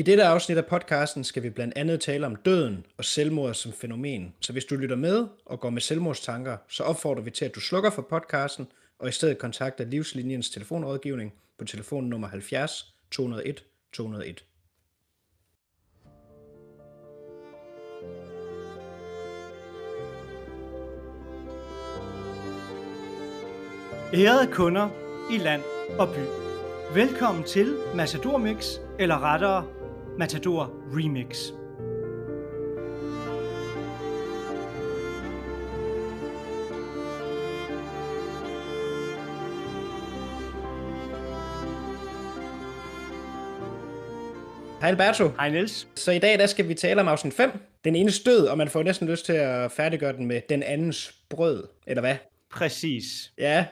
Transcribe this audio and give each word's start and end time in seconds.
I 0.00 0.02
dette 0.02 0.24
afsnit 0.24 0.58
af 0.58 0.66
podcasten 0.66 1.24
skal 1.24 1.42
vi 1.42 1.50
blandt 1.50 1.76
andet 1.76 2.00
tale 2.00 2.26
om 2.26 2.36
døden 2.36 2.86
og 2.96 3.04
selvmord 3.04 3.54
som 3.54 3.72
fænomen. 3.72 4.34
Så 4.40 4.52
hvis 4.52 4.64
du 4.64 4.76
lytter 4.76 4.96
med 4.96 5.26
og 5.46 5.60
går 5.60 5.70
med 5.70 5.80
selvmordstanker, 5.80 6.56
så 6.68 6.82
opfordrer 6.82 7.22
vi 7.22 7.30
til, 7.30 7.44
at 7.44 7.54
du 7.54 7.60
slukker 7.60 7.90
for 7.90 8.02
podcasten 8.02 8.66
og 8.98 9.08
i 9.08 9.12
stedet 9.12 9.38
kontakter 9.38 9.84
Livslinjens 9.84 10.50
telefonrådgivning 10.50 11.32
på 11.58 11.64
telefonnummer 11.64 12.28
70 12.28 12.94
201 13.10 13.64
201. 13.92 14.44
Ærede 24.14 24.52
kunder 24.52 24.88
i 25.32 25.38
land 25.38 25.62
og 25.98 26.08
by. 26.08 26.24
Velkommen 26.94 27.44
til 27.44 27.76
Massador 27.94 28.38
Mix, 28.38 28.74
eller 28.98 29.24
rettere 29.24 29.79
Matador 30.20 30.70
Remix. 30.92 31.52
Hej 44.80 44.88
Alberto. 44.90 45.28
Hej 45.28 45.50
Niels. 45.50 45.88
Så 45.94 46.12
i 46.12 46.18
dag 46.18 46.38
der 46.38 46.46
skal 46.46 46.68
vi 46.68 46.74
tale 46.74 47.00
om 47.00 47.08
afsnit 47.08 47.34
5. 47.34 47.50
Den 47.84 47.96
ene 47.96 48.10
stød, 48.10 48.46
og 48.46 48.58
man 48.58 48.68
får 48.68 48.82
næsten 48.82 49.08
lyst 49.08 49.26
til 49.26 49.32
at 49.32 49.72
færdiggøre 49.72 50.12
den 50.12 50.26
med 50.26 50.40
den 50.48 50.62
andens 50.62 51.14
brød, 51.28 51.64
eller 51.86 52.00
hvad? 52.00 52.16
Præcis. 52.50 53.32
Ja, 53.38 53.66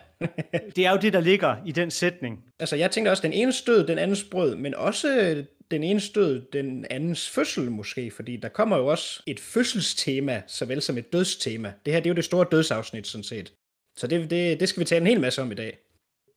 Det 0.77 0.87
er 0.87 0.91
jo 0.91 0.97
det, 1.03 1.13
der 1.13 1.21
ligger 1.21 1.57
i 1.67 1.73
den 1.73 1.91
sætning. 1.91 2.45
altså 2.61 2.77
jeg 2.77 2.91
tænkte 2.91 3.11
også 3.11 3.23
den 3.23 3.33
ene 3.33 3.53
stød, 3.53 3.87
den 3.87 3.99
andens 3.99 4.25
brød, 4.25 4.57
men 4.57 4.75
også 4.75 5.45
den 5.71 5.83
ene 5.83 6.01
stød, 6.01 6.43
den 6.53 6.87
andens 6.91 7.31
fødsel 7.31 7.71
måske, 7.71 8.11
fordi 8.11 8.37
der 8.37 8.49
kommer 8.49 8.77
jo 8.77 8.87
også 8.87 9.23
et 9.27 9.41
fødselstema, 9.41 10.43
såvel 10.47 10.83
som 10.83 10.99
et 10.99 11.13
dødstema. 11.13 11.73
Det 11.85 11.93
her 11.93 12.01
det 12.01 12.07
er 12.07 12.11
jo 12.11 12.17
det 12.17 12.25
store 12.25 12.47
dødsafsnit 12.51 13.07
sådan 13.07 13.25
set. 13.25 13.53
Så 13.97 14.07
det, 14.07 14.31
det, 14.31 14.61
det 14.61 14.69
skal 14.69 14.81
vi 14.81 14.85
tale 14.85 15.01
en 15.01 15.07
hel 15.07 15.21
masse 15.21 15.43
om 15.43 15.53
i 15.53 15.55
dag. 15.55 15.79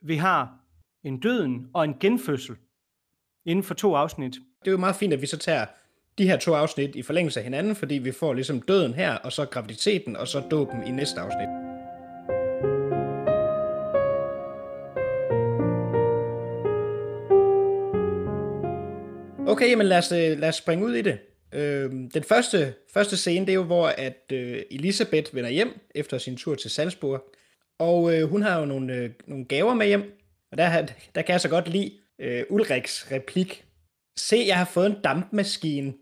Vi 0.02 0.16
har 0.16 0.60
en 1.04 1.20
døden 1.20 1.68
og 1.74 1.84
en 1.84 1.96
genfødsel 2.00 2.56
inden 3.46 3.64
for 3.64 3.74
to 3.74 3.96
afsnit. 3.96 4.34
Det 4.34 4.68
er 4.68 4.72
jo 4.72 4.78
meget 4.78 4.96
fint, 4.96 5.14
at 5.14 5.22
vi 5.22 5.28
så 5.28 5.38
tager 5.38 5.66
de 6.18 6.28
her 6.28 6.38
to 6.38 6.54
afsnit 6.54 6.96
i 6.96 7.02
forlængelse 7.02 7.40
af 7.40 7.44
hinanden, 7.44 7.76
fordi 7.76 7.96
vi 7.96 8.12
får 8.12 8.34
ligesom 8.34 8.62
døden 8.62 8.94
her, 8.94 9.16
og 9.16 9.32
så 9.32 9.46
graviditeten, 9.46 10.16
og 10.16 10.28
så 10.28 10.40
dåben 10.40 10.88
i 10.88 10.92
næste 10.92 11.20
afsnit. 11.20 11.61
Okay, 19.52 19.70
jamen 19.70 19.88
lad 19.88 19.98
os, 19.98 20.12
øh, 20.12 20.40
lad 20.40 20.50
os 20.50 20.56
springe 20.56 20.86
ud 20.86 20.94
i 20.94 21.02
det. 21.02 21.20
Øh, 21.54 21.92
den 22.14 22.24
første, 22.24 22.74
første 22.94 23.18
scene, 23.18 23.46
det 23.46 23.52
er 23.52 23.56
jo, 23.56 23.64
hvor 23.64 23.88
at 23.88 24.32
øh, 24.34 24.64
Elisabeth 24.72 25.36
vender 25.36 25.50
hjem 25.50 25.80
efter 25.96 26.18
sin 26.18 26.38
tur 26.38 26.56
til 26.56 26.72
Salzburg. 26.72 27.24
Og 27.80 28.16
øh, 28.16 28.30
hun 28.30 28.42
har 28.42 28.60
jo 28.60 28.66
nogle, 28.66 28.94
øh, 28.94 29.10
nogle 29.28 29.46
gaver 29.46 29.74
med 29.74 29.88
hjem. 29.88 30.20
Og 30.52 30.58
der, 30.58 30.88
der 31.16 31.22
kan 31.22 31.34
jeg 31.34 31.42
så 31.42 31.50
godt 31.50 31.68
lide 31.68 31.92
øh, 32.20 32.44
Ulriks 32.50 33.12
replik. 33.12 33.66
Se, 34.18 34.44
jeg 34.48 34.58
har 34.58 34.66
fået 34.66 34.86
en 34.86 35.02
dampmaskine. 35.04 35.94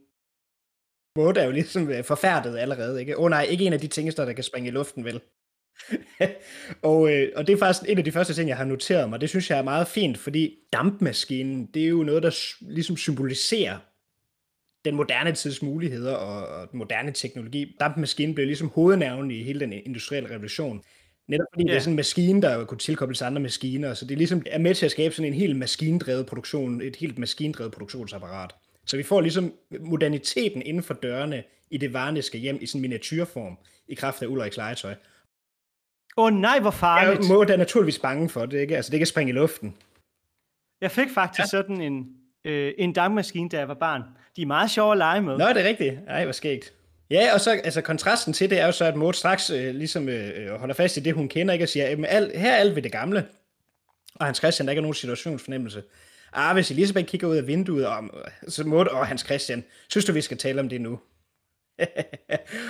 Måde 1.15 1.39
er 1.39 1.45
jo 1.45 1.51
ligesom 1.51 2.03
forfærdet 2.03 2.57
allerede, 2.57 2.99
ikke? 2.99 3.17
Åh 3.17 3.23
oh, 3.23 3.29
nej, 3.29 3.43
ikke 3.49 3.65
en 3.65 3.73
af 3.73 3.79
de 3.79 3.87
ting, 3.87 4.17
der 4.17 4.33
kan 4.33 4.43
springe 4.43 4.67
i 4.67 4.71
luften, 4.71 5.05
vel? 5.05 5.21
og, 6.81 7.11
øh, 7.13 7.31
og 7.35 7.47
det 7.47 7.53
er 7.53 7.57
faktisk 7.57 7.89
en 7.89 7.97
af 7.97 8.03
de 8.03 8.11
første 8.11 8.33
ting, 8.33 8.49
jeg 8.49 8.57
har 8.57 8.65
noteret 8.65 9.09
mig. 9.09 9.21
Det 9.21 9.29
synes 9.29 9.49
jeg 9.49 9.59
er 9.59 9.63
meget 9.63 9.87
fint, 9.87 10.17
fordi 10.17 10.55
dampmaskinen, 10.73 11.65
det 11.73 11.83
er 11.83 11.87
jo 11.87 12.03
noget, 12.03 12.23
der 12.23 12.45
ligesom 12.61 12.97
symboliserer 12.97 13.77
den 14.85 14.95
moderne 14.95 15.31
tids 15.31 15.61
muligheder 15.61 16.15
og, 16.15 16.47
og 16.47 16.71
den 16.71 16.77
moderne 16.77 17.11
teknologi. 17.11 17.75
Dampmaskinen 17.79 18.35
blev 18.35 18.47
ligesom 18.47 18.69
hovednavnet 18.69 19.35
i 19.35 19.43
hele 19.43 19.59
den 19.59 19.73
industrielle 19.73 20.29
revolution. 20.29 20.81
Netop 21.27 21.47
fordi 21.53 21.63
ja. 21.63 21.71
det 21.71 21.77
er 21.77 21.79
sådan 21.79 21.93
en 21.93 21.95
maskine, 21.95 22.41
der 22.41 22.65
kunne 22.65 22.77
tilkobles 22.77 23.17
til 23.17 23.25
andre 23.25 23.41
maskiner, 23.41 23.93
så 23.93 24.05
det 24.05 24.11
er 24.11 24.17
ligesom 24.17 24.43
er 24.45 24.57
med 24.57 24.75
til 24.75 24.85
at 24.85 24.91
skabe 24.91 25.15
sådan 25.15 25.33
en 25.33 25.39
helt 25.39 25.55
maskindrevet 25.55 26.25
produktion, 26.25 26.81
et 26.81 26.95
helt 26.95 27.17
maskindrevet 27.17 27.71
produktionsapparat. 27.71 28.51
Så 28.85 28.97
vi 28.97 29.03
får 29.03 29.21
ligesom 29.21 29.53
moderniteten 29.79 30.61
inden 30.61 30.83
for 30.83 30.93
dørene 30.93 31.43
i 31.71 31.77
det 31.77 31.93
varniske 31.93 32.37
hjem 32.37 32.57
i 32.61 32.65
sådan 32.65 32.79
en 32.79 32.81
miniatyrform, 32.81 33.57
i 33.87 33.93
kraft 33.95 34.21
af 34.21 34.27
Ulriks 34.27 34.57
legetøj. 34.57 34.95
Åh 36.19 36.25
oh, 36.25 36.33
nej, 36.33 36.59
hvor 36.59 36.71
farligt. 36.71 37.19
Jeg 37.19 37.27
må 37.27 37.43
da 37.43 37.55
naturligvis 37.55 37.99
bange 37.99 38.29
for 38.29 38.45
det, 38.45 38.59
ikke? 38.59 38.75
Altså, 38.75 38.91
det 38.91 38.99
kan 38.99 39.07
springe 39.07 39.29
i 39.29 39.35
luften. 39.35 39.75
Jeg 40.81 40.91
fik 40.91 41.07
faktisk 41.13 41.39
ja. 41.39 41.45
sådan 41.45 41.81
en, 41.81 42.07
øh, 42.45 42.73
en 42.77 42.93
dampmaskine, 42.93 43.49
da 43.49 43.57
jeg 43.57 43.67
var 43.67 43.73
barn. 43.73 44.03
De 44.35 44.41
er 44.41 44.45
meget 44.45 44.71
sjove 44.71 44.91
at 44.91 44.97
lege 44.97 45.21
med. 45.21 45.37
Nå, 45.37 45.47
det 45.47 45.57
er 45.57 45.63
rigtigt. 45.63 45.95
Ej, 46.07 46.23
hvor 46.23 46.31
skægt. 46.31 46.73
Ja, 47.09 47.33
og 47.33 47.41
så 47.41 47.51
altså 47.51 47.81
kontrasten 47.81 48.33
til 48.33 48.49
det 48.49 48.59
er 48.59 48.65
jo 48.65 48.71
så, 48.71 48.85
at 48.85 48.95
Maud 48.95 49.13
straks 49.13 49.49
øh, 49.49 49.75
ligesom 49.75 50.09
øh, 50.09 50.59
holder 50.59 50.75
fast 50.75 50.97
i 50.97 50.99
det, 50.99 51.13
hun 51.13 51.27
kender, 51.27 51.53
ikke? 51.53 51.65
Og 51.65 51.69
siger, 51.69 51.85
at 51.85 52.05
al, 52.07 52.31
her 52.35 52.51
er 52.51 52.57
alt 52.57 52.75
ved 52.75 52.81
det 52.81 52.91
gamle. 52.91 53.25
Og 54.15 54.25
Hans 54.25 54.37
Christian, 54.37 54.67
der 54.67 54.71
ikke 54.71 54.79
er 54.79 54.83
nogen 54.83 54.93
situationsfornemmelse. 54.93 55.83
Ah, 56.33 56.53
hvis 56.53 56.71
Elisabeth 56.71 57.07
kigger 57.07 57.27
ud 57.27 57.35
af 57.35 57.47
vinduet, 57.47 57.87
og, 57.87 58.03
så 58.47 58.63
Maud 58.63 58.85
og 58.85 59.07
Hans 59.07 59.21
Christian, 59.21 59.63
synes 59.89 60.05
du, 60.05 60.11
vi 60.11 60.21
skal 60.21 60.37
tale 60.37 60.59
om 60.59 60.69
det 60.69 60.81
nu? 60.81 60.99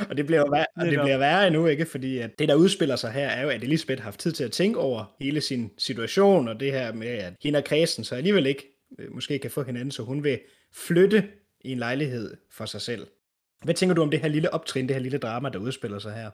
Og 0.10 0.18
det 0.18 0.26
bliver 0.26 0.40
jo 0.40 0.48
værre, 0.52 0.66
og 0.76 0.86
det 0.86 1.00
bliver 1.00 1.18
værre 1.18 1.48
endnu, 1.48 1.68
ikke? 1.68 1.86
Fordi 1.86 2.18
at 2.18 2.40
det, 2.40 2.50
der 2.50 2.56
udspiller 2.56 2.96
sig 2.96 3.12
her, 3.12 3.28
er 3.28 3.42
jo, 3.42 3.50
at 3.50 3.64
Elisabeth 3.64 4.02
har 4.02 4.04
haft 4.04 4.20
tid 4.20 4.32
til 4.32 4.44
at 4.44 4.52
tænke 4.52 4.80
over 4.80 5.16
hele 5.20 5.42
sin 5.42 5.72
situation, 5.78 6.48
og 6.48 6.60
det 6.60 6.72
her 6.72 6.94
med, 6.94 7.08
at 7.08 7.34
hende 7.44 7.60
og 7.60 7.66
Kristen 7.66 8.04
så 8.04 8.16
alligevel 8.16 8.46
ikke 8.46 8.80
øh, 9.00 9.14
måske 9.14 9.40
kan 9.40 9.52
få 9.52 9.64
hinanden, 9.64 9.92
så 9.92 10.04
hun 10.04 10.24
vil 10.24 10.40
flytte 10.74 11.28
i 11.62 11.72
en 11.72 11.78
lejlighed 11.78 12.38
for 12.52 12.66
sig 12.66 12.82
selv. 12.82 13.08
Hvad 13.64 13.74
tænker 13.74 13.96
du 13.96 14.02
om 14.02 14.12
det 14.12 14.20
her 14.20 14.28
lille 14.28 14.54
optrin, 14.54 14.88
det 14.88 14.96
her 14.96 15.04
lille 15.04 15.18
drama, 15.18 15.50
der 15.50 15.60
udspiller 15.60 16.00
sig 16.00 16.14
her? 16.14 16.30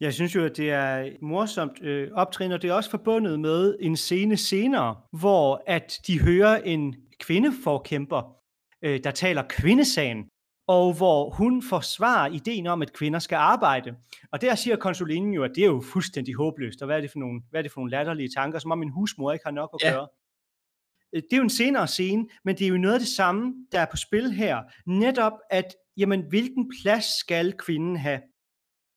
Jeg 0.00 0.14
synes 0.14 0.34
jo, 0.34 0.44
at 0.44 0.56
det 0.56 0.70
er 0.70 1.10
morsomt 1.20 1.82
øh, 1.82 2.10
optrin, 2.12 2.52
og 2.52 2.62
det 2.62 2.70
er 2.70 2.74
også 2.74 2.90
forbundet 2.90 3.40
med 3.40 3.76
en 3.80 3.96
scene 3.96 4.36
senere, 4.36 4.96
hvor 5.12 5.62
at 5.66 6.00
de 6.06 6.20
hører 6.20 6.56
en 6.56 6.94
kvindeforkæmper, 7.20 8.36
øh, 8.84 9.00
der 9.04 9.10
taler 9.10 9.42
kvindesagen, 9.48 10.28
og 10.66 10.94
hvor 10.96 11.30
hun 11.30 11.62
forsvarer 11.62 12.32
ideen 12.32 12.66
om, 12.66 12.82
at 12.82 12.92
kvinder 12.92 13.18
skal 13.18 13.36
arbejde. 13.36 13.94
Og 14.32 14.40
der 14.40 14.54
siger 14.54 14.76
konsulinen 14.76 15.32
jo, 15.34 15.44
at 15.44 15.50
det 15.54 15.62
er 15.62 15.66
jo 15.66 15.82
fuldstændig 15.92 16.34
håbløst, 16.34 16.82
og 16.82 16.86
hvad 16.86 16.96
er 16.96 17.00
det 17.00 17.10
for 17.10 17.18
nogle, 17.18 17.42
hvad 17.50 17.60
er 17.60 17.62
det 17.62 17.72
for 17.72 17.80
nogle 17.80 17.90
latterlige 17.90 18.28
tanker, 18.36 18.58
som 18.58 18.70
om 18.70 18.82
en 18.82 18.88
husmor 18.90 19.32
ikke 19.32 19.44
har 19.44 19.52
nok 19.52 19.70
at 19.74 19.82
Ja. 19.86 19.92
gøre. 19.92 20.08
Øh, 21.12 21.22
Det 21.22 21.32
er 21.32 21.36
jo 21.36 21.42
en 21.42 21.50
senere 21.50 21.88
scene, 21.88 22.26
men 22.44 22.56
det 22.58 22.64
er 22.64 22.68
jo 22.68 22.76
noget 22.76 22.94
af 22.94 23.00
det 23.00 23.08
samme, 23.08 23.54
der 23.72 23.80
er 23.80 23.86
på 23.90 23.96
spil 23.96 24.32
her. 24.32 24.62
Netop 24.86 25.32
at, 25.50 25.74
jamen, 25.96 26.24
hvilken 26.28 26.70
plads 26.82 27.18
skal 27.18 27.52
kvinden 27.52 27.96
have? 27.96 28.20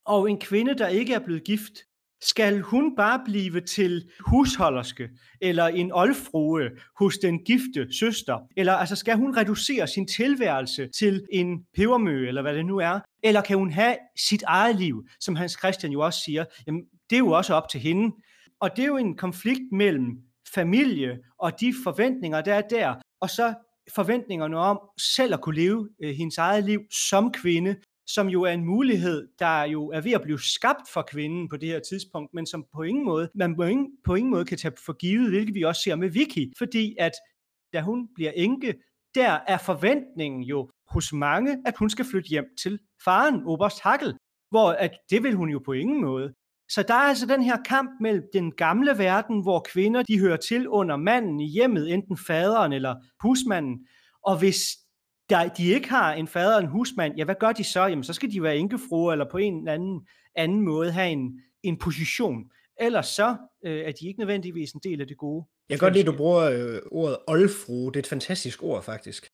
Og 0.05 0.29
en 0.29 0.39
kvinde, 0.39 0.73
der 0.77 0.87
ikke 0.87 1.13
er 1.13 1.19
blevet 1.19 1.43
gift, 1.43 1.73
skal 2.21 2.61
hun 2.61 2.95
bare 2.95 3.21
blive 3.25 3.61
til 3.61 4.09
husholderske, 4.27 5.09
eller 5.41 5.65
en 5.65 5.91
oldfrue 5.91 6.69
hos 6.99 7.17
den 7.17 7.39
gifte 7.39 7.93
søster? 7.99 8.39
Eller 8.57 8.73
altså, 8.73 8.95
skal 8.95 9.17
hun 9.17 9.37
reducere 9.37 9.87
sin 9.87 10.07
tilværelse 10.07 10.87
til 10.97 11.25
en 11.31 11.65
pebermø, 11.75 12.27
eller 12.27 12.41
hvad 12.41 12.55
det 12.55 12.65
nu 12.65 12.77
er? 12.77 12.99
Eller 13.23 13.41
kan 13.41 13.57
hun 13.57 13.71
have 13.71 13.95
sit 14.29 14.43
eget 14.43 14.75
liv, 14.75 15.07
som 15.19 15.35
Hans 15.35 15.57
Christian 15.59 15.91
jo 15.93 15.99
også 15.99 16.21
siger? 16.25 16.45
Jamen, 16.67 16.81
det 17.09 17.15
er 17.15 17.19
jo 17.19 17.31
også 17.31 17.53
op 17.53 17.69
til 17.69 17.79
hende. 17.79 18.15
Og 18.59 18.69
det 18.75 18.83
er 18.83 18.87
jo 18.87 18.97
en 18.97 19.17
konflikt 19.17 19.71
mellem 19.71 20.05
familie 20.53 21.17
og 21.39 21.59
de 21.59 21.73
forventninger, 21.83 22.41
der 22.41 22.53
er 22.53 22.61
der, 22.61 22.95
og 23.21 23.29
så 23.29 23.53
forventningerne 23.95 24.57
om 24.57 24.79
selv 24.99 25.33
at 25.33 25.41
kunne 25.41 25.55
leve 25.55 25.89
øh, 26.03 26.15
hendes 26.15 26.37
eget 26.37 26.63
liv 26.63 26.81
som 27.09 27.31
kvinde, 27.31 27.75
som 28.07 28.27
jo 28.27 28.43
er 28.43 28.51
en 28.51 28.65
mulighed, 28.65 29.27
der 29.39 29.63
jo 29.63 29.87
er 29.89 30.01
ved 30.01 30.11
at 30.11 30.21
blive 30.21 30.39
skabt 30.39 30.89
for 30.93 31.01
kvinden 31.01 31.49
på 31.49 31.57
det 31.57 31.69
her 31.69 31.79
tidspunkt, 31.79 32.33
men 32.33 32.45
som 32.45 32.65
på 32.75 32.81
ingen 32.81 33.05
måde, 33.05 33.29
man 33.35 33.55
på 33.55 33.63
ingen, 33.63 33.87
på 34.05 34.15
ingen 34.15 34.31
måde 34.31 34.45
kan 34.45 34.57
tage 34.57 34.73
for 34.85 34.93
givet, 34.93 35.29
hvilket 35.29 35.55
vi 35.55 35.63
også 35.63 35.81
ser 35.81 35.95
med 35.95 36.09
Vicky, 36.09 36.53
fordi 36.57 36.95
at 36.99 37.11
da 37.73 37.81
hun 37.81 38.07
bliver 38.15 38.31
enke, 38.31 38.73
der 39.15 39.39
er 39.47 39.57
forventningen 39.57 40.43
jo 40.43 40.69
hos 40.87 41.13
mange, 41.13 41.57
at 41.65 41.73
hun 41.79 41.89
skal 41.89 42.05
flytte 42.05 42.29
hjem 42.29 42.45
til 42.61 42.79
faren, 43.03 43.41
Oberst 43.45 43.81
Hackel, 43.81 44.17
hvor 44.49 44.71
at 44.71 44.91
det 45.09 45.23
vil 45.23 45.35
hun 45.35 45.49
jo 45.49 45.59
på 45.65 45.71
ingen 45.71 46.01
måde. 46.01 46.33
Så 46.69 46.83
der 46.83 46.93
er 46.93 47.07
altså 47.09 47.25
den 47.25 47.43
her 47.43 47.57
kamp 47.65 47.89
mellem 48.01 48.23
den 48.33 48.51
gamle 48.51 48.97
verden, 48.97 49.41
hvor 49.41 49.59
kvinder 49.59 50.03
de 50.03 50.19
hører 50.19 50.37
til 50.37 50.67
under 50.67 50.95
manden 50.95 51.39
i 51.39 51.47
hjemmet, 51.47 51.93
enten 51.93 52.17
faderen 52.17 52.73
eller 52.73 52.95
husmanden, 53.21 53.87
og 54.23 54.39
hvis 54.39 54.84
der, 55.29 55.47
de 55.47 55.73
ikke 55.73 55.89
har 55.89 56.13
en 56.13 56.27
fader 56.27 56.55
og 56.55 56.61
en 56.61 56.67
husmand, 56.67 57.13
ja, 57.17 57.23
hvad 57.23 57.35
gør 57.39 57.51
de 57.51 57.63
så? 57.63 57.85
Jamen, 57.85 58.03
så 58.03 58.13
skal 58.13 58.31
de 58.31 58.43
være 58.43 58.57
enkefruer, 58.57 59.11
eller 59.11 59.25
på 59.31 59.37
en 59.37 59.57
eller 59.57 59.73
anden, 59.73 60.07
anden 60.35 60.61
måde 60.61 60.91
have 60.91 61.09
en, 61.09 61.39
en 61.63 61.79
position. 61.79 62.43
Ellers 62.79 63.07
så 63.07 63.35
øh, 63.65 63.79
er 63.79 63.91
de 63.91 64.07
ikke 64.07 64.19
nødvendigvis 64.19 64.71
en 64.71 64.81
del 64.83 65.01
af 65.01 65.07
det 65.07 65.17
gode. 65.17 65.45
Jeg 65.69 65.79
kan 65.79 65.85
godt 65.85 65.93
lide, 65.93 66.07
at 66.07 66.13
du 66.13 66.17
bruger 66.17 66.41
øh, 66.41 66.81
ordet 66.91 67.17
oldfrue. 67.27 67.91
Det 67.91 67.95
er 67.95 67.99
et 67.99 68.07
fantastisk 68.07 68.63
ord, 68.63 68.83
faktisk. 68.83 69.31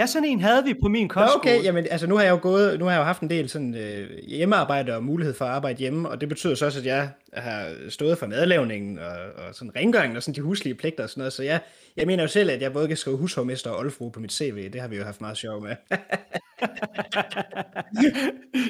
Ja, 0.00 0.06
sådan 0.06 0.28
en 0.28 0.40
havde 0.40 0.64
vi 0.64 0.74
på 0.74 0.88
min 0.88 1.08
kostskole. 1.08 1.54
Okay, 1.54 1.64
jamen 1.64 1.86
altså 1.90 2.06
nu 2.06 2.16
har 2.16 2.22
jeg 2.22 2.30
jo 2.30 2.38
gået, 2.42 2.78
nu 2.78 2.84
har 2.84 2.92
jeg 2.92 2.98
jo 2.98 3.04
haft 3.04 3.22
en 3.22 3.30
del 3.30 3.48
sådan 3.48 3.74
øh, 3.74 4.10
hjemmearbejde 4.28 4.96
og 4.96 5.04
mulighed 5.04 5.34
for 5.34 5.44
at 5.44 5.50
arbejde 5.50 5.78
hjemme, 5.78 6.08
og 6.08 6.20
det 6.20 6.28
betyder 6.28 6.54
så 6.54 6.66
også, 6.66 6.78
at 6.78 6.86
jeg 6.86 7.10
har 7.32 7.72
stået 7.88 8.18
for 8.18 8.26
madlavningen 8.26 8.98
og, 8.98 9.12
og 9.36 9.54
sådan 9.54 9.76
rengøringen 9.76 10.16
og 10.16 10.22
sådan 10.22 10.34
de 10.34 10.40
huslige 10.40 10.74
pligter 10.74 11.02
og 11.02 11.10
sådan 11.10 11.20
noget, 11.20 11.32
så 11.32 11.42
jeg, 11.42 11.60
jeg 11.96 12.06
mener 12.06 12.22
jo 12.22 12.28
selv, 12.28 12.50
at 12.50 12.62
jeg 12.62 12.72
både 12.72 12.88
kan 12.88 12.96
skrive 12.96 13.16
hushovmester 13.16 13.70
og 13.70 13.78
oldfru 13.78 14.08
på 14.10 14.20
mit 14.20 14.32
CV, 14.32 14.70
det 14.72 14.80
har 14.80 14.88
vi 14.88 14.96
jo 14.96 15.04
haft 15.04 15.20
meget 15.20 15.36
sjov 15.36 15.62
med. 15.62 15.76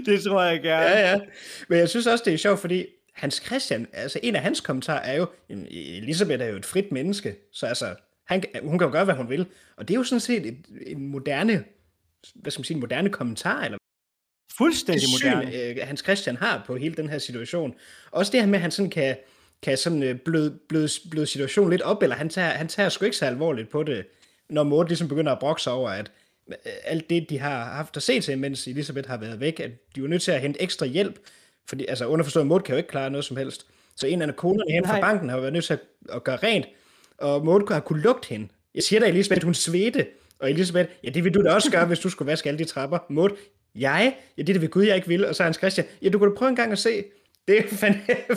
det 0.06 0.22
tror 0.22 0.42
jeg 0.42 0.62
gerne. 0.62 0.84
Ja, 0.84 1.10
ja. 1.10 1.20
Men 1.68 1.78
jeg 1.78 1.88
synes 1.88 2.06
også, 2.06 2.24
det 2.26 2.34
er 2.34 2.38
sjovt, 2.38 2.60
fordi 2.60 2.86
Hans 3.14 3.42
Christian, 3.46 3.86
altså 3.92 4.20
en 4.22 4.36
af 4.36 4.42
hans 4.42 4.60
kommentarer 4.60 5.02
er 5.02 5.16
jo, 5.16 5.26
Elisabeth 5.70 6.42
er 6.42 6.48
jo 6.48 6.56
et 6.56 6.66
frit 6.66 6.92
menneske, 6.92 7.36
så 7.52 7.66
altså, 7.66 7.94
han, 8.30 8.42
hun 8.62 8.78
kan 8.78 8.86
jo 8.86 8.92
gøre, 8.92 9.04
hvad 9.04 9.14
hun 9.14 9.30
vil. 9.30 9.46
Og 9.76 9.88
det 9.88 9.94
er 9.94 9.98
jo 9.98 10.04
sådan 10.04 10.20
set 10.20 10.46
et, 10.46 10.58
en 10.86 11.08
moderne, 11.08 11.64
hvad 12.34 12.50
skal 12.50 12.60
man 12.60 12.64
sige, 12.64 12.74
en 12.74 12.80
moderne 12.80 13.10
kommentar, 13.10 13.64
eller 13.64 13.78
Fuldstændig 14.58 15.08
moderne. 15.08 15.50
Syn, 15.52 15.80
øh, 15.80 15.86
Hans 15.88 16.00
Christian 16.00 16.36
har 16.36 16.62
på 16.66 16.76
hele 16.76 16.94
den 16.94 17.08
her 17.08 17.18
situation. 17.18 17.74
Også 18.10 18.32
det 18.32 18.40
her 18.40 18.46
med, 18.46 18.54
at 18.54 18.62
han 18.62 18.70
sådan 18.70 18.90
kan, 18.90 19.16
kan 19.62 19.76
sådan 19.76 20.02
øh, 20.02 20.18
bløde, 20.18 20.58
bløde, 20.68 20.88
bløde 21.10 21.26
situationen 21.26 21.70
lidt 21.70 21.82
op, 21.82 22.02
eller 22.02 22.16
han 22.16 22.28
tager, 22.28 22.48
han 22.48 22.68
tager 22.68 22.88
sgu 22.88 23.04
ikke 23.04 23.16
så 23.16 23.26
alvorligt 23.26 23.68
på 23.68 23.82
det, 23.82 24.06
når 24.48 24.62
Maud 24.62 24.86
ligesom 24.86 25.08
begynder 25.08 25.32
at 25.32 25.38
brokse 25.38 25.64
sig 25.64 25.72
over, 25.72 25.90
at 25.90 26.12
øh, 26.48 26.56
alt 26.84 27.10
det, 27.10 27.30
de 27.30 27.38
har 27.38 27.64
haft 27.64 27.96
at 27.96 28.02
se 28.02 28.20
til, 28.20 28.38
mens 28.38 28.66
Elisabeth 28.66 29.08
har 29.08 29.16
været 29.16 29.40
væk, 29.40 29.60
at 29.60 29.70
de 29.94 30.00
er 30.00 30.08
nødt 30.08 30.22
til 30.22 30.32
at 30.32 30.40
hente 30.40 30.62
ekstra 30.62 30.86
hjælp, 30.86 31.18
fordi 31.68 31.86
altså 31.86 32.06
underforstået, 32.06 32.46
Maud 32.46 32.60
kan 32.60 32.72
jo 32.72 32.76
ikke 32.76 32.88
klare 32.88 33.10
noget 33.10 33.24
som 33.24 33.36
helst. 33.36 33.66
Så 33.96 34.06
en 34.06 34.22
af 34.22 34.36
konerne 34.36 34.72
hen 34.72 34.86
fra 34.86 35.00
banken 35.00 35.28
har 35.28 35.40
været 35.40 35.52
nødt 35.52 35.64
til 35.64 35.72
at, 35.72 35.80
at 36.12 36.24
gøre 36.24 36.36
rent, 36.36 36.66
og 37.20 37.44
Maud 37.44 37.72
har 37.72 37.80
kunne 37.80 38.02
lugte 38.02 38.28
hende. 38.28 38.48
Jeg 38.74 38.82
siger 38.82 39.00
da, 39.00 39.06
Elisabeth, 39.06 39.44
hun 39.44 39.54
svedte, 39.54 40.06
og 40.38 40.50
Elisabeth, 40.50 40.90
ja, 41.04 41.10
det 41.10 41.24
vil 41.24 41.34
du 41.34 41.42
da 41.42 41.52
også 41.52 41.70
gøre, 41.70 41.86
hvis 41.86 41.98
du 41.98 42.08
skulle 42.08 42.30
vaske 42.30 42.48
alle 42.48 42.58
de 42.58 42.64
trapper. 42.64 42.98
Maud, 43.10 43.30
jeg? 43.74 44.16
Ja, 44.38 44.42
det 44.42 44.48
er 44.48 44.52
det 44.52 44.62
ved 44.62 44.68
Gud, 44.68 44.82
jeg 44.82 44.96
ikke 44.96 45.08
vil. 45.08 45.26
Og 45.26 45.34
så 45.34 45.42
Hans 45.42 45.56
Christian, 45.56 45.86
ja, 46.02 46.08
du 46.08 46.18
kunne 46.18 46.30
da 46.30 46.38
prøve 46.38 46.48
en 46.48 46.56
gang 46.56 46.72
at 46.72 46.78
se. 46.78 47.04
Det 47.48 47.58
er 47.58 47.62
en 47.62 47.96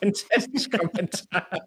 fantastisk 0.00 0.70
kommentar. 0.70 1.58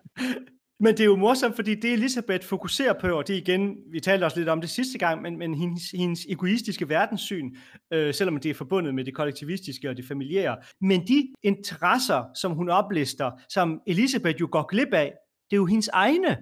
Men 0.82 0.94
det 0.94 1.00
er 1.00 1.06
jo 1.06 1.16
morsomt, 1.16 1.56
fordi 1.56 1.76
det 1.76 1.94
Elisabeth 1.94 2.46
fokuserer 2.46 2.94
på, 2.94 3.08
og 3.08 3.28
det 3.28 3.34
igen, 3.34 3.76
vi 3.92 4.00
talte 4.00 4.24
også 4.24 4.40
lidt 4.40 4.50
om 4.50 4.62
det 4.62 4.70
sidste 4.70 4.98
gang, 4.98 5.22
men, 5.22 5.38
men 5.38 5.54
hendes, 5.54 5.92
hendes 5.92 6.26
egoistiske 6.30 6.90
verdenssyn, 6.90 7.56
øh, 7.94 8.14
selvom 8.14 8.38
det 8.38 8.50
er 8.50 8.54
forbundet 8.54 8.96
med 8.96 9.06
det 9.06 9.16
kollektivistiske 9.16 9.90
og 9.90 9.98
det 9.98 10.06
familiære, 10.06 10.58
men 10.82 11.08
de 11.08 11.34
interesser, 11.44 12.24
som 12.36 12.52
hun 12.52 12.70
oplister, 12.70 13.32
som 13.50 13.82
Elisabeth 13.88 14.42
jo 14.42 14.48
går 14.52 14.68
glip 14.68 14.94
af, 14.94 15.14
det 15.50 15.56
er 15.56 15.58
jo 15.58 15.66
hendes 15.66 15.88
egne. 15.88 16.38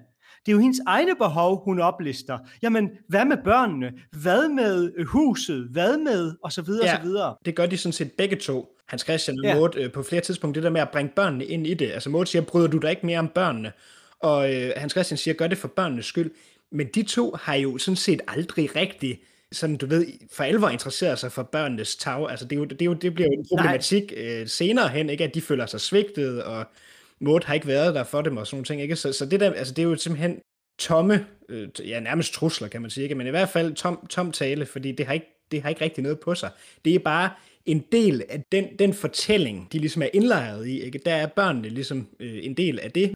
Det 0.46 0.52
er 0.52 0.56
jo 0.56 0.60
hendes 0.60 0.82
egne 0.88 1.16
behov, 1.16 1.64
hun 1.64 1.80
oplister. 1.80 2.38
Jamen, 2.62 2.90
hvad 3.10 3.26
med 3.26 3.38
børnene? 3.44 3.94
Hvad 4.12 4.50
med 4.50 4.92
øh, 4.98 5.06
huset? 5.06 5.68
Hvad 5.72 5.98
med? 5.98 6.34
Og 6.44 6.52
så 6.52 6.62
videre, 6.62 6.86
ja, 6.86 6.94
og 6.94 7.02
så 7.02 7.08
videre. 7.08 7.36
det 7.46 7.56
gør 7.56 7.66
de 7.66 7.78
sådan 7.78 7.94
set 7.94 8.12
begge 8.12 8.36
to. 8.36 8.74
Hans 8.88 9.02
Christian 9.02 9.40
og 9.40 9.46
ja. 9.46 9.56
Maud, 9.56 9.70
øh, 9.76 9.92
på 9.92 10.04
flere 10.04 10.22
tidspunkter, 10.22 10.62
det 10.62 10.66
der 10.66 10.72
med 10.72 10.82
at 10.82 10.90
bringe 10.90 11.12
børnene 11.16 11.46
ind 11.46 11.68
i 11.68 11.74
det. 11.74 11.92
Altså 11.92 12.10
Maud 12.10 12.26
siger, 12.26 12.42
bryder 12.42 12.68
du 12.68 12.78
dig 12.78 12.90
ikke 12.90 13.06
mere 13.06 13.20
om 13.20 13.28
børnene? 13.28 13.72
Og 14.20 14.54
øh, 14.54 14.72
Hans 14.78 14.92
Christian 14.92 15.18
siger, 15.18 15.34
gør 15.36 15.48
det 15.48 15.58
for 15.58 15.68
børnenes 15.68 16.06
skyld. 16.06 16.32
Men 16.72 16.88
de 16.96 17.04
to 17.04 17.36
har 17.42 17.56
jo 17.56 17.78
sådan 17.78 17.96
set 17.96 18.22
aldrig 18.28 18.76
rigtig 18.76 19.20
sådan, 19.52 19.78
du 19.78 19.86
ved, 19.86 20.06
for 20.34 20.44
alvor 20.44 20.70
interesseret 20.70 21.20
sig 21.20 21.32
for 21.32 21.44
børnenes 21.44 21.96
tag. 21.96 22.30
Altså, 22.30 22.46
det, 22.46 22.56
er 22.56 22.60
jo, 22.60 22.66
det, 22.66 22.82
er 22.82 22.86
jo, 22.86 22.94
det 22.94 23.14
bliver 23.14 23.28
jo 23.28 23.40
en 23.40 23.46
problematik 23.50 24.14
øh, 24.18 24.48
senere 24.48 24.90
hen, 24.90 25.10
ikke? 25.10 25.24
at 25.24 25.36
de 25.36 25.42
føler 25.42 25.66
sig 25.66 25.82
svigtet, 25.82 26.44
og 26.44 26.66
Maud 27.20 27.46
har 27.46 27.54
ikke 27.54 27.68
været 27.68 27.96
der 27.96 28.04
for 28.04 28.22
dem 28.22 28.38
og 28.38 28.48
sådan 28.48 28.56
nogle 28.56 28.66
ting. 28.66 28.82
Ikke? 28.82 28.96
Så, 28.96 29.14
så 29.14 29.26
det, 29.26 29.40
der, 29.40 29.54
altså, 29.54 29.74
det 29.74 29.82
er 29.82 29.88
jo 29.88 29.96
simpelthen 29.96 30.40
tomme, 30.80 31.26
øh, 31.50 31.70
ja 31.86 32.00
nærmest 32.00 32.34
trusler 32.34 32.68
kan 32.68 32.82
man 32.82 32.90
sige, 32.90 33.04
ikke? 33.04 33.16
men 33.16 33.28
i 33.28 33.30
hvert 33.30 33.50
fald 33.50 33.74
tom, 33.74 34.08
tom 34.10 34.32
tale, 34.32 34.66
fordi 34.66 34.92
det 34.92 35.06
har, 35.06 35.14
ikke, 35.14 35.48
det 35.52 35.62
har 35.62 35.70
ikke 35.70 35.82
rigtig 35.82 36.04
noget 36.04 36.20
på 36.20 36.36
sig. 36.36 36.52
Det 36.86 36.96
er 36.96 37.00
bare 37.00 37.30
en 37.66 37.84
del 37.92 38.24
af 38.30 38.44
den, 38.52 38.66
den 38.80 38.94
fortælling, 38.94 39.72
de 39.72 39.80
ligesom 39.80 40.02
er 40.02 40.10
indlejret 40.14 40.68
i. 40.68 40.82
Ikke? 40.82 41.00
Der 41.06 41.14
er 41.14 41.28
børnene 41.28 41.70
ligesom 41.70 42.08
øh, 42.20 42.40
en 42.46 42.54
del 42.54 42.80
af 42.80 42.92
det. 42.92 43.14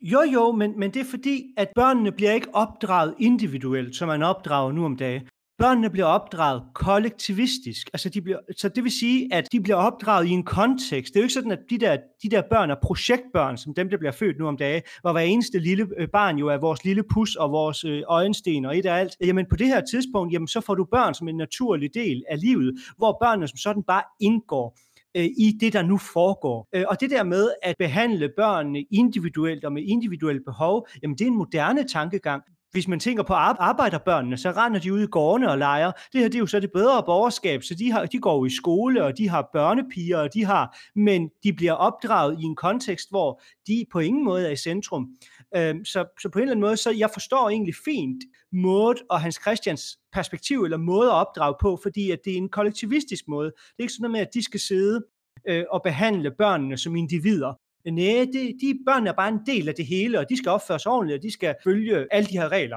Jo, 0.00 0.20
jo, 0.20 0.52
men, 0.52 0.78
men 0.78 0.94
det 0.94 1.00
er 1.00 1.10
fordi, 1.10 1.54
at 1.56 1.68
børnene 1.74 2.12
bliver 2.12 2.32
ikke 2.32 2.54
opdraget 2.54 3.14
individuelt, 3.18 3.96
som 3.96 4.08
man 4.08 4.22
opdrager 4.22 4.72
nu 4.72 4.84
om 4.84 4.96
dagen. 4.96 5.28
Børnene 5.60 5.90
bliver 5.90 6.06
opdraget 6.06 6.62
kollektivistisk. 6.74 7.90
Altså 7.92 8.08
de 8.08 8.22
bliver, 8.22 8.38
så 8.56 8.68
det 8.68 8.84
vil 8.84 8.92
sige, 8.92 9.34
at 9.34 9.52
de 9.52 9.60
bliver 9.60 9.76
opdraget 9.76 10.26
i 10.26 10.30
en 10.30 10.44
kontekst. 10.44 11.14
Det 11.14 11.20
er 11.20 11.22
jo 11.22 11.24
ikke 11.24 11.34
sådan, 11.34 11.50
at 11.50 11.58
de 11.70 11.78
der, 11.78 11.96
de 12.22 12.28
der 12.28 12.42
børn 12.50 12.70
er 12.70 12.74
projektbørn, 12.82 13.56
som 13.56 13.74
dem, 13.74 13.90
der 13.90 13.98
bliver 13.98 14.12
født 14.12 14.38
nu 14.38 14.46
om 14.46 14.56
dage, 14.56 14.82
hvor 15.00 15.12
hver 15.12 15.20
eneste 15.20 15.58
lille 15.58 15.88
øh, 15.98 16.08
barn 16.08 16.38
jo 16.38 16.48
er 16.48 16.56
vores 16.56 16.84
lille 16.84 17.02
pus 17.02 17.36
og 17.36 17.52
vores 17.52 17.84
øh, 17.84 18.02
øjensten 18.08 18.64
og 18.64 18.78
et 18.78 18.86
af 18.86 18.94
alt. 19.00 19.16
Jamen 19.20 19.46
på 19.50 19.56
det 19.56 19.66
her 19.66 19.80
tidspunkt, 19.90 20.32
jamen, 20.32 20.48
så 20.48 20.60
får 20.60 20.74
du 20.74 20.84
børn 20.84 21.14
som 21.14 21.28
en 21.28 21.36
naturlig 21.36 21.94
del 21.94 22.22
af 22.28 22.40
livet, 22.40 22.74
hvor 22.96 23.16
børnene 23.22 23.48
som 23.48 23.56
sådan 23.56 23.82
bare 23.82 24.02
indgår 24.20 24.78
øh, 25.16 25.24
i 25.24 25.58
det, 25.60 25.72
der 25.72 25.82
nu 25.82 25.98
foregår. 25.98 26.68
Og 26.88 27.00
det 27.00 27.10
der 27.10 27.24
med 27.24 27.50
at 27.62 27.74
behandle 27.78 28.30
børnene 28.36 28.84
individuelt 28.90 29.64
og 29.64 29.72
med 29.72 29.82
individuelle 29.82 30.42
behov, 30.46 30.88
jamen 31.02 31.18
det 31.18 31.24
er 31.24 31.28
en 31.28 31.36
moderne 31.36 31.88
tankegang 31.88 32.42
hvis 32.72 32.88
man 32.88 33.00
tænker 33.00 33.22
på 33.22 33.32
arbejderbørnene, 33.34 34.36
så 34.36 34.50
render 34.50 34.80
de 34.80 34.92
ud 34.92 35.00
i 35.00 35.06
gårdene 35.06 35.50
og 35.50 35.58
leger. 35.58 35.92
Det 36.12 36.20
her 36.20 36.28
det 36.28 36.34
er 36.34 36.38
jo 36.38 36.46
så 36.46 36.60
det 36.60 36.70
bedre 36.74 37.02
borgerskab, 37.02 37.62
så 37.62 37.74
de, 37.74 37.92
har, 37.92 38.06
de 38.06 38.18
går 38.18 38.36
jo 38.36 38.44
i 38.44 38.50
skole, 38.50 39.04
og 39.04 39.18
de 39.18 39.28
har 39.28 39.48
børnepiger, 39.52 40.18
og 40.18 40.34
de 40.34 40.44
har, 40.44 40.78
men 40.94 41.30
de 41.42 41.52
bliver 41.52 41.72
opdraget 41.72 42.40
i 42.40 42.42
en 42.42 42.56
kontekst, 42.56 43.10
hvor 43.10 43.42
de 43.66 43.86
på 43.92 43.98
ingen 43.98 44.24
måde 44.24 44.46
er 44.46 44.50
i 44.50 44.56
centrum. 44.56 45.08
Øhm, 45.56 45.84
så, 45.84 46.04
så 46.22 46.28
på 46.28 46.38
en 46.38 46.42
eller 46.42 46.52
anden 46.52 46.66
måde, 46.66 46.76
så 46.76 46.90
jeg 46.90 47.10
forstår 47.12 47.48
egentlig 47.48 47.74
fint 47.84 48.24
måde 48.52 48.96
og 49.10 49.20
Hans 49.20 49.38
Christians 49.42 49.98
perspektiv, 50.12 50.62
eller 50.62 50.76
måde 50.76 51.08
at 51.08 51.14
opdrage 51.14 51.54
på, 51.60 51.78
fordi 51.82 52.10
at 52.10 52.18
det 52.24 52.32
er 52.32 52.36
en 52.36 52.48
kollektivistisk 52.48 53.28
måde. 53.28 53.46
Det 53.46 53.78
er 53.78 53.82
ikke 53.82 53.92
sådan 53.92 54.02
noget 54.02 54.12
med, 54.12 54.20
at 54.20 54.34
de 54.34 54.44
skal 54.44 54.60
sidde 54.60 55.04
øh, 55.48 55.64
og 55.70 55.82
behandle 55.82 56.30
børnene 56.30 56.76
som 56.76 56.96
individer. 56.96 57.54
Nej, 57.84 58.26
de, 58.32 58.54
de 58.60 58.78
børn 58.86 59.06
er 59.06 59.12
bare 59.12 59.28
en 59.28 59.40
del 59.46 59.68
af 59.68 59.74
det 59.74 59.86
hele, 59.86 60.18
og 60.18 60.28
de 60.28 60.36
skal 60.36 60.50
opføre 60.50 60.78
sig 60.78 60.92
ordentligt, 60.92 61.18
og 61.18 61.22
de 61.22 61.32
skal 61.32 61.54
følge 61.64 62.06
alle 62.10 62.28
de 62.28 62.38
her 62.38 62.48
regler. 62.48 62.76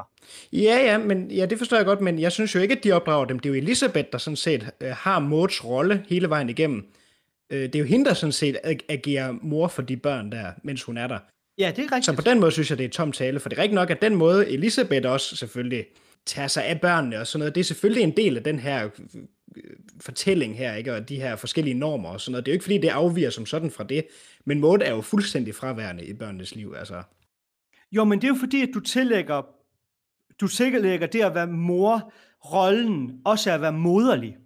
Ja, 0.54 0.78
ja, 0.92 0.98
men 0.98 1.32
ja, 1.32 1.46
det 1.46 1.58
forstår 1.58 1.78
jeg 1.78 1.86
godt, 1.86 2.02
men 2.02 2.20
jeg 2.20 2.32
synes 2.32 2.56
jo 2.56 2.60
ikke, 2.60 2.76
at 2.76 2.84
de 2.84 2.92
opdrager 2.92 3.26
dem. 3.26 3.40
Det 3.40 3.50
er 3.50 3.54
jo 3.54 3.62
Elisabeth, 3.62 4.08
der 4.12 4.18
sådan 4.18 4.38
set 4.38 4.70
øh, 4.82 4.90
har 4.90 5.20
Mauds 5.20 5.66
rolle 5.66 6.06
hele 6.10 6.30
vejen 6.30 6.50
igennem. 6.50 6.86
Øh, 7.52 7.64
det 7.64 7.76
er 7.76 7.80
jo 7.80 7.86
hende, 7.86 8.06
der 8.06 8.14
sådan 8.14 8.34
set 8.34 8.58
agerer 8.90 9.34
mor 9.42 9.68
for 9.68 9.82
de 9.82 9.98
børn 9.98 10.32
der, 10.32 10.52
mens 10.64 10.84
hun 10.84 10.98
er 10.98 11.08
der. 11.08 11.20
Ja, 11.58 11.72
det 11.76 11.80
er 11.80 11.84
rigtigt. 11.84 12.06
Så 12.06 12.16
på 12.16 12.22
den 12.22 12.40
måde 12.40 12.52
synes 12.52 12.70
jeg, 12.70 12.78
det 12.78 12.86
er 12.86 12.90
tom 12.90 13.12
tale, 13.12 13.40
for 13.40 13.50
det 13.50 13.58
er 13.58 13.62
rigtigt 13.62 13.76
nok, 13.76 13.90
at 13.90 14.02
den 14.02 14.16
måde 14.16 14.50
Elisabeth 14.50 15.10
også 15.10 15.36
selvfølgelig 15.36 15.86
tager 16.26 16.48
sig 16.48 16.66
af 16.66 16.82
børnene 16.82 17.20
og 17.20 17.28
sådan 17.28 17.40
noget, 17.40 17.56
det 17.56 17.62
er 17.62 17.66
selvfølgelig 17.66 18.04
en 18.04 18.18
del 18.18 18.38
af 18.38 18.44
den 18.44 18.60
her 18.60 18.90
fortælling 20.02 20.58
her, 20.58 20.76
ikke? 20.76 20.94
og 20.94 21.10
de 21.10 21.16
her 21.16 21.36
forskellige 21.36 21.74
normer 21.74 22.10
og 22.10 22.22
sådan 22.22 22.32
noget. 22.32 22.46
Det 22.46 22.52
er 22.52 22.54
jo 22.54 22.56
ikke, 22.56 22.64
fordi 22.64 22.78
det 22.78 22.88
afviger 22.88 23.30
som 23.30 23.46
sådan 23.46 23.72
fra 23.72 23.84
det, 23.84 24.06
men 24.45 24.60
Maud 24.60 24.80
er 24.81 24.92
jo 24.92 25.01
fuldstændig 25.01 25.56
fraværende 25.56 26.06
i 26.06 26.13
børnenes 26.13 26.56
liv. 26.56 26.74
Altså. 26.78 27.04
Jo, 27.92 28.04
men 28.04 28.22
det 28.22 28.28
er 28.28 28.30
jo 28.30 28.40
fordi, 28.40 28.62
at 28.62 28.69
du 28.74 28.80
tillægger, 28.80 29.42
du 30.42 30.48
tillægger 30.48 31.07
det 31.07 31.22
at 31.22 31.36
være 31.36 31.48
mor, 31.48 32.13
rollen, 32.54 33.22
også 33.25 33.52
at 33.52 33.62
være 33.62 33.73
moderlig. 33.73 34.38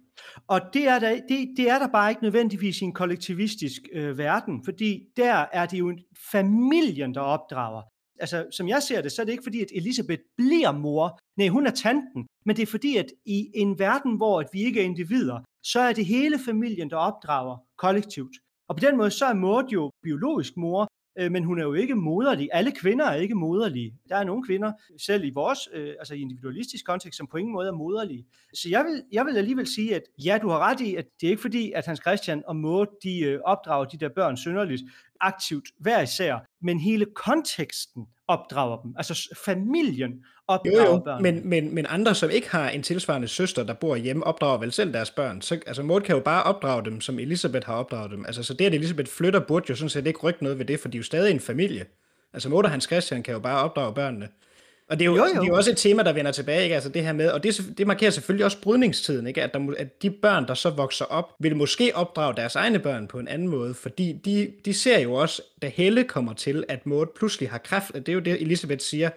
Og 0.46 0.60
det 0.72 0.88
er, 0.88 0.98
der, 0.98 1.20
det, 1.28 1.48
det 1.56 1.70
er 1.70 1.78
der 1.78 1.88
bare 1.88 2.10
ikke 2.10 2.22
nødvendigvis 2.22 2.80
i 2.80 2.84
en 2.84 2.92
kollektivistisk 2.92 3.82
øh, 3.92 4.18
verden, 4.18 4.64
fordi 4.64 5.02
der 5.16 5.44
er 5.52 5.66
det 5.66 5.78
jo 5.78 5.98
familien, 6.32 7.14
der 7.14 7.20
opdrager 7.20 7.82
altså, 8.20 8.46
som 8.50 8.68
jeg 8.68 8.82
ser 8.82 9.02
det, 9.02 9.12
så 9.12 9.22
er 9.22 9.24
det 9.24 9.32
ikke 9.32 9.42
fordi, 9.42 9.60
at 9.60 9.72
Elisabeth 9.74 10.22
bliver 10.36 10.72
mor. 10.72 11.18
Nej, 11.36 11.48
hun 11.48 11.66
er 11.66 11.70
tanten. 11.70 12.26
Men 12.46 12.56
det 12.56 12.62
er 12.62 12.66
fordi, 12.66 12.96
at 12.96 13.06
i 13.26 13.50
en 13.54 13.78
verden, 13.78 14.16
hvor 14.16 14.40
at 14.40 14.48
vi 14.52 14.60
ikke 14.60 14.80
er 14.80 14.84
individer, 14.84 15.38
så 15.62 15.80
er 15.80 15.92
det 15.92 16.06
hele 16.06 16.38
familien, 16.38 16.90
der 16.90 16.96
opdrager 16.96 17.56
kollektivt. 17.78 18.36
Og 18.68 18.76
på 18.76 18.80
den 18.80 18.96
måde, 18.96 19.10
så 19.10 19.26
er 19.26 19.34
Maud 19.34 19.64
jo 19.64 19.90
biologisk 20.02 20.56
mor, 20.56 20.88
øh, 21.18 21.32
men 21.32 21.44
hun 21.44 21.58
er 21.58 21.62
jo 21.62 21.74
ikke 21.74 21.94
moderlig. 21.94 22.48
Alle 22.52 22.72
kvinder 22.72 23.04
er 23.04 23.14
ikke 23.14 23.34
moderlige. 23.34 23.94
Der 24.08 24.16
er 24.16 24.24
nogle 24.24 24.44
kvinder, 24.44 24.72
selv 24.98 25.24
i 25.24 25.30
vores 25.30 25.68
øh, 25.72 25.94
altså 25.98 26.14
individualistisk 26.14 26.86
kontekst, 26.86 27.16
som 27.16 27.26
på 27.26 27.36
ingen 27.36 27.52
måde 27.52 27.68
er 27.68 27.72
moderlige. 27.72 28.26
Så 28.54 28.68
jeg 28.68 28.84
vil, 28.84 29.02
jeg 29.12 29.26
vil 29.26 29.36
alligevel 29.36 29.66
sige, 29.66 29.94
at 29.94 30.02
ja, 30.24 30.38
du 30.42 30.48
har 30.48 30.58
ret 30.58 30.80
i, 30.80 30.94
at 30.94 31.06
det 31.20 31.26
er 31.26 31.30
ikke 31.30 31.42
fordi, 31.42 31.72
at 31.72 31.86
Hans 31.86 32.00
Christian 32.00 32.42
og 32.46 32.56
Maud, 32.56 32.86
de 33.02 33.20
øh, 33.20 33.40
opdrager 33.44 33.84
de 33.84 33.98
der 33.98 34.08
børn 34.08 34.36
synderligt 34.36 34.82
aktivt 35.20 35.68
hver 35.78 36.02
især, 36.02 36.38
men 36.62 36.80
hele 36.80 37.06
konteksten 37.14 38.06
opdrager 38.28 38.82
dem. 38.82 38.94
Altså 38.96 39.36
familien 39.44 40.12
opdrager 40.48 40.84
jo, 40.84 40.92
jo. 40.92 40.98
børn. 40.98 41.22
Men, 41.22 41.48
men, 41.48 41.74
men 41.74 41.86
andre, 41.88 42.14
som 42.14 42.30
ikke 42.30 42.50
har 42.50 42.68
en 42.68 42.82
tilsvarende 42.82 43.28
søster, 43.28 43.64
der 43.64 43.74
bor 43.74 43.96
hjemme, 43.96 44.24
opdrager 44.26 44.58
vel 44.58 44.72
selv 44.72 44.92
deres 44.92 45.10
børn. 45.10 45.42
Så, 45.42 45.60
altså 45.66 45.82
Maud 45.82 46.00
kan 46.00 46.14
jo 46.14 46.20
bare 46.20 46.42
opdrage 46.42 46.84
dem, 46.84 47.00
som 47.00 47.18
Elisabeth 47.18 47.66
har 47.66 47.74
opdraget 47.74 48.10
dem. 48.10 48.24
Altså, 48.26 48.42
så 48.42 48.54
det, 48.54 48.64
at 48.64 48.74
Elisabeth 48.74 49.10
flytter, 49.10 49.40
burde 49.40 49.66
jo 49.68 49.74
sådan 49.74 49.90
set 49.90 50.06
ikke 50.06 50.20
rykke 50.20 50.42
noget 50.42 50.58
ved 50.58 50.64
det, 50.66 50.80
for 50.80 50.88
de 50.88 50.96
er 50.96 50.98
jo 50.98 51.04
stadig 51.04 51.30
en 51.30 51.40
familie. 51.40 51.84
Altså 52.32 52.48
Maud 52.48 52.64
og 52.64 52.70
Hans 52.70 52.84
Christian 52.84 53.22
kan 53.22 53.34
jo 53.34 53.40
bare 53.40 53.64
opdrage 53.64 53.94
børnene. 53.94 54.28
Og 54.88 54.98
det 54.98 55.04
er 55.04 55.06
jo, 55.06 55.16
jo, 55.16 55.22
jo. 55.22 55.28
Det 55.28 55.38
er 55.38 55.46
jo 55.46 55.56
også 55.56 55.70
et 55.70 55.76
tema, 55.76 56.02
der 56.02 56.12
vender 56.12 56.32
tilbage, 56.32 56.62
ikke? 56.62 56.74
Altså 56.74 56.90
det 56.90 57.04
her 57.04 57.12
med, 57.12 57.30
og 57.30 57.42
det, 57.42 57.74
det 57.78 57.86
markerer 57.86 58.10
selvfølgelig 58.10 58.44
også 58.44 58.60
brydningstiden, 58.60 59.26
ikke? 59.26 59.42
At, 59.42 59.54
der, 59.54 59.74
at 59.78 60.02
de 60.02 60.10
børn, 60.10 60.46
der 60.48 60.54
så 60.54 60.70
vokser 60.70 61.04
op, 61.04 61.34
vil 61.40 61.56
måske 61.56 61.92
opdrage 61.94 62.36
deres 62.36 62.56
egne 62.56 62.78
børn 62.78 63.06
på 63.06 63.18
en 63.18 63.28
anden 63.28 63.48
måde, 63.48 63.74
fordi 63.74 64.12
de, 64.24 64.52
de 64.64 64.74
ser 64.74 64.98
jo 65.00 65.14
også, 65.14 65.42
da 65.62 65.68
Helle 65.68 66.04
kommer 66.04 66.32
til, 66.32 66.64
at 66.68 66.86
Maud 66.86 67.06
pludselig 67.16 67.50
har 67.50 67.58
kræft, 67.58 67.94
og 67.94 68.06
det 68.06 68.08
er 68.08 68.14
jo 68.14 68.20
det, 68.20 68.42
Elisabeth 68.42 68.80
siger, 68.80 69.10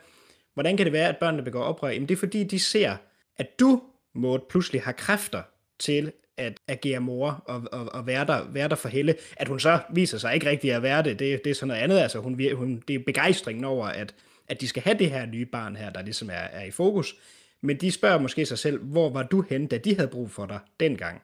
hvordan 0.53 0.77
kan 0.77 0.85
det 0.85 0.93
være, 0.93 1.09
at 1.09 1.17
børnene 1.17 1.43
begår 1.43 1.63
oprør? 1.63 1.89
Jamen 1.89 2.09
det 2.09 2.15
er 2.15 2.19
fordi, 2.19 2.43
de 2.43 2.59
ser, 2.59 2.95
at 3.37 3.59
du, 3.59 3.81
Maud, 4.15 4.39
pludselig 4.49 4.81
har 4.81 4.91
kræfter 4.91 5.41
til 5.79 6.11
at 6.37 6.53
agere 6.67 6.99
mor 6.99 7.43
og, 7.45 7.63
og, 7.71 7.93
og 7.93 8.07
være, 8.07 8.25
der, 8.25 8.43
være 8.49 8.69
der 8.69 8.75
for 8.75 8.89
Helle. 8.89 9.15
At 9.37 9.47
hun 9.47 9.59
så 9.59 9.79
viser 9.93 10.17
sig 10.17 10.33
ikke 10.33 10.49
rigtig 10.49 10.73
at 10.73 10.83
være 10.83 11.03
det, 11.03 11.19
det, 11.19 11.43
det 11.43 11.49
er 11.49 11.55
sådan 11.55 11.67
noget 11.67 11.81
andet. 11.81 11.99
Altså, 11.99 12.19
hun, 12.19 12.55
hun, 12.55 12.83
det 12.87 12.95
er 12.95 12.99
begejstringen 13.05 13.65
over, 13.65 13.87
at, 13.87 14.13
at 14.51 14.62
de 14.62 14.67
skal 14.67 14.84
have 14.84 14.98
det 14.98 15.12
her 15.12 15.25
nye 15.25 15.46
barn 15.46 15.75
her, 15.75 15.89
der 15.89 16.01
ligesom 16.01 16.29
er, 16.29 16.34
er 16.34 16.63
i 16.63 16.72
fokus. 16.72 17.15
Men 17.62 17.77
de 17.77 17.91
spørger 17.91 18.20
måske 18.20 18.46
sig 18.46 18.60
selv, 18.60 18.79
hvor 18.84 19.10
var 19.10 19.24
du 19.24 19.41
hen, 19.50 19.67
da 19.67 19.77
de 19.77 19.96
havde 19.96 20.08
brug 20.08 20.31
for 20.31 20.46
dig 20.46 20.60
dengang? 20.79 21.22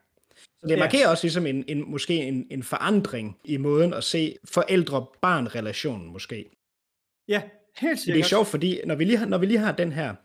Så 0.59 0.67
det 0.67 0.79
markerer 0.79 1.01
ja. 1.01 1.09
også 1.09 1.23
ligesom 1.23 1.45
en, 1.45 1.63
en, 1.67 1.91
måske 1.91 2.13
en, 2.13 2.47
en 2.51 2.63
forandring 2.63 3.37
i 3.45 3.57
måden 3.57 3.93
at 3.93 4.03
se 4.03 4.35
forældre-barn-relationen 4.45 6.11
måske. 6.11 6.45
Ja, 7.27 7.41
helt 7.77 7.99
sikkert. 7.99 8.15
Det 8.15 8.23
er 8.23 8.27
sjovt, 8.27 8.47
fordi 8.47 8.79
når 8.85 8.95
vi 8.95 9.03
lige 9.03 9.17
har, 9.17 9.25
når 9.25 9.37
vi 9.37 9.45
lige 9.45 9.59
har 9.59 9.71
den 9.71 9.91
her 9.91 10.15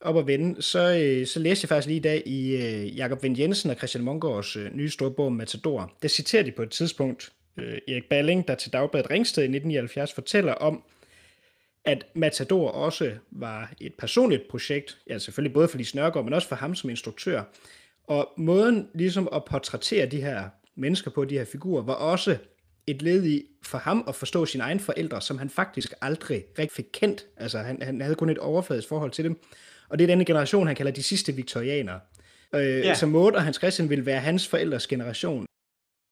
op 0.00 0.18
at 0.18 0.26
vende, 0.26 0.62
så, 0.62 0.78
øh, 0.78 1.26
så 1.26 1.40
læste 1.40 1.64
jeg 1.64 1.68
faktisk 1.68 1.86
lige 1.86 1.96
i 1.96 2.00
dag 2.00 2.22
i 2.26 2.56
øh, 2.56 2.96
Jakob 2.96 3.22
Vind 3.22 3.38
Jensen 3.38 3.70
og 3.70 3.76
Christian 3.76 4.04
Mongårds 4.04 4.56
øh, 4.56 4.74
nye 4.76 4.90
store 4.90 5.10
bog 5.10 5.32
Matador. 5.32 5.92
Der 6.02 6.08
citerer 6.08 6.42
de 6.42 6.52
på 6.52 6.62
et 6.62 6.70
tidspunkt 6.70 7.32
øh, 7.58 7.78
Erik 7.88 8.08
Balling, 8.10 8.48
der 8.48 8.54
til 8.54 8.72
Dagbladet 8.72 9.10
Ringsted 9.10 9.42
i 9.42 9.46
1979 9.46 10.12
fortæller 10.12 10.52
om, 10.52 10.82
at 11.84 12.06
Matador 12.14 12.70
også 12.70 13.12
var 13.30 13.72
et 13.80 13.94
personligt 13.98 14.48
projekt, 14.50 14.98
ja 15.08 15.18
selvfølgelig 15.18 15.54
både 15.54 15.68
for 15.68 15.78
Lise 15.78 15.96
Nørgaard, 15.96 16.24
men 16.24 16.34
også 16.34 16.48
for 16.48 16.56
ham 16.56 16.74
som 16.74 16.90
instruktør. 16.90 17.42
Og 18.04 18.32
måden 18.36 18.88
ligesom 18.94 19.28
at 19.32 19.44
portrættere 19.44 20.06
de 20.06 20.20
her 20.20 20.48
mennesker 20.76 21.10
på, 21.10 21.24
de 21.24 21.38
her 21.38 21.44
figurer, 21.44 21.82
var 21.82 21.94
også 21.94 22.36
et 22.86 23.02
led 23.02 23.26
i 23.26 23.44
for 23.62 23.78
ham 23.78 24.04
at 24.08 24.14
forstå 24.14 24.46
sine 24.46 24.64
egne 24.64 24.80
forældre, 24.80 25.20
som 25.20 25.38
han 25.38 25.50
faktisk 25.50 25.92
aldrig 26.00 26.44
rigtig 26.58 26.76
fik 26.76 26.86
kendt. 26.92 27.26
Altså 27.36 27.58
han, 27.58 27.82
han 27.82 28.00
havde 28.00 28.14
kun 28.14 28.28
et 28.28 28.38
overfladisk 28.38 28.88
forhold 28.88 29.10
til 29.10 29.24
dem. 29.24 29.40
Og 29.88 29.98
det 29.98 30.04
er 30.04 30.08
denne 30.08 30.24
generation, 30.24 30.66
han 30.66 30.76
kalder 30.76 30.92
de 30.92 31.02
sidste 31.02 31.32
viktorianere. 31.32 32.00
Øh, 32.54 32.62
ja. 32.62 32.94
Så 32.94 33.06
Maud 33.06 33.32
og 33.32 33.42
Hans 33.42 33.56
Christian 33.56 33.90
vil 33.90 34.06
være 34.06 34.20
hans 34.20 34.48
forældres 34.48 34.86
generation. 34.86 35.46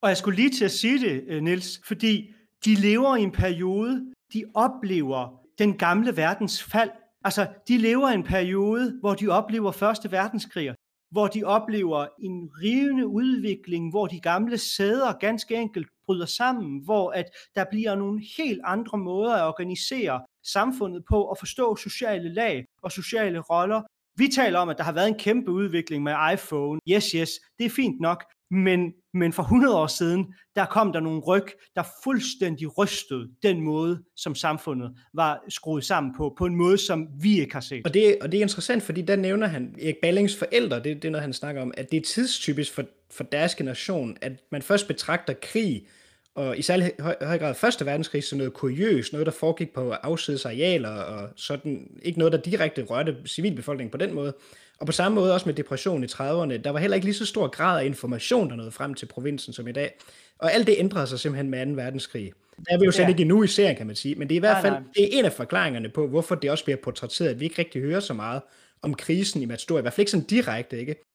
Og 0.02 0.08
jeg 0.08 0.16
skulle 0.16 0.36
lige 0.36 0.50
til 0.50 0.64
at 0.64 0.70
sige 0.70 1.00
det, 1.00 1.24
øh, 1.26 1.42
Nils, 1.42 1.80
fordi 1.84 2.34
de 2.64 2.74
lever 2.74 3.16
i 3.16 3.22
en 3.22 3.32
periode, 3.32 4.12
de 4.32 4.44
oplever 4.54 5.39
den 5.60 5.78
gamle 5.78 6.16
verdens 6.16 6.62
fald. 6.62 6.90
Altså, 7.24 7.46
de 7.68 7.78
lever 7.78 8.08
en 8.08 8.22
periode, 8.22 8.98
hvor 9.00 9.14
de 9.14 9.28
oplever 9.28 9.72
Første 9.72 10.12
Verdenskrig, 10.12 10.74
hvor 11.10 11.26
de 11.26 11.44
oplever 11.44 12.06
en 12.22 12.50
rivende 12.62 13.06
udvikling, 13.06 13.90
hvor 13.90 14.06
de 14.06 14.20
gamle 14.20 14.58
sæder 14.58 15.12
ganske 15.12 15.54
enkelt 15.54 15.88
bryder 16.06 16.26
sammen, 16.26 16.84
hvor 16.84 17.10
at 17.10 17.24
der 17.54 17.64
bliver 17.70 17.94
nogle 17.94 18.22
helt 18.36 18.60
andre 18.64 18.98
måder 18.98 19.34
at 19.34 19.48
organisere 19.48 20.20
samfundet 20.46 21.02
på 21.10 21.22
og 21.22 21.36
forstå 21.38 21.76
sociale 21.76 22.34
lag 22.34 22.64
og 22.82 22.92
sociale 22.92 23.40
roller. 23.40 23.82
Vi 24.16 24.28
taler 24.28 24.58
om, 24.58 24.68
at 24.68 24.78
der 24.78 24.84
har 24.84 24.92
været 24.92 25.08
en 25.08 25.18
kæmpe 25.18 25.50
udvikling 25.50 26.02
med 26.02 26.14
iPhone. 26.32 26.80
Yes, 26.88 27.10
yes, 27.10 27.30
det 27.58 27.66
er 27.66 27.70
fint 27.70 28.00
nok. 28.00 28.24
Men, 28.50 28.92
men 29.14 29.32
for 29.32 29.42
100 29.42 29.76
år 29.76 29.86
siden, 29.86 30.34
der 30.56 30.66
kom 30.66 30.92
der 30.92 31.00
nogle 31.00 31.20
ryg, 31.20 31.46
der 31.76 31.82
fuldstændig 32.04 32.78
rystede 32.78 33.28
den 33.42 33.60
måde, 33.60 34.02
som 34.16 34.34
samfundet 34.34 34.90
var 35.14 35.44
skruet 35.48 35.84
sammen 35.84 36.14
på, 36.16 36.34
på 36.38 36.46
en 36.46 36.56
måde, 36.56 36.78
som 36.78 37.08
vi 37.20 37.40
ikke 37.40 37.52
har 37.52 37.60
set. 37.60 37.86
Og 37.86 37.94
det, 37.94 38.16
og 38.20 38.32
det 38.32 38.38
er 38.38 38.42
interessant, 38.42 38.82
fordi 38.82 39.02
der 39.02 39.16
nævner 39.16 39.46
han, 39.46 39.74
Erik 39.82 39.96
Ballings 40.02 40.36
forældre, 40.36 40.76
det, 40.76 40.84
det 40.84 41.04
er 41.04 41.10
noget, 41.10 41.22
han 41.22 41.32
snakker 41.32 41.62
om, 41.62 41.72
at 41.76 41.90
det 41.90 41.96
er 41.96 42.04
tidstypisk 42.04 42.74
for, 42.74 42.84
for 43.10 43.24
deres 43.24 43.54
generation, 43.54 44.16
at 44.20 44.32
man 44.52 44.62
først 44.62 44.88
betragter 44.88 45.34
krig 45.42 45.86
og 46.34 46.58
i 46.58 46.62
særlig 46.62 46.92
høj, 47.00 47.16
høj 47.22 47.38
grad 47.38 47.54
Første 47.54 47.86
Verdenskrig, 47.86 48.24
så 48.24 48.36
noget 48.36 48.52
kuriøst, 48.52 49.12
noget 49.12 49.26
der 49.26 49.32
foregik 49.32 49.74
på 49.74 49.90
afsides 49.90 50.46
arealer, 50.46 50.88
og 50.88 51.28
sådan, 51.36 51.90
ikke 52.02 52.18
noget, 52.18 52.32
der 52.32 52.38
direkte 52.38 52.82
rørte 52.82 53.16
civilbefolkningen 53.26 53.90
på 53.90 53.98
den 53.98 54.14
måde. 54.14 54.34
Og 54.80 54.86
på 54.86 54.92
samme 54.92 55.14
måde 55.14 55.34
også 55.34 55.46
med 55.48 55.54
depression 55.54 56.04
i 56.04 56.06
30'erne, 56.06 56.56
der 56.56 56.70
var 56.70 56.78
heller 56.78 56.94
ikke 56.94 57.04
lige 57.04 57.14
så 57.14 57.26
stor 57.26 57.48
grad 57.48 57.80
af 57.80 57.86
information, 57.86 58.50
der 58.50 58.56
nåede 58.56 58.72
frem 58.72 58.94
til 58.94 59.06
provinsen 59.06 59.52
som 59.52 59.68
i 59.68 59.72
dag. 59.72 59.98
Og 60.38 60.52
alt 60.52 60.66
det 60.66 60.74
ændrede 60.78 61.06
sig 61.06 61.20
simpelthen 61.20 61.50
med 61.50 61.66
2. 61.66 61.72
verdenskrig. 61.82 62.32
Der 62.56 62.74
er 62.74 62.78
vi 62.78 62.84
jo 62.84 62.90
slet 62.92 63.04
ja. 63.04 63.08
ikke 63.08 63.20
endnu 63.20 63.42
i 63.42 63.46
serien, 63.46 63.76
kan 63.76 63.86
man 63.86 63.96
sige, 63.96 64.14
men 64.14 64.28
det 64.28 64.34
er 64.34 64.36
i 64.36 64.40
hvert 64.40 64.62
fald 64.62 64.72
nej, 64.72 64.80
nej. 64.80 64.90
det 64.94 65.04
er 65.04 65.18
en 65.18 65.24
af 65.24 65.32
forklaringerne 65.32 65.88
på, 65.88 66.06
hvorfor 66.06 66.34
det 66.34 66.50
også 66.50 66.64
bliver 66.64 66.76
portrætteret, 66.84 67.28
at 67.28 67.40
vi 67.40 67.44
ikke 67.44 67.58
rigtig 67.58 67.82
hører 67.82 68.00
så 68.00 68.14
meget 68.14 68.42
om 68.82 68.94
krisen 68.94 69.42
i 69.42 69.44
Matador, 69.44 69.78
i 69.78 69.80
hvert 69.80 69.92
fald 69.92 70.02
ikke 70.02 70.10
sådan 70.10 70.26
direkte, 70.26 70.80
ikke? 70.80 71.09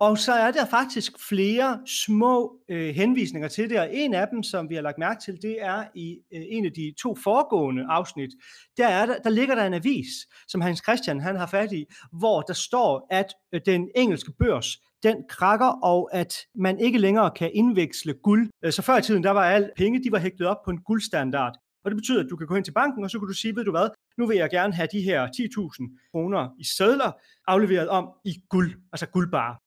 Og 0.00 0.18
så 0.18 0.32
er 0.32 0.50
der 0.50 0.66
faktisk 0.66 1.12
flere 1.28 1.80
små 1.86 2.58
øh, 2.68 2.94
henvisninger 2.94 3.48
til 3.48 3.70
det, 3.70 3.80
og 3.80 3.88
en 3.92 4.14
af 4.14 4.28
dem, 4.28 4.42
som 4.42 4.70
vi 4.70 4.74
har 4.74 4.82
lagt 4.82 4.98
mærke 4.98 5.20
til, 5.20 5.42
det 5.42 5.56
er 5.60 5.84
i 5.94 6.18
øh, 6.34 6.42
en 6.48 6.64
af 6.64 6.72
de 6.72 6.94
to 6.98 7.16
foregående 7.24 7.86
afsnit. 7.88 8.30
Der, 8.76 8.86
er 8.86 9.06
der, 9.06 9.18
der 9.18 9.30
ligger 9.30 9.54
der 9.54 9.66
en 9.66 9.74
avis, 9.74 10.06
som 10.48 10.60
Hans 10.60 10.82
Christian 10.82 11.20
han 11.20 11.36
har 11.36 11.46
fat 11.46 11.72
i, 11.72 11.84
hvor 12.12 12.40
der 12.40 12.52
står, 12.52 13.06
at 13.10 13.34
øh, 13.52 13.60
den 13.66 13.88
engelske 13.96 14.32
børs, 14.38 14.78
den 15.02 15.16
krakker, 15.28 15.66
og 15.66 16.10
at 16.12 16.34
man 16.54 16.78
ikke 16.78 16.98
længere 16.98 17.30
kan 17.36 17.50
indveksle 17.54 18.14
guld. 18.22 18.50
Øh, 18.64 18.72
så 18.72 18.82
før 18.82 18.96
i 18.96 19.02
tiden, 19.02 19.24
der 19.24 19.30
var 19.30 19.44
alle 19.44 19.70
penge, 19.76 20.04
de 20.04 20.12
var 20.12 20.18
hægtet 20.18 20.46
op 20.46 20.62
på 20.64 20.70
en 20.70 20.80
guldstandard. 20.80 21.54
Og 21.84 21.90
det 21.90 21.96
betyder, 21.96 22.24
at 22.24 22.30
du 22.30 22.36
kan 22.36 22.46
gå 22.46 22.54
ind 22.54 22.64
til 22.64 22.72
banken, 22.72 23.04
og 23.04 23.10
så 23.10 23.18
kan 23.18 23.28
du 23.28 23.34
sige, 23.34 23.56
ved 23.56 23.64
du 23.64 23.70
hvad, 23.70 23.88
nu 24.18 24.26
vil 24.26 24.36
jeg 24.36 24.50
gerne 24.50 24.72
have 24.72 24.88
de 24.92 25.00
her 25.00 25.26
10.000 25.26 26.10
kroner 26.10 26.48
i 26.58 26.64
sædler 26.64 27.12
afleveret 27.46 27.88
om 27.88 28.08
i 28.24 28.34
guld, 28.48 28.74
altså 28.92 29.06
guldbar. 29.06 29.63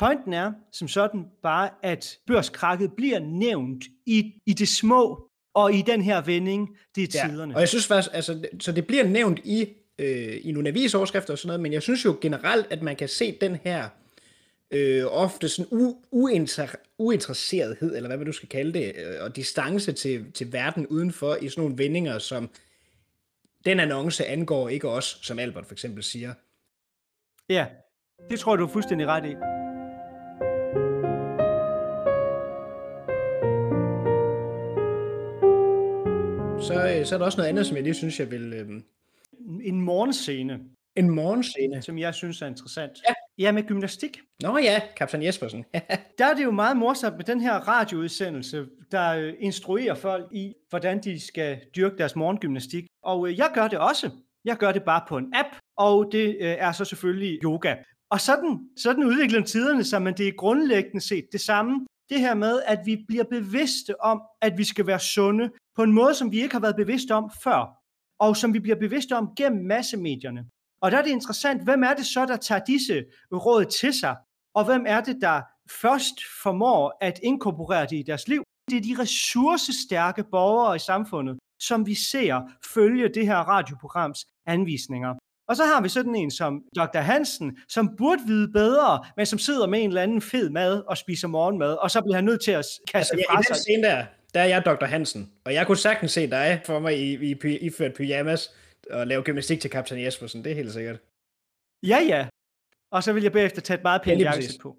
Pointen 0.00 0.32
er 0.32 0.52
som 0.72 0.88
sådan 0.88 1.24
bare, 1.42 1.70
at 1.82 2.18
børskrakket 2.26 2.92
bliver 2.92 3.18
nævnt 3.18 3.84
i, 4.06 4.40
i 4.46 4.52
det 4.52 4.68
små, 4.68 5.30
og 5.54 5.74
i 5.74 5.82
den 5.82 6.02
her 6.02 6.20
vending, 6.20 6.76
det 6.94 7.02
er 7.02 7.06
tiderne. 7.06 7.52
Ja, 7.52 7.54
og 7.54 7.60
jeg 7.60 7.68
synes 7.68 7.86
faktisk, 7.86 8.14
altså, 8.14 8.48
så 8.60 8.72
det 8.72 8.86
bliver 8.86 9.04
nævnt 9.04 9.40
i, 9.44 9.68
øh, 9.98 10.38
i 10.42 10.52
nogle 10.52 10.68
avisoverskrifter 10.68 11.32
og 11.32 11.38
sådan 11.38 11.48
noget, 11.48 11.60
men 11.60 11.72
jeg 11.72 11.82
synes 11.82 12.04
jo 12.04 12.18
generelt, 12.20 12.66
at 12.70 12.82
man 12.82 12.96
kan 12.96 13.08
se 13.08 13.38
den 13.40 13.56
her 13.56 13.88
øh, 14.70 15.04
ofte 15.06 15.48
sådan 15.48 15.68
u, 15.70 15.96
uinter, 16.10 16.74
uinteresserethed, 16.98 17.96
eller 17.96 18.08
hvad 18.08 18.16
man 18.16 18.26
du 18.26 18.32
skal 18.32 18.48
kalde 18.48 18.72
det, 18.72 18.92
øh, 18.96 19.14
og 19.20 19.36
distance 19.36 19.92
til, 19.92 20.32
til 20.32 20.52
verden 20.52 20.86
udenfor 20.86 21.34
i 21.34 21.48
sådan 21.48 21.62
nogle 21.62 21.78
vendinger, 21.78 22.18
som 22.18 22.50
den 23.64 23.80
annonce 23.80 24.26
angår 24.26 24.68
ikke 24.68 24.88
os, 24.88 25.18
som 25.22 25.38
Albert 25.38 25.66
for 25.66 25.74
eksempel 25.74 26.02
siger. 26.02 26.34
Ja, 27.48 27.66
det 28.30 28.40
tror 28.40 28.52
jeg, 28.52 28.58
du 28.58 28.64
er 28.64 28.72
fuldstændig 28.72 29.06
ret 29.06 29.26
i. 29.26 29.59
så, 36.62 36.74
øh, 36.74 37.06
så 37.06 37.14
er 37.14 37.18
der 37.18 37.24
også 37.24 37.38
noget 37.38 37.48
andet, 37.48 37.66
som 37.66 37.76
jeg 37.76 37.84
lige 37.84 37.94
synes, 37.94 38.20
jeg 38.20 38.30
vil... 38.30 38.52
Øh... 38.52 38.68
En 39.62 39.80
morgenscene. 39.80 40.60
En 40.96 41.10
morgenscene. 41.10 41.82
Som 41.82 41.98
jeg 41.98 42.14
synes 42.14 42.42
er 42.42 42.46
interessant. 42.46 42.92
Ja. 43.08 43.14
Ja, 43.38 43.52
med 43.52 43.62
gymnastik. 43.62 44.18
Nå 44.42 44.58
ja, 44.58 44.80
kaptajn 44.96 45.22
Jespersen. 45.22 45.64
der 46.18 46.26
er 46.26 46.34
det 46.34 46.44
jo 46.44 46.50
meget 46.50 46.76
morsomt 46.76 47.16
med 47.16 47.24
den 47.24 47.40
her 47.40 47.54
radioudsendelse, 47.54 48.66
der 48.92 49.10
øh, 49.10 49.34
instruerer 49.38 49.94
folk 49.94 50.26
i, 50.32 50.54
hvordan 50.70 51.02
de 51.02 51.26
skal 51.26 51.60
dyrke 51.76 51.98
deres 51.98 52.16
morgengymnastik. 52.16 52.86
Og 53.02 53.28
øh, 53.28 53.38
jeg 53.38 53.50
gør 53.54 53.68
det 53.68 53.78
også. 53.78 54.10
Jeg 54.44 54.56
gør 54.56 54.72
det 54.72 54.82
bare 54.82 55.02
på 55.08 55.16
en 55.16 55.32
app, 55.34 55.48
og 55.76 56.08
det 56.12 56.36
er 56.40 56.72
så 56.72 56.84
selvfølgelig 56.84 57.38
yoga. 57.44 57.74
Og 58.10 58.20
sådan, 58.20 58.58
sådan 58.76 59.04
udvikler 59.04 59.44
tiderne 59.44 59.84
sig, 59.84 60.02
men 60.02 60.14
det 60.14 60.28
er 60.28 60.32
grundlæggende 60.32 61.00
set 61.00 61.24
det 61.32 61.40
samme. 61.40 61.86
Det 62.10 62.20
her 62.20 62.34
med, 62.34 62.62
at 62.66 62.80
vi 62.84 63.04
bliver 63.08 63.24
bevidste 63.24 64.00
om, 64.00 64.22
at 64.40 64.58
vi 64.58 64.64
skal 64.64 64.86
være 64.86 65.00
sunde, 65.00 65.50
på 65.76 65.82
en 65.82 65.92
måde, 65.92 66.14
som 66.14 66.32
vi 66.32 66.42
ikke 66.42 66.54
har 66.54 66.60
været 66.60 66.76
bevidste 66.76 67.14
om 67.14 67.30
før, 67.44 67.76
og 68.18 68.36
som 68.36 68.54
vi 68.54 68.58
bliver 68.58 68.76
bevidste 68.76 69.16
om 69.16 69.28
gennem 69.36 69.66
massemedierne. 69.66 70.44
Og 70.82 70.90
der 70.90 70.98
er 70.98 71.02
det 71.02 71.10
interessant, 71.10 71.64
hvem 71.64 71.82
er 71.82 71.94
det 71.94 72.06
så, 72.06 72.26
der 72.26 72.36
tager 72.36 72.64
disse 72.64 73.04
råd 73.32 73.64
til 73.64 73.92
sig, 73.92 74.16
og 74.54 74.64
hvem 74.64 74.84
er 74.86 75.00
det, 75.00 75.16
der 75.20 75.42
først 75.82 76.14
formår 76.42 76.98
at 77.00 77.20
inkorporere 77.22 77.86
det 77.86 77.96
i 77.96 78.02
deres 78.02 78.28
liv? 78.28 78.42
Det 78.70 78.76
er 78.76 78.80
de 78.80 79.02
ressourcestærke 79.02 80.24
borgere 80.24 80.76
i 80.76 80.78
samfundet, 80.78 81.38
som 81.60 81.86
vi 81.86 81.94
ser 81.94 82.50
følge 82.74 83.08
det 83.08 83.26
her 83.26 83.36
radioprograms 83.36 84.26
anvisninger. 84.46 85.14
Og 85.50 85.56
så 85.56 85.64
har 85.64 85.82
vi 85.82 85.88
sådan 85.88 86.14
en 86.14 86.30
som 86.30 86.62
Dr. 86.76 86.98
Hansen, 86.98 87.58
som 87.68 87.96
burde 87.98 88.22
vide 88.26 88.52
bedre, 88.52 89.04
men 89.16 89.26
som 89.26 89.38
sidder 89.38 89.66
med 89.66 89.82
en 89.82 89.88
eller 89.88 90.02
anden 90.02 90.22
fed 90.22 90.50
mad 90.50 90.82
og 90.86 90.96
spiser 90.96 91.28
morgenmad, 91.28 91.74
og 91.74 91.90
så 91.90 92.00
bliver 92.00 92.14
han 92.14 92.24
nødt 92.24 92.44
til 92.44 92.50
at 92.50 92.66
kaste 92.92 93.16
altså, 93.16 93.26
fra 93.30 93.42
sig. 93.42 93.50
I 93.50 93.54
den 93.54 93.62
scene 93.62 93.82
der, 93.82 94.04
der 94.34 94.40
er 94.40 94.44
jeg 94.44 94.62
Dr. 94.64 94.84
Hansen, 94.84 95.32
og 95.44 95.54
jeg 95.54 95.66
kunne 95.66 95.76
sagtens 95.76 96.12
se 96.12 96.30
dig 96.30 96.62
for 96.66 96.78
mig 96.78 96.98
i, 96.98 97.30
i, 97.30 97.36
i 97.44 97.56
iført 97.56 97.94
pyjamas 97.94 98.50
og 98.90 99.06
lave 99.06 99.22
gymnastik 99.22 99.60
til 99.60 99.70
kaptajn 99.70 100.04
Jespersen, 100.04 100.44
det 100.44 100.52
er 100.52 100.56
helt 100.56 100.72
sikkert. 100.72 100.98
Ja, 101.86 101.98
ja. 102.08 102.28
Og 102.92 103.02
så 103.02 103.12
vil 103.12 103.22
jeg 103.22 103.32
bagefter 103.32 103.60
tage 103.60 103.78
et 103.78 103.82
meget 103.82 104.02
pænt 104.02 104.20
ja, 104.20 104.32
på. 104.62 104.76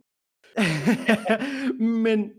Men, 2.05 2.31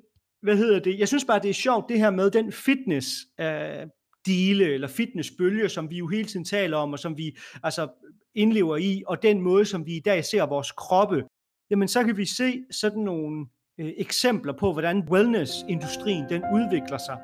hvad 0.43 0.57
hedder 0.57 0.79
det? 0.79 0.99
Jeg 0.99 1.09
synes 1.09 1.25
bare, 1.25 1.43
det 1.43 1.51
er 1.51 1.55
sjovt, 1.55 1.89
det 1.89 1.99
her 1.99 2.11
med 2.11 2.31
den 2.31 2.53
fitness 2.53 3.09
uh, 3.43 3.89
dele 4.27 4.65
eller 4.75 4.89
fitnessbølge, 4.89 5.69
som 5.69 5.91
vi 5.91 5.97
jo 5.97 6.09
hele 6.09 6.29
tiden 6.29 6.45
taler 6.45 6.77
om, 6.77 6.93
og 6.93 6.99
som 6.99 7.17
vi 7.17 7.37
altså 7.63 7.89
indlever 8.35 8.77
i, 8.77 9.03
og 9.07 9.23
den 9.23 9.41
måde, 9.41 9.65
som 9.65 9.87
vi 9.87 9.97
i 9.97 10.01
dag 10.01 10.25
ser 10.25 10.47
vores 10.47 10.73
kroppe, 10.73 11.25
jamen 11.71 11.89
så 11.89 12.05
kan 12.05 12.17
vi 12.17 12.27
se 12.27 12.65
sådan 12.71 13.03
nogle 13.03 13.47
øh, 13.81 13.93
eksempler 13.97 14.53
på, 14.53 14.73
hvordan 14.73 15.09
wellness-industrien 15.11 16.25
den 16.29 16.43
udvikler 16.55 16.99
sig. 16.99 17.19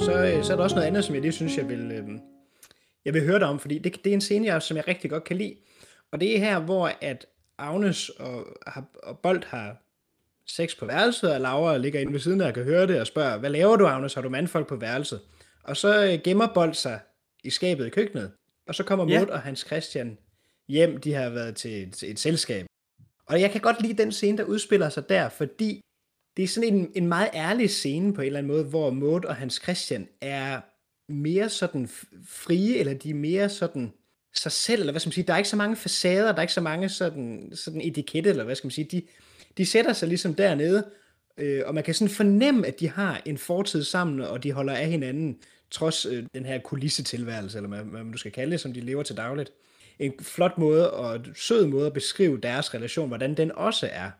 Så, 0.00 0.12
øh, 0.12 0.44
så 0.44 0.52
er 0.52 0.56
der 0.56 0.64
også 0.64 0.76
noget 0.76 0.88
andet, 0.88 1.04
som 1.04 1.14
jeg 1.14 1.22
lige 1.22 1.32
synes, 1.32 1.56
jeg 1.58 1.68
vil, 1.68 1.92
øh, 1.92 2.08
jeg 3.04 3.14
vil 3.14 3.26
høre 3.26 3.38
dig 3.38 3.48
om, 3.48 3.58
fordi 3.58 3.78
det, 3.78 4.04
det 4.04 4.10
er 4.10 4.14
en 4.14 4.20
scene, 4.20 4.46
jeg, 4.46 4.62
som 4.62 4.76
jeg 4.76 4.88
rigtig 4.88 5.10
godt 5.10 5.24
kan 5.24 5.36
lide. 5.36 5.54
Og 6.12 6.20
det 6.20 6.36
er 6.36 6.38
her, 6.38 6.60
hvor 6.60 6.90
at 7.00 7.26
Agnes 7.58 8.08
og, 8.08 8.46
og 9.02 9.18
Bolt 9.18 9.44
har 9.44 9.85
sex 10.48 10.78
på 10.78 10.86
værelset, 10.86 11.34
og 11.34 11.40
Laura 11.40 11.76
ligger 11.76 12.00
inde 12.00 12.12
ved 12.12 12.20
siden 12.20 12.40
af 12.40 12.46
og 12.46 12.54
kan 12.54 12.64
høre 12.64 12.86
det 12.86 13.00
og 13.00 13.06
spørger, 13.06 13.38
hvad 13.38 13.50
laver 13.50 13.76
du, 13.76 13.86
Agnes? 13.86 14.14
Har 14.14 14.22
du 14.22 14.28
mandfolk 14.28 14.68
på 14.68 14.76
værelset? 14.76 15.20
Og 15.64 15.76
så 15.76 16.04
øh, 16.04 16.18
gemmer 16.24 16.46
Bolt 16.54 16.76
sig 16.76 17.00
i 17.44 17.50
skabet 17.50 17.86
i 17.86 17.90
køkkenet. 17.90 18.32
Og 18.68 18.74
så 18.74 18.84
kommer 18.84 19.08
ja. 19.08 19.24
og 19.24 19.40
Hans 19.40 19.60
Christian 19.60 20.18
hjem. 20.68 21.00
De 21.00 21.12
har 21.12 21.28
været 21.28 21.56
til 21.56 21.82
et, 21.82 22.02
et 22.02 22.18
selskab. 22.18 22.66
Og 23.26 23.40
jeg 23.40 23.50
kan 23.50 23.60
godt 23.60 23.82
lide 23.82 24.02
den 24.02 24.12
scene, 24.12 24.38
der 24.38 24.44
udspiller 24.44 24.88
sig 24.88 25.08
der, 25.08 25.28
fordi 25.28 25.80
det 26.36 26.42
er 26.42 26.48
sådan 26.48 26.74
en, 26.74 26.92
en 26.94 27.06
meget 27.06 27.30
ærlig 27.34 27.70
scene 27.70 28.14
på 28.14 28.20
en 28.20 28.26
eller 28.26 28.38
anden 28.38 28.52
måde, 28.52 28.64
hvor 28.64 28.90
Maud 28.90 29.24
og 29.24 29.36
Hans 29.36 29.60
Christian 29.62 30.08
er 30.20 30.60
mere 31.12 31.48
sådan 31.48 31.88
frie, 32.28 32.78
eller 32.78 32.94
de 32.94 33.10
er 33.10 33.14
mere 33.14 33.48
sådan 33.48 33.92
sig 34.34 34.52
selv, 34.52 34.80
eller 34.80 34.92
hvad 34.92 35.00
skal 35.00 35.08
man 35.08 35.12
sige, 35.12 35.26
der 35.26 35.32
er 35.32 35.38
ikke 35.38 35.48
så 35.48 35.56
mange 35.56 35.76
facader, 35.76 36.32
der 36.32 36.36
er 36.36 36.42
ikke 36.42 36.52
så 36.52 36.60
mange 36.60 36.88
sådan, 36.88 37.52
sådan 37.54 37.80
etikette, 37.80 38.30
eller 38.30 38.44
hvad 38.44 38.54
skal 38.54 38.66
man 38.66 38.72
sige, 38.72 38.88
de, 38.90 39.02
de 39.56 39.66
sætter 39.66 39.92
sig 39.92 40.08
ligesom 40.08 40.34
dernede, 40.34 40.90
øh, 41.38 41.62
og 41.66 41.74
man 41.74 41.84
kan 41.84 41.94
sådan 41.94 42.14
fornemme, 42.14 42.66
at 42.66 42.80
de 42.80 42.88
har 42.88 43.22
en 43.24 43.38
fortid 43.38 43.84
sammen, 43.84 44.20
og 44.20 44.42
de 44.42 44.52
holder 44.52 44.74
af 44.74 44.86
hinanden, 44.86 45.38
trods 45.70 46.06
øh, 46.06 46.26
den 46.34 46.44
her 46.44 46.58
kulissetilværelse, 46.58 47.58
eller 47.58 47.68
hvad, 47.68 47.78
hvad 47.78 48.04
man 48.04 48.12
du 48.12 48.18
skal 48.18 48.32
kalde 48.32 48.52
det, 48.52 48.60
som 48.60 48.72
de 48.72 48.80
lever 48.80 49.02
til 49.02 49.16
dagligt. 49.16 49.52
En 49.98 50.12
flot 50.20 50.58
måde 50.58 50.92
og 50.92 51.20
sød 51.34 51.66
måde 51.66 51.86
at 51.86 51.92
beskrive 51.92 52.40
deres 52.40 52.74
relation, 52.74 53.08
hvordan 53.08 53.34
den 53.34 53.52
også 53.52 53.88
er. 53.92 54.10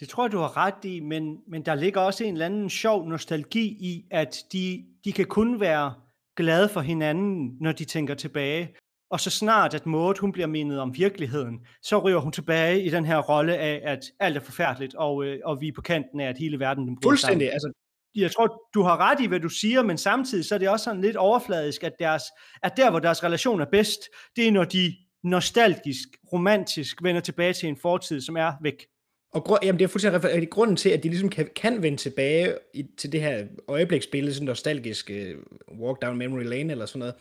Det 0.00 0.08
tror 0.08 0.24
jeg, 0.24 0.32
du 0.32 0.38
har 0.38 0.56
ret 0.56 0.84
i, 0.84 1.00
men, 1.00 1.40
men 1.46 1.62
der 1.62 1.74
ligger 1.74 2.00
også 2.00 2.24
en 2.24 2.32
eller 2.32 2.46
anden 2.46 2.70
sjov 2.70 3.08
nostalgi 3.08 3.64
i, 3.66 4.06
at 4.10 4.44
de, 4.52 4.84
de 5.04 5.12
kan 5.12 5.26
kun 5.26 5.60
være 5.60 5.94
glade 6.36 6.68
for 6.68 6.80
hinanden, 6.80 7.56
når 7.60 7.72
de 7.72 7.84
tænker 7.84 8.14
tilbage. 8.14 8.74
Og 9.14 9.20
så 9.20 9.30
snart, 9.30 9.74
at 9.74 9.86
Maud, 9.86 10.14
hun 10.20 10.32
bliver 10.32 10.46
mindet 10.46 10.80
om 10.80 10.96
virkeligheden, 10.96 11.66
så 11.82 11.98
ryger 11.98 12.18
hun 12.18 12.32
tilbage 12.32 12.82
i 12.82 12.90
den 12.90 13.04
her 13.04 13.18
rolle 13.18 13.56
af, 13.56 13.80
at 13.84 14.00
alt 14.20 14.36
er 14.36 14.40
forfærdeligt, 14.40 14.94
og, 14.94 15.24
øh, 15.24 15.40
og 15.44 15.60
vi 15.60 15.68
er 15.68 15.72
på 15.72 15.82
kanten 15.82 16.20
af, 16.20 16.28
at 16.28 16.38
hele 16.38 16.60
verden 16.60 16.88
den 16.88 16.98
Fuldstændig. 17.02 17.52
Altså, 17.52 17.72
jeg 18.14 18.32
tror, 18.32 18.62
du 18.74 18.82
har 18.82 18.96
ret 18.96 19.20
i, 19.20 19.26
hvad 19.26 19.40
du 19.40 19.48
siger, 19.48 19.82
men 19.82 19.98
samtidig 19.98 20.44
så 20.44 20.54
er 20.54 20.58
det 20.58 20.68
også 20.68 20.84
sådan 20.84 21.00
lidt 21.00 21.16
overfladisk, 21.16 21.84
at, 21.84 21.92
deres, 21.98 22.22
at 22.62 22.72
der, 22.76 22.90
hvor 22.90 22.98
deres 22.98 23.24
relation 23.24 23.60
er 23.60 23.66
bedst, 23.72 24.00
det 24.36 24.48
er, 24.48 24.52
når 24.52 24.64
de 24.64 24.94
nostalgisk, 25.24 26.08
romantisk 26.32 27.02
vender 27.02 27.20
tilbage 27.20 27.52
til 27.52 27.68
en 27.68 27.76
fortid, 27.76 28.20
som 28.20 28.36
er 28.36 28.52
væk. 28.62 28.86
Og 29.34 29.44
grund, 29.44 29.60
jamen 29.62 29.78
det 29.78 29.84
er 29.84 29.88
fuldstændig 29.88 30.50
grunden 30.50 30.76
til, 30.76 30.88
at 30.88 31.02
de 31.02 31.08
ligesom 31.08 31.28
kan, 31.28 31.48
kan 31.56 31.82
vende 31.82 31.98
tilbage 31.98 32.54
i, 32.74 32.84
til 32.98 33.12
det 33.12 33.20
her 33.20 33.46
øjebliksbillede, 33.68 34.34
sådan 34.34 34.46
nostalgisk 34.46 35.10
uh, 35.10 35.78
walk 35.80 36.02
down 36.02 36.18
memory 36.18 36.44
lane 36.44 36.72
eller 36.72 36.86
sådan 36.86 36.98
noget, 36.98 37.14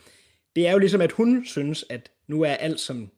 det 0.56 0.68
er 0.68 0.72
jo 0.72 0.78
ligesom, 0.78 1.02
at 1.02 1.12
hun 1.12 1.46
synes, 1.46 1.86
at 1.90 2.12
nu 2.28 2.42
er 2.42 2.54
alt, 2.54 2.80
som 2.80 3.12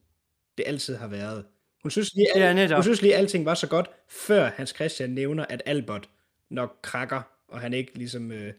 det 0.58 0.64
altid 0.66 0.96
har 0.96 1.06
været. 1.06 1.44
Hun 1.82 1.90
synes 1.90 2.14
lige, 2.14 2.26
ja, 2.36 2.74
hun 2.74 2.82
synes 2.82 3.02
lige, 3.02 3.14
at 3.14 3.20
alting 3.20 3.44
var 3.44 3.54
så 3.54 3.66
godt, 3.66 3.90
før 4.08 4.50
Hans 4.56 4.70
Christian 4.70 5.10
nævner, 5.10 5.44
at 5.48 5.62
Albert 5.66 6.08
nok 6.50 6.78
krakker, 6.82 7.22
og 7.48 7.60
han 7.60 7.74
ikke 7.74 7.98
ligesom, 7.98 8.32
øh, 8.32 8.52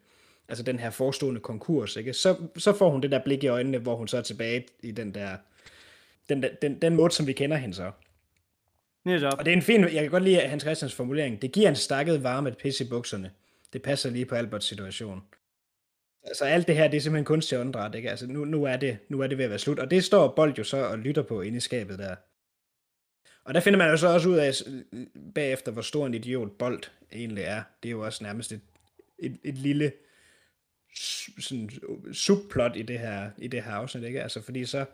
altså 0.48 0.64
den 0.64 0.80
her 0.80 0.90
forestående 0.90 1.42
konkurs, 1.42 1.96
ikke? 1.96 2.14
Så, 2.14 2.36
så 2.58 2.74
får 2.74 2.90
hun 2.90 3.02
det 3.02 3.12
der 3.12 3.24
blik 3.24 3.44
i 3.44 3.48
øjnene, 3.48 3.78
hvor 3.78 3.96
hun 3.96 4.08
så 4.08 4.18
er 4.18 4.22
tilbage 4.22 4.66
i 4.84 4.92
den 4.92 5.14
der, 5.14 5.38
den, 6.30 6.46
den, 6.62 6.82
den 6.82 6.96
måde, 6.96 7.12
som 7.12 7.28
vi 7.28 7.34
kender 7.34 7.58
hende 7.58 7.76
så. 7.76 7.92
Netop. 9.06 9.34
Og 9.40 9.46
det 9.46 9.52
er 9.52 9.56
en 9.56 9.62
fin, 9.62 9.82
jeg 9.82 10.02
kan 10.02 10.10
godt 10.10 10.24
lide 10.24 10.40
Hans 10.40 10.64
Christians 10.64 10.94
formulering. 10.94 11.42
Det 11.42 11.52
giver 11.52 11.70
en 11.70 11.76
stakket 11.76 12.24
varme 12.24 12.50
et 12.50 12.58
pisse 12.58 12.84
i 12.84 12.88
bukserne. 12.88 13.32
Det 13.74 13.82
passer 13.82 14.10
lige 14.10 14.26
på 14.26 14.36
Alberts 14.36 14.66
situation. 14.66 15.24
Altså 16.28 16.46
alt 16.46 16.68
det 16.68 16.76
her, 16.76 16.88
det 16.88 16.98
er 16.98 17.02
simpelthen 17.02 17.26
kunstig 17.26 17.60
åndedræt, 17.60 17.96
ikke? 17.96 18.10
Altså 18.10 18.28
nu, 18.28 18.46
nu, 18.46 18.64
er 18.64 18.78
det, 18.78 18.98
nu 19.10 19.20
er 19.20 19.28
det 19.28 19.38
ved 19.38 19.46
at 19.46 19.50
være 19.50 19.60
slut. 19.60 19.80
Og 19.80 19.92
det 19.92 20.04
står 20.04 20.34
Bold 20.36 20.54
jo 20.58 20.64
så 20.64 20.78
og 20.78 21.00
lytter 21.00 21.22
på 21.22 21.42
inde 21.42 21.58
i 21.58 21.62
skabet 21.62 22.00
der. 22.00 22.16
Og 23.46 23.54
der 23.54 23.60
finder 23.60 23.78
man 23.78 23.90
jo 23.90 23.98
så 23.98 24.08
også 24.08 24.30
ud 24.30 24.36
af 24.36 24.54
bagefter, 25.36 25.72
hvor 25.72 25.82
stor 25.82 26.06
en 26.06 26.14
idiot 26.14 26.52
Bold 26.52 26.84
egentlig 27.14 27.44
er. 27.44 27.64
Det 27.84 27.90
er 27.90 27.92
jo 27.92 28.06
også 28.06 28.24
nærmest 28.24 28.52
et, 28.52 28.62
et, 29.20 29.38
et 29.44 29.58
lille 29.58 29.92
sådan 31.40 31.70
subplot 32.14 32.76
i 32.76 32.82
det 32.82 33.00
her, 33.00 33.30
i 33.38 33.48
det 33.48 33.64
her 33.64 33.72
afsnit, 33.72 34.04
ikke? 34.04 34.24
Altså 34.24 34.42
fordi 34.42 34.66
så, 34.66 34.86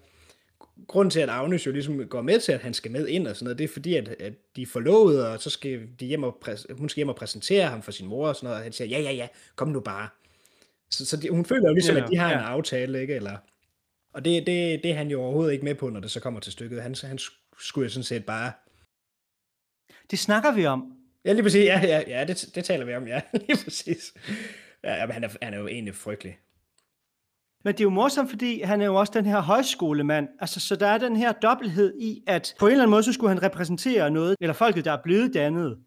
grund 0.88 1.12
til, 1.12 1.20
at 1.20 1.30
Agnes 1.30 1.66
jo 1.66 1.72
ligesom 1.72 2.08
går 2.08 2.22
med 2.22 2.40
til, 2.40 2.52
at 2.52 2.62
han 2.62 2.74
skal 2.74 2.92
med 2.92 3.08
ind 3.08 3.28
og 3.28 3.36
sådan 3.36 3.46
noget, 3.46 3.58
det 3.58 3.64
er 3.64 3.74
fordi, 3.74 3.96
at, 3.96 4.08
at 4.08 4.34
de 4.56 4.62
er 4.62 4.66
forlovet, 4.66 5.28
og 5.28 5.42
så 5.42 5.50
skal 5.50 5.88
de 6.00 6.06
hjem 6.06 6.24
og 6.24 6.38
hun 6.72 6.90
skal 6.90 7.00
hjem 7.00 7.10
og 7.10 7.16
præsentere 7.16 7.70
ham 7.70 7.82
for 7.82 7.92
sin 7.92 8.08
mor 8.08 8.28
og 8.28 8.36
sådan 8.36 8.46
noget, 8.46 8.58
og 8.58 8.64
han 8.64 8.74
siger, 8.74 8.88
ja, 8.88 9.00
ja, 9.00 9.12
ja, 9.12 9.28
kom 9.56 9.68
nu 9.68 9.80
bare. 9.80 10.10
Så, 10.94 11.06
så 11.06 11.18
de, 11.18 11.30
hun 11.30 11.46
føler 11.46 11.70
jo 11.70 11.74
ligesom, 11.74 11.98
ja, 11.98 12.04
at 12.04 12.10
de 12.10 12.18
har 12.18 12.30
ja. 12.32 12.40
en 12.40 12.46
aftale, 12.46 13.02
ikke? 13.02 13.16
Eller, 13.16 13.38
og 14.14 14.26
det, 14.26 14.48
det, 14.48 14.84
det 14.84 14.92
er 14.92 14.96
han 14.96 15.08
jo 15.08 15.22
overhovedet 15.22 15.54
ikke 15.54 15.66
med 15.66 15.76
på, 15.76 15.90
når 15.90 16.00
det 16.00 16.12
så 16.12 16.20
kommer 16.20 16.40
til 16.40 16.52
stykket. 16.52 16.82
Han, 16.82 16.96
han 17.04 17.20
skulle 17.60 17.86
jo 17.86 17.90
sådan 17.90 18.04
set 18.04 18.26
bare... 18.26 18.52
Det 20.12 20.20
snakker 20.20 20.52
vi 20.52 20.66
om. 20.66 20.94
Ja, 21.26 21.34
lige 21.34 21.44
præcis. 21.44 21.66
Ja, 21.66 21.82
ja, 21.84 22.04
ja 22.08 22.26
det, 22.26 22.50
det 22.56 22.66
taler 22.66 22.86
vi 22.86 22.96
om, 22.96 23.08
ja. 23.08 23.22
Lige 23.48 23.64
præcis. 23.64 24.14
Ja, 24.84 25.06
men 25.06 25.14
han 25.14 25.24
er, 25.24 25.30
han 25.42 25.54
er 25.54 25.60
jo 25.60 25.68
egentlig 25.68 25.96
frygtelig. 25.96 26.38
Men 27.64 27.74
det 27.74 27.80
er 27.80 27.84
jo 27.84 27.90
morsomt, 27.90 28.30
fordi 28.30 28.62
han 28.62 28.82
er 28.82 28.86
jo 28.86 28.96
også 28.96 29.14
den 29.16 29.26
her 29.26 29.42
højskolemand. 29.42 30.28
Altså, 30.40 30.60
så 30.60 30.76
der 30.76 30.88
er 30.88 30.98
den 30.98 31.16
her 31.16 31.32
dobbelthed 31.32 31.94
i, 32.00 32.24
at 32.28 32.56
på 32.60 32.66
en 32.66 32.72
eller 32.72 32.84
anden 32.84 32.92
måde, 32.92 33.04
så 33.04 33.14
skulle 33.14 33.30
han 33.30 33.44
repræsentere 33.44 34.12
noget, 34.12 34.36
eller 34.42 34.54
folket, 34.54 34.86
der 34.86 34.92
er 34.92 35.02
blevet 35.04 35.34
dannet, 35.34 35.78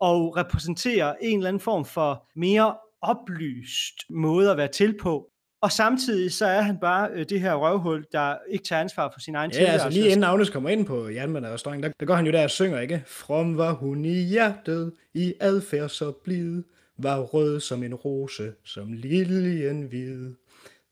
og 0.00 0.36
repræsentere 0.36 1.24
en 1.24 1.38
eller 1.38 1.48
anden 1.48 1.60
form 1.60 1.84
for 1.84 2.28
mere 2.36 2.76
oplyst 3.02 3.94
måde 4.10 4.50
at 4.50 4.56
være 4.56 4.68
til 4.68 4.98
på. 4.98 5.30
Og 5.62 5.72
samtidig 5.72 6.32
så 6.32 6.46
er 6.46 6.60
han 6.60 6.78
bare 6.78 7.10
øh, 7.12 7.26
det 7.28 7.40
her 7.40 7.54
røvhul, 7.54 8.04
der 8.12 8.36
ikke 8.50 8.64
tager 8.64 8.80
ansvar 8.80 9.10
for 9.12 9.20
sin 9.20 9.34
egen 9.34 9.50
ja, 9.50 9.56
tilværelse. 9.56 9.84
altså 9.84 10.00
lige 10.00 10.10
inden 10.10 10.24
Agnes 10.24 10.50
kommer 10.50 10.70
ind 10.70 10.86
på 10.86 11.08
Jernbanerestaurant, 11.08 11.82
der, 11.82 11.90
der 12.00 12.06
går 12.06 12.14
han 12.14 12.26
jo 12.26 12.32
der 12.32 12.42
og 12.42 12.50
synger, 12.50 12.80
ikke? 12.80 13.02
From 13.06 13.56
var 13.56 13.72
hun 13.72 14.04
i 14.04 14.22
hjertet, 14.22 14.92
i 15.14 15.34
adfærd 15.40 15.88
så 15.88 16.12
blid, 16.24 16.62
var 16.98 17.20
rød 17.20 17.60
som 17.60 17.82
en 17.82 17.94
rose, 17.94 18.52
som 18.64 18.92
liljen 18.92 19.82
hvid. 19.82 20.34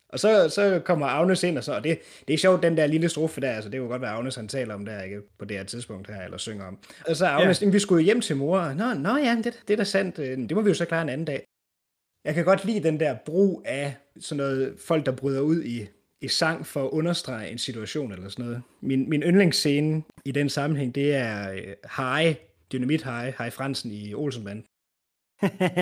Og 0.08 0.20
så, 0.20 0.48
så 0.48 0.80
kommer 0.84 1.06
Agnes 1.06 1.42
ind, 1.42 1.58
og 1.58 1.64
så, 1.64 1.74
og 1.74 1.84
det, 1.84 1.98
det 2.28 2.34
er 2.34 2.38
sjovt, 2.38 2.62
den 2.62 2.76
der 2.76 2.86
lille 2.86 3.08
strofe 3.08 3.40
der, 3.40 3.50
altså 3.50 3.70
det 3.70 3.80
kunne 3.80 3.90
godt 3.90 4.02
være 4.02 4.10
Agnes, 4.10 4.34
han 4.34 4.48
taler 4.48 4.74
om 4.74 4.84
der, 4.84 5.02
ikke, 5.02 5.20
på 5.38 5.44
det 5.44 5.56
her 5.56 5.64
tidspunkt 5.64 6.10
her, 6.10 6.22
eller 6.22 6.38
synger 6.38 6.66
om. 6.66 6.78
Og 7.08 7.16
så 7.16 7.26
Agnes, 7.26 7.62
ja. 7.62 7.68
vi 7.68 7.78
skulle 7.78 8.04
hjem 8.04 8.20
til 8.20 8.36
mor, 8.36 8.72
nå, 8.72 8.94
nå 8.94 9.16
ja, 9.16 9.36
det, 9.44 9.62
det 9.68 9.72
er 9.72 9.76
da 9.76 9.84
sandt, 9.84 10.18
øh, 10.18 10.38
det 10.38 10.52
må 10.52 10.62
vi 10.62 10.68
jo 10.68 10.74
så 10.74 10.84
klare 10.84 11.02
en 11.02 11.08
anden 11.08 11.24
dag. 11.24 11.44
Jeg 12.24 12.34
kan 12.34 12.44
godt 12.44 12.64
lide 12.64 12.82
den 12.82 13.00
der 13.00 13.16
brug 13.26 13.62
af 13.64 13.94
sådan 14.20 14.36
noget, 14.36 14.74
folk 14.78 15.06
der 15.06 15.12
bryder 15.12 15.40
ud 15.40 15.62
i, 15.64 15.86
i 16.20 16.28
sang 16.28 16.66
for 16.66 16.84
at 16.84 16.90
understrege 16.90 17.50
en 17.50 17.58
situation 17.58 18.12
eller 18.12 18.28
sådan 18.28 18.44
noget. 18.44 18.62
Min, 18.80 19.08
min 19.10 19.22
yndlingsscene 19.22 20.02
i 20.24 20.32
den 20.32 20.48
sammenhæng, 20.48 20.94
det 20.94 21.14
er 21.14 21.52
uh, 21.52 21.58
Harry, 21.84 22.32
Dynamit 22.72 23.02
Harry, 23.02 23.30
Harry 23.30 23.50
Fransen 23.50 23.90
i 23.90 24.14
Olsenband. 24.14 24.62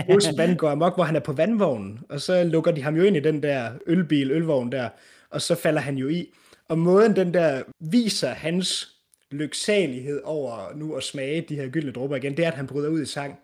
Olsen 0.08 0.36
Band 0.36 0.56
går 0.62 0.70
amok, 0.70 0.94
hvor 0.94 1.04
han 1.04 1.16
er 1.16 1.20
på 1.20 1.32
vandvognen, 1.32 1.98
og 2.08 2.20
så 2.20 2.44
lukker 2.44 2.72
de 2.72 2.82
ham 2.82 2.96
jo 2.96 3.02
ind 3.02 3.16
i 3.16 3.20
den 3.20 3.42
der 3.42 3.72
ølbil, 3.86 4.30
ølvogn 4.30 4.72
der, 4.72 4.88
og 5.30 5.42
så 5.42 5.54
falder 5.54 5.80
han 5.80 5.96
jo 5.96 6.08
i. 6.08 6.32
Og 6.68 6.78
måden 6.78 7.16
den 7.16 7.34
der 7.34 7.62
viser 7.80 8.28
hans 8.28 8.96
lyksalighed 9.30 10.20
over 10.24 10.74
nu 10.74 10.94
at 10.94 11.02
smage 11.02 11.40
de 11.48 11.56
her 11.56 11.68
gyldne 11.68 11.92
dråber 11.92 12.16
igen, 12.16 12.36
det 12.36 12.44
er, 12.44 12.48
at 12.48 12.56
han 12.56 12.66
bryder 12.66 12.88
ud 12.88 13.02
i 13.02 13.06
sang. 13.06 13.38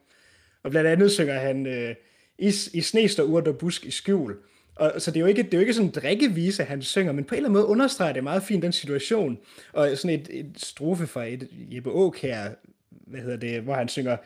Og 0.63 0.71
blandt 0.71 0.89
andet 0.91 1.11
synger 1.11 1.39
han 1.39 1.67
øh, 1.67 1.95
i, 2.39 2.53
i 2.73 2.81
snester 2.81 3.23
urt 3.23 3.49
og 3.49 3.59
busk 3.59 3.87
i 3.87 3.91
skjul. 3.91 4.37
Og, 4.77 4.93
så 4.99 5.11
det 5.11 5.17
er, 5.17 5.21
jo 5.21 5.27
ikke, 5.27 5.43
det 5.43 5.55
er 5.55 5.59
jo 5.59 5.61
ikke 5.61 5.75
sådan 5.75 5.87
en 5.87 5.95
drikkevise, 5.95 6.65
han 6.65 6.83
synger, 6.83 7.13
men 7.13 7.25
på 7.25 7.35
en 7.35 7.37
eller 7.37 7.49
anden 7.49 7.61
måde 7.61 7.71
understreger 7.71 8.13
det 8.13 8.25
meget 8.25 8.43
fint 8.43 8.63
den 8.63 8.73
situation. 8.73 9.39
Og 9.73 9.91
sådan 9.95 10.21
et, 10.21 10.29
et 10.31 10.53
strofe 10.57 11.07
fra 11.07 11.25
et 11.25 11.49
Jeppe 11.53 11.91
her, 12.23 12.51
hvad 12.91 13.21
hedder 13.21 13.37
det, 13.37 13.61
hvor 13.63 13.75
han 13.75 13.89
synger, 13.89 14.17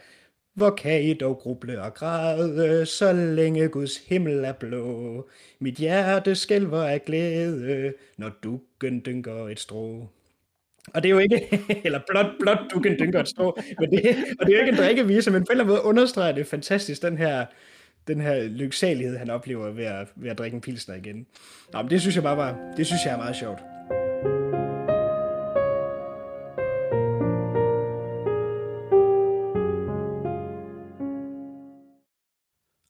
hvor 0.55 0.71
kan 0.71 1.03
I 1.03 1.15
dog 1.15 1.37
gruble 1.37 1.83
og 1.83 1.95
græde, 1.95 2.87
så 2.87 3.13
længe 3.13 3.69
Guds 3.69 3.97
himmel 3.97 4.45
er 4.45 4.53
blå? 4.53 5.29
Mit 5.59 5.75
hjerte 5.75 6.35
skælver 6.35 6.83
af 6.83 7.05
glæde, 7.05 7.93
når 8.17 8.31
dukken 8.43 9.03
dynker 9.07 9.49
et 9.49 9.61
strå. 9.61 10.09
Og 10.95 11.03
det 11.03 11.09
er 11.09 11.13
jo 11.13 11.19
ikke, 11.19 11.61
eller 11.85 12.01
blot, 12.09 12.27
blot 12.41 12.59
dukken 12.75 12.99
dynker 12.99 13.21
et 13.21 13.29
strå, 13.29 13.59
men 13.81 13.91
det, 13.91 14.17
og 14.41 14.47
det 14.47 14.55
er 14.55 14.59
jo 14.59 14.67
ikke 14.67 14.73
en 14.73 14.85
drikkevise, 14.85 15.31
men 15.31 15.43
på 15.43 15.47
en 15.51 15.51
eller 15.51 15.65
anden 15.65 15.77
måde 15.77 15.85
understreger 15.85 16.33
det 16.33 16.47
fantastisk 16.47 17.03
den 17.03 17.19
her, 17.19 17.47
den 18.09 18.21
her 18.21 18.43
lyksalighed, 18.43 19.17
han 19.17 19.31
oplever 19.31 19.71
ved 19.71 19.85
at, 19.85 20.09
ved 20.17 20.31
at 20.31 20.39
drikke 20.39 20.55
en 20.55 20.61
pilsner 20.61 20.95
igen. 20.95 21.27
Nå, 21.73 21.83
men 21.83 21.91
det 21.91 22.01
synes 22.01 22.15
jeg 22.17 22.23
bare 22.23 22.37
var, 22.37 22.73
det 22.77 22.87
synes 22.87 23.05
jeg 23.05 23.13
er 23.13 23.17
meget 23.17 23.37
sjovt. 23.37 23.59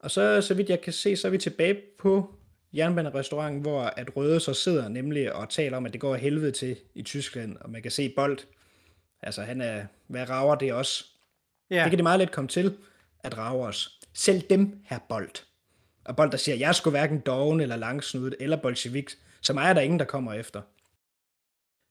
Og 0.01 0.11
så, 0.11 0.40
så 0.40 0.55
vidt 0.55 0.70
jeg 0.70 0.81
kan 0.81 0.92
se, 0.92 1.16
så 1.16 1.29
er 1.29 1.31
vi 1.31 1.38
tilbage 1.38 1.81
på 1.98 2.35
jernbanerestauranten, 2.72 3.61
hvor 3.61 3.83
at 3.83 4.16
Røde 4.16 4.40
så 4.40 4.55
sidder 4.55 4.88
nemlig 4.88 5.33
og 5.33 5.48
taler 5.48 5.77
om, 5.77 5.87
at 5.87 5.92
det 5.92 6.01
går 6.01 6.14
helvede 6.14 6.53
til 6.53 6.77
i 6.94 7.03
Tyskland, 7.03 7.57
og 7.57 7.70
man 7.70 7.83
kan 7.83 7.90
se 7.90 8.12
Bold. 8.16 8.38
Altså 9.22 9.42
han 9.42 9.61
er, 9.61 9.85
hvad 10.07 10.31
rager 10.31 10.55
det 10.55 10.72
også? 10.72 11.05
Ja. 11.70 11.83
Det 11.83 11.90
kan 11.90 11.98
det 11.98 12.03
meget 12.03 12.20
let 12.20 12.31
komme 12.31 12.48
til, 12.48 12.77
at 13.25 13.38
rage 13.38 13.66
os. 13.66 14.01
Selv 14.14 14.40
dem, 14.40 14.79
her 14.85 14.98
Bold. 15.09 15.44
og 16.05 16.16
Bold, 16.16 16.31
der 16.31 16.37
siger, 16.37 16.57
jeg 16.57 16.75
skulle 16.75 16.92
hverken 16.92 17.20
doven 17.20 17.61
eller 17.61 17.77
langsnudet 17.77 18.35
eller 18.40 18.57
bolshevik, 18.57 19.11
så 19.40 19.53
mig 19.53 19.68
er 19.68 19.72
der 19.72 19.81
ingen, 19.81 19.98
der 19.98 20.05
kommer 20.05 20.33
efter. 20.33 20.61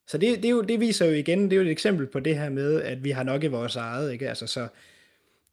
Så 0.06 0.18
det, 0.18 0.36
det, 0.36 0.44
er 0.44 0.50
jo, 0.50 0.62
det 0.62 0.80
viser 0.80 1.06
jo 1.06 1.12
igen, 1.12 1.44
det 1.44 1.52
er 1.52 1.56
jo 1.56 1.62
et 1.62 1.70
eksempel 1.70 2.06
på 2.06 2.20
det 2.20 2.38
her 2.38 2.50
med, 2.50 2.82
at 2.82 3.04
vi 3.04 3.10
har 3.10 3.22
nok 3.22 3.44
i 3.44 3.46
vores 3.46 3.76
eget, 3.76 4.12
ikke? 4.12 4.28
Altså 4.28 4.46
så, 4.46 4.68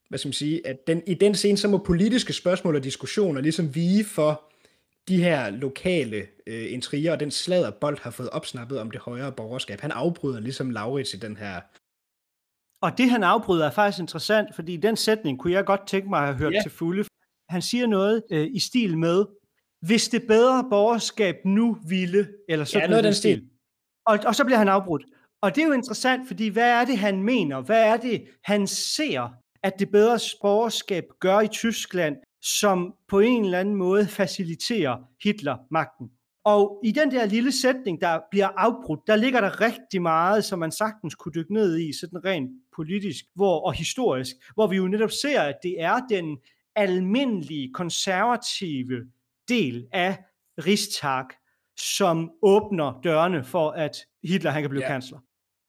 hvad 0.10 0.20
skal 0.20 0.28
man 0.28 0.34
sige, 0.34 0.68
at 0.68 0.88
den, 0.88 1.04
i 1.08 1.14
den 1.14 1.36
scene, 1.36 1.58
så 1.58 1.68
må 1.68 1.78
politiske 1.78 2.34
spørgsmål 2.34 2.76
og 2.76 2.84
diskussioner 2.84 3.42
ligesom 3.42 3.76
vige 3.76 4.06
for 4.06 4.44
de 5.08 5.24
her 5.24 5.50
lokale 5.50 6.28
øh, 6.48 6.74
intriger, 6.74 7.12
og 7.12 7.20
den 7.20 7.32
slader 7.32 7.72
Bold 7.72 7.98
har 8.02 8.12
fået 8.12 8.30
opsnappet 8.30 8.80
om 8.80 8.92
det 8.92 9.00
højere 9.00 9.32
borgerskab. 9.32 9.82
Han 9.82 9.92
afbryder 9.92 10.40
ligesom 10.40 10.70
Laurits 10.70 11.14
i 11.14 11.18
den 11.18 11.38
her 11.38 11.62
og 12.82 12.98
det 12.98 13.10
han 13.10 13.24
afbryder 13.24 13.66
er 13.66 13.72
faktisk 13.72 14.00
interessant, 14.00 14.56
fordi 14.56 14.78
den 14.78 14.96
sætning 14.96 15.40
kunne 15.40 15.54
jeg 15.54 15.66
godt 15.66 15.88
tænke 15.88 16.10
mig 16.10 16.20
at 16.20 16.26
have 16.26 16.38
hørt 16.38 16.54
ja. 16.54 16.62
til 16.62 16.72
fulde. 16.72 17.04
Han 17.50 17.62
siger 17.62 17.88
noget 17.88 18.24
øh, 18.32 18.48
i 18.52 18.60
stil 18.60 18.98
med, 18.98 19.26
hvis 19.82 20.08
det 20.10 20.24
bedre 20.28 20.68
borgerskab 20.70 21.36
nu 21.46 21.78
ville, 21.88 22.28
eller 22.50 22.66
sådan 22.66 22.84
ja, 22.84 22.90
noget 22.90 23.04
den 23.04 23.14
stil. 23.14 23.38
stil. 23.38 23.50
Og, 24.06 24.20
og 24.26 24.36
så 24.36 24.46
bliver 24.46 24.58
han 24.58 24.68
afbrudt. 24.68 25.06
Og 25.42 25.56
det 25.56 25.62
er 25.62 25.68
jo 25.68 25.74
interessant, 25.74 26.28
fordi 26.28 26.48
hvad 26.48 26.70
er 26.82 26.86
det, 26.86 26.98
han 26.98 27.24
mener? 27.24 27.62
Hvad 27.62 27.84
er 27.84 27.98
det, 27.98 28.28
han 28.44 28.68
ser, 28.68 29.30
at 29.64 29.80
det 29.80 29.92
bedre 29.92 30.20
borgerskab 30.42 31.04
gør 31.20 31.40
i 31.40 31.48
Tyskland, 31.48 32.16
som 32.42 32.94
på 33.08 33.20
en 33.20 33.46
eller 33.46 33.60
anden 33.60 33.76
måde 33.76 34.08
faciliterer 34.08 34.98
Hitler 35.24 35.58
magten? 35.72 36.10
Og 36.54 36.80
i 36.84 36.92
den 36.92 37.12
der 37.12 37.26
lille 37.26 37.52
sætning, 37.52 38.02
der 38.02 38.20
bliver 38.32 38.48
afbrudt, 38.48 39.00
der 39.08 39.16
ligger 39.16 39.42
der 39.42 39.62
rigtig 39.62 40.02
meget, 40.02 40.46
som 40.46 40.60
man 40.60 40.72
sagtens 40.72 41.16
kunne 41.16 41.32
dykke 41.36 41.54
ned 41.54 41.80
i, 41.80 41.94
sådan 42.00 42.26
rent 42.26 42.52
politisk 42.76 43.26
hvor, 43.36 43.60
og 43.60 43.74
historisk, 43.74 44.36
hvor 44.54 44.68
vi 44.68 44.76
jo 44.76 44.88
netop 44.88 45.12
ser, 45.12 45.42
at 45.42 45.56
det 45.64 45.82
er 45.82 46.00
den 46.10 46.38
almindelige 46.76 47.74
konservative 47.74 49.06
del 49.50 49.88
af 49.92 50.18
Rigsdag, 50.66 51.26
som 51.80 52.32
åbner 52.42 53.00
dørene 53.04 53.44
for, 53.44 53.72
at 53.72 53.98
Hitler 54.24 54.52
han 54.52 54.64
kan 54.64 54.70
blive 54.70 54.84
ja. 54.84 54.92
kansler. 54.92 55.20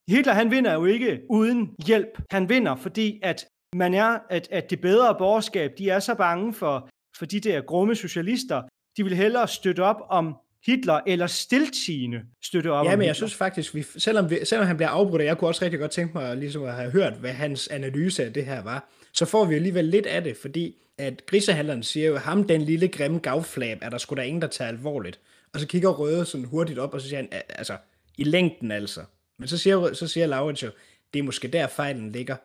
Hitler 0.08 0.32
han 0.32 0.50
vinder 0.50 0.72
jo 0.74 0.84
ikke 0.84 1.20
uden 1.30 1.74
hjælp. 1.86 2.22
Han 2.30 2.48
vinder, 2.48 2.76
fordi 2.76 3.20
at 3.22 3.46
man 3.76 3.94
er, 3.94 4.18
at, 4.30 4.48
at 4.50 4.70
det 4.70 4.80
bedre 4.80 5.14
borgerskab, 5.18 5.70
de 5.78 5.90
er 5.90 5.98
så 5.98 6.14
bange 6.14 6.54
for, 6.54 6.88
for 7.18 7.26
de 7.26 7.40
der 7.40 7.60
grumme 7.60 7.94
socialister, 7.94 8.62
de 8.96 9.04
vil 9.04 9.16
hellere 9.16 9.48
støtte 9.48 9.84
op 9.84 10.00
om 10.10 10.36
Hitler, 10.66 11.00
eller 11.06 11.26
stiltigende 11.26 12.22
støtte 12.42 12.72
op 12.72 12.86
Ja, 12.86 12.96
men 12.96 13.06
jeg 13.06 13.16
synes 13.16 13.34
faktisk, 13.34 13.74
vi, 13.74 13.82
selvom, 13.82 14.30
vi, 14.30 14.38
selvom 14.44 14.66
han 14.66 14.76
bliver 14.76 14.88
afbrudt, 14.88 15.20
og 15.20 15.26
jeg 15.26 15.38
kunne 15.38 15.48
også 15.48 15.64
rigtig 15.64 15.80
godt 15.80 15.90
tænke 15.90 16.18
mig 16.18 16.36
ligesom 16.36 16.64
at 16.64 16.74
have 16.74 16.90
hørt, 16.90 17.12
hvad 17.12 17.32
hans 17.32 17.68
analyse 17.68 18.24
af 18.24 18.32
det 18.32 18.44
her 18.44 18.62
var, 18.62 18.90
så 19.12 19.24
får 19.24 19.44
vi 19.44 19.54
alligevel 19.54 19.84
lidt 19.84 20.06
af 20.06 20.24
det, 20.24 20.36
fordi 20.36 20.76
at 20.98 21.26
grisehandleren 21.26 21.82
siger 21.82 22.06
jo, 22.06 22.16
ham 22.16 22.44
den 22.44 22.62
lille 22.62 22.88
grimme 22.88 23.18
gavflab, 23.18 23.78
er 23.82 23.90
der 23.90 23.98
sgu 23.98 24.14
da 24.14 24.22
ingen, 24.22 24.42
der 24.42 24.48
tager 24.48 24.68
alvorligt. 24.68 25.20
Og 25.52 25.60
så 25.60 25.66
kigger 25.66 25.88
Røde 25.88 26.24
sådan 26.24 26.44
hurtigt 26.44 26.78
op, 26.78 26.94
og 26.94 27.00
så 27.00 27.08
siger 27.08 27.16
han, 27.16 27.28
altså, 27.48 27.76
i 28.18 28.24
længden 28.24 28.70
altså. 28.70 29.00
Men 29.38 29.48
så 29.48 29.58
siger, 29.58 29.92
så 29.92 30.08
siger 30.08 30.26
Laurits 30.26 30.62
jo, 30.62 30.70
det 31.12 31.18
er 31.18 31.22
måske 31.22 31.48
der 31.48 31.66
fejlen 31.66 32.12
ligger. 32.12 32.36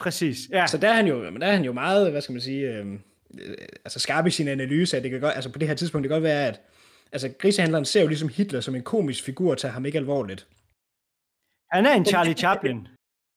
Præcis, 0.00 0.38
ja. 0.50 0.66
Så 0.66 0.78
der 0.78 0.88
er 0.88 0.92
han 0.92 1.06
jo, 1.06 1.24
der 1.24 1.46
er 1.46 1.52
han 1.52 1.64
jo 1.64 1.72
meget, 1.72 2.10
hvad 2.10 2.20
skal 2.20 2.32
man 2.32 2.42
sige, 2.42 2.68
øh, 2.68 2.86
altså 3.84 3.98
skarp 3.98 4.26
i 4.26 4.30
sin 4.30 4.48
analyse, 4.48 4.96
at 4.96 5.02
det 5.02 5.10
kan 5.10 5.20
godt, 5.20 5.34
altså 5.34 5.52
på 5.52 5.58
det 5.58 5.68
her 5.68 5.74
tidspunkt, 5.74 6.02
det 6.02 6.08
kan 6.08 6.14
godt 6.14 6.24
være, 6.24 6.48
at 6.48 6.60
altså 7.12 7.34
grisehandleren 7.38 7.84
ser 7.84 8.00
jo 8.00 8.08
ligesom 8.08 8.28
Hitler 8.28 8.60
som 8.60 8.74
en 8.74 8.82
komisk 8.82 9.24
figur, 9.24 9.54
tager 9.54 9.72
ham 9.72 9.86
ikke 9.86 9.98
alvorligt. 9.98 10.48
Han 11.70 11.86
er 11.86 11.94
en 11.94 12.04
Charlie 12.04 12.34
Chaplin. 12.34 12.88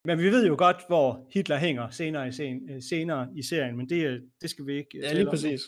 Men 0.06 0.20
vi 0.20 0.30
ved 0.30 0.48
jo 0.48 0.56
godt, 0.58 0.78
hvor 0.88 1.28
Hitler 1.34 1.58
hænger 1.58 1.90
senere 1.90 2.28
i, 2.28 2.32
sen, 2.32 2.70
øh, 2.70 2.82
senere 2.82 3.28
i 3.36 3.44
serien, 3.44 3.78
men 3.78 3.90
det, 3.90 4.24
det 4.42 4.50
skal 4.50 4.66
vi 4.66 4.74
ikke 4.74 5.00
Ja, 5.02 5.14
lige 5.14 5.26
præcis. 5.26 5.62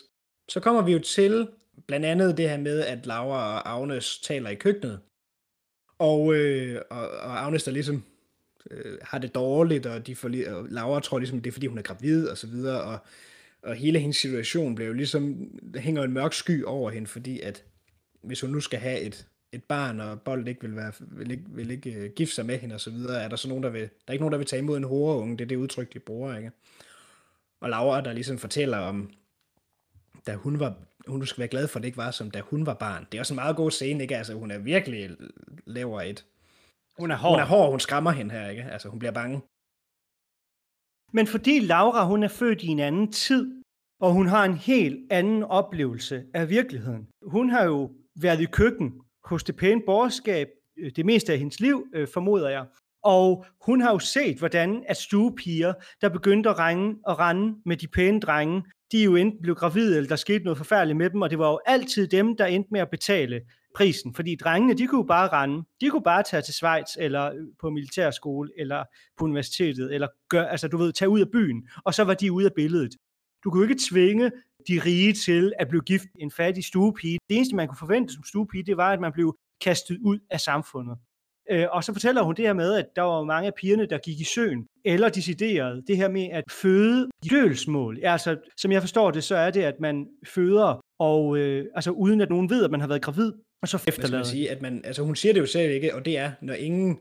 Så 0.48 0.60
kommer 0.60 0.82
vi 0.82 0.92
jo 0.92 0.98
til 0.98 1.48
blandt 1.86 2.06
andet 2.06 2.36
det 2.36 2.50
her 2.50 2.58
med, 2.58 2.80
at 2.80 3.06
Laura 3.06 3.60
og 3.60 3.70
Agnes 3.70 4.18
taler 4.18 4.50
i 4.50 4.54
køkkenet. 4.54 5.00
Og, 5.98 6.34
øh, 6.34 6.80
og, 6.90 7.10
og 7.10 7.44
Agnes 7.44 7.64
der 7.64 7.70
ligesom 7.70 8.04
øh, 8.70 8.98
har 9.02 9.18
det 9.18 9.34
dårligt, 9.34 9.86
og, 9.86 10.06
de 10.06 10.16
får, 10.16 10.28
og 10.28 10.66
Laura 10.68 11.00
tror 11.00 11.18
ligesom, 11.18 11.42
det 11.42 11.50
er 11.50 11.52
fordi 11.52 11.66
hun 11.66 11.78
er 11.78 11.82
gravid 11.82 12.28
og 12.28 12.38
så 12.38 12.46
videre, 12.46 12.82
og, 12.82 12.98
og 13.62 13.74
hele 13.74 13.98
hendes 13.98 14.16
situation 14.16 14.74
bliver 14.74 14.88
jo 14.88 14.94
ligesom, 14.94 15.50
der 15.74 15.80
hænger 15.80 16.02
en 16.02 16.12
mørk 16.12 16.32
sky 16.32 16.64
over 16.64 16.90
hende, 16.90 17.06
fordi 17.06 17.40
at 17.40 17.64
hvis 18.22 18.40
hun 18.40 18.50
nu 18.50 18.60
skal 18.60 18.78
have 18.78 19.00
et, 19.00 19.28
et 19.52 19.64
barn, 19.64 20.00
og 20.00 20.22
Bold 20.22 20.48
ikke 20.48 20.60
vil, 20.60 20.76
være, 20.76 20.92
vil 21.00 21.30
ikke, 21.30 21.44
vil 21.48 21.70
ikke 21.70 22.04
uh, 22.04 22.12
gifte 22.16 22.34
sig 22.34 22.46
med 22.46 22.58
hende 22.58 22.74
og 22.74 22.80
så 22.80 22.90
videre, 22.90 23.22
er 23.22 23.28
der 23.28 23.36
så 23.36 23.48
nogen, 23.48 23.64
der 23.64 23.70
vil, 23.70 23.80
der 23.80 23.88
er 24.08 24.12
ikke 24.12 24.22
nogen, 24.22 24.32
der 24.32 24.38
vil 24.38 24.46
tage 24.46 24.62
imod 24.62 24.76
en 24.76 24.84
horeunge, 24.84 25.38
det 25.38 25.44
er 25.44 25.48
det 25.48 25.56
udtryk, 25.56 25.94
de 25.94 25.98
bruger, 25.98 26.36
ikke? 26.36 26.50
Og 27.60 27.70
Laura, 27.70 28.00
der 28.00 28.12
ligesom 28.12 28.38
fortæller 28.38 28.78
om, 28.78 29.10
da 30.26 30.34
hun 30.34 30.60
var, 30.60 30.74
hun 31.06 31.26
skal 31.26 31.40
være 31.40 31.48
glad 31.48 31.68
for, 31.68 31.78
at 31.78 31.82
det 31.82 31.88
ikke 31.88 31.98
var 31.98 32.10
som 32.10 32.30
da 32.30 32.40
hun 32.40 32.66
var 32.66 32.74
barn. 32.74 33.06
Det 33.12 33.18
er 33.18 33.22
også 33.22 33.34
en 33.34 33.40
meget 33.42 33.56
god 33.56 33.70
scene, 33.70 34.02
ikke? 34.02 34.16
Altså, 34.16 34.34
hun 34.34 34.50
er 34.50 34.58
virkelig 34.58 35.10
laver 35.66 36.02
et... 36.02 36.26
Hun 36.98 37.10
er 37.10 37.16
hård. 37.16 37.32
Hun 37.32 37.40
er 37.40 37.44
hård, 37.44 37.70
hun 37.70 37.80
skræmmer 37.80 38.10
hende 38.10 38.34
her, 38.34 38.48
ikke? 38.48 38.62
Altså, 38.62 38.88
hun 38.88 38.98
bliver 38.98 39.12
bange. 39.12 39.40
Men 41.12 41.26
fordi 41.26 41.60
Laura, 41.60 42.06
hun 42.06 42.22
er 42.22 42.28
født 42.28 42.62
i 42.62 42.66
en 42.66 42.78
anden 42.78 43.12
tid, 43.12 43.62
og 44.00 44.12
hun 44.12 44.26
har 44.26 44.44
en 44.44 44.56
helt 44.56 45.12
anden 45.12 45.42
oplevelse 45.42 46.26
af 46.34 46.48
virkeligheden. 46.48 47.08
Hun 47.22 47.50
har 47.50 47.64
jo 47.64 47.92
været 48.22 48.40
i 48.40 48.44
køkken 48.44 48.92
hos 49.24 49.44
det 49.44 49.56
pæne 49.56 49.82
borgerskab 49.86 50.48
øh, 50.78 50.90
det 50.96 51.06
meste 51.06 51.32
af 51.32 51.38
hendes 51.38 51.60
liv, 51.60 51.86
øh, 51.94 52.08
formoder 52.14 52.48
jeg. 52.48 52.66
Og 53.04 53.44
hun 53.66 53.80
har 53.80 53.90
jo 53.90 53.98
set, 53.98 54.38
hvordan 54.38 54.84
at 54.88 54.96
stuepiger, 54.96 55.72
der 56.00 56.08
begyndte 56.08 56.50
at 56.50 56.58
ringe 56.58 56.96
og 57.06 57.18
rende 57.18 57.54
med 57.66 57.76
de 57.76 57.88
pæne 57.88 58.20
drenge, 58.20 58.62
de 58.92 59.02
jo 59.02 59.16
enten 59.16 59.42
blev 59.42 59.54
gravide, 59.54 59.96
eller 59.96 60.08
der 60.08 60.16
skete 60.16 60.44
noget 60.44 60.58
forfærdeligt 60.58 60.96
med 60.96 61.10
dem, 61.10 61.22
og 61.22 61.30
det 61.30 61.38
var 61.38 61.50
jo 61.50 61.60
altid 61.66 62.08
dem, 62.08 62.36
der 62.36 62.46
endte 62.46 62.68
med 62.72 62.80
at 62.80 62.90
betale 62.90 63.40
prisen. 63.76 64.14
Fordi 64.14 64.36
drengene, 64.36 64.74
de 64.74 64.86
kunne 64.86 64.98
jo 64.98 65.06
bare 65.06 65.28
rende. 65.28 65.62
De 65.80 65.90
kunne 65.90 66.02
bare 66.02 66.22
tage 66.22 66.42
til 66.42 66.54
Schweiz, 66.54 66.96
eller 66.98 67.24
øh, 67.26 67.46
på 67.60 67.70
militærskole, 67.70 68.50
eller 68.58 68.84
på 69.18 69.24
universitetet, 69.24 69.94
eller 69.94 70.08
gør, 70.28 70.44
altså 70.44 70.68
du 70.68 70.76
ved, 70.76 70.92
tage 70.92 71.08
ud 71.08 71.20
af 71.20 71.30
byen, 71.32 71.68
og 71.84 71.94
så 71.94 72.04
var 72.04 72.14
de 72.14 72.32
ude 72.32 72.46
af 72.46 72.52
billedet. 72.56 72.96
Du 73.44 73.50
kunne 73.50 73.64
ikke 73.64 73.82
tvinge 73.90 74.30
de 74.68 74.80
rige 74.84 75.12
til 75.12 75.52
at 75.58 75.68
blive 75.68 75.82
gift 75.82 76.08
en 76.18 76.30
fattig 76.30 76.64
stuepige. 76.64 77.18
Det 77.28 77.36
eneste, 77.36 77.56
man 77.56 77.68
kunne 77.68 77.78
forvente 77.78 78.14
som 78.14 78.24
stuepige, 78.24 78.62
det 78.62 78.76
var, 78.76 78.92
at 78.92 79.00
man 79.00 79.12
blev 79.12 79.36
kastet 79.60 79.98
ud 80.04 80.18
af 80.30 80.40
samfundet. 80.40 80.96
Øh, 81.50 81.66
og 81.70 81.84
så 81.84 81.92
fortæller 81.92 82.22
hun 82.22 82.34
det 82.34 82.44
her 82.44 82.52
med, 82.52 82.74
at 82.74 82.86
der 82.96 83.02
var 83.02 83.24
mange 83.24 83.46
af 83.46 83.54
pigerne, 83.54 83.86
der 83.86 83.98
gik 83.98 84.20
i 84.20 84.24
søen, 84.24 84.66
eller 84.84 85.08
deciderede 85.08 85.82
det 85.86 85.96
her 85.96 86.08
med 86.08 86.28
at 86.32 86.44
føde 86.50 87.08
i 87.24 87.28
dølsmål. 87.28 87.98
Altså, 88.02 88.36
som 88.56 88.72
jeg 88.72 88.82
forstår 88.82 89.10
det, 89.10 89.24
så 89.24 89.36
er 89.36 89.50
det, 89.50 89.62
at 89.62 89.80
man 89.80 90.06
føder, 90.26 90.80
og 90.98 91.38
øh, 91.38 91.66
altså 91.74 91.90
uden 91.90 92.20
at 92.20 92.30
nogen 92.30 92.50
ved, 92.50 92.64
at 92.64 92.70
man 92.70 92.80
har 92.80 92.88
været 92.88 93.02
gravid, 93.02 93.32
og 93.62 93.68
så 93.68 93.84
efterlader. 93.88 94.18
Man 94.18 94.26
sige, 94.26 94.50
at 94.50 94.62
man, 94.62 94.80
altså 94.84 95.02
hun 95.02 95.16
siger 95.16 95.32
det 95.32 95.40
jo 95.40 95.46
selv 95.46 95.72
ikke, 95.72 95.94
og 95.94 96.04
det 96.04 96.18
er, 96.18 96.32
når 96.42 96.54
ingen 96.54 96.98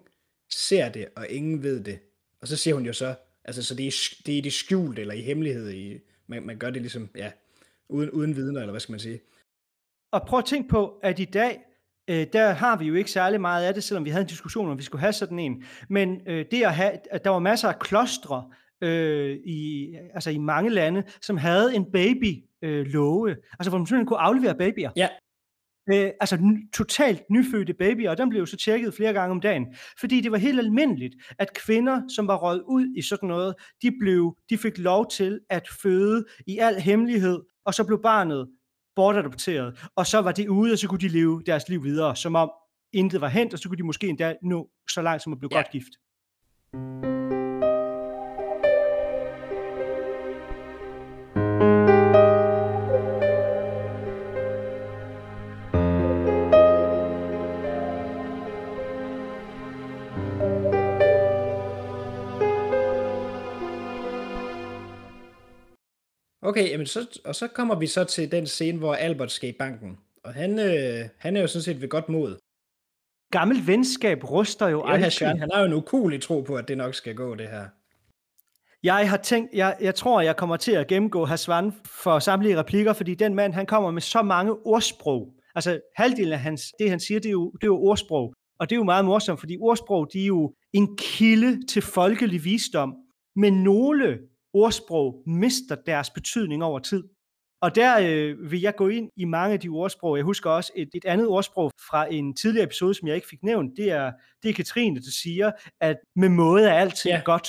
ser 0.52 0.90
det, 0.90 1.06
og 1.16 1.28
ingen 1.30 1.64
ved 1.64 1.84
det. 1.84 2.00
Og 2.42 2.48
så 2.48 2.58
siger 2.58 2.76
hun 2.76 2.86
jo 2.86 2.94
så, 2.94 3.16
altså 3.46 3.64
så 3.64 3.76
det 3.76 3.88
er, 3.88 3.92
det 4.26 4.34
er 4.34 4.38
i 4.38 4.42
det 4.42 4.54
skjulte, 4.54 5.02
eller 5.02 5.14
i 5.14 5.22
hemmelighed, 5.22 5.72
i, 5.72 6.00
man, 6.28 6.44
man 6.44 6.58
gør 6.58 6.70
det 6.70 6.82
ligesom, 6.82 7.10
ja, 7.16 7.32
uden, 7.90 8.12
uden 8.12 8.36
vidner, 8.36 8.60
eller 8.60 8.72
hvad 8.72 8.80
skal 8.80 8.94
man 8.94 9.00
sige. 9.00 9.20
Og 10.12 10.22
prøv 10.28 10.40
at 10.40 10.46
tænke 10.46 10.70
på, 10.70 11.00
at 11.04 11.20
i 11.20 11.26
dag, 11.26 11.60
øh, 12.10 12.28
der 12.34 12.50
har 12.50 12.78
vi 12.78 12.86
jo 12.86 12.94
ikke 12.94 13.12
særlig 13.12 13.42
meget 13.42 13.66
af 13.66 13.74
det, 13.74 13.84
selvom 13.84 14.06
vi 14.06 14.10
havde 14.10 14.22
en 14.22 14.28
diskussion 14.28 14.70
om, 14.70 14.78
vi 14.78 14.84
skulle 14.84 15.02
have 15.02 15.14
sådan 15.14 15.40
en. 15.40 15.64
Men 15.90 16.22
øh, 16.28 16.46
det 16.52 16.64
at 16.64 16.76
have, 16.76 16.92
at 17.12 17.24
der 17.24 17.30
var 17.30 17.40
masser 17.40 17.70
af 17.70 17.80
klostre 17.80 18.50
øh, 18.82 19.38
i, 19.46 19.94
altså 20.14 20.30
i 20.30 20.38
mange 20.38 20.70
lande, 20.70 21.04
som 21.22 21.38
havde 21.38 21.76
en 21.76 21.92
baby 21.92 22.44
øh, 22.62 22.86
love, 22.86 23.30
altså 23.30 23.70
hvor 23.70 23.78
man 23.78 23.86
simpelthen 23.86 24.08
kunne 24.08 24.20
aflevere 24.20 24.56
babyer. 24.56 24.92
Ja. 24.96 25.10
Øh, 25.94 26.12
altså 26.20 26.36
n- 26.36 26.70
totalt 26.74 27.22
nyfødte 27.30 27.74
babyer, 27.74 28.10
og 28.10 28.18
den 28.18 28.30
blev 28.30 28.40
jo 28.40 28.46
så 28.46 28.58
tjekket 28.58 28.94
flere 28.94 29.14
gange 29.14 29.32
om 29.32 29.42
dagen. 29.42 29.66
Fordi 30.00 30.22
det 30.22 30.32
var 30.32 30.38
helt 30.38 30.60
almindeligt, 30.60 31.16
at 31.40 31.54
kvinder, 31.54 32.02
som 32.16 32.28
var 32.28 32.36
røget 32.36 32.64
ud 32.68 32.94
i 32.98 33.02
sådan 33.02 33.30
noget, 33.30 33.56
de, 33.82 33.92
blev, 34.00 34.38
de 34.50 34.58
fik 34.58 34.78
lov 34.78 35.10
til 35.12 35.40
at 35.50 35.68
føde 35.82 36.26
i 36.48 36.58
al 36.58 36.82
hemmelighed, 36.82 37.40
og 37.66 37.74
så 37.74 37.84
blev 37.84 38.02
barnet 38.02 38.48
bortadopteret, 38.96 39.88
og 39.96 40.08
så 40.08 40.20
var 40.20 40.32
det 40.32 40.48
ude, 40.48 40.72
og 40.72 40.78
så 40.78 40.88
kunne 40.88 41.00
de 41.00 41.08
leve 41.08 41.44
deres 41.46 41.70
liv 41.70 41.84
videre, 41.84 42.16
som 42.16 42.36
om 42.36 42.52
intet 42.94 43.22
var 43.22 43.28
hent, 43.28 43.54
og 43.54 43.60
så 43.60 43.70
kunne 43.70 43.78
de 43.78 43.84
måske 43.84 44.08
endda 44.08 44.36
nå 44.44 44.70
så 44.90 45.02
langt 45.02 45.24
som 45.24 45.34
at 45.34 45.40
blive 45.40 45.50
ja. 45.52 45.58
godt 45.58 45.72
gift. 45.72 45.94
Okay, 66.48 66.70
jamen 66.70 66.88
så, 66.88 67.20
og 67.26 67.36
så 67.36 67.48
kommer 67.48 67.76
vi 67.76 67.88
så 67.88 68.04
til 68.04 68.32
den 68.32 68.48
scene, 68.48 68.78
hvor 68.78 68.94
Albert 68.94 69.32
skal 69.32 69.50
i 69.50 69.56
banken. 69.60 69.98
Og 70.24 70.34
han, 70.34 70.60
øh, 70.60 71.10
han 71.18 71.38
er 71.38 71.42
jo 71.42 71.48
sådan 71.48 71.64
set 71.64 71.82
ved 71.82 71.90
godt 71.90 72.10
mod. 72.10 72.38
Gammelt 73.32 73.68
venskab 73.68 74.24
ruster 74.32 74.68
jo 74.68 74.84
aldrig. 74.86 75.22
Ja, 75.22 75.28
han 75.28 75.50
har 75.54 75.60
jo 75.60 75.66
en 75.66 75.74
ukulig 75.74 76.22
tro 76.22 76.42
på, 76.42 76.56
at 76.56 76.68
det 76.68 76.78
nok 76.78 76.96
skal 76.96 77.16
gå, 77.16 77.36
det 77.36 77.48
her. 77.48 77.66
Jeg 78.84 79.10
har 79.10 79.18
tænkt, 79.18 79.54
jeg, 79.54 79.78
jeg 79.82 79.96
tror, 79.96 80.22
jeg 80.22 80.36
kommer 80.36 80.58
til 80.58 80.72
at 80.72 80.88
gennemgå 80.88 81.26
Hasvan 81.26 81.72
for 81.86 82.20
samtlige 82.20 82.58
replikker, 82.58 82.94
fordi 82.94 83.16
den 83.16 83.36
mand, 83.36 83.54
han 83.54 83.66
kommer 83.66 83.92
med 83.92 84.02
så 84.02 84.22
mange 84.22 84.54
ordsprog. 84.54 85.34
Altså 85.56 85.80
halvdelen 85.96 86.34
af 86.34 86.40
hans, 86.40 86.62
det 86.80 86.90
han 86.90 87.00
siger, 87.00 87.20
det 87.20 87.30
er, 87.30 87.32
jo, 87.32 87.52
det 87.52 87.64
er 87.64 87.68
jo 87.68 87.78
ordsprog. 87.78 88.34
Og 88.60 88.70
det 88.70 88.76
er 88.76 88.80
jo 88.80 88.84
meget 88.84 89.06
morsomt, 89.06 89.40
fordi 89.40 89.58
ordsprog, 89.60 90.08
de 90.14 90.22
er 90.22 90.26
jo 90.26 90.54
en 90.74 90.98
kilde 90.98 91.66
til 91.68 91.82
folkelig 91.82 92.44
visdom. 92.44 92.96
Men 93.36 93.64
nogle 93.64 94.18
ordsprog 94.54 95.24
mister 95.26 95.76
deres 95.76 96.10
betydning 96.10 96.64
over 96.64 96.80
tid. 96.80 97.04
Og 97.62 97.76
der 97.76 98.00
øh, 98.02 98.52
vil 98.52 98.62
jeg 98.62 98.76
gå 98.76 98.88
ind 98.88 99.10
i 99.16 99.26
mange 99.26 99.54
af 99.54 99.60
de 99.60 99.70
ordsprog. 99.70 100.18
Jeg 100.18 100.26
husker 100.26 100.50
også 100.50 100.72
et, 100.76 100.90
et 100.94 101.06
andet 101.06 101.28
ordsprog 101.28 101.72
fra 101.90 102.14
en 102.14 102.36
tidligere 102.36 102.66
episode, 102.66 102.94
som 102.94 103.08
jeg 103.08 103.16
ikke 103.16 103.28
fik 103.28 103.44
nævnt. 103.44 103.78
Det 103.78 103.92
er, 103.92 104.12
det 104.44 104.50
er 104.50 104.54
Katrine, 104.54 104.96
der 104.96 105.12
siger, 105.24 105.52
at 105.82 105.98
med 106.16 106.30
måde 106.30 106.64
er 106.64 106.74
alting 106.74 107.16
ja. 107.16 107.22
godt. 107.26 107.48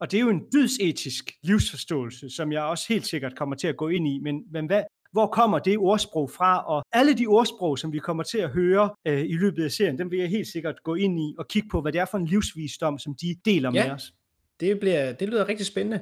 Og 0.00 0.10
det 0.10 0.16
er 0.16 0.20
jo 0.20 0.28
en 0.28 0.42
dydsetisk 0.54 1.32
livsforståelse, 1.42 2.30
som 2.30 2.52
jeg 2.52 2.62
også 2.62 2.84
helt 2.88 3.06
sikkert 3.06 3.36
kommer 3.36 3.56
til 3.56 3.68
at 3.68 3.76
gå 3.76 3.88
ind 3.88 4.08
i. 4.08 4.18
Men, 4.18 4.42
men 4.52 4.66
hvad, 4.66 4.82
hvor 5.12 5.26
kommer 5.26 5.58
det 5.58 5.78
ordsprog 5.78 6.30
fra? 6.30 6.64
Og 6.66 6.82
alle 6.92 7.14
de 7.14 7.26
ordsprog, 7.26 7.78
som 7.78 7.92
vi 7.92 7.98
kommer 7.98 8.22
til 8.22 8.38
at 8.38 8.50
høre 8.50 8.90
øh, 9.06 9.20
i 9.20 9.32
løbet 9.32 9.64
af 9.64 9.70
serien, 9.70 9.98
dem 9.98 10.10
vil 10.10 10.18
jeg 10.18 10.28
helt 10.28 10.48
sikkert 10.48 10.82
gå 10.82 10.94
ind 10.94 11.20
i 11.20 11.34
og 11.38 11.48
kigge 11.48 11.68
på, 11.68 11.80
hvad 11.80 11.92
det 11.92 12.00
er 12.00 12.04
for 12.04 12.18
en 12.18 12.26
livsvisdom, 12.26 12.98
som 12.98 13.14
de 13.14 13.36
deler 13.44 13.70
ja, 13.74 13.84
med 13.84 13.94
os. 13.94 14.12
Det, 14.60 14.80
bliver, 14.80 15.12
det 15.12 15.28
lyder 15.28 15.48
rigtig 15.48 15.66
spændende 15.66 16.00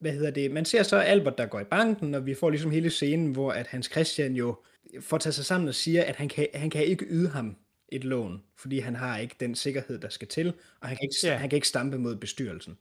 hvad 0.00 0.12
hedder 0.12 0.30
det, 0.30 0.50
man 0.50 0.64
ser 0.64 0.82
så 0.82 0.96
Albert, 0.96 1.38
der 1.38 1.46
går 1.46 1.60
i 1.60 1.64
banken, 1.64 2.14
og 2.14 2.26
vi 2.26 2.34
får 2.34 2.50
ligesom 2.50 2.70
hele 2.70 2.90
scenen, 2.90 3.32
hvor 3.32 3.52
at 3.52 3.66
Hans 3.66 3.86
Christian 3.86 4.34
jo 4.34 4.56
får 5.00 5.18
taget 5.18 5.34
sig 5.34 5.44
sammen 5.44 5.68
og 5.68 5.74
siger, 5.74 6.04
at 6.04 6.16
han 6.16 6.28
kan, 6.28 6.46
han 6.54 6.70
kan 6.70 6.84
ikke 6.84 7.04
yde 7.08 7.28
ham 7.28 7.56
et 7.88 8.04
lån, 8.04 8.42
fordi 8.56 8.78
han 8.78 8.96
har 8.96 9.18
ikke 9.18 9.36
den 9.40 9.54
sikkerhed, 9.54 9.98
der 9.98 10.08
skal 10.08 10.28
til, 10.28 10.52
og 10.80 10.88
han 10.88 10.96
kan 10.96 11.04
ikke, 11.04 11.16
ja. 11.22 11.36
han 11.36 11.50
kan 11.50 11.56
ikke 11.56 11.68
stampe 11.68 11.98
mod 11.98 12.16
bestyrelsen. 12.16 12.78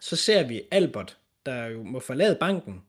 Så 0.00 0.16
ser 0.16 0.46
vi 0.48 0.62
Albert, 0.70 1.18
der 1.46 1.66
jo 1.66 1.82
må 1.82 2.00
forlade 2.00 2.36
banken, 2.40 2.82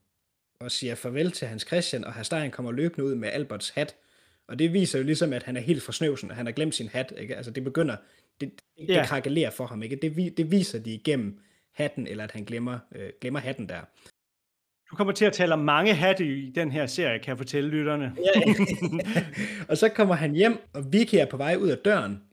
og 0.60 0.72
siger 0.72 0.96
farvel 0.96 1.32
til 1.32 1.48
Hans 1.48 1.64
Christian, 1.68 2.04
og 2.04 2.14
Herstein 2.14 2.52
kommer 2.52 2.72
løbende 2.72 3.06
ud 3.06 3.16
med 3.16 3.30
Alberts 3.30 3.70
hat, 3.70 3.96
og 4.48 4.60
det 4.60 4.74
viser 4.74 5.00
jo 5.00 5.06
ligesom, 5.06 5.34
at 5.34 5.44
han 5.44 5.58
er 5.58 5.62
helt 5.62 5.84
forsnøvsen, 5.84 6.32
og 6.32 6.38
han 6.38 6.46
har 6.46 6.54
glemt 6.54 6.76
sin 6.76 6.88
hat, 6.88 7.14
ikke? 7.18 7.36
Altså 7.36 7.52
det 7.52 7.64
begynder, 7.64 7.96
det, 8.42 8.52
det, 8.78 8.90
ja. 8.90 9.00
det 9.00 9.08
krakelerer 9.08 9.50
for 9.50 9.66
ham, 9.66 9.84
ikke? 9.84 9.96
Det, 9.96 10.38
det 10.38 10.52
viser 10.52 10.80
de 10.80 10.94
igennem 10.94 11.40
hatten, 11.82 12.08
eller 12.08 12.24
at 12.24 12.32
han 12.32 12.44
glemmer, 12.44 12.80
øh, 12.96 13.10
glemmer 13.22 13.40
hatten 13.40 13.70
der. 13.70 13.82
Du 14.92 14.96
kommer 14.96 15.14
til 15.14 15.26
at 15.26 15.34
tale 15.34 15.54
om 15.54 15.60
mange 15.60 15.94
hatte 15.94 16.26
i 16.26 16.52
den 16.52 16.72
her 16.72 16.86
serie, 16.86 17.20
kan 17.20 17.30
jeg 17.30 17.38
fortælle 17.38 17.70
lytterne. 17.70 18.16
Ja, 18.36 18.42
og 19.70 19.78
så 19.78 19.90
kommer 19.90 20.16
han 20.16 20.32
hjem, 20.32 20.58
og 20.74 20.94
Vicky 20.94 21.16
er 21.16 21.26
på 21.26 21.38
vej 21.38 21.56
ud 21.56 21.70
af 21.70 21.78
døren. 21.78 22.24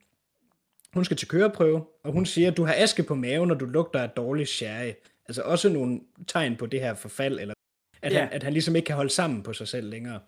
Hun 0.94 1.04
skal 1.04 1.16
til 1.16 1.28
køreprøve, 1.28 1.84
og 2.04 2.12
hun 2.12 2.26
siger, 2.26 2.50
du 2.50 2.64
har 2.64 2.74
aske 2.76 3.02
på 3.02 3.14
maven, 3.14 3.50
og 3.50 3.60
du 3.60 3.64
lugter 3.64 4.00
af 4.00 4.10
dårlig 4.10 4.48
sherry. 4.48 4.92
Altså 5.28 5.42
også 5.42 5.68
nogle 5.68 6.00
tegn 6.26 6.56
på 6.56 6.66
det 6.66 6.80
her 6.80 6.94
forfald, 6.94 7.40
eller 7.40 7.54
at, 8.02 8.12
ja. 8.12 8.18
han, 8.18 8.28
at 8.32 8.42
han 8.42 8.52
ligesom 8.52 8.76
ikke 8.76 8.86
kan 8.86 8.96
holde 8.96 9.10
sammen 9.10 9.42
på 9.42 9.52
sig 9.52 9.68
selv 9.68 9.90
længere. 9.90 10.20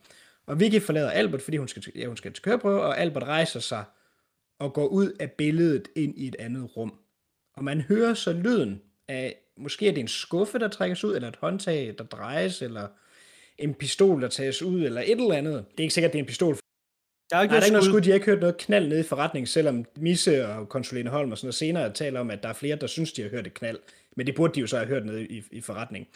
Og 0.46 0.61
Vicky 0.61 0.80
forlader 0.83 1.11
Albert, 1.11 1.42
fordi 1.42 1.56
hun 1.56 1.68
skal, 1.68 1.83
til, 1.83 1.92
ja, 1.96 2.06
hun 2.06 2.16
skal 2.16 2.33
til 2.33 2.42
køreprøve, 2.42 2.83
og 2.83 2.98
Albert 2.98 3.22
rejser 3.22 3.61
sig 3.61 3.85
og 4.59 4.72
går 4.72 4.87
ud 4.87 5.12
af 5.20 5.30
billedet 5.30 5.88
ind 5.96 6.18
i 6.18 6.28
et 6.28 6.37
andet 6.38 6.76
rum. 6.76 6.94
Og 7.56 7.64
man 7.64 7.80
hører 7.80 8.14
så 8.14 8.33
lyden 8.33 8.83
af, 9.10 9.36
måske 9.56 9.88
er 9.88 9.92
det 9.92 10.00
en 10.00 10.08
skuffe, 10.08 10.58
der 10.58 10.68
trækkes 10.68 11.04
ud, 11.04 11.14
eller 11.14 11.28
et 11.28 11.36
håndtag, 11.36 11.94
der 11.98 12.04
drejes, 12.04 12.62
eller 12.62 12.88
en 13.58 13.74
pistol, 13.74 14.22
der 14.22 14.28
tages 14.28 14.62
ud, 14.62 14.82
eller 14.82 15.00
et 15.00 15.10
eller 15.10 15.34
andet. 15.34 15.64
Det 15.70 15.78
er 15.78 15.82
ikke 15.82 15.94
sikkert, 15.94 16.12
det 16.12 16.18
er 16.18 16.22
en 16.22 16.26
pistol. 16.26 16.56
Der 17.30 17.36
er 17.36 17.42
ikke, 17.42 17.52
Nej, 17.52 17.60
der 17.60 17.62
er 17.62 17.66
ikke 17.66 17.72
noget 17.72 17.84
skud. 17.84 18.00
De 18.00 18.08
har 18.08 18.14
ikke 18.14 18.26
hørt 18.26 18.40
noget 18.40 18.56
knald 18.56 18.88
nede 18.88 19.00
i 19.00 19.02
forretningen, 19.02 19.46
selvom 19.46 19.84
Misse 19.96 20.46
og 20.48 20.68
konsulene 20.68 21.10
Holm 21.10 21.32
og 21.32 21.38
sådan 21.38 21.46
noget 21.46 21.54
senere 21.54 21.92
taler 21.92 22.20
om, 22.20 22.30
at 22.30 22.42
der 22.42 22.48
er 22.48 22.52
flere, 22.52 22.76
der 22.76 22.86
synes, 22.86 23.12
de 23.12 23.22
har 23.22 23.28
hørt 23.28 23.46
et 23.46 23.54
knald. 23.54 23.78
Men 24.16 24.26
det 24.26 24.34
burde 24.34 24.54
de 24.54 24.60
jo 24.60 24.66
så 24.66 24.76
have 24.76 24.88
hørt 24.88 25.06
nede 25.06 25.26
i, 25.26 25.42
i 25.50 25.60
forretningen. 25.60 26.08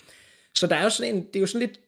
Så 0.55 0.67
der 0.67 0.77
er 0.77 0.83
jo 0.83 0.91
sådan 0.91 1.15
en, 1.15 1.27
det 1.27 1.37
er 1.37 1.41
jo 1.41 1.47
sådan 1.47 1.67
lidt, 1.67 1.81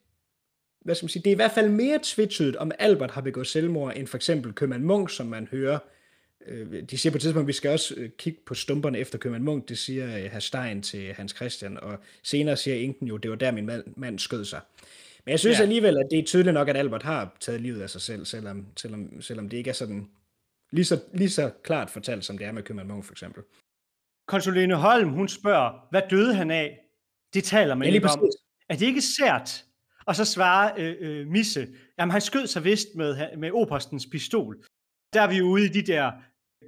hvad 0.84 0.94
skal 0.94 1.04
man 1.04 1.10
sige, 1.10 1.22
det 1.22 1.30
er 1.30 1.34
i 1.34 1.36
hvert 1.36 1.50
fald 1.50 1.68
mere 1.68 1.98
tvetydigt, 2.02 2.56
om 2.56 2.70
Albert 2.78 3.10
har 3.10 3.20
begået 3.20 3.46
selvmord, 3.46 3.92
end 3.96 4.06
for 4.06 4.16
eksempel 4.16 4.52
Købmann 4.52 4.84
Munk, 4.84 5.10
som 5.10 5.26
man 5.26 5.48
hører 5.50 5.78
de 6.90 6.98
siger 6.98 7.11
på 7.11 7.16
et 7.16 7.22
tidspunkt, 7.22 7.44
at 7.44 7.48
vi 7.48 7.52
skal 7.52 7.70
også 7.70 7.94
øh, 7.96 8.11
kigge 8.18 8.40
på 8.46 8.54
stumperne 8.54 8.98
efter 8.98 9.18
Købmann 9.18 9.44
Munk, 9.44 9.68
det 9.68 9.78
siger 9.78 10.06
øh, 10.06 10.24
herr 10.24 10.38
Stein 10.38 10.82
til 10.82 11.12
Hans 11.12 11.32
Christian, 11.37 11.80
og 11.80 11.98
senere 12.22 12.56
siger 12.56 12.76
Inken 12.76 13.06
jo, 13.06 13.16
det 13.16 13.30
var 13.30 13.37
der 13.37 13.50
min 13.50 13.66
mand, 13.66 13.85
mand 13.96 14.18
skød 14.18 14.44
sig. 14.44 14.61
Men 15.24 15.30
jeg 15.30 15.40
synes 15.40 15.59
ja. 15.59 15.62
alligevel, 15.62 15.98
at 15.98 16.06
det 16.11 16.18
er 16.18 16.24
tydeligt 16.24 16.54
nok, 16.54 16.68
at 16.68 16.76
Albert 16.76 17.02
har 17.02 17.37
taget 17.40 17.61
livet 17.61 17.82
af 17.82 17.90
sig 17.90 18.00
selv, 18.00 18.24
selvom, 18.24 18.66
selvom, 18.76 19.20
selvom 19.20 19.48
det 19.48 19.56
ikke 19.56 19.70
er 19.70 19.74
sådan 19.74 20.09
lige 20.70 20.85
så, 20.85 21.00
lige 21.14 21.30
så 21.30 21.50
klart 21.62 21.90
fortalt, 21.90 22.24
som 22.24 22.38
det 22.38 22.46
er 22.46 22.52
med 22.52 22.62
Købmann 22.62 22.88
Munk 22.88 23.04
for 23.04 23.12
eksempel. 23.12 23.42
Konsulene 24.28 24.74
Holm, 24.74 25.09
hun 25.09 25.28
spørger, 25.28 25.87
hvad 25.90 26.02
døde 26.11 26.35
han 26.35 26.50
af? 26.50 26.80
Det 27.35 27.44
taler 27.44 27.74
man 27.74 27.88
ja, 27.88 27.94
ikke 27.94 28.09
om. 28.09 28.30
Er 28.68 28.76
det 28.76 28.87
ikke 28.87 29.02
sært? 29.02 29.64
Og 30.06 30.16
så 30.16 30.24
svarer 30.24 30.74
øh, 30.78 30.96
øh, 31.00 31.26
Misse, 31.26 31.68
jamen 31.98 32.12
han 32.12 32.20
skød 32.20 32.46
sig 32.46 32.64
vist 32.64 32.88
med, 32.94 33.37
med 33.37 33.50
operstens 33.50 34.06
pistol. 34.06 34.64
Der 35.12 35.22
er 35.22 35.28
vi 35.28 35.42
ude 35.42 35.64
i 35.64 35.68
de 35.68 35.82
der 35.82 36.12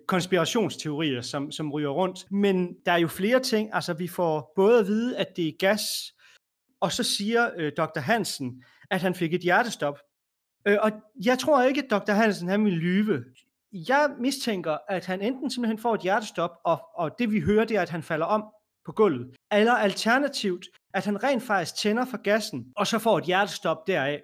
konspirationsteorier, 0.09 1.21
som, 1.21 1.53
som 1.53 1.73
ryger 1.73 1.89
rundt. 1.89 2.31
Men 2.31 2.77
der 2.87 2.93
er 2.93 2.97
jo 2.97 3.09
flere 3.09 3.41
ting. 3.41 3.71
Altså, 3.73 3.93
vi 3.93 4.09
får 4.09 4.53
både 4.57 4.81
at 4.81 4.87
vide, 4.87 5.17
at 5.17 5.37
det 5.37 5.49
er 5.49 5.53
gas, 5.59 5.83
og 6.81 6.93
så 6.93 7.03
siger 7.03 7.51
øh, 7.57 7.73
Dr. 7.77 8.01
Hansen, 8.01 8.63
at 8.91 9.03
han 9.03 9.15
fik 9.15 9.35
et 9.35 9.41
hjertestop. 9.41 9.99
Øh, 10.67 10.77
og 10.81 10.93
jeg 11.25 11.39
tror 11.39 11.63
ikke, 11.63 11.83
at 11.83 11.91
Dr. 11.91 12.13
Hansen 12.13 12.49
han 12.49 12.65
vil 12.65 12.73
lyve. 12.73 13.25
Jeg 13.73 14.11
mistænker, 14.21 14.77
at 14.89 15.07
han 15.07 15.23
enten 15.23 15.51
simpelthen 15.51 15.79
får 15.79 15.95
et 15.95 16.01
hjertestop, 16.01 16.51
og, 16.65 16.81
og 16.95 17.11
det 17.19 17.33
vi 17.33 17.41
hører, 17.41 17.65
det 17.65 17.77
er, 17.77 17.83
at 17.83 17.91
han 17.91 18.03
falder 18.03 18.27
om 18.27 18.45
på 18.87 18.93
gulvet. 18.93 19.37
Eller 19.53 19.73
alternativt, 19.73 20.67
at 20.95 21.05
han 21.05 21.25
rent 21.25 21.43
faktisk 21.43 21.75
tænder 21.77 22.05
for 22.05 22.23
gassen, 22.23 22.73
og 22.77 22.87
så 22.87 22.99
får 22.99 23.19
et 23.19 23.25
hjertestop 23.25 23.87
deraf. 23.87 24.21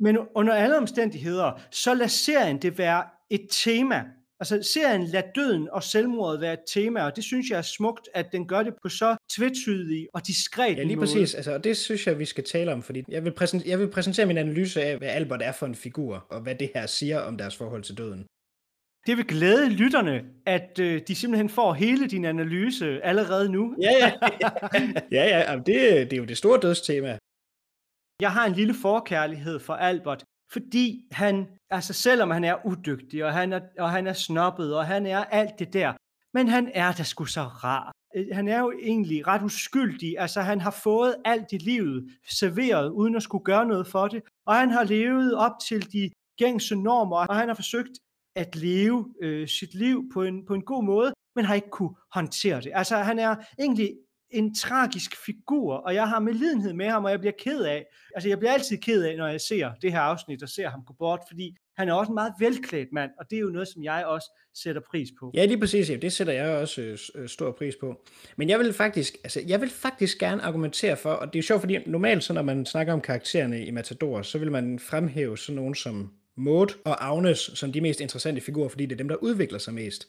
Men 0.00 0.18
under 0.34 0.54
alle 0.54 0.78
omstændigheder, 0.78 1.52
så 1.70 1.94
lader 1.94 2.08
serien 2.08 2.62
det 2.62 2.78
være 2.78 3.04
et 3.30 3.46
tema, 3.50 4.04
Altså 4.40 4.62
serien 4.74 5.04
lader 5.04 5.26
døden 5.34 5.68
og 5.72 5.82
selvmordet 5.82 6.40
være 6.40 6.52
et 6.52 6.64
tema, 6.74 7.02
og 7.02 7.16
det 7.16 7.24
synes 7.24 7.50
jeg 7.50 7.58
er 7.58 7.62
smukt, 7.62 8.08
at 8.14 8.26
den 8.32 8.48
gør 8.48 8.62
det 8.62 8.74
på 8.82 8.88
så 8.88 9.16
tvetydig 9.36 10.08
og 10.14 10.26
diskret 10.26 10.76
Ja, 10.76 10.82
lige 10.82 10.96
måde. 10.96 11.06
præcis. 11.06 11.34
Altså, 11.34 11.54
og 11.54 11.64
det 11.64 11.76
synes 11.76 12.06
jeg, 12.06 12.18
vi 12.18 12.24
skal 12.24 12.44
tale 12.44 12.72
om, 12.72 12.82
fordi 12.82 13.02
jeg 13.08 13.24
vil, 13.24 13.32
præsentere, 13.32 13.68
jeg 13.70 13.78
vil 13.78 13.90
præsentere 13.90 14.26
min 14.26 14.38
analyse 14.38 14.82
af, 14.82 14.98
hvad 14.98 15.08
Albert 15.08 15.42
er 15.42 15.52
for 15.52 15.66
en 15.66 15.74
figur, 15.74 16.26
og 16.30 16.40
hvad 16.40 16.54
det 16.54 16.70
her 16.74 16.86
siger 16.86 17.20
om 17.20 17.38
deres 17.38 17.56
forhold 17.56 17.82
til 17.82 17.98
døden. 17.98 18.26
Det 19.06 19.16
vil 19.16 19.26
glæde 19.26 19.70
lytterne, 19.70 20.24
at 20.46 20.78
øh, 20.80 21.02
de 21.08 21.14
simpelthen 21.14 21.48
får 21.48 21.72
hele 21.72 22.08
din 22.08 22.24
analyse 22.24 23.00
allerede 23.04 23.48
nu. 23.52 23.76
Ja, 23.82 23.90
ja. 24.00 24.12
ja, 25.18 25.24
ja. 25.32 25.50
Jamen, 25.50 25.66
det, 25.66 25.76
det 26.10 26.12
er 26.12 26.16
jo 26.16 26.24
det 26.24 26.38
store 26.38 26.60
dødstema. 26.60 27.18
Jeg 28.22 28.32
har 28.32 28.46
en 28.46 28.52
lille 28.52 28.74
forkærlighed 28.74 29.58
for 29.60 29.72
Albert, 29.74 30.24
fordi 30.52 31.08
han, 31.10 31.46
altså 31.70 31.92
selvom 31.92 32.30
han 32.30 32.44
er 32.44 32.66
udygtig, 32.66 33.24
og 33.24 33.32
han 33.32 33.52
er, 33.52 33.60
og 33.78 33.90
han 33.90 34.06
er 34.06 34.12
snobbet, 34.12 34.76
og 34.76 34.86
han 34.86 35.06
er 35.06 35.24
alt 35.24 35.58
det 35.58 35.72
der, 35.72 35.92
men 36.34 36.48
han 36.48 36.70
er 36.74 36.92
da 36.92 37.02
sgu 37.02 37.24
så 37.24 37.42
rar. 37.42 37.92
Øh, 38.16 38.26
han 38.32 38.48
er 38.48 38.58
jo 38.58 38.72
egentlig 38.82 39.26
ret 39.26 39.42
uskyldig, 39.42 40.18
altså 40.18 40.40
han 40.40 40.60
har 40.60 40.70
fået 40.70 41.16
alt 41.24 41.52
i 41.52 41.58
livet 41.58 42.10
serveret, 42.28 42.90
uden 42.90 43.16
at 43.16 43.22
skulle 43.22 43.44
gøre 43.44 43.66
noget 43.66 43.86
for 43.86 44.08
det, 44.08 44.22
og 44.46 44.54
han 44.54 44.70
har 44.70 44.84
levet 44.84 45.34
op 45.34 45.52
til 45.68 45.92
de 45.92 46.10
gængse 46.38 46.76
normer, 46.76 47.16
og 47.16 47.36
han 47.36 47.48
har 47.48 47.54
forsøgt 47.54 47.98
at 48.36 48.56
leve 48.56 49.14
øh, 49.22 49.48
sit 49.48 49.74
liv 49.74 50.10
på 50.12 50.22
en, 50.22 50.46
på 50.46 50.54
en 50.54 50.62
god 50.62 50.84
måde, 50.84 51.12
men 51.36 51.44
har 51.44 51.54
ikke 51.54 51.70
kunne 51.70 51.94
håndtere 52.12 52.60
det. 52.60 52.72
Altså 52.74 52.96
han 52.96 53.18
er 53.18 53.36
egentlig 53.58 53.90
en 54.36 54.54
tragisk 54.54 55.16
figur, 55.26 55.74
og 55.74 55.94
jeg 55.94 56.08
har 56.08 56.20
medlidenhed 56.20 56.72
med 56.72 56.86
ham, 56.86 57.04
og 57.04 57.10
jeg 57.10 57.20
bliver 57.20 57.32
ked 57.38 57.62
af, 57.62 57.86
altså 58.14 58.28
jeg 58.28 58.38
bliver 58.38 58.52
altid 58.52 58.78
ked 58.78 59.02
af, 59.02 59.16
når 59.16 59.26
jeg 59.26 59.40
ser 59.40 59.70
det 59.82 59.92
her 59.92 60.00
afsnit, 60.00 60.42
og 60.42 60.48
ser 60.48 60.68
ham 60.68 60.80
gå 60.86 60.94
bort, 60.98 61.20
fordi 61.28 61.56
han 61.78 61.88
er 61.88 61.92
også 61.92 62.10
en 62.10 62.14
meget 62.14 62.32
velklædt 62.38 62.88
mand, 62.92 63.10
og 63.18 63.30
det 63.30 63.36
er 63.36 63.40
jo 63.40 63.48
noget, 63.48 63.68
som 63.68 63.84
jeg 63.84 64.04
også 64.06 64.30
sætter 64.54 64.82
pris 64.90 65.08
på. 65.20 65.30
Ja, 65.34 65.44
lige 65.44 65.60
præcis. 65.60 65.90
Det 66.02 66.12
sætter 66.12 66.32
jeg 66.32 66.48
også 66.48 66.82
øh, 66.82 66.98
øh, 67.14 67.28
stor 67.28 67.52
pris 67.52 67.74
på. 67.80 68.04
Men 68.36 68.48
jeg 68.48 68.58
vil 68.58 68.72
faktisk, 68.72 69.16
altså, 69.24 69.42
jeg 69.46 69.60
vil 69.60 69.70
faktisk 69.70 70.18
gerne 70.18 70.42
argumentere 70.42 70.96
for, 70.96 71.10
og 71.10 71.32
det 71.32 71.38
er 71.38 71.42
sjovt, 71.42 71.60
fordi 71.60 71.78
normalt, 71.86 72.24
så 72.24 72.32
når 72.32 72.42
man 72.42 72.66
snakker 72.66 72.92
om 72.92 73.00
karaktererne 73.00 73.64
i 73.64 73.70
Matador, 73.70 74.22
så 74.22 74.38
vil 74.38 74.52
man 74.52 74.78
fremhæve 74.78 75.38
sådan 75.38 75.56
nogen 75.56 75.74
som 75.74 76.12
Maud 76.36 76.78
og 76.84 77.08
Agnes 77.08 77.38
som 77.38 77.72
de 77.72 77.80
mest 77.80 78.00
interessante 78.00 78.40
figurer, 78.40 78.68
fordi 78.68 78.86
det 78.86 78.92
er 78.92 78.96
dem, 78.96 79.08
der 79.08 79.16
udvikler 79.16 79.58
sig 79.58 79.74
mest. 79.74 80.08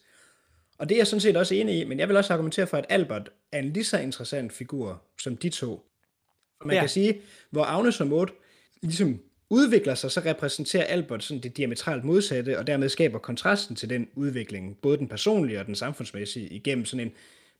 Og 0.77 0.89
det 0.89 0.95
er 0.95 0.99
jeg 0.99 1.07
sådan 1.07 1.21
set 1.21 1.37
også 1.37 1.55
enig 1.55 1.79
i, 1.79 1.83
men 1.83 1.99
jeg 1.99 2.07
vil 2.07 2.17
også 2.17 2.33
argumentere 2.33 2.67
for, 2.67 2.77
at 2.77 2.85
Albert 2.89 3.29
er 3.51 3.59
en 3.59 3.73
lige 3.73 3.83
så 3.83 3.99
interessant 3.99 4.53
figur 4.53 5.03
som 5.21 5.37
de 5.37 5.49
to. 5.49 5.85
Man 6.65 6.75
ja. 6.75 6.81
kan 6.81 6.89
sige, 6.89 7.21
hvor 7.51 7.63
Agnes 7.63 8.01
og 8.01 8.07
Maud 8.07 8.27
ligesom 8.81 9.19
udvikler 9.49 9.95
sig, 9.95 10.11
så 10.11 10.19
repræsenterer 10.19 10.83
Albert 10.83 11.23
sådan 11.23 11.43
det 11.43 11.57
diametralt 11.57 12.03
modsatte, 12.03 12.59
og 12.59 12.67
dermed 12.67 12.89
skaber 12.89 13.19
kontrasten 13.19 13.75
til 13.75 13.89
den 13.89 14.07
udvikling, 14.15 14.77
både 14.81 14.97
den 14.97 15.07
personlige 15.07 15.59
og 15.59 15.65
den 15.65 15.75
samfundsmæssige, 15.75 16.47
igennem 16.47 16.85
sådan 16.85 17.07
en 17.07 17.13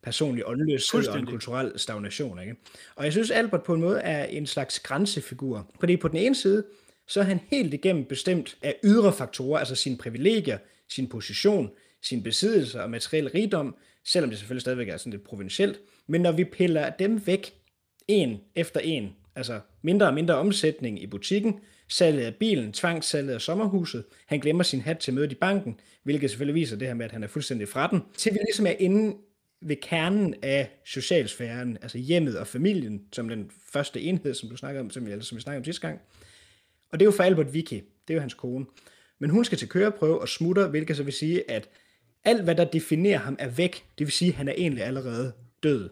personlig 0.03 0.47
åndløshed 0.47 1.07
og 1.07 1.19
en 1.19 1.25
kulturel 1.25 1.79
stagnation. 1.79 2.41
Ikke? 2.41 2.55
Og 2.95 3.03
jeg 3.03 3.11
synes, 3.11 3.31
Albert 3.31 3.63
på 3.63 3.73
en 3.73 3.81
måde 3.81 3.99
er 3.99 4.25
en 4.25 4.47
slags 4.47 4.79
grænsefigur, 4.79 5.71
fordi 5.79 5.97
på 5.97 6.07
den 6.07 6.17
ene 6.17 6.35
side, 6.35 6.65
så 7.07 7.19
er 7.19 7.23
han 7.23 7.39
helt 7.47 7.73
igennem 7.73 8.05
bestemt 8.05 8.57
af 8.61 8.75
ydre 8.83 9.13
faktorer, 9.13 9.59
altså 9.59 9.75
sine 9.75 9.97
privilegier, 9.97 10.57
sin 10.89 11.09
position, 11.09 11.69
sin 12.01 12.23
besiddelse 12.23 12.83
og 12.83 12.89
materiel 12.89 13.29
rigdom, 13.29 13.75
selvom 14.05 14.29
det 14.29 14.39
selvfølgelig 14.39 14.61
stadigvæk 14.61 14.89
er 14.89 14.97
sådan 14.97 15.11
lidt 15.11 15.23
provincielt. 15.23 15.79
Men 16.07 16.21
når 16.21 16.31
vi 16.31 16.43
piller 16.43 16.89
dem 16.89 17.27
væk, 17.27 17.53
en 18.07 18.41
efter 18.55 18.79
en. 18.79 19.15
Altså 19.35 19.59
mindre 19.81 20.07
og 20.07 20.13
mindre 20.13 20.35
omsætning 20.35 21.03
i 21.03 21.07
butikken, 21.07 21.59
salget 21.87 22.25
af 22.25 22.35
bilen, 22.35 22.73
tvangssalget 22.73 23.33
af 23.33 23.41
sommerhuset, 23.41 24.03
han 24.25 24.39
glemmer 24.39 24.63
sin 24.63 24.81
hat 24.81 24.97
til 24.97 25.13
mødet 25.13 25.31
i 25.31 25.35
banken, 25.35 25.79
hvilket 26.03 26.29
selvfølgelig 26.29 26.55
viser 26.55 26.75
det 26.77 26.87
her 26.87 26.95
med, 26.95 27.05
at 27.05 27.11
han 27.11 27.23
er 27.23 27.27
fuldstændig 27.27 27.67
fra 27.67 27.87
den, 27.87 28.01
til 28.17 28.33
vi 28.33 28.37
ligesom 28.37 28.65
er 28.65 28.73
inde 28.79 29.17
ved 29.61 29.75
kernen 29.75 30.35
af 30.41 30.79
socialsfæren, 30.85 31.77
altså 31.81 31.97
hjemmet 31.97 32.37
og 32.37 32.47
familien, 32.47 33.01
som 33.13 33.29
den 33.29 33.51
første 33.73 34.01
enhed, 34.01 34.33
som 34.33 34.49
du 34.49 34.57
snakker 34.57 34.81
om, 34.81 34.89
som, 34.89 35.07
eller 35.07 35.23
som 35.23 35.35
vi 35.35 35.41
snakkede 35.41 35.59
om 35.59 35.65
sidste 35.65 35.87
gang. 35.87 35.99
Og 36.91 36.99
det 36.99 37.05
er 37.05 37.07
jo 37.07 37.11
for 37.11 37.23
Albert 37.23 37.53
Vicky, 37.53 37.73
det 38.07 38.09
er 38.09 38.13
jo 38.13 38.19
hans 38.19 38.33
kone. 38.33 38.65
Men 39.19 39.29
hun 39.29 39.45
skal 39.45 39.57
til 39.57 39.69
køreprøve 39.69 40.21
og 40.21 40.29
smutter, 40.29 40.67
hvilket 40.67 40.97
så 40.97 41.03
vil 41.03 41.13
sige, 41.13 41.51
at 41.51 41.69
alt 42.27 42.43
hvad 42.43 42.55
der 42.55 42.65
definerer 42.65 43.17
ham 43.17 43.35
er 43.39 43.47
væk, 43.47 43.85
det 43.97 44.07
vil 44.07 44.11
sige, 44.11 44.29
at 44.29 44.35
han 44.35 44.47
er 44.47 44.53
egentlig 44.57 44.83
allerede 44.83 45.33
død. 45.63 45.89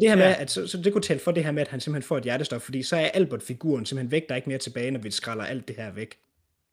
Det 0.00 0.08
her 0.08 0.16
med, 0.16 0.24
at 0.24 0.50
så, 0.50 0.66
så 0.66 0.78
det 0.78 0.92
kunne 0.92 1.02
tælle 1.02 1.20
for 1.20 1.30
det 1.30 1.44
her 1.44 1.50
med, 1.50 1.62
at 1.62 1.68
han 1.68 1.80
simpelthen 1.80 2.08
får 2.08 2.18
et 2.18 2.24
hjertestop, 2.24 2.62
fordi 2.62 2.82
så 2.82 2.96
er 2.96 3.06
Albert-figuren 3.06 3.86
simpelthen 3.86 4.10
væk, 4.10 4.28
der 4.28 4.34
er 4.34 4.36
ikke 4.36 4.48
mere 4.48 4.58
tilbage, 4.58 4.90
når 4.90 5.00
vi 5.00 5.10
skræller 5.10 5.44
alt 5.44 5.68
det 5.68 5.76
her 5.76 5.90
væk. 5.90 6.18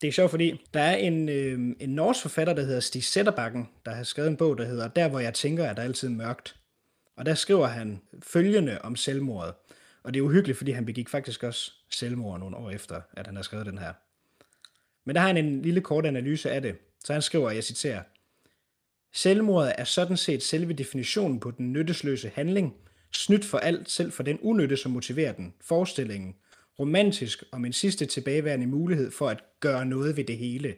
Det 0.01 0.07
er 0.07 0.11
sjovt, 0.11 0.29
fordi 0.29 0.61
der 0.73 0.79
er 0.79 0.95
en, 0.95 1.29
øh, 1.29 1.59
en 1.79 1.89
norsk 1.89 2.21
forfatter, 2.21 2.53
der 2.53 2.63
hedder 2.63 2.79
Stig 2.79 3.03
Sætterbakken, 3.03 3.69
der 3.85 3.91
har 3.91 4.03
skrevet 4.03 4.29
en 4.29 4.37
bog, 4.37 4.57
der 4.57 4.65
hedder 4.65 4.87
Der, 4.87 5.07
hvor 5.07 5.19
jeg 5.19 5.33
tænker, 5.33 5.69
at 5.69 5.77
der 5.77 5.83
altid 5.83 6.07
er 6.07 6.11
mørkt. 6.11 6.55
Og 7.17 7.25
der 7.25 7.33
skriver 7.33 7.67
han 7.67 8.01
følgende 8.23 8.81
om 8.81 8.95
selvmordet. 8.95 9.53
Og 10.03 10.13
det 10.13 10.19
er 10.19 10.23
uhyggeligt, 10.23 10.57
fordi 10.57 10.71
han 10.71 10.85
begik 10.85 11.09
faktisk 11.09 11.43
også 11.43 11.71
selvmord 11.89 12.39
nogle 12.39 12.57
år 12.57 12.71
efter, 12.71 13.01
at 13.17 13.27
han 13.27 13.35
har 13.35 13.43
skrevet 13.43 13.65
den 13.65 13.77
her. 13.77 13.93
Men 15.05 15.15
der 15.15 15.21
har 15.21 15.27
han 15.27 15.37
en 15.37 15.61
lille 15.61 15.81
kort 15.81 16.05
analyse 16.05 16.51
af 16.51 16.61
det. 16.61 16.75
Så 17.05 17.13
han 17.13 17.21
skriver, 17.21 17.51
jeg 17.51 17.63
citerer, 17.63 18.01
Selvmordet 19.13 19.73
er 19.77 19.83
sådan 19.83 20.17
set 20.17 20.43
selve 20.43 20.73
definitionen 20.73 21.39
på 21.39 21.51
den 21.51 21.73
nyttesløse 21.73 22.31
handling, 22.35 22.73
snydt 23.11 23.45
for 23.45 23.57
alt, 23.57 23.89
selv 23.89 24.11
for 24.11 24.23
den 24.23 24.39
unytte, 24.41 24.77
som 24.77 24.91
motiverer 24.91 25.31
den, 25.31 25.53
forestillingen, 25.61 26.35
romantisk 26.79 27.43
om 27.51 27.65
en 27.65 27.73
sidste 27.73 28.05
tilbageværende 28.05 28.67
mulighed 28.67 29.11
for 29.11 29.29
at 29.29 29.43
gøre 29.59 29.85
noget 29.85 30.17
ved 30.17 30.23
det 30.23 30.37
hele, 30.37 30.75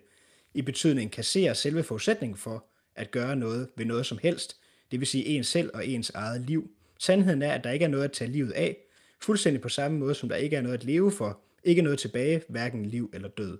i 0.53 0.61
betydning 0.61 1.11
kassere 1.11 1.55
selve 1.55 1.83
forudsætningen 1.83 2.37
for 2.37 2.65
at 2.95 3.11
gøre 3.11 3.35
noget 3.35 3.69
ved 3.77 3.85
noget 3.85 4.05
som 4.05 4.17
helst, 4.21 4.55
det 4.91 4.99
vil 4.99 5.07
sige 5.07 5.25
ens 5.25 5.47
selv 5.47 5.71
og 5.73 5.87
ens 5.87 6.09
eget 6.09 6.41
liv. 6.41 6.71
Sandheden 6.99 7.41
er, 7.41 7.51
at 7.51 7.63
der 7.63 7.71
ikke 7.71 7.85
er 7.85 7.89
noget 7.89 8.03
at 8.03 8.11
tage 8.11 8.31
livet 8.31 8.51
af, 8.51 8.77
fuldstændig 9.21 9.61
på 9.61 9.69
samme 9.69 9.97
måde 9.97 10.15
som 10.15 10.29
der 10.29 10.35
ikke 10.35 10.55
er 10.55 10.61
noget 10.61 10.77
at 10.77 10.83
leve 10.83 11.11
for, 11.11 11.39
ikke 11.63 11.81
noget 11.81 11.99
tilbage, 11.99 12.41
hverken 12.49 12.85
liv 12.85 13.09
eller 13.13 13.29
død. 13.29 13.57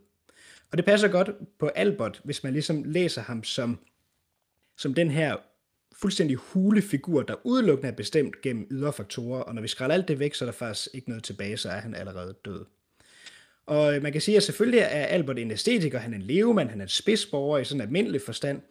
Og 0.72 0.78
det 0.78 0.86
passer 0.86 1.08
godt 1.08 1.30
på 1.60 1.68
Albert, 1.68 2.22
hvis 2.24 2.44
man 2.44 2.54
ligesom 2.54 2.84
læser 2.84 3.22
ham 3.22 3.44
som, 3.44 3.80
som 4.78 4.94
den 4.94 5.12
her 5.12 5.36
fuldstændig 6.02 6.38
hule 6.38 6.82
figur, 6.82 7.22
der 7.22 7.36
udelukkende 7.44 7.92
er 7.92 7.96
bestemt 7.96 8.42
gennem 8.42 8.68
ydre 8.72 8.94
faktorer, 8.94 9.42
og 9.42 9.56
når 9.56 9.62
vi 9.62 9.68
skræller 9.68 9.96
alt 9.96 10.08
det 10.08 10.20
væk, 10.20 10.34
så 10.34 10.46
er 10.46 10.48
der 10.48 10.54
faktisk 10.54 10.88
ikke 10.94 11.10
noget 11.10 11.24
tilbage, 11.24 11.58
så 11.58 11.70
er 11.70 11.80
han 11.80 11.96
allerede 11.96 12.36
død. 12.46 12.66
Og 13.66 14.02
man 14.02 14.12
kan 14.12 14.22
sige, 14.22 14.38
at 14.38 14.44
selvfølgelig 14.44 14.80
er 14.80 15.06
Albert 15.06 15.40
en 15.40 15.52
æstetiker, 15.52 16.00
han 16.00 16.14
er 16.14 16.18
en 16.18 16.24
levemand, 16.24 16.70
han 16.70 16.80
er 16.82 16.86
en 16.86 16.90
spidsborger 16.90 17.58
i 17.58 17.66
sådan 17.66 17.82
en 17.82 17.88
almindelig 17.88 18.22
forstand. 18.22 18.62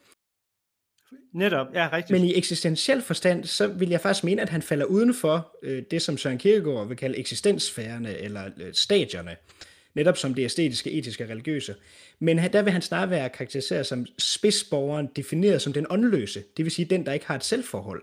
Netop, 1.32 1.66
ja, 1.74 1.88
rigtigt. 1.92 2.20
Men 2.20 2.28
i 2.28 2.34
eksistentiel 2.34 3.02
forstand, 3.02 3.44
så 3.44 3.66
vil 3.66 3.88
jeg 3.88 4.00
faktisk 4.00 4.24
mene, 4.24 4.42
at 4.42 4.48
han 4.48 4.62
falder 4.62 4.84
uden 4.84 5.14
for 5.14 5.56
øh, 5.62 5.82
det, 5.90 6.02
som 6.02 6.16
Søren 6.16 6.38
Kierkegaard 6.38 6.88
vil 6.88 6.96
kalde 6.96 7.18
eksistenssfærerne, 7.18 8.18
eller 8.18 8.50
øh, 8.56 8.74
stadierne 8.74 9.36
netop 9.94 10.16
som 10.16 10.34
det 10.34 10.44
æstetiske, 10.44 10.90
etiske 10.90 11.24
og 11.24 11.30
religiøse. 11.30 11.74
Men 12.18 12.38
der 12.38 12.62
vil 12.62 12.72
han 12.72 12.82
snarere 12.82 13.10
være 13.10 13.28
karakteriseret 13.28 13.86
som 13.86 14.06
spidsborgeren, 14.18 15.08
defineret 15.16 15.62
som 15.62 15.72
den 15.72 15.86
åndløse, 15.90 16.44
det 16.56 16.64
vil 16.64 16.72
sige 16.72 16.86
den, 16.86 17.06
der 17.06 17.12
ikke 17.12 17.26
har 17.26 17.34
et 17.34 17.44
selvforhold. 17.44 18.02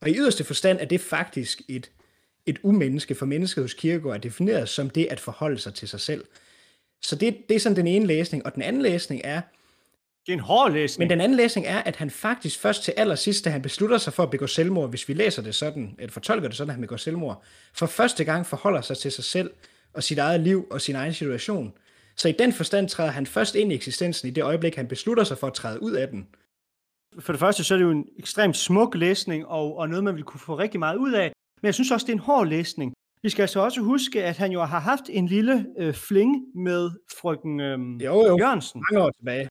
Og 0.00 0.10
i 0.10 0.14
yderste 0.16 0.44
forstand 0.44 0.80
er 0.80 0.84
det 0.84 1.00
faktisk 1.00 1.62
et, 1.68 1.90
et 2.46 2.58
umenneske, 2.62 3.14
for 3.14 3.26
mennesket 3.26 3.64
hos 3.64 3.74
Kierkegaard 3.74 4.16
er 4.16 4.20
defineret 4.20 4.68
som 4.68 4.90
det 4.90 5.06
at 5.10 5.20
forholde 5.20 5.58
sig 5.58 5.74
til 5.74 5.88
sig 5.88 6.00
selv. 6.00 6.24
Så 7.02 7.16
det, 7.16 7.36
det 7.48 7.54
er 7.54 7.60
sådan 7.60 7.76
den 7.76 7.86
ene 7.86 8.06
læsning, 8.06 8.46
og 8.46 8.54
den 8.54 8.62
anden 8.62 8.82
læsning 8.82 9.20
er, 9.24 9.40
det 10.26 10.32
er 10.32 10.36
en 10.36 10.40
hård 10.40 10.72
læsning. 10.72 10.98
Men 10.98 11.10
den 11.10 11.20
anden 11.20 11.36
læsning 11.36 11.66
er, 11.66 11.78
at 11.78 11.96
han 11.96 12.10
faktisk 12.10 12.58
først 12.58 12.82
til 12.84 12.94
allersidst, 12.96 13.44
da 13.44 13.50
han 13.50 13.62
beslutter 13.62 13.98
sig 13.98 14.12
for 14.12 14.22
at 14.22 14.30
begå 14.30 14.46
selvmord, 14.46 14.90
hvis 14.90 15.08
vi 15.08 15.14
læser 15.14 15.42
det 15.42 15.54
sådan, 15.54 15.94
eller 15.98 16.12
fortolker 16.12 16.48
det 16.48 16.56
sådan, 16.56 16.70
at 16.70 16.74
han 16.74 16.80
begår 16.80 16.96
selvmord, 16.96 17.42
for 17.72 17.86
første 17.86 18.24
gang 18.24 18.46
forholder 18.46 18.80
sig 18.80 18.98
til 18.98 19.12
sig 19.12 19.24
selv 19.24 19.50
og 19.92 20.02
sit 20.02 20.18
eget 20.18 20.40
liv 20.40 20.66
og 20.70 20.80
sin 20.80 20.94
egen 20.94 21.14
situation. 21.14 21.72
Så 22.16 22.28
i 22.28 22.32
den 22.32 22.52
forstand 22.52 22.88
træder 22.88 23.10
han 23.10 23.26
først 23.26 23.54
ind 23.54 23.72
i 23.72 23.74
eksistensen 23.74 24.28
i 24.28 24.30
det 24.30 24.44
øjeblik, 24.44 24.76
han 24.76 24.88
beslutter 24.88 25.24
sig 25.24 25.38
for 25.38 25.46
at 25.46 25.54
træde 25.54 25.82
ud 25.82 25.92
af 25.92 26.08
den. 26.08 26.28
For 27.18 27.32
det 27.32 27.40
første, 27.40 27.64
så 27.64 27.74
er 27.74 27.78
det 27.78 27.84
jo 27.84 27.90
en 27.90 28.08
ekstremt 28.18 28.56
smuk 28.56 28.94
læsning, 28.94 29.46
og, 29.46 29.76
og 29.76 29.88
noget, 29.88 30.04
man 30.04 30.16
vil 30.16 30.24
kunne 30.24 30.40
få 30.40 30.58
rigtig 30.58 30.78
meget 30.78 30.96
ud 30.96 31.12
af. 31.12 31.32
Men 31.62 31.66
jeg 31.66 31.74
synes 31.74 31.90
også, 31.90 32.06
det 32.06 32.12
er 32.12 32.16
en 32.16 32.22
hård 32.22 32.46
læsning. 32.46 32.92
Vi 33.22 33.28
skal 33.28 33.42
altså 33.42 33.60
også 33.60 33.80
huske, 33.80 34.24
at 34.24 34.36
han 34.36 34.52
jo 34.52 34.64
har 34.64 34.80
haft 34.80 35.04
en 35.08 35.26
lille 35.26 35.66
øh, 35.78 35.94
fling 35.94 36.46
med 36.54 36.90
frøken 37.20 37.60
øh, 37.60 37.78
jo, 38.04 38.26
jo. 38.26 38.38
Jørgensen. 38.38 38.82
Mange 38.90 39.04
år 39.04 39.10
tilbage. 39.10 39.48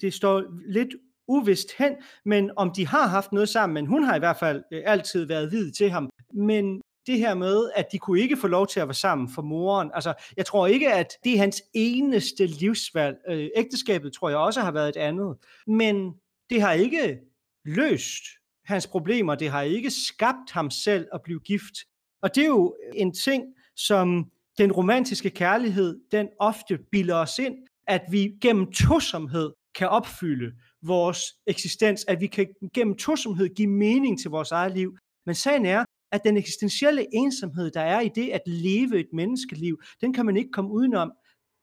Det 0.00 0.14
står 0.14 0.42
lidt 0.66 0.88
uvist 1.28 1.68
hen, 1.78 1.96
men 2.24 2.50
om 2.56 2.72
de 2.76 2.86
har 2.86 3.06
haft 3.06 3.32
noget 3.32 3.48
sammen, 3.48 3.74
men 3.74 3.86
hun 3.86 4.04
har 4.04 4.16
i 4.16 4.18
hvert 4.18 4.36
fald 4.36 4.62
øh, 4.72 4.82
altid 4.86 5.24
været 5.24 5.52
vid 5.52 5.72
til 5.72 5.90
ham. 5.90 6.10
Men 6.34 6.80
det 7.06 7.18
her 7.18 7.34
med, 7.34 7.70
at 7.74 7.86
de 7.92 7.98
kunne 7.98 8.20
ikke 8.20 8.36
få 8.36 8.46
lov 8.46 8.66
til 8.66 8.80
at 8.80 8.88
være 8.88 8.94
sammen 8.94 9.28
for 9.28 9.42
moren. 9.42 9.90
Altså, 9.94 10.14
jeg 10.36 10.46
tror 10.46 10.66
ikke, 10.66 10.92
at 10.92 11.12
det 11.24 11.34
er 11.34 11.38
hans 11.38 11.62
eneste 11.74 12.46
livsvalg. 12.46 13.16
Øh, 13.28 13.48
ægteskabet 13.56 14.12
tror 14.12 14.28
jeg 14.28 14.38
også 14.38 14.60
har 14.60 14.72
været 14.72 14.88
et 14.88 14.96
andet. 14.96 15.36
Men 15.66 16.14
det 16.50 16.60
har 16.62 16.72
ikke 16.72 17.18
løst 17.64 18.22
hans 18.64 18.86
problemer. 18.86 19.34
Det 19.34 19.50
har 19.50 19.62
ikke 19.62 19.90
skabt 19.90 20.50
ham 20.50 20.70
selv 20.70 21.06
at 21.12 21.22
blive 21.22 21.40
gift. 21.40 21.74
Og 22.22 22.34
det 22.34 22.42
er 22.42 22.48
jo 22.48 22.76
en 22.94 23.12
ting, 23.12 23.44
som 23.76 24.30
den 24.58 24.72
romantiske 24.72 25.30
kærlighed, 25.30 26.00
den 26.12 26.28
ofte 26.38 26.78
bilder 26.92 27.16
os 27.16 27.38
ind, 27.38 27.54
at 27.86 28.02
vi 28.10 28.32
gennem 28.40 28.72
tosomhed 28.72 29.52
kan 29.74 29.88
opfylde 29.88 30.52
vores 30.82 31.20
eksistens, 31.46 32.04
at 32.08 32.20
vi 32.20 32.26
kan 32.26 32.46
gennem 32.74 32.96
tosomhed 32.96 33.54
give 33.54 33.68
mening 33.68 34.20
til 34.20 34.30
vores 34.30 34.50
eget 34.50 34.72
liv. 34.72 34.96
Men 35.26 35.34
sagen 35.34 35.66
er, 35.66 35.84
at 36.14 36.20
den 36.24 36.36
eksistentielle 36.36 37.06
ensomhed, 37.14 37.70
der 37.70 37.80
er 37.80 38.00
i 38.00 38.10
det 38.14 38.30
at 38.30 38.42
leve 38.46 39.00
et 39.00 39.12
menneskeliv, 39.12 39.80
den 40.00 40.12
kan 40.12 40.26
man 40.26 40.36
ikke 40.36 40.50
komme 40.50 40.70
udenom, 40.70 41.12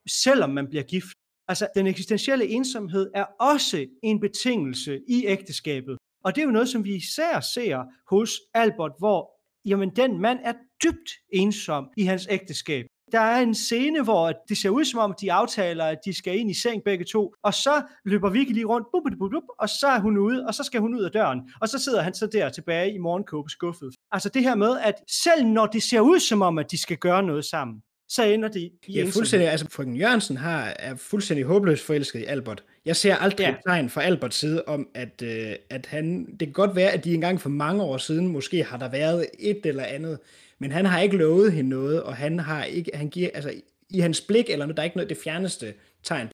selvom 0.10 0.50
man 0.50 0.68
bliver 0.70 0.84
gift. 0.84 1.18
Altså, 1.48 1.68
den 1.76 1.88
eksistentielle 1.88 2.48
ensomhed 2.48 3.12
er 3.16 3.26
også 3.40 3.86
en 4.04 4.20
betingelse 4.20 5.00
i 5.08 5.26
ægteskabet. 5.28 5.98
Og 6.24 6.36
det 6.36 6.42
er 6.42 6.46
jo 6.46 6.52
noget, 6.52 6.70
som 6.70 6.84
vi 6.84 6.96
især 6.96 7.40
ser 7.40 7.84
hos 8.10 8.32
Albert, 8.54 8.92
hvor 9.00 9.32
jamen, 9.66 9.90
den 9.96 10.22
mand 10.22 10.40
er 10.44 10.54
dybt 10.84 11.10
ensom 11.34 11.88
i 11.98 12.04
hans 12.04 12.28
ægteskab 12.30 12.86
der 13.12 13.20
er 13.20 13.42
en 13.42 13.56
scene, 13.56 14.04
hvor 14.04 14.32
det 14.50 14.58
ser 14.58 14.70
ud 14.70 14.86
som 14.86 15.00
om, 15.00 15.14
de 15.22 15.32
aftaler, 15.32 15.86
at 15.86 16.00
de 16.06 16.14
skal 16.14 16.40
ind 16.40 16.52
i 16.52 16.54
seng 16.54 16.84
begge 16.84 17.06
to, 17.06 17.34
og 17.44 17.54
så 17.54 17.82
løber 18.06 18.30
Vicky 18.30 18.54
lige 18.54 18.66
rundt, 18.66 18.88
bup, 18.92 19.04
bup, 19.20 19.32
bup, 19.32 19.44
og 19.60 19.70
så 19.70 19.88
er 19.88 20.00
hun 20.00 20.18
ude, 20.18 20.46
og 20.48 20.54
så 20.54 20.64
skal 20.64 20.82
hun 20.82 20.96
ud 20.96 21.04
af 21.04 21.12
døren, 21.12 21.40
og 21.62 21.68
så 21.68 21.80
sidder 21.80 22.02
han 22.02 22.14
så 22.14 22.28
der 22.28 22.50
tilbage 22.50 22.94
i 22.94 22.98
morgenkåbe 22.98 23.50
skuffet. 23.50 23.90
Altså 24.12 24.30
det 24.30 24.44
her 24.44 24.56
med, 24.56 24.78
at 24.84 24.96
selv 25.08 25.46
når 25.46 25.66
det 25.66 25.84
ser 25.84 26.00
ud 26.00 26.20
som 26.20 26.42
om, 26.42 26.58
at 26.58 26.72
de 26.72 26.78
skal 26.78 26.98
gøre 26.98 27.24
noget 27.24 27.46
sammen, 27.46 27.82
så 28.10 28.24
ender 28.24 28.50
det 28.50 28.60
i 28.60 28.94
Ja, 28.94 29.06
fuldstændig. 29.14 29.50
Altså, 29.50 29.68
frøken 29.70 29.96
Jørgensen 29.96 30.38
har, 30.38 30.74
er 30.80 30.96
fuldstændig 30.96 31.46
håbløst 31.46 31.86
forelsket 31.86 32.20
i 32.20 32.24
Albert. 32.24 32.64
Jeg 32.86 32.96
ser 32.96 33.16
aldrig 33.16 33.44
ja. 33.44 33.50
et 33.52 33.58
tegn 33.68 33.90
fra 33.90 34.02
Alberts 34.02 34.38
side 34.38 34.64
om, 34.68 34.88
at, 34.96 35.22
øh, 35.24 35.56
at 35.70 35.86
han... 35.86 36.26
Det 36.26 36.40
kan 36.40 36.54
godt 36.54 36.76
være, 36.76 36.92
at 36.92 37.04
de 37.04 37.14
engang 37.14 37.42
for 37.42 37.50
mange 37.50 37.84
år 37.84 37.98
siden 37.98 38.28
måske 38.28 38.64
har 38.64 38.78
der 38.78 38.90
været 38.90 39.26
et 39.40 39.66
eller 39.66 39.84
andet 39.84 40.20
men 40.62 40.72
han 40.72 40.86
har 40.86 41.00
ikke 41.00 41.18
lovet 41.18 41.52
hende 41.52 41.70
noget, 41.70 42.04
og 42.04 42.16
han 42.16 42.40
har 42.40 42.64
ikke, 42.64 42.92
han 42.94 43.10
giver, 43.10 43.30
altså 43.34 43.54
i 43.90 44.00
hans 44.00 44.22
blik, 44.22 44.50
eller 44.50 44.66
noget, 44.66 44.78
der 44.78 44.84
er 44.84 44.86
ikke 44.86 44.98
noget 44.98 45.10
det 45.10 45.18
fjerneste 45.24 45.74
tegn 46.04 46.30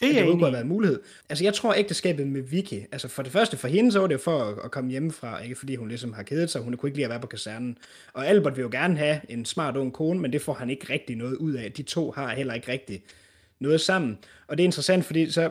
det, 0.00 0.18
er 0.18 0.22
det 0.22 0.30
kunne 0.30 0.40
have 0.40 0.52
været 0.52 0.62
en 0.62 0.68
mulighed. 0.68 1.00
Altså, 1.28 1.44
jeg 1.44 1.54
tror 1.54 1.74
ægteskabet 1.74 2.26
med 2.26 2.42
Vicky, 2.42 2.82
altså 2.92 3.08
for 3.08 3.22
det 3.22 3.32
første 3.32 3.56
for 3.56 3.68
hende, 3.68 3.92
så 3.92 4.00
var 4.00 4.06
det 4.06 4.14
jo 4.14 4.18
for 4.18 4.38
at, 4.38 4.58
at 4.64 4.70
komme 4.70 4.90
hjemmefra, 4.90 5.42
ikke 5.42 5.54
fordi 5.54 5.74
hun 5.74 5.88
ligesom 5.88 6.12
har 6.12 6.22
kedet 6.22 6.50
sig, 6.50 6.60
hun 6.60 6.76
kunne 6.76 6.88
ikke 6.88 6.98
lide 6.98 7.04
at 7.04 7.10
være 7.10 7.20
på 7.20 7.26
kasernen. 7.26 7.78
Og 8.12 8.26
Albert 8.26 8.56
vil 8.56 8.62
jo 8.62 8.68
gerne 8.72 8.96
have 8.98 9.20
en 9.28 9.44
smart 9.44 9.76
ung 9.76 9.92
kone, 9.92 10.20
men 10.20 10.32
det 10.32 10.42
får 10.42 10.54
han 10.54 10.70
ikke 10.70 10.92
rigtig 10.92 11.16
noget 11.16 11.36
ud 11.36 11.54
af. 11.54 11.72
De 11.72 11.82
to 11.82 12.10
har 12.10 12.34
heller 12.34 12.54
ikke 12.54 12.72
rigtig 12.72 13.02
noget 13.60 13.80
sammen. 13.80 14.18
Og 14.46 14.58
det 14.58 14.64
er 14.64 14.66
interessant, 14.66 15.04
fordi 15.04 15.30
så, 15.30 15.50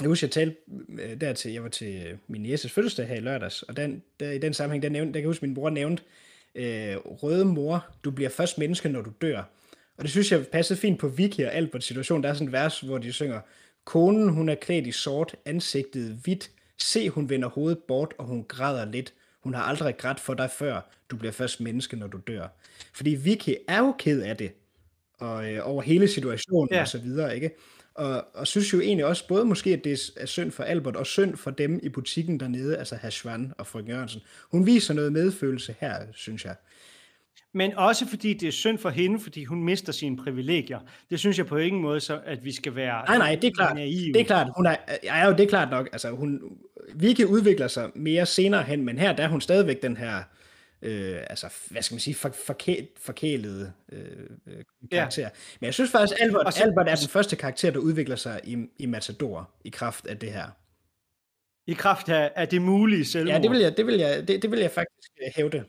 jeg 0.00 0.08
husker, 0.08 0.26
jeg 0.26 0.32
talte 0.32 0.56
øh, 0.88 1.20
der 1.20 1.32
til, 1.32 1.52
jeg 1.52 1.62
var 1.62 1.68
til 1.68 2.18
min 2.28 2.46
jæses 2.46 2.72
fødselsdag 2.72 3.06
her 3.06 3.16
i 3.16 3.20
lørdags, 3.20 3.62
og 3.62 3.76
den, 3.76 4.02
der, 4.20 4.30
i 4.30 4.38
den 4.38 4.54
sammenhæng, 4.54 4.82
der, 4.82 4.88
nævnte, 4.88 5.12
der 5.12 5.18
kan 5.18 5.22
jeg 5.22 5.28
huske, 5.28 5.46
min 5.46 5.54
bror 5.54 5.70
nævnte, 5.70 6.02
øh, 6.54 6.96
røde 6.96 7.44
mor, 7.44 7.86
du 8.04 8.10
bliver 8.10 8.30
først 8.30 8.58
menneske, 8.58 8.88
når 8.88 9.02
du 9.02 9.10
dør. 9.22 9.42
Og 9.96 10.04
det 10.04 10.10
synes 10.10 10.32
jeg 10.32 10.46
passede 10.46 10.78
fint 10.78 10.98
på 10.98 11.08
Vicky 11.08 11.40
og 11.40 11.54
Alberts 11.54 11.86
situation. 11.86 12.22
Der 12.22 12.28
er 12.28 12.34
sådan 12.34 12.46
et 12.46 12.52
vers, 12.52 12.80
hvor 12.80 12.98
de 12.98 13.12
synger, 13.12 13.40
konen 13.84 14.28
hun 14.28 14.48
er 14.48 14.54
klædt 14.54 14.86
i 14.86 14.92
sort, 14.92 15.36
ansigtet 15.44 16.18
hvidt, 16.24 16.50
se 16.78 17.08
hun 17.08 17.28
vender 17.28 17.48
hovedet 17.48 17.78
bort, 17.88 18.14
og 18.18 18.24
hun 18.24 18.44
græder 18.44 18.84
lidt. 18.84 19.14
Hun 19.40 19.54
har 19.54 19.62
aldrig 19.62 19.96
grædt 19.96 20.20
for 20.20 20.34
dig 20.34 20.50
før, 20.50 20.80
du 21.10 21.16
bliver 21.16 21.32
først 21.32 21.60
menneske, 21.60 21.96
når 21.96 22.06
du 22.06 22.18
dør. 22.26 22.48
Fordi 22.94 23.10
Vicky 23.10 23.54
er 23.68 23.78
jo 23.78 23.94
ked 23.98 24.22
af 24.22 24.36
det, 24.36 24.52
og 25.18 25.52
øh, 25.52 25.68
over 25.68 25.82
hele 25.82 26.08
situationen 26.08 26.68
ja. 26.72 26.80
og 26.80 26.88
så 26.88 26.98
videre, 26.98 27.34
ikke? 27.34 27.50
Og, 27.94 28.24
og 28.34 28.46
synes 28.46 28.72
jo 28.72 28.80
egentlig 28.80 29.06
også, 29.06 29.28
både 29.28 29.44
måske, 29.44 29.72
at 29.72 29.84
det 29.84 30.10
er 30.16 30.26
synd 30.26 30.50
for 30.50 30.62
Albert, 30.62 30.96
og 30.96 31.06
synd 31.06 31.36
for 31.36 31.50
dem 31.50 31.80
i 31.82 31.88
butikken 31.88 32.40
dernede, 32.40 32.76
altså 32.76 32.96
Hashvan 32.96 33.52
og 33.58 33.66
Frøken 33.66 33.90
Jørgensen. 33.90 34.20
Hun 34.50 34.66
viser 34.66 34.94
noget 34.94 35.12
medfølelse 35.12 35.74
her, 35.80 36.06
synes 36.12 36.44
jeg. 36.44 36.54
Men 37.54 37.74
også 37.74 38.06
fordi 38.06 38.34
det 38.34 38.48
er 38.48 38.52
synd 38.52 38.78
for 38.78 38.90
hende, 38.90 39.20
fordi 39.20 39.44
hun 39.44 39.64
mister 39.64 39.92
sine 39.92 40.16
privilegier. 40.16 40.78
Det 41.10 41.18
synes 41.18 41.38
jeg 41.38 41.46
på 41.46 41.56
ingen 41.56 41.82
måde, 41.82 42.00
så, 42.00 42.20
at 42.24 42.44
vi 42.44 42.52
skal 42.52 42.74
være 42.74 43.04
Nej, 43.06 43.18
nej, 43.18 43.34
det 43.34 43.48
er 43.48 43.52
klart. 43.52 43.76
naive. 43.76 44.12
Det 44.12 44.20
er 44.20 44.24
klart. 44.24 44.46
Hun 44.56 44.66
er, 44.66 44.76
ja, 45.02 45.26
jo, 45.26 45.32
det 45.32 45.40
er 45.40 45.48
klart 45.48 45.70
nok. 45.70 45.88
Altså, 45.92 46.10
hun, 46.10 46.40
Vicky 46.94 47.24
udvikler 47.24 47.68
sig 47.68 47.90
mere 47.94 48.26
senere 48.26 48.62
hen, 48.62 48.84
men 48.84 48.98
her 48.98 49.12
der 49.12 49.24
er 49.24 49.28
hun 49.28 49.40
stadigvæk 49.40 49.82
den 49.82 49.96
her, 49.96 50.22
øh, 50.82 51.16
altså, 51.30 51.46
hvad 51.70 51.82
skal 51.82 51.94
man 51.94 52.00
sige, 52.00 52.14
for, 52.14 52.30
forkæ, 52.46 52.74
forkælede 52.96 53.72
øh, 53.92 54.00
øh, 54.46 54.64
karakter. 54.92 55.22
Ja. 55.22 55.28
Men 55.60 55.66
jeg 55.66 55.74
synes 55.74 55.90
faktisk, 55.90 56.20
Albert, 56.20 56.54
så, 56.54 56.62
Albert 56.62 56.88
er 56.88 56.94
den 56.94 57.08
første 57.08 57.36
karakter, 57.36 57.70
der 57.70 57.78
udvikler 57.78 58.16
sig 58.16 58.40
i, 58.44 58.66
i 58.78 58.86
Matador, 58.86 59.50
i 59.64 59.68
kraft 59.68 60.06
af 60.06 60.18
det 60.18 60.32
her. 60.32 60.46
I 61.66 61.72
kraft 61.72 62.08
af, 62.08 62.32
af 62.36 62.48
det 62.48 62.62
mulige 62.62 63.04
selvmord. 63.04 63.36
Ja, 63.36 63.42
det 63.42 63.50
vil 63.50 63.58
jeg, 63.58 63.76
det 63.76 63.86
vil 63.86 63.94
jeg, 63.94 64.28
det, 64.28 64.42
det 64.42 64.50
vil 64.50 64.60
jeg 64.60 64.70
faktisk 64.70 65.10
øh, 65.22 65.32
hævde. 65.36 65.64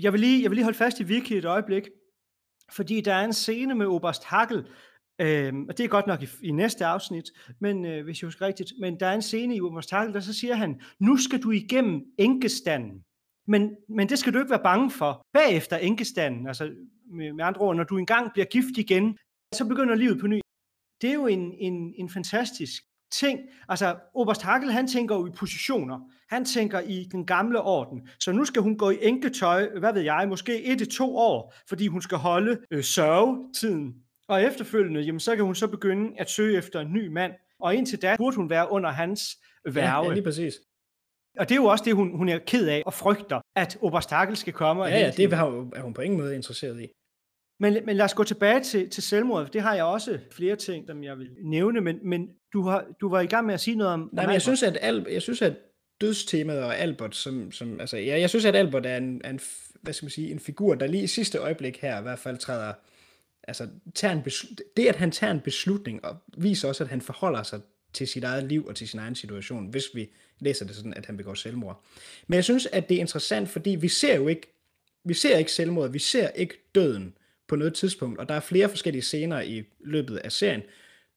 Jeg 0.00 0.12
vil, 0.12 0.20
lige, 0.20 0.42
jeg 0.42 0.50
vil 0.50 0.56
lige 0.56 0.64
holde 0.64 0.78
fast 0.78 1.00
i 1.00 1.04
Vicky 1.04 1.32
et 1.32 1.44
øjeblik, 1.44 1.88
fordi 2.72 3.00
der 3.00 3.14
er 3.14 3.24
en 3.24 3.32
scene 3.32 3.74
med 3.74 3.86
Oberst 3.86 4.24
Hackel, 4.24 4.58
øh, 5.20 5.52
og 5.68 5.78
det 5.78 5.84
er 5.84 5.88
godt 5.88 6.06
nok 6.06 6.22
i, 6.22 6.28
i 6.42 6.50
næste 6.50 6.84
afsnit, 6.86 7.24
men 7.60 7.84
øh, 7.84 8.04
hvis 8.04 8.22
jeg 8.22 8.26
husker 8.26 8.46
rigtigt. 8.46 8.72
Men 8.80 9.00
der 9.00 9.06
er 9.06 9.14
en 9.14 9.22
scene 9.22 9.56
i 9.56 9.60
Oberst 9.60 9.90
Hackel, 9.90 10.14
der 10.14 10.20
så 10.20 10.32
siger 10.32 10.54
han, 10.54 10.80
nu 10.98 11.16
skal 11.16 11.42
du 11.42 11.50
igennem 11.50 12.02
enkestanden. 12.18 13.04
Men, 13.46 13.76
men 13.88 14.08
det 14.08 14.18
skal 14.18 14.34
du 14.34 14.38
ikke 14.38 14.50
være 14.50 14.62
bange 14.62 14.90
for. 14.90 15.26
Bagefter 15.32 15.76
enkestanden, 15.76 16.46
altså 16.46 16.74
med, 17.10 17.32
med 17.32 17.44
andre 17.44 17.60
ord, 17.60 17.76
når 17.76 17.84
du 17.84 17.98
engang 17.98 18.32
bliver 18.32 18.46
gift 18.46 18.78
igen, 18.78 19.18
så 19.54 19.68
begynder 19.68 19.94
livet 19.94 20.20
på 20.20 20.26
ny. 20.26 20.40
Det 21.02 21.10
er 21.10 21.14
jo 21.14 21.26
en, 21.26 21.52
en, 21.58 21.94
en 21.96 22.10
fantastisk 22.10 22.82
ting. 23.12 23.40
Altså, 23.68 23.96
Oberst 24.14 24.42
Hackel, 24.42 24.72
han 24.72 24.88
tænker 24.88 25.14
jo 25.16 25.26
i 25.26 25.30
positioner. 25.30 26.00
Han 26.28 26.44
tænker 26.44 26.80
i 26.80 27.08
den 27.12 27.26
gamle 27.26 27.60
orden. 27.60 28.08
Så 28.20 28.32
nu 28.32 28.44
skal 28.44 28.62
hun 28.62 28.78
gå 28.78 28.90
i 28.90 28.98
enketøj, 29.02 29.68
hvad 29.78 29.92
ved 29.92 30.02
jeg, 30.02 30.26
måske 30.28 30.64
et 30.64 30.78
til 30.78 30.90
to 30.90 31.16
år, 31.16 31.54
fordi 31.68 31.86
hun 31.86 32.02
skal 32.02 32.18
holde 32.18 32.58
øh, 32.70 32.84
sørgetiden. 32.84 33.94
Og 34.28 34.42
efterfølgende, 34.42 35.00
jamen, 35.00 35.20
så 35.20 35.36
kan 35.36 35.44
hun 35.44 35.54
så 35.54 35.66
begynde 35.66 36.12
at 36.18 36.30
søge 36.30 36.58
efter 36.58 36.80
en 36.80 36.92
ny 36.92 37.06
mand. 37.06 37.32
Og 37.60 37.74
indtil 37.74 38.02
da 38.02 38.16
burde 38.16 38.36
hun 38.36 38.50
være 38.50 38.70
under 38.70 38.90
hans 38.90 39.20
værve. 39.64 40.04
Ja, 40.04 40.08
ja 40.08 40.14
lige 40.14 40.24
præcis. 40.24 40.54
Og 41.38 41.48
det 41.48 41.54
er 41.54 41.56
jo 41.56 41.64
også 41.64 41.84
det, 41.84 41.94
hun, 41.94 42.16
hun 42.16 42.28
er 42.28 42.38
ked 42.46 42.68
af 42.68 42.82
og 42.86 42.94
frygter, 42.94 43.40
at 43.56 43.78
Oberst 43.80 44.10
Hackel 44.10 44.36
skal 44.36 44.52
komme. 44.52 44.84
Ja, 44.84 44.98
ja, 44.98 45.10
det 45.10 45.32
er 45.32 45.50
hun, 45.50 45.72
er 45.76 45.82
hun 45.82 45.94
på 45.94 46.02
ingen 46.02 46.20
måde 46.20 46.34
interesseret 46.34 46.82
i. 46.82 46.86
Men, 47.62 47.78
men 47.86 47.96
lad 47.96 48.04
os 48.04 48.14
gå 48.14 48.24
tilbage 48.24 48.60
til, 48.60 48.90
til 48.90 49.02
selvmordet. 49.02 49.52
Det 49.52 49.62
har 49.62 49.74
jeg 49.74 49.84
også 49.84 50.18
flere 50.30 50.56
ting, 50.56 50.86
som 50.86 51.04
jeg 51.04 51.18
vil 51.18 51.30
nævne, 51.44 51.80
men, 51.80 51.98
men 52.02 52.28
du, 52.52 52.62
har, 52.62 52.86
du 53.00 53.08
var 53.08 53.20
i 53.20 53.26
gang 53.26 53.46
med 53.46 53.54
at 53.54 53.60
sige 53.60 53.76
noget 53.76 53.92
om... 53.92 54.10
Nej, 54.12 54.26
men 54.26 54.32
jeg 54.32 54.42
synes, 54.42 54.62
at, 54.62 54.78
Al, 54.80 55.06
jeg 55.10 55.22
synes, 55.22 55.42
at 55.42 55.54
dødstemaet 56.00 56.62
og 56.62 56.78
Albert, 56.78 57.16
som, 57.16 57.52
som 57.52 57.80
altså, 57.80 57.96
jeg, 57.96 58.20
jeg 58.20 58.30
synes, 58.30 58.44
at 58.44 58.56
Albert 58.56 58.86
er 58.86 58.96
en, 58.96 59.20
en, 59.24 59.40
hvad 59.82 59.92
skal 59.92 60.04
man 60.04 60.10
sige, 60.10 60.30
en 60.30 60.38
figur, 60.38 60.74
der 60.74 60.86
lige 60.86 61.02
i 61.02 61.06
sidste 61.06 61.38
øjeblik 61.38 61.78
her 61.78 61.98
i 61.98 62.02
hvert 62.02 62.18
fald 62.18 62.38
træder, 62.38 62.72
altså, 63.42 63.68
tager 63.94 64.14
en 64.14 64.24
det, 64.76 64.86
at 64.86 64.96
han 64.96 65.10
tager 65.10 65.30
en 65.30 65.40
beslutning, 65.40 66.04
og 66.04 66.16
viser 66.36 66.68
også, 66.68 66.84
at 66.84 66.90
han 66.90 67.00
forholder 67.00 67.42
sig 67.42 67.60
til 67.92 68.08
sit 68.08 68.24
eget 68.24 68.44
liv 68.44 68.66
og 68.66 68.76
til 68.76 68.88
sin 68.88 69.00
egen 69.00 69.14
situation, 69.14 69.66
hvis 69.66 69.84
vi 69.94 70.10
læser 70.38 70.66
det 70.66 70.76
sådan, 70.76 70.94
at 70.94 71.06
han 71.06 71.16
begår 71.16 71.34
selvmord. 71.34 71.84
Men 72.26 72.34
jeg 72.34 72.44
synes, 72.44 72.66
at 72.66 72.88
det 72.88 72.96
er 72.96 73.00
interessant, 73.00 73.48
fordi 73.48 73.70
vi 73.70 73.88
ser 73.88 74.16
jo 74.16 74.28
ikke, 74.28 74.54
vi 75.04 75.14
ser 75.14 75.38
ikke 75.38 75.52
selvmord, 75.52 75.90
vi 75.90 75.98
ser 75.98 76.28
ikke 76.28 76.70
døden 76.74 77.14
på 77.52 77.56
noget 77.56 77.74
tidspunkt, 77.74 78.18
og 78.18 78.28
der 78.28 78.34
er 78.34 78.40
flere 78.40 78.68
forskellige 78.68 79.02
scener 79.02 79.40
i 79.40 79.62
løbet 79.80 80.16
af 80.16 80.32
serien, 80.32 80.62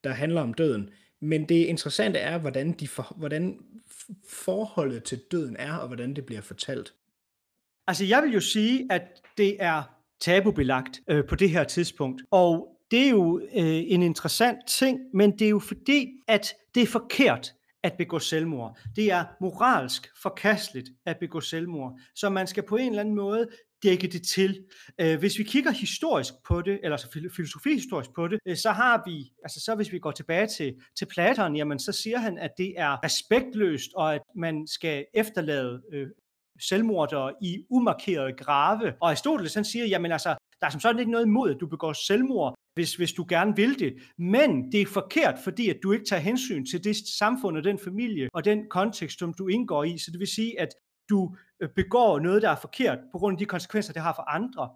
der 0.03 0.09
handler 0.09 0.41
om 0.41 0.53
døden. 0.53 0.89
Men 1.21 1.49
det 1.49 1.55
interessante 1.65 2.19
er, 2.19 2.38
hvordan, 2.38 2.71
de 2.71 2.88
for, 2.88 3.13
hvordan 3.17 3.59
forholdet 4.29 5.03
til 5.03 5.17
døden 5.31 5.55
er, 5.59 5.73
og 5.73 5.88
hvordan 5.88 6.13
det 6.13 6.25
bliver 6.25 6.41
fortalt. 6.41 6.93
Altså 7.88 8.05
jeg 8.05 8.23
vil 8.23 8.33
jo 8.33 8.39
sige, 8.39 8.88
at 8.89 9.01
det 9.38 9.57
er 9.59 9.83
tabubelagt 10.19 11.01
øh, 11.09 11.25
på 11.27 11.36
det 11.36 11.49
her 11.49 11.63
tidspunkt. 11.63 12.21
Og 12.31 12.67
det 12.91 13.05
er 13.05 13.09
jo 13.09 13.39
øh, 13.39 13.83
en 13.88 14.03
interessant 14.03 14.59
ting, 14.67 14.99
men 15.13 15.31
det 15.31 15.45
er 15.45 15.49
jo 15.49 15.59
fordi, 15.59 16.07
at 16.27 16.53
det 16.75 16.83
er 16.83 16.88
forkert 16.88 17.53
at 17.83 17.93
begå 17.97 18.19
selvmord. 18.19 18.77
Det 18.95 19.11
er 19.11 19.25
moralsk 19.41 20.07
forkasteligt 20.21 20.89
at 21.05 21.17
begå 21.19 21.41
selvmord. 21.41 21.99
Så 22.15 22.29
man 22.29 22.47
skal 22.47 22.63
på 22.63 22.75
en 22.75 22.89
eller 22.89 22.99
anden 22.99 23.15
måde 23.15 23.47
dække 23.84 24.07
det 24.07 24.28
til. 24.28 24.65
Øh, 25.01 25.19
hvis 25.19 25.39
vi 25.39 25.43
kigger 25.43 25.71
historisk 25.71 26.34
på 26.47 26.61
det, 26.61 26.80
eller 26.84 26.91
altså 26.91 27.32
filosofihistorisk 27.36 28.09
på 28.15 28.28
det, 28.28 28.39
øh, 28.47 28.57
så 28.57 28.71
har 28.71 29.03
vi, 29.05 29.32
altså 29.43 29.59
så 29.59 29.76
hvis 29.76 29.91
vi 29.91 29.99
går 29.99 30.11
tilbage 30.11 30.47
til, 30.47 30.76
til 30.97 31.05
Platon, 31.05 31.55
jamen 31.55 31.80
så 31.80 31.91
siger 31.91 32.17
han, 32.17 32.38
at 32.38 32.51
det 32.57 32.73
er 32.78 33.03
respektløst, 33.05 33.91
og 33.95 34.15
at 34.15 34.21
man 34.36 34.67
skal 34.67 35.05
efterlade 35.13 35.82
øh, 35.93 36.07
selvmordere 36.59 37.34
i 37.41 37.65
umarkerede 37.69 38.34
grave. 38.34 38.93
Og 39.01 39.09
Aristoteles 39.09 39.53
han 39.53 39.65
siger, 39.65 39.86
jamen 39.86 40.11
altså, 40.11 40.36
der 40.59 40.67
er 40.67 40.69
som 40.69 40.82
sådan 40.82 40.99
ikke 40.99 41.11
noget 41.11 41.26
imod, 41.26 41.51
at 41.51 41.57
du 41.59 41.67
begår 41.67 41.93
selvmord, 41.93 42.55
hvis, 42.73 42.95
hvis 42.95 43.13
du 43.13 43.26
gerne 43.30 43.55
vil 43.55 43.80
det. 43.80 43.93
Men 44.17 44.71
det 44.71 44.82
er 44.82 44.86
forkert, 44.86 45.36
fordi 45.43 45.69
at 45.69 45.78
du 45.84 45.91
ikke 45.91 46.05
tager 46.05 46.19
hensyn 46.19 46.65
til 46.65 46.84
det 46.84 46.95
samfund 47.19 47.57
og 47.57 47.63
den 47.63 47.80
familie 47.80 48.30
og 48.34 48.45
den 48.45 48.69
kontekst, 48.69 49.19
som 49.19 49.34
du 49.34 49.47
indgår 49.47 49.84
i. 49.84 49.97
Så 49.97 50.11
det 50.11 50.19
vil 50.19 50.28
sige, 50.28 50.59
at 50.59 50.69
du 51.10 51.36
øh, 51.60 51.70
begår 51.76 52.20
noget, 52.20 52.41
der 52.41 52.49
er 52.49 52.56
forkert, 52.56 52.99
på 53.12 53.18
grund 53.18 53.36
af 53.36 53.39
de 53.39 53.45
konsekvenser, 53.45 53.93
det 53.93 54.01
har 54.01 54.14
for 54.14 54.30
andre. 54.30 54.70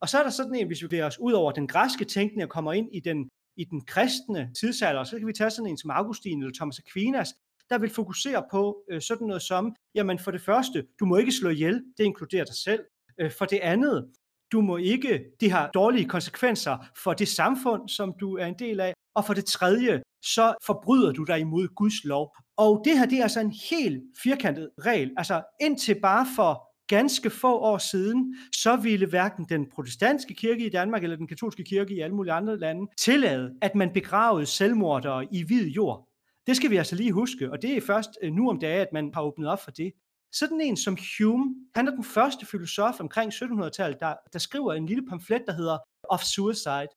Og 0.00 0.08
så 0.08 0.18
er 0.18 0.22
der 0.22 0.30
sådan 0.30 0.54
en, 0.54 0.66
hvis 0.66 0.82
vi 0.82 0.88
bliver 0.88 1.06
os 1.06 1.18
ud 1.20 1.32
over 1.32 1.52
den 1.52 1.66
græske 1.66 2.04
tænkning 2.04 2.42
og 2.42 2.50
kommer 2.50 2.72
ind 2.72 2.88
i 2.92 3.00
den, 3.00 3.28
i 3.56 3.64
den 3.64 3.80
kristne 3.80 4.50
tidsalder, 4.60 5.04
så 5.04 5.18
kan 5.18 5.26
vi 5.26 5.32
tage 5.32 5.50
sådan 5.50 5.70
en 5.70 5.78
som 5.78 5.90
Augustin 5.90 6.42
eller 6.42 6.54
Thomas 6.54 6.80
Aquinas, 6.86 7.34
der 7.70 7.78
vil 7.78 7.90
fokusere 7.90 8.44
på 8.50 8.84
øh, 8.90 9.00
sådan 9.00 9.26
noget 9.26 9.42
som, 9.42 9.74
jamen 9.94 10.18
for 10.18 10.30
det 10.30 10.40
første, 10.40 10.86
du 11.00 11.04
må 11.06 11.16
ikke 11.16 11.32
slå 11.32 11.50
ihjel, 11.50 11.82
det 11.98 12.04
inkluderer 12.04 12.44
dig 12.44 12.54
selv. 12.54 12.84
Øh, 13.20 13.32
for 13.38 13.44
det 13.44 13.58
andet, 13.58 14.08
du 14.52 14.60
må 14.60 14.76
ikke, 14.76 15.24
det 15.40 15.50
har 15.50 15.70
dårlige 15.70 16.08
konsekvenser 16.08 16.76
for 17.04 17.12
det 17.12 17.28
samfund, 17.28 17.88
som 17.88 18.14
du 18.20 18.36
er 18.36 18.46
en 18.46 18.58
del 18.58 18.80
af. 18.80 18.94
Og 19.14 19.24
for 19.24 19.34
det 19.34 19.44
tredje, 19.44 20.02
så 20.24 20.54
forbryder 20.66 21.12
du 21.12 21.24
dig 21.24 21.40
imod 21.40 21.68
Guds 21.74 22.04
lov. 22.04 22.36
Og 22.56 22.82
det 22.84 22.98
her, 22.98 23.06
det 23.06 23.18
er 23.18 23.22
altså 23.22 23.40
en 23.40 23.54
helt 23.70 24.02
firkantet 24.22 24.70
regel. 24.84 25.10
Altså 25.16 25.42
indtil 25.60 26.00
bare 26.02 26.26
for 26.36 26.74
ganske 26.88 27.30
få 27.30 27.58
år 27.58 27.78
siden, 27.78 28.36
så 28.52 28.76
ville 28.76 29.06
hverken 29.06 29.46
den 29.48 29.66
protestantiske 29.70 30.34
kirke 30.34 30.66
i 30.66 30.68
Danmark 30.68 31.02
eller 31.02 31.16
den 31.16 31.28
katolske 31.28 31.64
kirke 31.64 31.94
i 31.94 32.00
alle 32.00 32.16
mulige 32.16 32.32
andre 32.32 32.58
lande 32.58 32.86
tillade, 32.98 33.54
at 33.62 33.74
man 33.74 33.92
begravede 33.92 34.46
selvmordere 34.46 35.26
i 35.32 35.42
hvid 35.42 35.66
jord. 35.66 36.08
Det 36.46 36.56
skal 36.56 36.70
vi 36.70 36.76
altså 36.76 36.96
lige 36.96 37.12
huske, 37.12 37.50
og 37.50 37.62
det 37.62 37.76
er 37.76 37.80
først 37.80 38.10
øh, 38.22 38.32
nu 38.32 38.50
om 38.50 38.58
dagen, 38.58 38.80
at 38.80 38.92
man 38.92 39.10
har 39.14 39.22
åbnet 39.22 39.48
op 39.48 39.64
for 39.64 39.70
det. 39.70 39.92
Sådan 40.32 40.60
en 40.60 40.76
som 40.76 40.96
Hume, 41.18 41.54
han 41.74 41.88
er 41.88 41.90
den 41.90 42.04
første 42.04 42.46
filosof 42.46 43.00
omkring 43.00 43.32
1700-tallet, 43.32 44.00
der, 44.00 44.14
der 44.32 44.38
skriver 44.38 44.72
en 44.72 44.86
lille 44.86 45.06
pamflet, 45.06 45.42
der 45.46 45.52
hedder 45.52 45.78
Of 46.10 46.22
Suicide. 46.22 46.88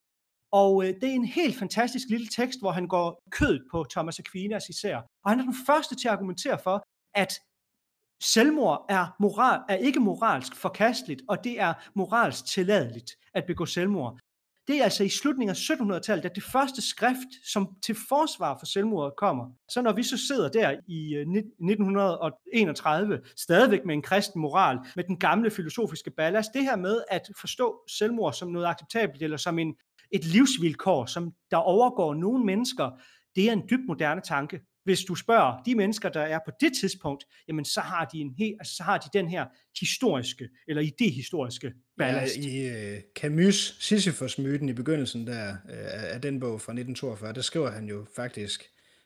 Og 0.52 0.84
øh, 0.84 0.94
det 1.02 1.04
er 1.04 1.14
en 1.14 1.26
helt 1.26 1.60
fantastisk 1.60 2.08
lille 2.10 2.28
tekst, 2.28 2.60
hvor 2.62 2.72
han 2.72 2.88
går 2.88 3.24
kød 3.32 3.60
på 3.72 3.86
Thomas 3.92 4.20
Aquinas 4.20 4.70
især. 4.70 4.98
Og 4.98 5.32
han 5.32 5.40
er 5.40 5.44
den 5.44 5.56
første 5.66 5.96
til 5.96 6.08
at 6.08 6.12
argumentere 6.12 6.60
for, 6.64 6.84
at 7.16 7.34
selvmord 8.24 8.86
er, 8.90 9.16
moral, 9.20 9.62
er 9.70 9.76
ikke 9.76 10.00
moralsk 10.00 10.56
forkasteligt, 10.56 11.22
og 11.28 11.44
det 11.44 11.60
er 11.60 11.74
moralsk 11.96 12.46
tilladeligt 12.46 13.12
at 13.34 13.44
begå 13.48 13.66
selvmord. 13.66 14.20
Det 14.68 14.80
er 14.80 14.84
altså 14.84 15.04
i 15.04 15.10
slutningen 15.10 15.50
af 15.50 15.56
1700-tallet, 15.56 16.26
at 16.26 16.36
det 16.36 16.44
første 16.44 16.90
skrift, 16.90 17.28
som 17.54 17.68
til 17.86 17.96
forsvar 18.10 18.58
for 18.60 18.66
selvmordet 18.66 19.14
kommer. 19.18 19.46
Så 19.70 19.82
når 19.82 19.94
vi 19.94 20.04
så 20.04 20.18
sidder 20.28 20.50
der 20.50 20.76
i 20.88 21.16
øh, 21.16 21.22
1931, 21.22 23.22
stadigvæk 23.38 23.86
med 23.86 23.96
en 23.96 24.02
kristen 24.02 24.42
moral, 24.42 24.80
med 24.96 25.04
den 25.04 25.20
gamle 25.20 25.52
filosofiske 25.52 26.12
ballast, 26.12 26.54
det 26.54 26.64
her 26.64 26.76
med 26.76 27.02
at 27.10 27.22
forstå 27.40 27.84
selvmord 27.90 28.34
som 28.34 28.52
noget 28.52 28.68
acceptabelt, 28.68 29.24
eller 29.24 29.38
som 29.38 29.60
en, 29.60 29.76
et 30.12 30.26
livsvilkår, 30.26 31.06
som 31.06 31.34
der 31.52 31.58
overgår 31.58 32.14
nogle 32.14 32.46
mennesker, 32.46 32.90
det 33.36 33.50
er 33.50 33.54
en 33.54 33.64
dybt 33.70 33.88
moderne 33.88 34.22
tanke 34.22 34.60
hvis 34.88 35.00
du 35.00 35.16
spørger 35.16 35.62
de 35.66 35.76
mennesker, 35.76 36.10
der 36.10 36.22
er 36.22 36.40
på 36.46 36.52
det 36.62 36.72
tidspunkt, 36.82 37.26
jamen 37.48 37.66
så 37.66 37.82
har 37.82 38.06
de, 38.06 38.18
en 38.18 38.34
helt, 38.38 38.56
altså, 38.60 38.76
så 38.76 38.84
har 38.84 38.98
de 38.98 39.10
den 39.14 39.28
her 39.28 39.46
historiske, 39.80 40.50
eller 40.68 40.82
idehistoriske 40.82 41.74
ballast. 41.98 42.38
Ja, 42.38 42.42
i 42.42 42.94
uh, 42.94 43.00
Camus' 43.20 43.76
Sisyphus-myten 43.80 44.70
i 44.70 44.74
begyndelsen 44.74 45.28
der, 45.28 45.52
uh, 45.52 46.14
af 46.14 46.22
den 46.22 46.40
bog 46.40 46.62
fra 46.62 46.72
1942, 46.72 47.34
der 47.34 47.42
skriver 47.42 47.72
han 47.72 47.86
jo 47.86 48.06
faktisk, 48.16 48.64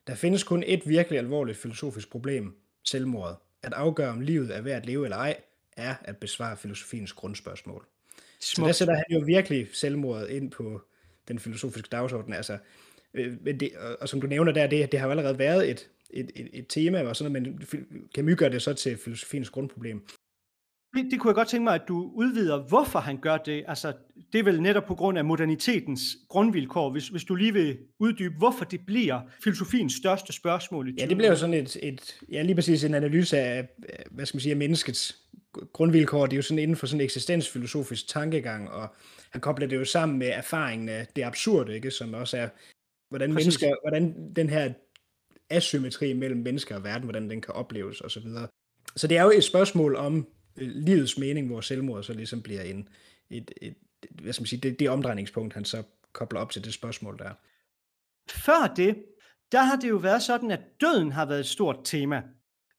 der 0.07 0.15
findes 0.15 0.43
kun 0.43 0.63
et 0.67 0.81
virkelig 0.85 1.19
alvorligt 1.19 1.57
filosofisk 1.57 2.11
problem, 2.11 2.55
selvmordet. 2.83 3.37
At 3.63 3.73
afgøre, 3.73 4.09
om 4.09 4.21
livet 4.21 4.55
er 4.55 4.61
værd 4.61 4.81
at 4.81 4.85
leve 4.85 5.05
eller 5.05 5.17
ej, 5.17 5.35
er 5.77 5.95
at 6.01 6.17
besvare 6.17 6.57
filosofiens 6.57 7.13
grundspørgsmål. 7.13 7.85
Smukt. 8.39 8.55
Så 8.55 8.65
der 8.65 8.71
sætter 8.71 8.95
han 8.95 9.05
jo 9.19 9.23
virkelig 9.25 9.67
selvmordet 9.73 10.29
ind 10.29 10.51
på 10.51 10.81
den 11.31 11.39
filosofiske 11.39 11.89
dagsorden. 11.91 12.33
Altså, 12.33 12.57
Øh, 13.13 13.33
men 13.41 13.59
det, 13.59 13.71
og, 13.77 13.97
og 14.01 14.09
som 14.09 14.21
du 14.21 14.27
nævner 14.27 14.51
der, 14.51 14.67
det, 14.67 14.91
det 14.91 14.99
har 14.99 15.07
jo 15.07 15.11
allerede 15.11 15.39
været 15.39 15.69
et, 15.69 15.89
et, 16.09 16.31
et, 16.35 16.49
et 16.53 16.65
tema 16.69 17.03
og 17.03 17.15
sådan 17.15 17.31
noget, 17.31 17.47
men 17.47 17.67
Camus 18.15 18.35
gør 18.35 18.49
det 18.49 18.61
så 18.61 18.73
til 18.73 18.97
filosofiens 18.97 19.49
grundproblem. 19.49 20.07
Det, 20.95 21.11
det 21.11 21.19
kunne 21.19 21.29
jeg 21.29 21.35
godt 21.35 21.47
tænke 21.47 21.63
mig, 21.63 21.75
at 21.75 21.87
du 21.87 22.11
udvider, 22.15 22.67
hvorfor 22.67 22.99
han 22.99 23.17
gør 23.17 23.37
det. 23.37 23.63
Altså, 23.67 23.93
det 24.33 24.39
er 24.39 24.43
vel 24.43 24.61
netop 24.61 24.85
på 24.85 24.95
grund 24.95 25.17
af 25.17 25.25
modernitetens 25.25 26.01
grundvilkår, 26.29 26.91
hvis, 26.91 27.07
hvis 27.07 27.23
du 27.23 27.35
lige 27.35 27.53
vil 27.53 27.77
uddybe, 27.99 28.35
hvorfor 28.37 28.65
det 28.65 28.79
bliver 28.85 29.21
filosofiens 29.43 29.93
største 29.93 30.33
spørgsmål 30.33 30.89
i 30.89 30.91
20. 30.91 31.01
Ja, 31.01 31.09
det 31.09 31.17
bliver 31.17 31.29
jo 31.29 31.35
sådan 31.35 31.53
et, 31.53 31.77
et 31.83 32.19
ja, 32.31 32.41
lige 32.41 32.55
præcis 32.55 32.83
en 32.83 32.93
analyse 32.93 33.37
af, 33.37 33.67
hvad 34.11 34.25
skal 34.25 34.35
man 34.35 34.41
sige, 34.41 34.51
af 34.51 34.57
menneskets 34.57 35.21
grundvilkår, 35.73 36.25
det 36.25 36.33
er 36.33 36.37
jo 36.37 36.41
sådan 36.41 36.59
inden 36.59 36.77
for 36.77 36.87
sådan 36.87 37.01
en 37.01 37.05
eksistensfilosofisk 37.05 38.07
tankegang, 38.07 38.69
og 38.69 38.95
han 39.31 39.41
kobler 39.41 39.67
det 39.67 39.75
jo 39.75 39.85
sammen 39.85 40.19
med 40.19 40.27
erfaringen 40.27 40.89
af 40.89 41.07
det 41.15 41.23
absurde, 41.23 41.75
ikke? 41.75 41.91
som 41.91 42.13
også 42.13 42.37
er, 42.37 42.49
hvordan, 43.09 43.33
mennesker, 43.33 43.75
hvordan 43.83 44.33
den 44.35 44.49
her 44.49 44.73
asymmetri 45.49 46.13
mellem 46.13 46.39
mennesker 46.39 46.75
og 46.75 46.83
verden, 46.83 47.03
hvordan 47.03 47.29
den 47.29 47.41
kan 47.41 47.53
opleves 47.53 48.01
osv. 48.01 48.21
Så, 48.21 48.47
så 48.95 49.07
det 49.07 49.17
er 49.17 49.23
jo 49.23 49.31
et 49.31 49.43
spørgsmål 49.43 49.95
om 49.95 50.27
øh, 50.57 50.67
livets 50.67 51.17
mening, 51.17 51.47
hvor 51.47 51.61
selvmord 51.61 52.03
så 52.03 52.13
ligesom 52.13 52.41
bliver 52.41 52.61
en, 52.61 52.89
et, 53.29 53.51
et, 53.61 53.75
hvad 54.21 54.33
skal 54.33 54.41
man 54.41 54.47
sige, 54.47 54.59
det, 54.59 54.79
det 54.79 54.89
omdrejningspunkt, 54.89 55.53
han 55.53 55.65
så 55.65 55.83
kobler 56.13 56.39
op 56.39 56.51
til 56.51 56.63
det 56.63 56.73
spørgsmål 56.73 57.17
der. 57.17 57.31
Før 58.29 58.73
det, 58.75 59.03
der 59.51 59.63
har 59.63 59.75
det 59.75 59.89
jo 59.89 59.95
været 59.95 60.23
sådan, 60.23 60.51
at 60.51 60.61
døden 60.81 61.11
har 61.11 61.25
været 61.25 61.39
et 61.39 61.45
stort 61.45 61.79
tema. 61.83 62.23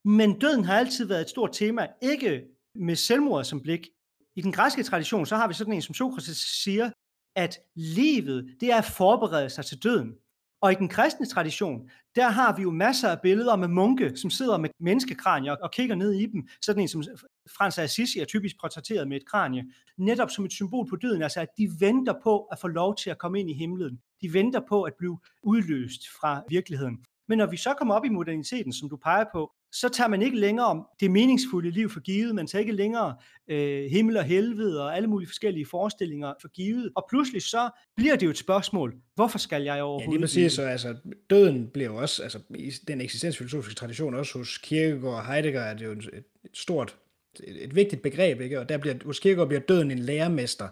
Men 0.05 0.39
døden 0.39 0.65
har 0.65 0.79
altid 0.79 1.07
været 1.07 1.21
et 1.21 1.29
stort 1.29 1.51
tema, 1.53 1.87
ikke 2.03 2.45
med 2.75 2.97
selvmord 2.97 3.45
som 3.45 3.61
blik. 3.61 3.89
I 4.37 4.41
den 4.41 4.53
græske 4.53 4.83
tradition, 4.83 5.27
så 5.27 5.37
har 5.37 5.49
vi 5.49 5.55
sådan 5.55 5.73
en, 5.73 5.83
som 5.83 5.95
Sokrates 5.95 6.37
siger, 6.37 6.91
at 7.37 7.59
livet, 7.75 8.57
det 8.61 8.73
er 8.73 8.77
at 8.77 8.85
forberede 8.85 9.51
sig 9.51 9.65
til 9.65 9.83
døden. 9.83 10.15
Og 10.63 10.73
i 10.73 10.75
den 10.75 10.89
kristne 10.89 11.27
tradition, 11.27 11.91
der 12.17 12.29
har 12.29 12.57
vi 12.57 12.63
jo 12.63 12.71
masser 12.71 13.09
af 13.09 13.21
billeder 13.21 13.57
med 13.57 13.69
munke, 13.69 14.17
som 14.17 14.31
sidder 14.31 14.59
med 14.59 14.71
menneskekranier 14.81 15.53
og 15.53 15.71
kigger 15.71 15.95
ned 15.95 16.13
i 16.13 16.27
dem. 16.27 16.49
Sådan 16.63 16.83
en 16.83 16.89
som 16.89 17.03
Frans 17.57 17.79
af 17.79 17.83
Assisi 17.83 18.19
er 18.19 18.25
typisk 18.25 18.61
portrætteret 18.61 19.09
med 19.09 19.17
et 19.17 19.27
kranie. 19.27 19.65
Netop 19.99 20.31
som 20.31 20.45
et 20.45 20.53
symbol 20.53 20.89
på 20.91 20.97
døden, 20.97 21.23
altså 21.23 21.41
at 21.41 21.49
de 21.59 21.71
venter 21.81 22.15
på 22.23 22.41
at 22.41 22.59
få 22.59 22.69
lov 22.69 22.97
til 22.97 23.11
at 23.11 23.19
komme 23.19 23.41
ind 23.41 23.51
i 23.51 23.55
himlen. 23.55 24.01
De 24.21 24.33
venter 24.33 24.61
på 24.69 24.83
at 24.83 24.95
blive 24.99 25.19
udløst 25.43 26.09
fra 26.21 26.43
virkeligheden. 26.49 27.05
Men 27.29 27.39
når 27.39 27.47
vi 27.47 27.57
så 27.57 27.75
kommer 27.75 27.95
op 27.95 28.05
i 28.05 28.09
moderniteten, 28.09 28.73
som 28.73 28.89
du 28.89 28.97
peger 28.97 29.25
på, 29.33 29.53
så 29.73 29.89
tager 29.89 30.09
man 30.09 30.23
ikke 30.23 30.39
længere 30.39 30.67
om 30.67 30.87
det 31.01 31.11
meningsfulde 31.11 31.71
liv 31.71 31.91
for 31.91 32.01
givet, 32.01 32.35
man 32.35 32.47
tager 32.47 32.61
ikke 32.61 32.73
længere 32.73 33.15
øh, 33.49 33.91
himmel 33.91 34.17
og 34.17 34.25
helvede 34.25 34.85
og 34.85 34.97
alle 34.97 35.09
mulige 35.09 35.29
forskellige 35.29 35.67
forestillinger 35.67 36.35
for 36.41 36.49
givet, 36.49 36.93
og 36.97 37.07
pludselig 37.09 37.43
så 37.43 37.71
bliver 37.97 38.17
det 38.17 38.27
jo 38.27 38.31
et 38.31 38.39
spørgsmål, 38.39 38.95
hvorfor 39.15 39.39
skal 39.39 39.63
jeg 39.63 39.83
overhovedet 39.83 40.07
Ja, 40.07 40.11
lige 40.11 40.23
præcis, 40.23 40.53
så 40.53 40.63
altså, 40.63 40.97
døden 41.31 41.69
bliver 41.69 41.91
jo 41.91 41.97
også, 41.97 42.23
altså 42.23 42.39
i 42.55 42.71
den 42.89 43.01
eksistensfilosofiske 43.01 43.75
tradition, 43.75 44.15
også 44.15 44.39
hos 44.39 44.59
Kierkegaard 44.59 45.15
og 45.15 45.27
Heidegger, 45.27 45.61
er 45.61 45.75
det 45.75 45.85
jo 45.85 45.93
et, 45.93 46.11
et 46.15 46.25
stort, 46.55 46.97
et, 47.45 47.65
et 47.65 47.75
vigtigt 47.75 48.03
begreb, 48.03 48.41
ikke? 48.41 48.61
og 48.61 48.69
der 48.69 48.79
bliver, 48.79 48.95
hos 49.05 49.21
Kierkegaard 49.21 49.49
bliver 49.49 49.61
døden 49.61 49.91
en 49.91 49.99
lærermester, 49.99 50.69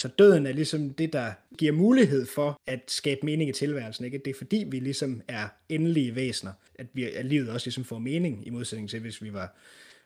så 0.00 0.08
døden 0.08 0.46
er 0.46 0.52
ligesom 0.52 0.94
det, 0.94 1.12
der 1.12 1.32
giver 1.58 1.72
mulighed 1.72 2.26
for 2.26 2.60
at 2.66 2.80
skabe 2.88 3.20
mening 3.22 3.50
i 3.50 3.52
tilværelsen. 3.52 4.04
Ikke? 4.04 4.18
Det 4.18 4.30
er 4.30 4.38
fordi, 4.38 4.64
vi 4.70 4.80
ligesom 4.80 5.22
er 5.28 5.48
endelige 5.68 6.14
væsener, 6.14 6.52
at, 6.74 6.86
vi, 6.94 7.04
at 7.04 7.26
livet 7.26 7.50
også 7.50 7.66
ligesom 7.66 7.84
får 7.84 7.98
mening, 7.98 8.46
i 8.46 8.50
modsætning 8.50 8.90
til, 8.90 9.00
hvis 9.00 9.22
vi 9.22 9.32
var 9.32 9.56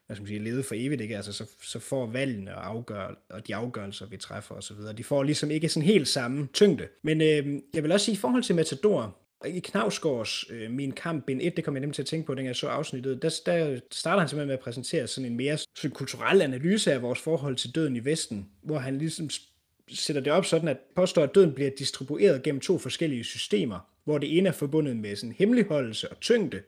hvad 0.07 0.17
skal 0.17 0.23
man 0.23 0.29
sige, 0.29 0.45
levet 0.45 0.65
for 0.65 0.75
evigt, 0.79 1.01
ikke? 1.01 1.17
Altså, 1.17 1.33
så, 1.33 1.51
så 1.63 1.79
får 1.79 2.07
valgene 2.07 2.57
og, 2.57 2.67
afgør, 2.67 3.23
og 3.31 3.47
de 3.47 3.55
afgørelser, 3.55 4.07
vi 4.07 4.17
træffer 4.17 4.55
osv., 4.55 4.77
de 4.97 5.05
får 5.05 5.23
ligesom 5.23 5.51
ikke 5.51 5.69
sådan 5.69 5.87
helt 5.87 6.09
samme 6.09 6.49
tyngde. 6.53 6.89
Men 7.03 7.21
øh, 7.21 7.63
jeg 7.75 7.83
vil 7.83 7.93
også 7.93 8.05
sige, 8.05 8.15
i 8.15 8.19
forhold 8.19 8.43
til 8.43 8.55
Matador, 8.55 9.17
i 9.47 9.61
Knavsgaards 9.61 10.45
øh, 10.51 10.71
Min 10.71 10.93
Kamp, 10.93 11.27
bind 11.27 11.41
1, 11.43 11.57
det 11.57 11.65
kom 11.65 11.75
jeg 11.75 11.81
nemlig 11.81 11.95
til 11.95 12.03
at 12.03 12.07
tænke 12.07 12.27
på, 12.27 12.33
dengang 12.33 12.47
jeg 12.47 12.57
så 12.57 12.69
afsnittet, 12.69 13.23
der, 13.23 13.41
der 13.47 13.81
starter 13.93 14.21
han 14.21 14.29
simpelthen 14.29 14.47
med 14.47 14.55
at 14.55 14.61
præsentere 14.61 15.07
sådan 15.07 15.31
en 15.31 15.37
mere 15.37 15.59
sådan 15.77 15.91
kulturel 15.91 16.43
analyse 16.43 16.93
af 16.93 17.03
vores 17.03 17.21
forhold 17.21 17.57
til 17.57 17.75
døden 17.75 17.97
i 17.97 18.05
Vesten, 18.05 18.49
hvor 18.63 18.79
han 18.79 18.99
ligesom 18.99 19.31
sætter 19.93 20.23
det 20.23 20.33
op 20.33 20.45
sådan, 20.45 20.69
at 20.69 20.77
påstår, 20.97 21.23
at 21.23 21.35
døden 21.35 21.53
bliver 21.53 21.71
distribueret 21.79 22.43
gennem 22.43 22.61
to 22.61 22.79
forskellige 22.79 23.25
systemer, 23.25 23.79
hvor 24.05 24.19
det 24.19 24.39
ene 24.39 24.49
er 24.49 24.53
forbundet 24.53 24.97
med 24.97 25.17
sådan 25.17 25.35
hemmeligholdelse 25.39 26.11
og 26.11 26.21
tyngde, 26.21 26.63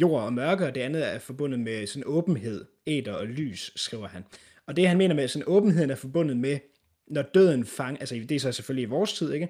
jord 0.00 0.22
og 0.22 0.32
mørke, 0.32 0.66
og 0.66 0.74
det 0.74 0.80
andet 0.80 1.14
er 1.14 1.18
forbundet 1.18 1.60
med 1.60 1.86
sådan 1.86 2.06
åbenhed, 2.06 2.64
æder 2.86 3.12
og 3.12 3.26
lys, 3.26 3.72
skriver 3.76 4.08
han. 4.08 4.24
Og 4.66 4.76
det 4.76 4.88
han 4.88 4.98
mener 4.98 5.14
med 5.14 5.28
sådan 5.28 5.48
åbenheden 5.48 5.90
er 5.90 5.94
forbundet 5.94 6.36
med, 6.36 6.58
når 7.06 7.22
døden 7.22 7.64
fang, 7.64 8.00
altså 8.00 8.14
det 8.14 8.32
er 8.32 8.40
så 8.40 8.52
selvfølgelig 8.52 8.82
i 8.82 8.90
vores 8.90 9.12
tid, 9.12 9.32
ikke? 9.32 9.48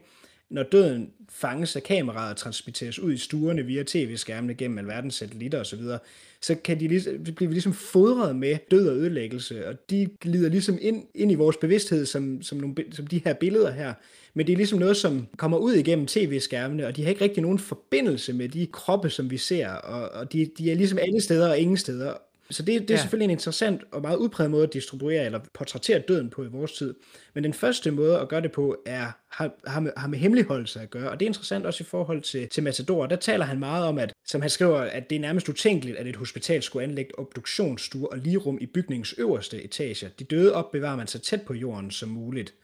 Når 0.53 0.62
døden 0.62 1.11
fanges 1.28 1.76
af 1.76 1.82
kameraet 1.82 2.30
og 2.30 2.36
transmitteres 2.36 2.98
ud 2.98 3.12
i 3.12 3.16
stuerne 3.16 3.62
via 3.62 3.82
tv-skærmene 3.86 4.55
gennem 4.55 4.78
alverdens 4.78 5.14
satellitter 5.14 5.61
osv., 5.61 5.80
så 6.40 6.55
kan 6.55 6.80
de 6.80 6.88
ligesom, 6.88 7.24
bliver 7.24 7.48
vi 7.48 7.55
ligesom 7.55 7.72
fodret 7.72 8.36
med 8.36 8.59
død 8.70 8.88
og 8.88 8.96
ødelæggelse, 8.96 9.68
og 9.68 9.90
de 9.90 10.09
glider 10.20 10.48
ligesom 10.48 10.78
ind, 10.80 11.05
ind 11.14 11.32
i 11.32 11.34
vores 11.34 11.57
bevidsthed 11.57 12.07
som, 12.07 12.42
som, 12.42 12.59
nogle, 12.59 12.74
som 12.92 13.07
de 13.07 13.22
her 13.24 13.32
billeder 13.32 13.70
her. 13.70 13.94
Men 14.34 14.46
det 14.46 14.53
er 14.53 14.57
ligesom 14.57 14.78
noget, 14.78 14.96
som 14.96 15.26
kommer 15.36 15.59
ud 15.59 15.72
igennem 15.72 16.07
tv-skærmene, 16.07 16.86
og 16.86 16.96
de 16.96 17.03
har 17.03 17.11
ikke 17.11 17.24
rigtig 17.24 17.42
nogen 17.42 17.59
forbindelse 17.59 18.32
med 18.32 18.48
de 18.48 18.66
kroppe, 18.66 19.11
som 19.11 19.30
vi 19.30 19.36
ser, 19.36 19.68
og, 19.68 20.09
og 20.09 20.32
de, 20.32 20.50
de 20.59 20.70
er 20.70 20.74
ligesom 20.74 20.98
alle 20.98 21.20
steder 21.20 21.48
og 21.48 21.59
ingen 21.59 21.76
steder. 21.76 22.14
Så 22.53 22.62
det, 22.62 22.80
det 22.80 22.90
er 22.90 22.94
ja. 22.94 23.00
selvfølgelig 23.00 23.24
en 23.24 23.30
interessant 23.30 23.82
og 23.92 24.03
meget 24.03 24.16
udpræget 24.16 24.50
måde 24.50 24.62
at 24.62 24.72
distribuere 24.72 25.24
eller 25.24 25.40
portrættere 25.55 25.98
døden 25.98 26.30
på 26.30 26.44
i 26.44 26.46
vores 26.46 26.72
tid. 26.72 26.94
Men 27.34 27.44
den 27.44 27.55
første 27.55 27.90
måde 27.90 28.18
at 28.18 28.28
gøre 28.28 28.40
det 28.40 28.53
på 28.53 28.76
er, 28.86 29.07
har, 29.28 29.50
har, 29.66 29.80
med, 29.80 29.92
har 29.96 30.09
med 30.09 30.18
hemmeligholdelse 30.18 30.80
at 30.80 30.90
gøre, 30.90 31.11
og 31.11 31.20
det 31.20 31.26
er 31.26 31.30
interessant 31.30 31.66
også 31.66 31.84
i 31.84 31.86
forhold 31.86 32.22
til, 32.22 32.48
til 32.48 32.62
Matador. 32.62 33.07
Der 33.07 33.16
taler 33.16 33.44
han 33.44 33.59
meget 33.59 33.86
om, 33.86 33.98
at 33.98 34.12
som 34.26 34.40
han 34.40 34.50
skriver, 34.50 34.78
at 34.78 35.11
det 35.11 35.16
er 35.16 35.20
nærmest 35.20 35.48
utænkeligt, 35.48 35.96
at 35.96 36.07
et 36.07 36.16
hospital 36.16 36.62
skulle 36.62 36.84
anlægge 36.84 37.18
obduktionsstuer 37.18 38.09
og 38.09 38.18
ligerum 38.18 38.59
i 38.61 38.66
bygningens 38.66 39.14
øverste 39.18 39.62
etager. 39.62 40.09
De 40.18 40.24
døde 40.24 40.55
opbevarer 40.55 40.96
man 40.96 41.07
så 41.07 41.18
tæt 41.18 41.42
på 41.42 41.55
jorden 41.55 41.90
som 41.90 42.09
muligt. 42.09 42.55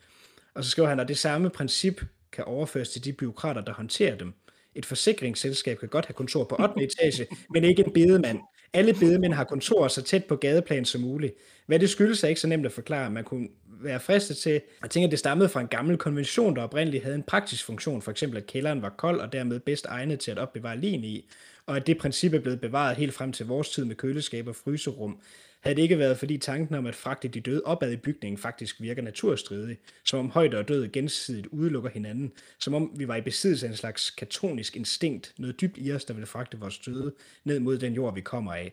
Og 0.55 0.65
så 0.65 0.71
skriver 0.71 0.89
han, 0.89 1.01
at 1.01 1.09
det 1.09 1.19
samme 1.19 1.51
princip 1.51 2.05
kan 2.33 2.45
overføres 2.45 2.89
til 2.89 3.05
de 3.05 3.13
byråkrater, 3.13 3.61
der 3.61 3.73
håndterer 3.73 4.17
dem. 4.17 4.35
Et 4.75 4.87
forsikringsselskab 4.87 5.79
kan 5.79 5.89
godt 5.89 6.07
have 6.07 6.15
kontor 6.15 6.45
på 6.45 6.57
8. 6.61 6.75
etage, 6.85 7.27
men 7.51 7.65
ikke 7.65 7.85
en 7.87 7.93
bedemand. 7.93 8.39
Alle 8.73 8.95
bedemænd 8.95 9.33
har 9.33 9.45
kontorer 9.45 9.89
så 9.89 10.03
tæt 10.03 10.25
på 10.25 10.37
gadeplan 10.37 10.85
som 10.85 11.01
muligt. 11.01 11.35
Hvad 11.67 11.79
det 11.79 11.91
skyldes 11.91 12.25
er 12.25 12.29
ikke 12.29 12.41
så 12.41 12.47
nemt 12.49 12.67
at 12.67 12.73
forklare. 12.73 13.11
Man 13.11 13.25
kunne 13.25 13.49
være 13.81 14.01
fristet 14.01 14.37
til 14.37 14.61
at 14.83 14.91
tænke, 14.91 15.05
at 15.05 15.11
det 15.11 15.19
stammede 15.19 15.49
fra 15.49 15.61
en 15.61 15.69
gammel 15.69 15.97
konvention, 15.97 16.57
der 16.57 16.63
oprindeligt 16.63 17.05
havde 17.05 17.17
en 17.17 17.23
praktisk 17.23 17.65
funktion, 17.65 18.03
for 18.03 18.11
eksempel 18.11 18.39
at 18.39 18.47
kælderen 18.47 18.83
var 18.83 18.89
kold 18.89 19.21
og 19.21 19.33
dermed 19.33 19.61
bedst 19.61 19.87
egnet 19.87 20.21
til 20.21 20.31
at 20.31 20.39
opbevare 20.39 20.79
lin 20.79 21.05
i, 21.05 21.31
og 21.67 21.77
at 21.77 21.87
det 21.87 21.99
princip 21.99 22.35
er 22.35 22.41
blevet 22.41 22.61
bevaret 22.61 22.97
helt 22.97 23.15
frem 23.15 23.33
til 23.33 23.47
vores 23.47 23.71
tid 23.71 23.85
med 23.85 23.97
køleskab 23.97 24.49
og 24.49 24.57
fryserum. 24.57 25.21
Havde 25.61 25.77
det 25.77 25.83
ikke 25.83 25.99
været, 25.99 26.19
fordi 26.19 26.39
tanken 26.39 26.75
om 26.75 26.87
at 26.87 26.95
fragte 26.95 27.29
de 27.29 27.41
døde 27.41 27.63
opad 27.65 27.93
i 27.93 27.97
bygningen 27.97 28.39
faktisk 28.39 28.81
virker 28.81 29.03
naturstridig, 29.03 29.77
som 30.05 30.19
om 30.19 30.31
højde 30.31 30.59
og 30.59 30.69
død 30.69 30.89
gensidigt 30.89 31.47
udelukker 31.47 31.91
hinanden, 31.91 32.33
som 32.61 32.75
om 32.75 32.93
vi 32.97 33.09
var 33.09 33.17
i 33.17 33.21
besiddelse 33.21 33.67
af 33.67 33.71
en 33.71 33.77
slags 33.77 34.11
katonisk 34.11 34.77
instinkt, 34.77 35.35
noget 35.39 35.61
dybt 35.61 35.77
i 35.79 35.93
os, 35.93 36.05
der 36.05 36.15
ville 36.15 36.27
fragte 36.27 36.59
vores 36.59 36.79
døde 36.79 37.15
ned 37.45 37.61
mod 37.61 37.79
den 37.79 37.93
jord, 37.93 38.15
vi 38.15 38.21
kommer 38.21 38.53
af. 38.55 38.73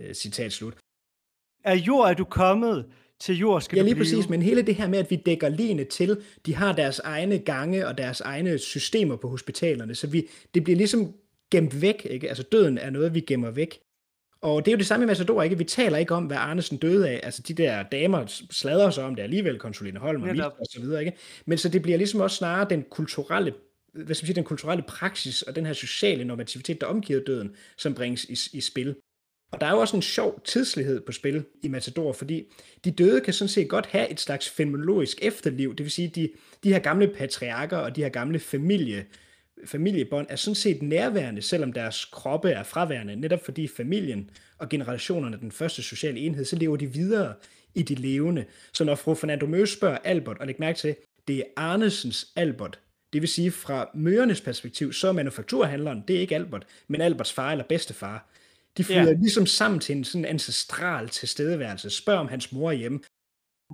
Øh, 0.00 0.14
citat 0.14 0.52
slut. 0.52 0.74
Af 1.64 1.74
jord 1.76 2.10
er 2.10 2.14
du 2.14 2.24
kommet, 2.24 2.86
til 3.20 3.36
jord 3.36 3.60
skal 3.60 3.76
Ja, 3.76 3.82
lige 3.82 3.94
du 3.94 3.98
blive. 3.98 4.04
præcis, 4.04 4.28
men 4.28 4.42
hele 4.42 4.62
det 4.62 4.74
her 4.74 4.88
med, 4.88 4.98
at 4.98 5.10
vi 5.10 5.16
dækker 5.16 5.48
ligene 5.48 5.84
til, 5.84 6.22
de 6.46 6.54
har 6.54 6.72
deres 6.72 6.98
egne 6.98 7.38
gange 7.38 7.86
og 7.86 7.98
deres 7.98 8.20
egne 8.20 8.58
systemer 8.58 9.16
på 9.16 9.28
hospitalerne, 9.28 9.94
så 9.94 10.06
vi, 10.06 10.28
det 10.54 10.64
bliver 10.64 10.76
ligesom 10.76 11.14
gemt 11.50 11.80
væk, 11.82 12.06
ikke? 12.10 12.28
Altså 12.28 12.42
døden 12.42 12.78
er 12.78 12.90
noget, 12.90 13.14
vi 13.14 13.20
gemmer 13.20 13.50
væk. 13.50 13.78
Og 14.46 14.64
det 14.64 14.70
er 14.70 14.72
jo 14.72 14.78
det 14.78 14.86
samme 14.86 15.06
med 15.06 15.14
Matador, 15.14 15.42
ikke? 15.42 15.58
Vi 15.58 15.64
taler 15.64 15.98
ikke 15.98 16.14
om, 16.14 16.24
hvad 16.24 16.36
Arnesen 16.36 16.78
døde 16.78 17.08
af. 17.08 17.20
Altså 17.22 17.42
de 17.42 17.54
der 17.54 17.82
damer 17.82 18.44
sladrer 18.50 18.90
sig 18.90 19.04
om 19.04 19.14
det 19.14 19.22
alligevel, 19.22 19.58
Konsuline 19.58 19.98
Holm 19.98 20.22
og, 20.22 20.28
Netop. 20.28 20.52
og 20.60 20.66
så 20.70 20.80
videre, 20.80 21.04
ikke? 21.04 21.18
Men 21.46 21.58
så 21.58 21.68
det 21.68 21.82
bliver 21.82 21.98
ligesom 21.98 22.20
også 22.20 22.36
snarere 22.36 22.66
den 22.70 22.84
kulturelle 22.90 23.54
hvad 24.04 24.14
skal 24.14 24.24
man 24.24 24.26
sige, 24.26 24.36
den 24.36 24.44
kulturelle 24.44 24.84
praksis 24.88 25.42
og 25.42 25.56
den 25.56 25.66
her 25.66 25.72
sociale 25.72 26.24
normativitet, 26.24 26.80
der 26.80 26.86
omgiver 26.86 27.20
døden, 27.24 27.50
som 27.76 27.94
bringes 27.94 28.24
i, 28.24 28.56
i 28.56 28.60
spil. 28.60 28.96
Og 29.52 29.60
der 29.60 29.66
er 29.66 29.70
jo 29.70 29.78
også 29.78 29.96
en 29.96 30.02
sjov 30.02 30.40
tidslighed 30.44 31.00
på 31.00 31.12
spil 31.12 31.44
i 31.62 31.68
Matador, 31.68 32.12
fordi 32.12 32.44
de 32.84 32.90
døde 32.90 33.20
kan 33.20 33.34
sådan 33.34 33.48
set 33.48 33.68
godt 33.68 33.86
have 33.86 34.10
et 34.10 34.20
slags 34.20 34.50
fenomenologisk 34.50 35.18
efterliv, 35.22 35.74
det 35.74 35.84
vil 35.84 35.90
sige, 35.90 36.08
de, 36.08 36.30
de 36.64 36.72
her 36.72 36.78
gamle 36.78 37.08
patriarker 37.08 37.76
og 37.76 37.96
de 37.96 38.02
her 38.02 38.08
gamle 38.08 38.38
familie, 38.38 39.06
familiebånd 39.64 40.26
er 40.30 40.36
sådan 40.36 40.54
set 40.54 40.82
nærværende, 40.82 41.42
selvom 41.42 41.72
deres 41.72 42.04
kroppe 42.04 42.50
er 42.50 42.62
fraværende, 42.62 43.16
netop 43.16 43.44
fordi 43.44 43.68
familien 43.68 44.30
og 44.58 44.68
generationerne 44.68 45.36
er 45.36 45.40
den 45.40 45.52
første 45.52 45.82
sociale 45.82 46.18
enhed, 46.20 46.44
så 46.44 46.56
lever 46.56 46.76
de 46.76 46.86
videre 46.92 47.34
i 47.74 47.82
de 47.82 47.94
levende. 47.94 48.44
Så 48.72 48.84
når 48.84 48.94
fru 48.94 49.14
Fernando 49.14 49.46
Møs 49.46 49.70
spørger 49.70 49.98
Albert, 50.04 50.38
og 50.38 50.46
læg 50.46 50.56
mærke 50.60 50.78
til, 50.78 50.96
det 51.28 51.38
er 51.38 51.42
Arnesens 51.56 52.32
Albert, 52.36 52.80
det 53.12 53.22
vil 53.22 53.28
sige 53.28 53.50
fra 53.50 53.90
møernes 53.94 54.40
perspektiv, 54.40 54.92
så 54.92 55.08
er 55.08 55.12
manufakturhandleren, 55.12 56.04
det 56.08 56.16
er 56.16 56.20
ikke 56.20 56.34
Albert, 56.34 56.66
men 56.88 57.00
Alberts 57.00 57.32
far 57.32 57.52
eller 57.52 57.64
bedstefar. 57.68 58.30
De 58.76 58.84
flyder 58.84 59.02
Ja. 59.02 59.12
ligesom 59.12 59.46
sammen 59.46 59.80
til 59.80 59.96
en 59.96 60.04
sådan 60.04 60.24
ancestral 60.24 61.08
tilstedeværelse. 61.08 61.90
Spørg 61.90 62.18
om 62.18 62.28
hans 62.28 62.52
mor 62.52 62.70
er 62.70 62.74
hjemme. 62.74 63.00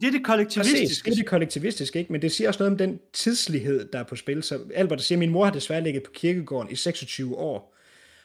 Det 0.01 0.07
er 0.07 0.11
det 0.11 0.23
Præcis, 0.27 0.27
kollektivistiske. 0.27 1.11
det 1.11 1.13
er 1.13 1.23
det 1.23 1.27
kollektivistiske, 1.27 1.99
ikke? 1.99 2.13
men 2.13 2.23
det 2.23 2.33
siger 2.33 2.49
også 2.49 2.63
noget 2.63 2.71
om 2.73 2.79
den 2.79 3.01
tidslighed, 3.13 3.89
der 3.93 3.99
er 3.99 4.03
på 4.03 4.17
spil. 4.17 4.43
Så 4.43 4.59
Albert 4.75 5.03
siger, 5.03 5.17
at 5.17 5.19
min 5.19 5.31
mor 5.31 5.45
har 5.45 5.53
desværre 5.53 5.83
ligget 5.83 6.03
på 6.03 6.11
kirkegården 6.15 6.73
i 6.73 6.77
26 6.77 7.37
år. 7.37 7.77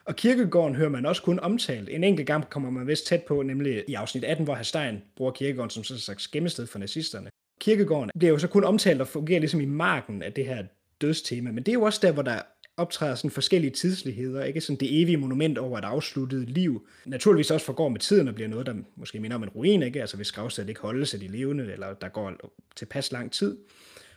Og 0.05 0.15
kirkegården 0.15 0.75
hører 0.75 0.89
man 0.89 1.05
også 1.05 1.21
kun 1.21 1.39
omtalt. 1.39 1.89
En 1.89 2.03
enkelt 2.03 2.27
gang 2.27 2.49
kommer 2.49 2.69
man 2.69 2.87
vist 2.87 3.07
tæt 3.07 3.23
på, 3.23 3.41
nemlig 3.41 3.83
i 3.87 3.93
afsnit 3.93 4.23
18, 4.23 4.43
hvor 4.45 4.55
Hastein 4.55 5.01
bruger 5.15 5.31
kirkegården 5.31 5.69
som 5.69 5.83
sådan 5.83 5.97
en 5.97 6.01
slags 6.01 6.27
gemmested 6.27 6.67
for 6.67 6.79
nazisterne. 6.79 7.29
Kirkegården 7.59 8.11
bliver 8.19 8.31
jo 8.31 8.37
så 8.37 8.47
kun 8.47 8.63
omtalt 8.63 9.01
og 9.01 9.07
fungerer 9.07 9.39
ligesom 9.39 9.61
i 9.61 9.65
marken 9.65 10.23
af 10.23 10.33
det 10.33 10.45
her 10.45 10.63
dødstema, 11.01 11.51
men 11.51 11.63
det 11.63 11.67
er 11.67 11.73
jo 11.73 11.81
også 11.81 11.99
der, 12.03 12.11
hvor 12.11 12.21
der 12.23 12.41
optræder 12.77 13.15
sådan 13.15 13.31
forskellige 13.31 13.71
tidsligheder, 13.71 14.43
ikke? 14.43 14.61
Sådan 14.61 14.79
det 14.79 15.01
evige 15.01 15.17
monument 15.17 15.57
over 15.57 15.77
et 15.77 15.83
afsluttet 15.83 16.49
liv. 16.49 16.87
Naturligvis 17.05 17.51
også 17.51 17.65
forgår 17.65 17.89
med 17.89 17.99
tiden 17.99 18.27
og 18.27 18.35
bliver 18.35 18.47
noget, 18.47 18.65
der 18.65 18.73
måske 18.95 19.19
minder 19.19 19.35
om 19.35 19.43
en 19.43 19.49
ruin, 19.49 19.83
ikke? 19.83 20.01
Altså 20.01 20.15
hvis 20.15 20.31
gravstedet 20.31 20.69
ikke 20.69 20.81
holdes 20.81 21.13
af 21.13 21.19
de 21.19 21.27
levende, 21.27 21.71
eller 21.73 21.93
der 21.93 22.09
går 22.09 22.33
tilpas 22.75 23.11
lang 23.11 23.31
tid. 23.31 23.57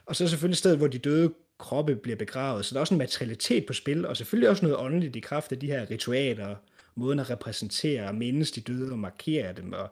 Og 0.06 0.16
så 0.16 0.28
selvfølgelig 0.28 0.58
stedet, 0.58 0.78
hvor 0.78 0.86
de 0.86 0.98
døde 0.98 1.32
kroppe 1.58 1.96
bliver 1.96 2.16
begravet. 2.16 2.64
Så 2.64 2.74
der 2.74 2.78
er 2.78 2.80
også 2.80 2.94
en 2.94 2.98
materialitet 2.98 3.66
på 3.66 3.72
spil, 3.72 4.06
og 4.06 4.16
selvfølgelig 4.16 4.50
også 4.50 4.64
noget 4.64 4.78
åndeligt 4.78 5.16
i 5.16 5.20
kraft 5.20 5.52
af 5.52 5.58
de 5.58 5.66
her 5.66 5.90
ritualer, 5.90 6.56
måden 6.94 7.18
at 7.18 7.30
repræsentere 7.30 8.08
og 8.08 8.14
mindes 8.14 8.50
de 8.50 8.60
døde 8.60 8.92
og 8.92 8.98
markere 8.98 9.52
dem. 9.52 9.72
Og, 9.72 9.90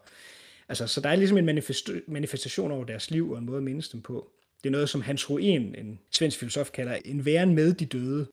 altså, 0.69 0.87
så 0.87 1.01
der 1.01 1.09
er 1.09 1.17
ligesom 1.17 1.39
en 1.39 1.49
manifest- 1.49 1.93
manifestation 2.09 2.71
over 2.71 2.85
deres 2.85 3.11
liv 3.11 3.31
og 3.31 3.39
en 3.39 3.47
måde 3.47 3.57
at 3.57 3.63
mindes 3.63 3.89
dem 3.89 4.01
på. 4.03 4.31
Det 4.63 4.69
er 4.69 4.73
noget, 4.73 4.89
som 4.89 5.01
Hans 5.01 5.31
Ruin, 5.31 5.75
en 5.79 5.99
svensk 6.11 6.39
filosof, 6.39 6.71
kalder 6.71 6.97
en 7.05 7.25
væren 7.25 7.55
med 7.55 7.75
de 7.75 7.87
døde. 7.87 8.27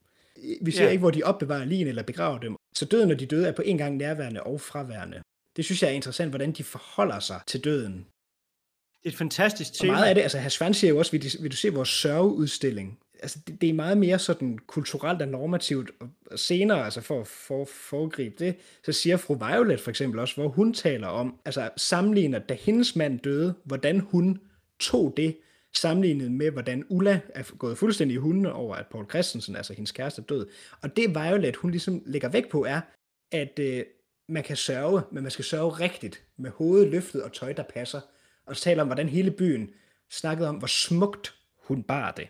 Vi 0.62 0.72
ser 0.72 0.84
ja. 0.84 0.90
ikke, 0.90 1.00
hvor 1.00 1.12
de 1.12 1.24
opbevarer 1.24 1.66
ligen 1.66 1.88
eller 1.88 2.04
begraver 2.04 2.40
dem. 2.40 2.56
Så 2.76 2.86
døden 2.86 3.12
og 3.12 3.20
de 3.20 3.26
døde 3.26 3.48
er 3.48 3.52
på 3.52 3.62
en 3.62 3.78
gang 3.78 3.98
nærværende 3.98 4.44
og 4.44 4.62
fraværende. 4.62 5.22
Det 5.56 5.66
synes 5.66 5.84
jeg 5.84 5.90
er 5.90 5.94
interessant, 5.94 6.32
hvordan 6.32 6.52
de 6.52 6.64
forholder 6.64 7.20
sig 7.20 7.42
til 7.48 7.64
døden. 7.64 7.94
Det 7.94 9.10
er 9.10 9.14
et 9.14 9.18
fantastisk 9.18 9.74
tema. 9.74 9.92
Og 9.92 9.96
meget 9.96 10.10
af 10.10 10.16
det, 10.16 10.22
altså 10.22 10.50
Svand 10.50 10.74
siger 10.74 10.90
jo 10.92 10.98
også, 10.98 11.12
vil, 11.12 11.32
vil 11.42 11.52
du 11.52 11.56
se 11.56 11.70
vores 11.70 11.90
sørgeudstilling? 11.90 13.00
Altså 13.20 13.40
det, 13.48 13.62
det 13.62 13.70
er 13.70 13.74
meget 13.74 13.98
mere 13.98 14.20
sådan 14.20 14.58
kulturelt 14.68 15.22
og 15.22 15.28
normativt. 15.28 15.92
Og 16.32 16.40
senere, 16.40 16.86
altså 16.86 17.02
for 17.02 17.22
at 17.22 17.28
for, 17.28 17.66
foregribe 17.66 18.46
det, 18.46 18.56
så 18.86 18.92
siger 18.92 19.18
fru 19.18 19.36
Violet 19.36 19.80
for 19.80 19.90
eksempel 19.90 20.20
også, 20.20 20.36
hvor 20.36 20.48
hun 20.48 20.74
taler 20.74 21.08
om, 21.08 21.40
altså 21.46 21.70
sammenligner, 21.78 22.40
da 22.40 22.54
hendes 22.54 22.96
mand 22.96 23.20
døde, 23.20 23.54
hvordan 23.64 24.00
hun 24.00 24.40
tog 24.80 25.14
det 25.18 25.38
sammenlignet 25.78 26.32
med, 26.32 26.52
hvordan 26.52 26.86
Ulla 26.90 27.20
er 27.30 27.44
gået 27.58 27.78
fuldstændig 27.78 28.16
i 28.16 28.18
hunden 28.18 28.46
over, 28.46 28.76
at 28.76 28.88
Paul 28.88 29.10
Christensen, 29.10 29.56
altså 29.56 29.74
hendes 29.74 29.92
kæreste, 29.92 30.22
er 30.22 30.26
død. 30.26 30.48
Og 30.82 30.96
det 30.96 31.10
Violet, 31.10 31.56
hun 31.56 31.72
ligesom 31.72 32.04
lægger 32.06 32.30
væk 32.30 32.50
på, 32.50 32.66
er, 32.66 32.82
at 33.32 33.60
øh, 33.60 33.84
man 34.28 34.44
kan 34.44 34.56
sørge, 34.56 35.02
men 35.12 35.24
man 35.24 35.32
skal 35.32 35.46
sørge 35.46 35.70
rigtigt, 35.70 36.24
med 36.38 36.52
hovedet 36.52 36.92
løftet 36.92 37.24
og 37.24 37.34
tøj, 37.34 37.54
der 37.54 37.64
passer. 37.64 38.02
Og 38.46 38.56
så 38.56 38.62
taler 38.64 38.82
om, 38.82 38.88
hvordan 38.88 39.10
hele 39.10 39.32
byen 39.32 39.70
snakkede 40.12 40.50
om, 40.50 40.56
hvor 40.56 40.68
smukt 40.68 41.36
hun 41.58 41.84
bar 41.84 42.12
det. 42.12 42.28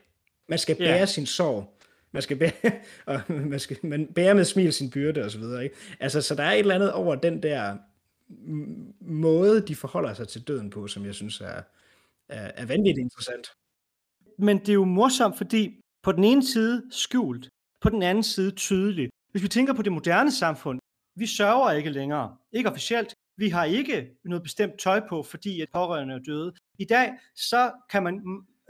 Man 0.50 0.60
skal 0.60 0.76
bære 0.76 0.98
yeah. 0.98 1.08
sin 1.08 1.26
sorg. 1.26 1.72
Man 2.12 2.22
skal 2.22 2.38
bære, 2.38 2.52
og 3.06 3.22
man 3.28 3.60
skal 3.60 3.78
man 3.84 4.08
bære 4.08 4.36
med 4.36 4.46
smil 4.46 4.74
sin 4.74 4.89
byrde 4.89 5.24
og 5.24 5.32
så 5.32 5.39
videre. 5.39 5.64
Ikke? 5.64 5.76
Altså, 6.00 6.22
så 6.22 6.36
der 6.36 6.43
er 6.43 6.52
et 6.52 6.60
eller 6.60 6.76
andet 6.76 6.91
over 6.91 7.16
den 7.16 7.43
der 7.43 7.78
måde, 9.02 9.62
de 9.62 9.76
forholder 9.76 10.14
sig 10.14 10.28
til 10.28 10.41
døden 10.41 10.70
på, 10.70 10.88
som 10.88 11.06
jeg 11.06 11.16
synes 11.16 11.41
er, 11.41 11.62
er, 12.30 12.52
er 12.56 12.66
vanvittigt 12.66 13.04
interessant. 13.04 13.48
Men 14.40 14.60
det 14.60 14.70
er 14.70 14.74
jo 14.74 14.86
morsomt, 14.86 15.38
fordi 15.38 15.82
på 16.04 16.12
den 16.12 16.24
ene 16.24 16.44
side 16.44 16.84
skjult, 16.92 17.50
på 17.82 17.90
den 17.90 18.04
anden 18.04 18.24
side 18.24 18.52
tydeligt. 18.52 19.12
Hvis 19.32 19.44
vi 19.44 19.48
tænker 19.48 19.74
på 19.74 19.82
det 19.82 19.92
moderne 19.92 20.32
samfund, 20.32 20.80
vi 21.16 21.28
sørger 21.28 21.72
ikke 21.72 21.90
længere, 21.90 22.38
ikke 22.52 22.70
officielt. 22.70 23.14
Vi 23.38 23.50
har 23.50 23.66
ikke 23.66 24.10
noget 24.26 24.44
bestemt 24.44 24.80
tøj 24.80 25.02
på, 25.10 25.24
fordi 25.24 25.62
et 25.62 25.70
pårørende 25.74 26.14
er 26.16 26.20
døde. 26.20 26.54
I 26.80 26.86
dag, 26.86 27.14
så 27.36 27.72
kan 27.90 28.04
man 28.04 28.22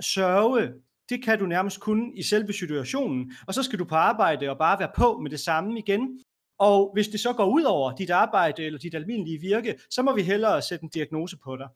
sørge, 0.02 0.74
det 1.10 1.24
kan 1.24 1.40
du 1.40 1.46
nærmest 1.46 1.80
kun 1.80 2.18
i 2.18 2.24
selve 2.24 2.54
situationen, 2.54 3.34
og 3.48 3.54
så 3.54 3.64
skal 3.64 3.80
du 3.80 3.86
på 3.86 3.96
arbejde 3.96 4.50
og 4.50 4.58
bare 4.58 4.80
være 4.80 4.92
på 4.96 5.20
med 5.20 5.32
det 5.32 5.40
samme 5.40 5.80
igen. 5.80 6.20
Og 6.60 6.92
hvis 6.94 7.08
det 7.08 7.20
så 7.20 7.34
går 7.34 7.46
ud 7.46 7.64
over 7.64 7.96
dit 7.96 8.10
arbejde 8.10 8.64
eller 8.64 8.80
dit 8.80 8.96
almindelige 8.96 9.40
virke, 9.40 9.76
så 9.90 10.02
må 10.02 10.16
vi 10.16 10.22
hellere 10.22 10.62
sætte 10.62 10.84
en 10.84 10.90
diagnose 10.90 11.38
på 11.44 11.56
dig. 11.58 11.68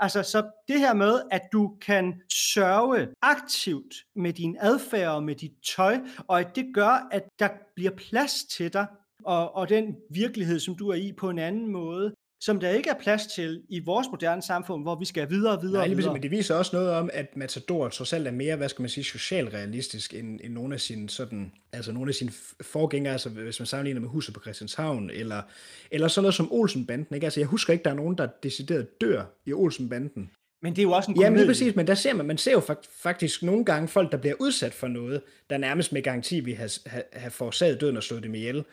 Altså, 0.00 0.22
så 0.22 0.50
det 0.68 0.80
her 0.80 0.94
med, 0.94 1.20
at 1.30 1.42
du 1.52 1.76
kan 1.80 2.14
sørge 2.32 3.08
aktivt 3.22 3.94
med 4.16 4.32
din 4.32 4.56
adfærd 4.60 5.14
og 5.14 5.22
med 5.22 5.34
dit 5.34 5.52
tøj, 5.76 5.98
og 6.28 6.40
at 6.40 6.56
det 6.56 6.74
gør, 6.74 7.08
at 7.10 7.22
der 7.38 7.48
bliver 7.76 7.90
plads 7.90 8.44
til 8.44 8.72
dig, 8.72 8.86
og, 9.24 9.54
og 9.54 9.68
den 9.68 9.96
virkelighed, 10.10 10.60
som 10.60 10.74
du 10.76 10.88
er 10.88 10.94
i 10.94 11.12
på 11.12 11.30
en 11.30 11.38
anden 11.38 11.68
måde, 11.68 12.14
som 12.40 12.60
der 12.60 12.70
ikke 12.70 12.90
er 12.90 12.94
plads 13.00 13.26
til 13.26 13.62
i 13.68 13.80
vores 13.84 14.06
moderne 14.10 14.42
samfund, 14.42 14.82
hvor 14.82 14.98
vi 14.98 15.04
skal 15.04 15.30
videre 15.30 15.56
og 15.56 15.62
videre. 15.62 15.86
Nej, 15.86 15.94
videre. 15.94 16.12
men 16.12 16.22
det 16.22 16.30
viser 16.30 16.54
også 16.54 16.76
noget 16.76 16.90
om, 16.90 17.10
at 17.12 17.36
Matador 17.36 17.88
trods 17.88 18.12
alt 18.12 18.26
er 18.26 18.30
mere, 18.30 18.56
hvad 18.56 18.68
skal 18.68 18.82
man 18.82 18.88
sige, 18.88 19.04
socialrealistisk 19.04 20.14
end, 20.14 20.40
end 20.44 20.52
nogle 20.54 20.74
af 20.74 20.80
sine 20.80 21.10
sådan, 21.10 21.52
altså 21.72 21.92
nogle 21.92 22.08
af 22.08 22.14
sine 22.14 22.30
forgængere, 22.62 23.12
altså 23.12 23.28
hvis 23.28 23.60
man 23.60 23.66
sammenligner 23.66 24.00
med 24.00 24.08
Huset 24.08 24.34
på 24.34 24.40
Christianshavn, 24.40 25.10
eller, 25.10 25.42
eller 25.90 26.08
sådan 26.08 26.22
noget 26.22 26.34
som 26.34 26.52
Olsenbanden, 26.52 27.14
ikke? 27.14 27.26
Altså 27.26 27.40
jeg 27.40 27.46
husker 27.46 27.72
ikke, 27.72 27.84
der 27.84 27.90
er 27.90 27.94
nogen, 27.94 28.18
der 28.18 28.28
decideret 28.42 29.00
dør 29.00 29.24
i 29.46 29.52
Olsenbanden. 29.52 30.30
Men 30.62 30.72
det 30.72 30.78
er 30.78 30.82
jo 30.82 30.92
også 30.92 31.10
en 31.10 31.14
komedie. 31.14 31.26
Jamen, 31.26 31.40
er 31.40 31.46
præcis, 31.46 31.76
men 31.76 31.86
der 31.86 31.94
ser 31.94 32.14
man, 32.14 32.26
man 32.26 32.38
ser 32.38 32.52
jo 32.52 32.62
faktisk 33.02 33.42
nogle 33.42 33.64
gange 33.64 33.88
folk, 33.88 34.12
der 34.12 34.18
bliver 34.18 34.34
udsat 34.38 34.74
for 34.74 34.88
noget, 34.88 35.22
der 35.50 35.58
nærmest 35.58 35.92
med 35.92 36.02
garanti 36.02 36.40
vil 36.40 36.54
have, 36.54 36.70
have, 36.86 37.02
have 37.12 37.30
forårsaget 37.30 37.80
døden 37.80 37.96
og 37.96 38.02
slået 38.02 38.22
dem 38.22 38.34
ihjel. 38.34 38.64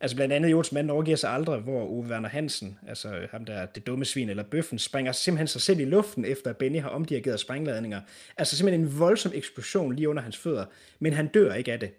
Altså 0.00 0.16
blandt 0.16 0.34
andet 0.34 0.50
Jols 0.50 0.72
mand 0.72 0.90
overgiver 0.90 1.16
sig 1.16 1.30
aldrig, 1.30 1.60
hvor 1.60 1.82
Ove 1.82 2.06
Werner 2.06 2.28
Hansen, 2.28 2.78
altså 2.88 3.26
ham 3.30 3.44
der 3.44 3.66
det 3.66 3.86
dumme 3.86 4.04
svin 4.04 4.28
eller 4.28 4.42
bøffen, 4.42 4.78
springer 4.78 5.12
simpelthen 5.12 5.48
sig 5.48 5.60
selv 5.60 5.80
i 5.80 5.84
luften, 5.84 6.24
efter 6.24 6.50
at 6.50 6.56
Benny 6.56 6.80
har 6.80 6.88
omdirigeret 6.88 7.40
sprængladninger. 7.40 8.00
Altså 8.36 8.56
simpelthen 8.56 8.80
en 8.80 8.98
voldsom 8.98 9.32
eksplosion 9.34 9.96
lige 9.96 10.08
under 10.08 10.22
hans 10.22 10.36
fødder, 10.36 10.64
men 10.98 11.12
han 11.12 11.26
dør 11.26 11.54
ikke 11.54 11.72
af 11.72 11.80
det. 11.80 11.90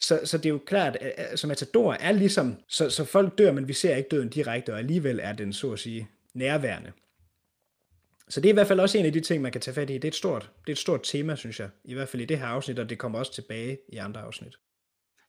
Så, 0.00 0.20
så 0.24 0.38
det 0.38 0.46
er 0.46 0.50
jo 0.50 0.60
klart, 0.66 0.96
at 0.96 1.38
som 1.38 1.48
Matador 1.48 1.92
er 1.92 2.12
ligesom, 2.12 2.56
så, 2.68 2.90
så 2.90 3.04
folk 3.04 3.38
dør, 3.38 3.52
men 3.52 3.68
vi 3.68 3.72
ser 3.72 3.96
ikke 3.96 4.08
døden 4.08 4.28
direkte, 4.28 4.72
og 4.72 4.78
alligevel 4.78 5.20
er 5.22 5.32
den, 5.32 5.52
så 5.52 5.72
at 5.72 5.78
sige, 5.78 6.08
nærværende. 6.34 6.92
Så 8.28 8.40
det 8.40 8.48
er 8.48 8.52
i 8.52 8.54
hvert 8.54 8.66
fald 8.66 8.80
også 8.80 8.98
en 8.98 9.06
af 9.06 9.12
de 9.12 9.20
ting, 9.20 9.42
man 9.42 9.52
kan 9.52 9.60
tage 9.60 9.74
fat 9.74 9.90
i. 9.90 9.94
Det 9.94 10.04
er 10.04 10.08
et 10.08 10.14
stort, 10.14 10.50
det 10.60 10.68
er 10.68 10.72
et 10.72 10.78
stort 10.78 11.00
tema, 11.02 11.36
synes 11.36 11.60
jeg. 11.60 11.68
I 11.84 11.94
hvert 11.94 12.08
fald 12.08 12.22
i 12.22 12.24
det 12.24 12.38
her 12.38 12.46
afsnit, 12.46 12.78
og 12.78 12.90
det 12.90 12.98
kommer 12.98 13.18
også 13.18 13.34
tilbage 13.34 13.78
i 13.88 13.96
andre 13.96 14.20
afsnit 14.20 14.56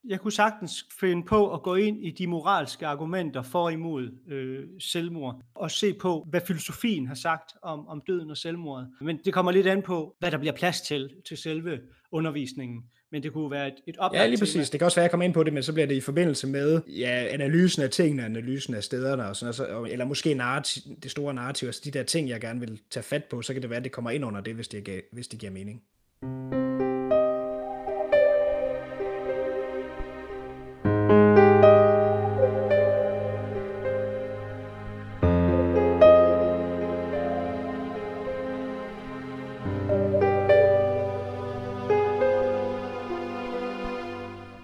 jeg 0.04 0.20
kunne 0.20 0.32
sagtens 0.32 0.86
finde 1.00 1.26
på 1.26 1.54
at 1.54 1.64
gå 1.64 1.76
ind 1.76 2.06
i 2.06 2.12
de 2.12 2.28
moralske 2.28 2.88
argumenter 2.88 3.42
for 3.42 3.64
og 3.64 3.74
imod 3.74 4.10
øh, 4.28 4.64
selvmord, 4.80 5.42
og 5.56 5.72
se 5.72 5.94
på, 5.94 6.28
hvad 6.30 6.42
filosofien 6.48 7.08
har 7.08 7.16
sagt 7.16 7.52
om, 7.62 7.88
om 7.88 8.02
døden 8.08 8.32
og 8.32 8.38
selvmordet. 8.38 8.90
Men 9.02 9.20
det 9.26 9.34
kommer 9.34 9.52
lidt 9.52 9.68
an 9.68 9.82
på, 9.82 10.16
hvad 10.20 10.32
der 10.32 10.38
bliver 10.38 10.54
plads 10.54 10.82
til, 10.82 11.10
til 11.28 11.38
selve 11.38 11.80
undervisningen. 12.12 12.84
Men 13.12 13.24
det 13.24 13.34
kunne 13.34 13.52
være 13.52 13.68
et, 13.68 13.74
et 13.88 13.98
oplagt 13.98 14.24
Ja, 14.24 14.28
lige 14.28 14.40
præcis. 14.40 14.54
Tema. 14.54 14.64
Det 14.64 14.80
kan 14.80 14.86
også 14.86 14.96
være, 14.96 15.04
at 15.04 15.06
jeg 15.06 15.12
kommer 15.12 15.26
ind 15.26 15.34
på 15.34 15.44
det, 15.44 15.54
men 15.54 15.64
så 15.64 15.74
bliver 15.74 15.88
det 15.88 15.96
i 15.96 16.02
forbindelse 16.02 16.48
med 16.48 16.82
ja, 16.88 17.28
analysen 17.30 17.84
af 17.84 17.90
tingene, 17.90 18.26
analysen 18.26 18.74
af 18.74 18.84
stederne, 18.84 19.26
og 19.26 19.36
sådan, 19.36 19.70
noget, 19.70 19.92
eller 19.92 20.06
måske 20.06 20.34
narrativ, 20.34 20.82
det 21.04 21.12
store 21.12 21.34
narrativ, 21.34 21.68
altså 21.68 21.82
de 21.86 21.92
der 21.92 22.04
ting, 22.04 22.30
jeg 22.30 22.42
gerne 22.42 22.60
vil 22.60 22.80
tage 22.92 23.04
fat 23.04 23.24
på, 23.24 23.42
så 23.42 23.54
kan 23.54 23.62
det 23.62 23.70
være, 23.70 23.78
at 23.78 23.84
det 23.84 23.92
kommer 23.92 24.12
ind 24.12 24.26
under 24.26 24.42
det, 24.42 24.56
hvis 24.56 24.68
det, 24.68 25.02
hvis 25.12 25.28
det 25.28 25.40
giver 25.40 25.52
mening. 25.52 25.84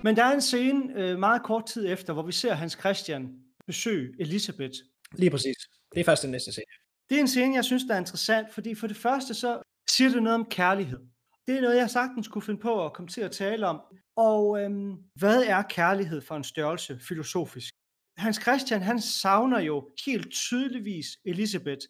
Men 0.04 0.16
der 0.16 0.24
er 0.24 0.34
en 0.34 0.42
scene 0.42 1.02
øh, 1.02 1.20
meget 1.20 1.44
kort 1.44 1.66
tid 1.66 1.88
efter, 1.88 2.14
hvor 2.14 2.24
vi 2.24 2.32
ser 2.32 2.54
Hans 2.54 2.74
Christian 2.80 3.30
besøge 3.68 4.14
Elisabeth. 4.20 4.74
Lige 5.18 5.32
præcis. 5.32 5.56
Det 5.94 6.00
er 6.00 6.04
først 6.04 6.24
den 6.24 6.32
næste 6.32 6.52
scene. 6.52 6.66
Det 7.10 7.16
er 7.16 7.22
en 7.22 7.28
scene, 7.28 7.56
jeg 7.56 7.66
synes, 7.66 7.84
der 7.84 7.94
er 7.94 8.00
interessant, 8.00 8.54
fordi 8.54 8.76
for 8.76 8.88
det 8.88 8.98
første 8.98 9.34
så 9.34 9.62
siger 9.90 10.10
det 10.10 10.24
noget 10.24 10.40
om 10.40 10.46
kærlighed. 10.46 11.00
Det 11.48 11.58
er 11.58 11.62
noget, 11.62 11.78
jeg 11.78 11.90
sagtens 11.90 12.28
kunne 12.28 12.42
finde 12.42 12.62
på 12.62 12.86
at 12.86 12.94
komme 12.94 13.10
til 13.10 13.22
at 13.22 13.32
tale 13.32 13.68
om. 13.68 13.82
Og 14.16 14.62
øhm, 14.62 14.96
hvad 15.16 15.44
er 15.44 15.62
kærlighed 15.62 16.22
for 16.22 16.36
en 16.36 16.44
størrelse 16.44 17.00
filosofisk? 17.00 17.74
Hans 18.18 18.42
Christian, 18.42 18.82
han 18.82 19.02
savner 19.02 19.60
jo 19.60 19.90
helt 20.06 20.32
tydeligvis 20.32 21.08
Elisabeth. 21.26 21.82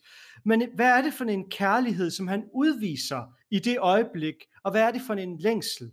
Men 0.45 0.69
hvad 0.75 0.85
er 0.85 1.01
det 1.01 1.13
for 1.13 1.25
en 1.25 1.49
kærlighed, 1.49 2.11
som 2.11 2.27
han 2.27 2.43
udviser 2.53 3.35
i 3.51 3.59
det 3.59 3.77
øjeblik? 3.79 4.35
Og 4.63 4.71
hvad 4.71 4.81
er 4.81 4.91
det 4.91 5.01
for 5.07 5.13
en 5.13 5.37
længsel? 5.37 5.91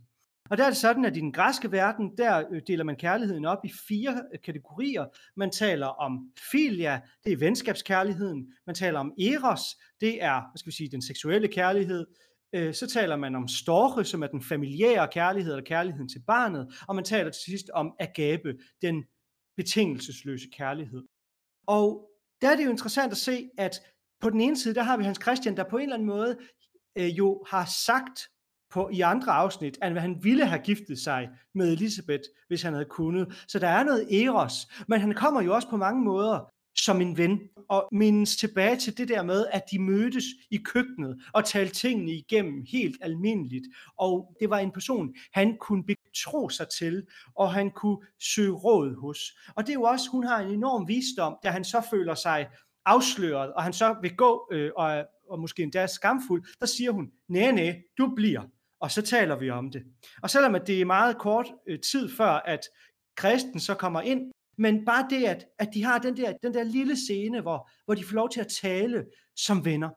Og 0.50 0.58
der 0.58 0.64
er 0.64 0.68
det 0.68 0.76
sådan, 0.76 1.04
at 1.04 1.16
i 1.16 1.20
den 1.20 1.32
græske 1.32 1.72
verden, 1.72 2.16
der 2.18 2.44
øh, 2.50 2.62
deler 2.66 2.84
man 2.84 2.96
kærligheden 2.96 3.44
op 3.44 3.64
i 3.64 3.72
fire 3.88 4.22
øh, 4.32 4.40
kategorier. 4.44 5.06
Man 5.36 5.50
taler 5.50 5.86
om 5.86 6.32
filia, 6.50 7.00
det 7.24 7.32
er 7.32 7.36
venskabskærligheden. 7.36 8.52
Man 8.66 8.74
taler 8.74 9.00
om 9.00 9.12
eros, 9.18 9.60
det 10.00 10.22
er 10.22 10.34
hvad 10.34 10.58
skal 10.58 10.70
vi 10.70 10.76
sige, 10.76 10.90
den 10.90 11.02
seksuelle 11.02 11.48
kærlighed. 11.48 12.06
Øh, 12.52 12.74
så 12.74 12.86
taler 12.86 13.16
man 13.16 13.34
om 13.34 13.48
storge, 13.48 14.04
som 14.04 14.22
er 14.22 14.26
den 14.26 14.42
familiære 14.42 15.08
kærlighed, 15.12 15.52
eller 15.52 15.64
kærligheden 15.64 16.08
til 16.08 16.22
barnet. 16.26 16.74
Og 16.88 16.94
man 16.94 17.04
taler 17.04 17.30
til 17.30 17.42
sidst 17.42 17.70
om 17.74 17.92
agape, 18.00 18.54
den 18.82 19.04
betingelsesløse 19.56 20.48
kærlighed. 20.56 21.02
Og 21.66 22.10
der 22.40 22.50
er 22.50 22.56
det 22.56 22.64
jo 22.64 22.70
interessant 22.70 23.12
at 23.12 23.18
se, 23.18 23.50
at 23.58 23.80
på 24.20 24.30
den 24.30 24.40
ene 24.40 24.56
side, 24.56 24.74
der 24.74 24.82
har 24.82 24.96
vi 24.96 25.04
Hans 25.04 25.18
Christian, 25.22 25.56
der 25.56 25.64
på 25.70 25.76
en 25.76 25.82
eller 25.82 25.94
anden 25.94 26.08
måde 26.08 26.38
øh, 26.98 27.18
jo 27.18 27.44
har 27.50 27.64
sagt 27.64 28.20
på, 28.70 28.88
i 28.92 29.00
andre 29.00 29.32
afsnit, 29.32 29.78
at 29.82 30.00
han 30.00 30.24
ville 30.24 30.46
have 30.46 30.62
giftet 30.62 30.98
sig 30.98 31.28
med 31.54 31.72
Elisabeth, 31.72 32.22
hvis 32.48 32.62
han 32.62 32.72
havde 32.72 32.88
kunnet. 32.90 33.44
Så 33.48 33.58
der 33.58 33.68
er 33.68 33.84
noget 33.84 34.24
eros, 34.24 34.68
men 34.88 35.00
han 35.00 35.14
kommer 35.14 35.42
jo 35.42 35.54
også 35.54 35.68
på 35.68 35.76
mange 35.76 36.04
måder 36.04 36.50
som 36.76 37.00
en 37.00 37.16
ven, 37.18 37.40
og 37.68 37.88
mindes 37.92 38.36
tilbage 38.36 38.76
til 38.76 38.98
det 38.98 39.08
der 39.08 39.22
med, 39.22 39.46
at 39.52 39.62
de 39.70 39.78
mødtes 39.78 40.24
i 40.50 40.56
køkkenet 40.56 41.20
og 41.32 41.44
talte 41.44 41.74
tingene 41.74 42.12
igennem 42.12 42.64
helt 42.68 42.96
almindeligt. 43.00 43.66
Og 43.98 44.36
det 44.40 44.50
var 44.50 44.58
en 44.58 44.72
person, 44.72 45.14
han 45.32 45.56
kunne 45.60 45.84
betro 45.84 46.48
sig 46.48 46.66
til, 46.78 47.06
og 47.34 47.52
han 47.52 47.70
kunne 47.70 47.98
søge 48.20 48.52
råd 48.52 49.00
hos. 49.00 49.20
Og 49.56 49.66
det 49.66 49.70
er 49.70 49.74
jo 49.74 49.82
også, 49.82 50.10
hun 50.10 50.24
har 50.24 50.40
en 50.40 50.50
enorm 50.50 50.88
visdom, 50.88 51.36
da 51.42 51.50
han 51.50 51.64
så 51.64 51.82
føler 51.90 52.14
sig 52.14 52.48
afsløret, 52.86 53.52
og 53.52 53.62
han 53.62 53.72
så 53.72 53.96
vil 54.02 54.16
gå 54.16 54.48
øh, 54.52 54.70
og, 54.76 55.04
og 55.30 55.40
måske 55.40 55.62
endda 55.62 55.86
skamfuld, 55.86 56.44
der 56.60 56.66
siger 56.66 56.90
hun, 56.90 57.10
nej, 57.28 57.50
nej, 57.50 57.82
du 57.98 58.12
bliver 58.16 58.42
og 58.80 58.90
så 58.90 59.02
taler 59.02 59.38
vi 59.38 59.50
om 59.50 59.70
det. 59.70 59.82
Og 60.22 60.30
selvom 60.30 60.54
at 60.54 60.66
det 60.66 60.80
er 60.80 60.84
meget 60.84 61.18
kort 61.18 61.46
øh, 61.68 61.78
tid 61.92 62.08
før, 62.16 62.30
at 62.30 62.60
kristen 63.16 63.60
så 63.60 63.74
kommer 63.74 64.00
ind, 64.00 64.32
men 64.58 64.84
bare 64.84 65.06
det, 65.10 65.24
at, 65.24 65.46
at 65.58 65.68
de 65.74 65.84
har 65.84 65.98
den 65.98 66.16
der, 66.16 66.32
den 66.42 66.54
der 66.54 66.64
lille 66.64 66.96
scene, 66.96 67.40
hvor, 67.40 67.70
hvor 67.84 67.94
de 67.94 68.04
får 68.04 68.14
lov 68.14 68.30
til 68.30 68.40
at 68.40 68.52
tale 68.62 69.04
som 69.36 69.64
venner. 69.64 69.88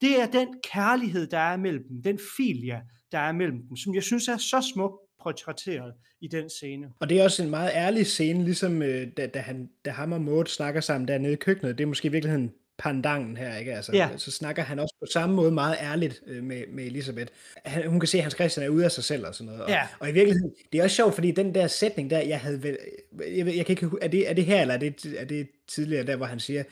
Det 0.00 0.20
er 0.20 0.26
den 0.26 0.48
kærlighed, 0.72 1.26
der 1.26 1.38
er 1.38 1.56
mellem 1.56 1.84
dem, 1.88 2.02
den 2.02 2.18
filia, 2.36 2.80
der 3.12 3.18
er 3.18 3.32
mellem 3.32 3.58
dem, 3.68 3.76
som 3.76 3.94
jeg 3.94 4.02
synes 4.02 4.28
er 4.28 4.36
så 4.36 4.70
smukt 4.74 4.94
portrætteret 5.22 5.94
i 6.20 6.28
den 6.28 6.50
scene. 6.50 6.86
Og 7.00 7.08
det 7.08 7.20
er 7.20 7.24
også 7.24 7.42
en 7.42 7.50
meget 7.50 7.70
ærlig 7.74 8.06
scene, 8.06 8.44
ligesom 8.44 8.82
øh, 8.82 9.08
da, 9.16 9.26
da, 9.26 9.38
han, 9.38 9.68
da 9.84 9.90
ham 9.90 10.12
og 10.12 10.20
Maud 10.20 10.46
snakker 10.46 10.80
sammen 10.80 11.08
dernede 11.08 11.32
i 11.32 11.36
køkkenet. 11.36 11.78
Det 11.78 11.84
er 11.84 11.88
måske 11.88 12.08
i 12.08 12.12
virkeligheden 12.12 12.52
pandangen 12.78 13.36
her, 13.36 13.56
ikke? 13.56 13.74
Altså, 13.74 13.92
ja. 13.92 14.08
Så 14.16 14.30
snakker 14.30 14.62
han 14.62 14.78
også 14.78 14.94
på 15.00 15.06
samme 15.12 15.36
måde 15.36 15.50
meget 15.50 15.76
ærligt 15.80 16.22
øh, 16.26 16.44
med, 16.44 16.62
med 16.72 16.84
Elisabeth. 16.84 17.32
Han, 17.64 17.88
hun 17.88 18.00
kan 18.00 18.06
se, 18.06 18.18
at 18.18 18.22
Hans 18.22 18.34
Christian 18.34 18.66
er 18.66 18.70
ude 18.70 18.84
af 18.84 18.92
sig 18.92 19.04
selv 19.04 19.26
og 19.26 19.34
sådan 19.34 19.46
noget. 19.46 19.62
Og, 19.62 19.70
ja. 19.70 19.86
og 19.98 20.08
i 20.08 20.12
virkeligheden, 20.12 20.52
det 20.72 20.78
er 20.78 20.84
også 20.84 20.96
sjovt, 20.96 21.14
fordi 21.14 21.30
den 21.30 21.54
der 21.54 21.66
sætning 21.66 22.10
der, 22.10 22.18
jeg 22.18 22.40
havde 22.40 22.62
vel, 22.62 22.78
jeg, 23.20 23.46
jeg 23.46 23.66
kan 23.66 23.72
ikke, 23.72 23.90
er 24.02 24.08
det, 24.08 24.30
er 24.30 24.34
det 24.34 24.44
her, 24.44 24.60
eller 24.60 24.74
er 24.74 24.78
det, 24.78 25.14
er 25.18 25.24
det 25.24 25.48
tidligere 25.68 26.06
der, 26.06 26.16
hvor 26.16 26.26
han 26.26 26.40
siger, 26.40 26.64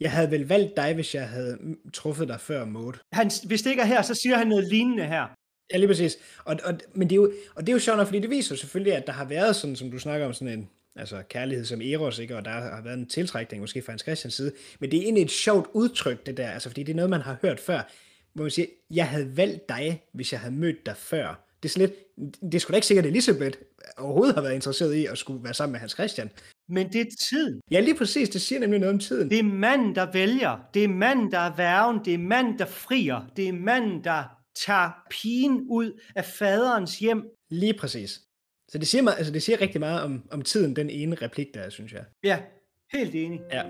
jeg 0.00 0.12
havde 0.12 0.30
vel 0.30 0.48
valgt 0.48 0.76
dig, 0.76 0.94
hvis 0.94 1.14
jeg 1.14 1.28
havde 1.28 1.58
truffet 1.92 2.28
dig 2.28 2.40
før 2.40 2.64
Maud. 2.64 2.92
Han, 3.12 3.30
hvis 3.44 3.62
det 3.62 3.70
ikke 3.70 3.82
er 3.82 3.86
her, 3.86 4.02
så 4.02 4.14
siger 4.14 4.36
han 4.36 4.46
noget 4.46 4.68
lignende 4.68 5.06
her. 5.06 5.26
Ja, 5.72 5.76
lige 5.76 5.88
præcis. 5.88 6.18
Og, 6.44 6.56
og, 6.64 6.74
men 6.94 7.10
det 7.10 7.14
er 7.14 7.16
jo, 7.16 7.32
og 7.54 7.60
det 7.62 7.68
er 7.68 7.72
jo 7.72 7.78
sjovt 7.78 7.96
nok, 7.96 8.06
fordi 8.06 8.20
det 8.20 8.30
viser 8.30 8.56
selvfølgelig, 8.56 8.94
at 8.94 9.06
der 9.06 9.12
har 9.12 9.24
været 9.24 9.56
sådan, 9.56 9.76
som 9.76 9.90
du 9.90 9.98
snakker 9.98 10.26
om, 10.26 10.32
sådan 10.32 10.58
en, 10.58 10.68
altså 10.96 11.22
kærlighed 11.28 11.64
som 11.64 11.80
Eros, 11.80 12.18
ikke? 12.18 12.36
og 12.36 12.44
der 12.44 12.50
har 12.50 12.82
været 12.82 12.98
en 12.98 13.08
tiltrækning 13.08 13.60
måske 13.60 13.82
fra 13.82 13.92
Hans 13.92 14.02
Christians 14.02 14.34
side, 14.34 14.52
men 14.80 14.90
det 14.90 14.98
er 14.98 15.02
egentlig 15.02 15.22
et 15.22 15.30
sjovt 15.30 15.68
udtryk, 15.72 16.26
det 16.26 16.36
der, 16.36 16.50
altså 16.50 16.68
fordi 16.68 16.82
det 16.82 16.92
er 16.92 16.96
noget, 16.96 17.10
man 17.10 17.20
har 17.20 17.38
hørt 17.42 17.60
før, 17.60 17.80
hvor 18.34 18.44
man 18.44 18.50
siger, 18.50 18.66
jeg 18.90 19.08
havde 19.08 19.36
valgt 19.36 19.68
dig, 19.68 20.02
hvis 20.12 20.32
jeg 20.32 20.40
havde 20.40 20.54
mødt 20.54 20.86
dig 20.86 20.96
før. 20.96 21.48
Det 21.62 21.68
er 21.68 21.72
sådan 21.72 21.88
lidt, 21.88 21.98
det 22.42 22.54
er 22.54 22.58
sgu 22.58 22.70
da 22.70 22.76
ikke 22.76 22.86
sikkert, 22.86 23.06
at 23.06 23.10
Elisabeth 23.10 23.58
overhovedet 23.98 24.34
har 24.34 24.42
været 24.42 24.54
interesseret 24.54 24.94
i 24.94 25.06
at 25.06 25.18
skulle 25.18 25.44
være 25.44 25.54
sammen 25.54 25.72
med 25.72 25.80
Hans 25.80 25.92
Christian. 25.92 26.30
Men 26.68 26.92
det 26.92 27.00
er 27.00 27.04
tiden. 27.30 27.60
Ja, 27.70 27.80
lige 27.80 27.94
præcis. 27.94 28.28
Det 28.28 28.40
siger 28.40 28.58
nemlig 28.58 28.80
noget 28.80 28.94
om 28.94 28.98
tiden. 28.98 29.30
Det 29.30 29.38
er 29.38 29.42
manden, 29.42 29.94
der 29.94 30.12
vælger. 30.12 30.68
Det 30.74 30.84
er 30.84 30.88
manden, 30.88 31.30
der 31.30 31.38
er 31.38 31.56
værven. 31.56 32.04
Det 32.04 32.14
er 32.14 32.18
manden, 32.18 32.58
der 32.58 32.66
frier. 32.66 33.30
Det 33.36 33.48
er 33.48 33.52
manden, 33.52 34.04
der 34.04 34.24
tager 34.66 34.90
pigen 35.10 35.66
ud 35.70 36.00
af 36.16 36.24
faderens 36.24 36.98
hjem. 36.98 37.24
Lige 37.50 37.74
præcis. 37.74 38.20
Så 38.72 38.78
det 38.78 38.88
siger, 38.88 39.02
meget, 39.02 39.16
altså 39.18 39.32
det 39.32 39.42
siger 39.42 39.60
rigtig 39.60 39.80
meget 39.80 40.02
om, 40.02 40.22
om 40.30 40.42
tiden, 40.42 40.76
den 40.76 40.90
ene 40.90 41.16
replik 41.22 41.46
der, 41.54 41.70
synes 41.70 41.92
jeg. 41.92 42.04
Ja, 42.24 42.38
helt 42.92 43.14
enig. 43.14 43.40
Ja. 43.52 43.62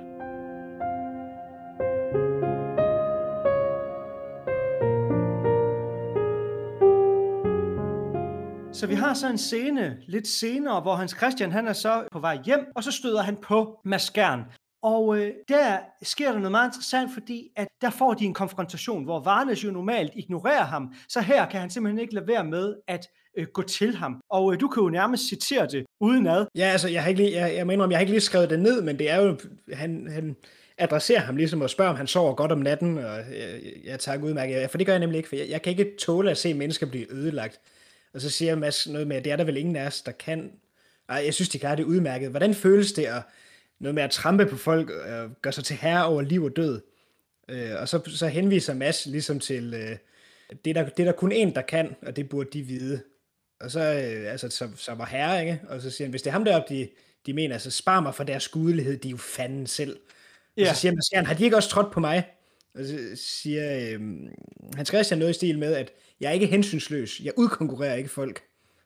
Så 8.73 8.87
vi 8.87 8.95
har 8.95 9.15
så 9.15 9.29
en 9.31 9.39
scene 9.39 9.99
lidt 10.07 10.29
senere, 10.29 10.81
hvor 10.81 10.95
Hans 10.95 11.17
Christian 11.17 11.53
han 11.53 11.69
er 11.69 11.73
så 11.73 12.05
på 12.13 12.19
vej 12.19 12.39
hjem, 12.45 12.67
og 12.75 12.85
så 12.85 12.91
støder 12.91 13.23
han 13.23 13.37
på 13.37 13.81
Maskern. 13.85 14.41
Og 14.83 15.19
øh, 15.19 15.33
der 15.49 15.79
sker 16.03 16.33
der 16.33 16.39
noget 16.39 16.51
meget 16.51 16.69
interessant, 16.69 17.11
fordi 17.15 17.49
at 17.57 17.69
der 17.81 17.91
får 17.91 18.15
de 18.15 18.25
en 18.25 18.35
konfrontation, 18.35 19.05
hvor 19.05 19.21
Varnes 19.21 19.65
jo 19.65 19.71
normalt 19.71 20.13
ignorerer 20.15 20.65
ham, 20.65 20.95
så 21.09 21.21
her 21.21 21.47
kan 21.47 21.61
han 21.61 21.71
simpelthen 21.71 21.99
ikke 21.99 22.15
lade 22.15 22.27
være 22.27 22.45
med 22.45 22.75
at 22.89 23.07
øh, 23.37 23.47
gå 23.47 23.63
til 23.63 23.97
ham. 23.97 24.21
Og 24.31 24.53
øh, 24.53 24.61
du 24.61 24.69
kan 24.69 24.83
jo 24.83 24.89
nærmest 24.89 25.29
citere 25.29 25.67
det 25.67 25.85
uden 26.01 26.27
ad. 26.27 26.47
Ja, 26.55 26.65
altså, 26.65 26.89
jeg 26.89 27.03
har 27.03 27.09
ikke 27.09 27.23
lige, 27.23 27.41
jeg, 27.41 27.55
jeg 27.55 27.67
mener, 27.67 27.85
om 27.85 27.91
jeg 27.91 27.99
har 27.99 28.01
ikke 28.01 28.13
lige 28.13 28.21
skrevet 28.21 28.51
det 28.51 28.59
ned, 28.59 28.83
men 28.83 28.99
det 28.99 29.11
er 29.11 29.23
jo, 29.23 29.37
han, 29.73 30.09
han 30.11 30.37
adresserer 30.79 31.21
ham 31.21 31.37
ligesom 31.37 31.61
og 31.61 31.71
spørger, 31.71 31.91
om 31.91 31.97
han 31.97 32.07
sover 32.07 32.35
godt 32.35 32.53
om 32.53 32.59
natten, 32.59 32.99
og 32.99 33.17
jeg, 33.17 33.61
jeg 33.85 34.01
tager 34.01 34.23
udmærket, 34.23 34.71
for 34.71 34.79
det 34.79 34.87
gør 34.87 34.93
jeg 34.93 35.01
nemlig 35.01 35.17
ikke, 35.17 35.29
for 35.29 35.37
jeg, 35.37 35.49
jeg 35.49 35.63
kan 35.63 35.71
ikke 35.71 35.97
tåle 36.01 36.31
at 36.31 36.39
se 36.39 36.55
mennesker 36.55 36.87
blive 36.87 37.13
ødelagt. 37.13 37.61
Og 38.15 38.21
så 38.21 38.31
siger 38.31 38.55
Mads 38.55 38.89
noget 38.89 39.07
med, 39.07 39.17
at 39.17 39.25
det 39.25 39.33
er 39.33 39.37
der 39.37 39.45
vel 39.45 39.57
ingen 39.57 39.77
af 39.77 39.87
os, 39.87 40.03
der 40.03 40.13
kan. 40.13 40.53
Ej, 41.09 41.23
jeg 41.25 41.35
synes, 41.35 41.49
de 41.49 41.59
klarer 41.59 41.77
det 41.77 41.85
udmærket. 41.85 42.31
Hvordan 42.31 42.55
føles 42.55 42.93
det 42.93 43.05
at, 43.05 43.23
noget 43.81 43.95
med 43.95 44.03
at 44.03 44.11
trampe 44.11 44.47
på 44.47 44.57
folk, 44.57 44.91
og 44.91 45.31
gøre 45.43 45.53
sig 45.53 45.65
til 45.65 45.77
herre 45.77 46.07
over 46.07 46.23
liv 46.23 46.45
og 46.45 46.57
død? 46.57 46.81
Øh, 47.49 47.71
og 47.81 47.89
så, 47.89 48.01
så 48.07 48.27
henviser 48.27 48.75
Mads 48.75 49.07
ligesom 49.07 49.41
til, 49.41 49.75
øh, 49.75 49.97
det, 50.65 50.77
er 50.77 50.83
der, 50.83 50.89
det 50.89 51.01
er 51.01 51.05
der 51.05 51.13
kun 51.13 51.33
en, 51.33 51.55
der 51.55 51.63
kan, 51.63 51.97
og 52.07 52.17
det 52.17 52.29
burde 52.29 52.51
de 52.53 52.63
vide. 52.63 53.03
Og 53.63 53.71
så, 53.71 53.81
øh, 53.81 54.33
altså, 54.33 54.49
så, 54.49 54.69
så 54.77 54.95
var 54.95 55.07
herre, 55.07 55.41
ikke? 55.41 55.61
Og 55.69 55.83
så 55.83 55.91
siger 55.91 56.07
han, 56.07 56.11
hvis 56.11 56.23
det 56.23 56.31
er 56.31 56.33
ham 56.33 56.45
deroppe, 56.45 56.75
de, 56.75 56.89
de 57.27 57.33
mener, 57.33 57.59
så 57.59 57.71
spar 57.71 58.01
mig 58.01 58.15
for 58.15 58.25
deres 58.25 58.49
gudelighed, 58.49 58.97
de 58.97 59.09
er 59.09 59.11
jo 59.11 59.17
fanden 59.17 59.67
selv. 59.67 60.01
Ja. 60.57 60.71
Og 60.71 60.77
så 60.77 60.81
siger 60.81 61.17
han, 61.17 61.27
har 61.27 61.35
de 61.35 61.45
ikke 61.45 61.57
også 61.57 61.69
trådt 61.69 61.93
på 61.93 62.01
mig? 62.01 62.31
Og 62.75 62.85
så 62.85 62.99
siger 63.15 63.81
øh, 63.81 64.01
Hans 64.77 64.89
Christian 64.89 65.19
noget 65.19 65.31
i 65.31 65.35
stil 65.35 65.59
med, 65.59 65.75
at 65.75 65.93
jeg 66.21 66.29
er 66.29 66.33
ikke 66.33 66.47
hensynsløs, 66.47 67.21
jeg 67.21 67.33
udkonkurrerer 67.37 67.95
ikke 67.95 68.09
folk. 68.09 68.43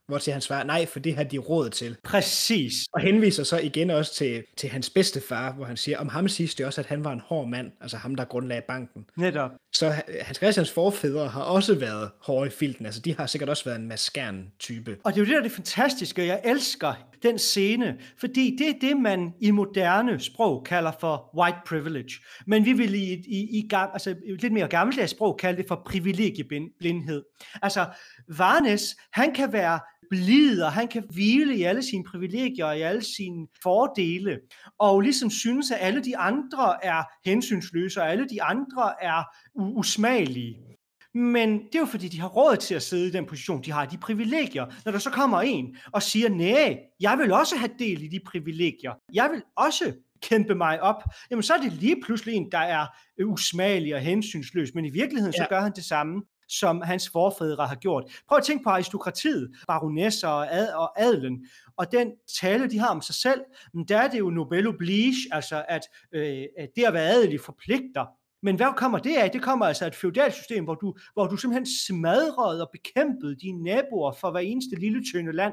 Hvor 0.08 0.18
til 0.18 0.32
han 0.32 0.42
svarer, 0.42 0.64
nej, 0.64 0.86
for 0.86 1.00
det 1.00 1.16
har 1.16 1.24
de 1.24 1.38
råd 1.38 1.70
til. 1.70 1.96
Præcis. 2.04 2.72
Og 2.92 3.00
henviser 3.00 3.44
så 3.44 3.58
igen 3.58 3.90
også 3.90 4.14
til, 4.14 4.44
til 4.56 4.68
hans 4.68 4.90
bedste 4.90 5.20
far, 5.28 5.52
hvor 5.52 5.64
han 5.64 5.76
siger, 5.76 5.98
om 5.98 6.08
ham 6.08 6.28
siges 6.28 6.54
det 6.54 6.66
også, 6.66 6.80
at 6.80 6.86
han 6.86 7.04
var 7.04 7.12
en 7.12 7.20
hård 7.20 7.48
mand, 7.48 7.72
altså 7.80 7.96
ham, 7.96 8.14
der 8.14 8.24
grundlagde 8.24 8.62
banken. 8.68 9.06
Netop. 9.16 9.50
Så 9.72 9.94
Hans 10.22 10.36
Christians 10.36 10.70
forfædre 10.70 11.28
har 11.28 11.42
også 11.42 11.74
været 11.74 12.10
hårde 12.22 12.46
i 12.46 12.50
filten, 12.50 12.86
altså 12.86 13.00
de 13.00 13.16
har 13.16 13.26
sikkert 13.26 13.48
også 13.48 13.64
været 13.64 13.78
en 13.78 13.88
maskern 13.88 14.46
type. 14.58 14.96
Og 15.04 15.14
det 15.14 15.20
er 15.20 15.24
jo 15.24 15.26
det, 15.26 15.32
der 15.32 15.38
er 15.38 15.42
det 15.42 15.52
fantastiske, 15.52 16.26
jeg 16.26 16.40
elsker 16.44 16.94
den 17.22 17.38
scene, 17.38 17.98
fordi 18.18 18.56
det 18.58 18.68
er 18.68 18.74
det, 18.80 18.96
man 18.96 19.32
i 19.40 19.50
moderne 19.50 20.20
sprog 20.20 20.64
kalder 20.64 20.92
for 21.00 21.38
white 21.38 21.58
privilege. 21.66 22.12
Men 22.46 22.64
vi 22.64 22.72
vil 22.72 22.94
i, 22.94 23.12
i, 23.12 23.58
i 23.58 23.68
altså, 23.72 24.14
lidt 24.40 24.52
mere 24.52 24.68
gammeldags 24.68 25.10
sprog 25.10 25.36
kalde 25.38 25.58
det 25.58 25.68
for 25.68 25.82
privilegieblindhed. 25.86 27.22
Altså, 27.62 27.86
Varnes, 28.28 28.96
han 29.12 29.34
kan 29.34 29.52
være 29.52 29.80
blid, 30.10 30.62
og 30.62 30.72
han 30.72 30.88
kan 30.88 31.04
hvile 31.10 31.56
i 31.56 31.62
alle 31.62 31.82
sine 31.82 32.04
privilegier 32.04 32.66
og 32.66 32.78
i 32.78 32.80
alle 32.80 33.02
sine 33.02 33.46
fordele, 33.62 34.38
og 34.78 35.00
ligesom 35.00 35.30
synes, 35.30 35.70
at 35.70 35.78
alle 35.80 36.04
de 36.04 36.16
andre 36.16 36.84
er 36.84 37.02
hensynsløse, 37.24 38.02
og 38.02 38.10
alle 38.10 38.28
de 38.28 38.42
andre 38.42 38.94
er 39.02 39.22
usmagelige. 39.54 40.65
Men 41.16 41.58
det 41.58 41.74
er 41.74 41.78
jo 41.78 41.86
fordi, 41.86 42.08
de 42.08 42.20
har 42.20 42.28
råd 42.28 42.56
til 42.56 42.74
at 42.74 42.82
sidde 42.82 43.06
i 43.06 43.10
den 43.10 43.26
position, 43.26 43.62
de 43.62 43.72
har 43.72 43.86
de 43.86 43.98
privilegier. 43.98 44.66
Når 44.84 44.92
der 44.92 44.98
så 44.98 45.10
kommer 45.10 45.40
en 45.40 45.76
og 45.92 46.02
siger, 46.02 46.28
nej, 46.28 46.78
jeg 47.00 47.18
vil 47.18 47.32
også 47.32 47.56
have 47.56 47.70
del 47.78 48.02
i 48.02 48.08
de 48.08 48.20
privilegier. 48.26 48.92
Jeg 49.12 49.30
vil 49.32 49.42
også 49.56 49.92
kæmpe 50.22 50.54
mig 50.54 50.82
op, 50.82 51.02
jamen 51.30 51.42
så 51.42 51.54
er 51.54 51.58
det 51.58 51.72
lige 51.72 51.96
pludselig 52.04 52.34
en, 52.34 52.52
der 52.52 52.58
er 52.58 52.86
usmagelig 53.24 53.94
og 53.94 54.00
hensynsløs, 54.00 54.74
men 54.74 54.84
i 54.84 54.90
virkeligheden 54.90 55.34
ja. 55.38 55.44
så 55.44 55.48
gør 55.48 55.60
han 55.60 55.72
det 55.76 55.84
samme 55.84 56.22
som 56.48 56.80
hans 56.80 57.08
forfædre 57.08 57.66
har 57.66 57.74
gjort. 57.74 58.22
Prøv 58.28 58.38
at 58.38 58.44
tænke 58.44 58.64
på 58.64 58.70
aristokratiet, 58.70 59.50
baronesser 59.66 60.28
og, 60.28 60.54
ad, 60.54 60.68
og 60.68 61.02
adelen, 61.02 61.46
og 61.76 61.92
den 61.92 62.12
tale, 62.40 62.70
de 62.70 62.78
har 62.78 62.88
om 62.88 63.02
sig 63.02 63.14
selv, 63.14 63.40
men 63.74 63.84
der 63.84 63.98
er 63.98 64.08
det 64.08 64.18
jo 64.18 64.30
Nobel 64.30 64.66
oblige, 64.66 65.14
altså 65.32 65.64
at, 65.68 65.82
øh, 66.12 66.44
at 66.58 66.68
det 66.76 66.84
at 66.84 66.92
være 66.92 67.08
adelig 67.08 67.40
forpligter. 67.40 68.06
Men 68.42 68.56
hvad 68.56 68.66
kommer 68.76 68.98
det 68.98 69.16
af? 69.16 69.30
Det 69.30 69.42
kommer 69.42 69.66
altså 69.66 69.84
af 69.84 69.88
et 69.88 69.94
feudalsystem, 69.94 70.64
hvor 70.64 70.74
du, 70.74 70.94
hvor 71.12 71.26
du 71.26 71.36
simpelthen 71.36 71.66
smadrede 71.86 72.62
og 72.62 72.70
bekæmpede 72.72 73.36
dine 73.36 73.62
naboer 73.62 74.12
for 74.12 74.30
hver 74.30 74.40
eneste 74.40 74.76
lille 74.76 75.04
tynde 75.04 75.32
land. 75.32 75.52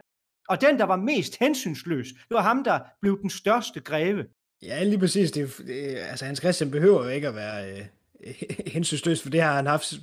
Og 0.50 0.62
den, 0.62 0.80
der 0.80 0.86
var 0.86 0.96
mest 0.96 1.40
hensynsløs, 1.40 2.08
det 2.08 2.36
var 2.36 2.42
ham, 2.42 2.64
der 2.64 2.80
blev 3.02 3.22
den 3.22 3.30
største 3.30 3.80
greve. 3.80 4.26
Ja, 4.62 4.84
lige 4.84 5.00
præcis. 5.00 5.32
Det, 5.32 5.58
det, 5.68 5.98
altså, 5.98 6.26
Hans 6.26 6.40
Christian 6.40 6.72
behøver 6.72 7.04
jo 7.04 7.10
ikke 7.10 7.28
at 7.28 7.36
være 7.36 7.72
øh, 7.72 7.86
hensynsløs, 8.74 9.22
for 9.22 9.30
det 9.30 9.42
har, 9.42 9.56
han 9.56 9.66
haft, 9.66 9.94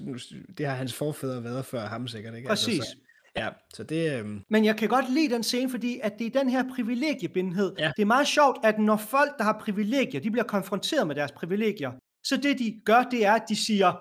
det 0.58 0.66
har 0.66 0.74
hans 0.74 0.94
forfædre 0.94 1.44
været 1.44 1.66
før 1.66 1.86
ham 1.86 2.08
sikkert. 2.08 2.34
Ikke? 2.34 2.48
Præcis. 2.48 2.78
Altså, 2.78 2.90
så, 2.90 2.96
ja, 3.36 3.48
så 3.74 3.82
det... 3.82 4.18
Øhm... 4.18 4.44
Men 4.48 4.64
jeg 4.64 4.76
kan 4.76 4.88
godt 4.88 5.14
lide 5.14 5.34
den 5.34 5.42
scene, 5.42 5.70
fordi 5.70 6.00
at 6.02 6.18
det 6.18 6.26
er 6.26 6.40
den 6.40 6.50
her 6.50 6.64
privilegiebindhed. 6.74 7.74
Ja. 7.78 7.92
Det 7.96 8.02
er 8.02 8.06
meget 8.06 8.26
sjovt, 8.26 8.58
at 8.64 8.78
når 8.78 8.96
folk, 8.96 9.38
der 9.38 9.44
har 9.44 9.58
privilegier, 9.60 10.20
de 10.20 10.30
bliver 10.30 10.44
konfronteret 10.44 11.06
med 11.06 11.14
deres 11.14 11.32
privilegier, 11.32 11.90
så 12.24 12.36
det 12.36 12.58
de 12.58 12.80
gør, 12.84 13.02
det 13.02 13.24
er, 13.24 13.32
at 13.32 13.44
de 13.48 13.56
siger, 13.56 13.92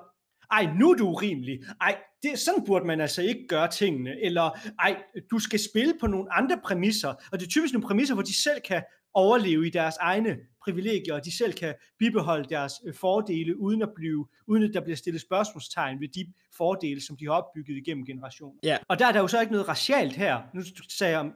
ej, 0.51 0.73
nu 0.79 0.91
er 0.91 0.95
du 0.95 1.07
urimelig. 1.07 1.59
Ej, 1.81 1.97
det, 2.23 2.39
sådan 2.39 2.63
burde 2.65 2.85
man 2.85 3.01
altså 3.01 3.21
ikke 3.21 3.45
gøre 3.47 3.71
tingene. 3.71 4.21
Eller, 4.23 4.71
ej, 4.79 4.97
du 5.31 5.39
skal 5.39 5.59
spille 5.59 5.93
på 5.99 6.07
nogle 6.07 6.33
andre 6.33 6.59
præmisser. 6.63 7.09
Og 7.31 7.39
det 7.39 7.45
er 7.45 7.49
typisk 7.49 7.73
nogle 7.73 7.87
præmisser, 7.87 8.13
hvor 8.13 8.23
de 8.23 8.41
selv 8.43 8.61
kan 8.61 8.83
overleve 9.13 9.67
i 9.67 9.69
deres 9.69 9.95
egne 9.99 10.37
privilegier, 10.63 11.13
og 11.13 11.25
de 11.25 11.37
selv 11.37 11.53
kan 11.53 11.73
bibeholde 11.99 12.49
deres 12.49 12.73
øh, 12.87 12.93
fordele, 12.93 13.59
uden 13.59 13.81
at, 13.81 13.89
blive, 13.95 14.27
uden 14.47 14.63
at 14.63 14.73
der 14.73 14.81
bliver 14.81 14.97
stillet 14.97 15.21
spørgsmålstegn 15.21 16.01
ved 16.01 16.07
de 16.07 16.33
fordele, 16.57 17.01
som 17.01 17.17
de 17.17 17.25
har 17.25 17.31
opbygget 17.31 17.77
igennem 17.77 18.05
generationer. 18.05 18.59
Ja. 18.63 18.77
Og 18.87 18.99
der 18.99 19.05
er 19.05 19.11
der 19.11 19.19
jo 19.19 19.27
så 19.27 19.41
ikke 19.41 19.51
noget 19.51 19.67
racialt 19.67 20.15
her. 20.15 20.41
Nu 20.53 20.61
sagde 20.89 21.17
jeg 21.17 21.31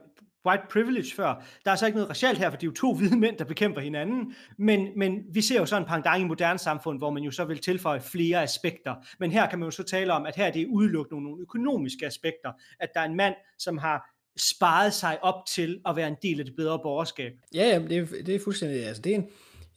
white 0.46 0.62
privilege 0.70 1.14
før. 1.16 1.44
Der 1.64 1.70
er 1.70 1.76
så 1.76 1.86
ikke 1.86 1.96
noget 1.96 2.10
racialt 2.10 2.38
her, 2.38 2.50
for 2.50 2.56
det 2.56 2.66
er 2.66 2.70
jo 2.70 2.74
to 2.74 2.94
hvide 2.94 3.18
mænd, 3.18 3.38
der 3.38 3.44
bekæmper 3.44 3.80
hinanden. 3.80 4.34
Men, 4.58 4.88
men 4.96 5.22
vi 5.32 5.40
ser 5.40 5.58
jo 5.58 5.66
sådan 5.66 5.82
en 5.82 5.88
pangdang 5.88 6.22
i 6.22 6.24
moderne 6.24 6.58
samfund, 6.58 6.98
hvor 6.98 7.10
man 7.10 7.22
jo 7.22 7.30
så 7.30 7.44
vil 7.44 7.58
tilføje 7.58 8.00
flere 8.00 8.42
aspekter. 8.42 8.94
Men 9.18 9.30
her 9.30 9.48
kan 9.48 9.58
man 9.58 9.66
jo 9.66 9.70
så 9.70 9.82
tale 9.82 10.12
om, 10.12 10.26
at 10.26 10.36
her 10.36 10.50
det 10.50 10.62
er 10.62 10.66
udelukkende 10.66 11.22
nogle 11.22 11.42
økonomiske 11.42 12.06
aspekter. 12.06 12.52
At 12.80 12.88
der 12.94 13.00
er 13.00 13.04
en 13.04 13.16
mand, 13.16 13.34
som 13.58 13.78
har 13.78 14.10
sparet 14.36 14.92
sig 14.92 15.24
op 15.24 15.46
til 15.46 15.80
at 15.88 15.96
være 15.96 16.08
en 16.08 16.16
del 16.22 16.38
af 16.38 16.44
det 16.44 16.56
bedre 16.56 16.78
borgerskab. 16.82 17.32
Ja, 17.54 17.68
ja 17.68 17.78
det, 17.78 17.98
er, 17.98 18.22
det 18.26 18.34
er 18.34 18.40
fuldstændig, 18.44 18.86
altså 18.86 19.02
det 19.02 19.12
er 19.12 19.16
en, 19.16 19.28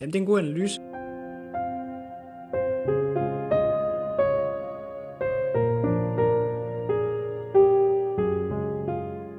jamen, 0.01 0.13
det 0.13 0.19
er 0.19 0.21
en 0.21 0.27
god 0.27 0.39
analyse. 0.39 1.06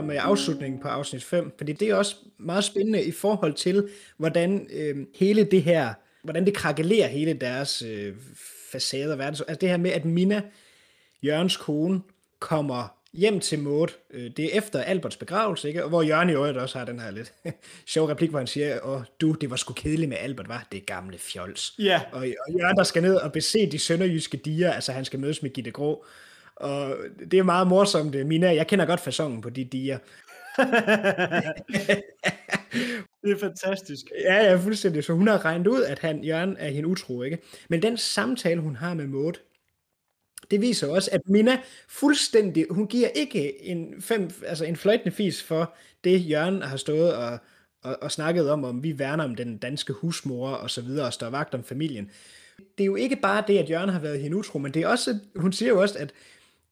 Med 0.09 0.16
afslutningen 0.20 0.80
på 0.80 0.88
afsnit 0.88 1.24
5, 1.24 1.52
fordi 1.59 1.72
det 1.72 1.90
er 1.90 1.94
også 1.94 2.16
meget 2.38 2.64
spændende 2.64 3.04
i 3.04 3.11
forhold 3.11 3.54
til, 3.54 3.88
hvordan 4.16 4.68
øh, 4.72 5.06
hele 5.14 5.44
det 5.44 5.62
her, 5.62 5.94
hvordan 6.22 6.46
det 6.46 6.54
krakelerer 6.54 7.09
hele 7.09 7.32
deres 7.32 7.82
øh, 7.82 8.14
facade 8.72 9.12
og 9.12 9.18
verden. 9.18 9.40
Altså 9.48 9.56
det 9.61 9.68
her 9.68 9.76
med, 9.76 9.90
at 9.90 10.04
Mina, 10.04 10.42
Jørgens 11.22 11.56
kone, 11.56 12.00
kommer 12.38 12.98
hjem 13.12 13.40
til 13.40 13.59
Maud. 13.59 13.88
Øh, 14.11 14.30
det 14.36 14.44
er 14.44 14.59
efter 14.59 14.82
Alberts 14.82 15.16
begravelse, 15.16 15.68
ikke? 15.68 15.82
Og 15.82 15.88
hvor 15.88 16.02
Jørgen 16.02 16.30
i 16.30 16.32
øvrigt 16.32 16.59
også 16.59 16.78
har 16.78 16.84
den 16.84 17.00
her 17.00 17.11
lidt 17.11 17.34
sjov 17.86 18.06
replik, 18.09 18.30
hvor 18.30 18.38
han 18.38 18.46
siger, 18.46 18.86
åh, 18.86 19.02
du, 19.20 19.32
det 19.32 19.50
var 19.50 19.56
sgu 19.56 19.72
kedeligt 19.72 20.09
med 20.09 20.16
Albert, 20.20 20.48
var 20.48 20.66
Det 20.72 20.86
gamle 20.86 21.18
fjols. 21.18 21.74
Ja. 21.78 22.00
Og, 22.12 22.18
og 22.18 22.54
Jørgen, 22.59 22.76
der 22.76 22.84
skal 22.84 23.02
ned 23.02 23.16
og 23.16 23.32
bese 23.32 23.70
de 23.70 23.78
sønderjyske 23.78 24.36
diger, 24.36 24.72
altså 24.72 24.92
han 24.92 25.04
skal 25.04 25.20
mødes 25.20 25.42
med 25.42 25.50
Gitte 25.50 25.70
Grå. 25.70 26.04
Og 26.61 26.96
det 27.30 27.38
er 27.38 27.42
meget 27.42 27.66
morsomt, 27.66 28.26
Mina. 28.26 28.54
Jeg 28.54 28.66
kender 28.66 28.84
godt 28.84 29.00
fasongen 29.00 29.40
på 29.40 29.50
de 29.50 29.64
diger. 29.64 29.98
det 33.22 33.32
er 33.32 33.38
fantastisk. 33.40 34.04
Ja, 34.20 34.34
ja, 34.34 34.56
fuldstændig. 34.56 35.04
Så 35.04 35.12
hun 35.12 35.28
har 35.28 35.44
regnet 35.44 35.66
ud, 35.66 35.82
at 35.82 35.98
han, 35.98 36.24
Jørgen 36.24 36.56
er 36.59 36.68
hende 36.68 36.88
utro, 36.88 37.22
ikke? 37.22 37.38
Men 37.68 37.82
den 37.82 37.96
samtale, 37.96 38.61
hun 38.61 38.76
har 38.76 38.94
med 38.94 39.06
Maud, 39.06 39.32
det 40.50 40.61
viser 40.61 40.88
også, 40.88 41.11
at 41.12 41.20
Mina 41.26 41.61
fuldstændig, 41.88 42.66
hun 42.70 42.86
giver 42.86 43.09
ikke 43.09 43.62
en, 43.64 44.02
fem, 44.02 44.30
altså 44.46 44.64
en 44.64 44.76
fløjtende 44.76 45.16
fis 45.16 45.42
for 45.42 45.74
det, 46.04 46.30
Jørgen 46.30 46.62
har 46.62 46.76
stået 46.76 47.14
og, 47.14 47.38
og, 47.82 47.98
og 48.02 48.12
snakket 48.12 48.50
om, 48.50 48.64
om 48.64 48.82
vi 48.82 48.98
værner 48.98 49.24
om 49.24 49.34
den 49.34 49.59
danske 49.59 49.92
husmor 49.92 50.48
og 50.48 50.70
så 50.70 50.82
videre, 50.82 51.06
og 51.06 51.12
står 51.12 51.30
vagt 51.30 51.54
om 51.54 51.64
familien. 51.64 52.11
Det 52.59 52.84
er 52.84 52.86
jo 52.86 52.96
ikke 52.96 53.16
bare 53.16 53.44
det, 53.46 53.59
at 53.59 53.70
Jørgen 53.70 53.88
har 53.88 54.00
været 54.00 54.20
hende 54.20 54.36
utro, 54.36 54.59
men 54.59 54.74
det 54.74 54.82
er 54.82 54.88
også, 54.88 55.18
hun 55.36 55.52
siger 55.52 55.68
jo 55.68 55.80
også, 55.80 55.98
at 55.98 56.12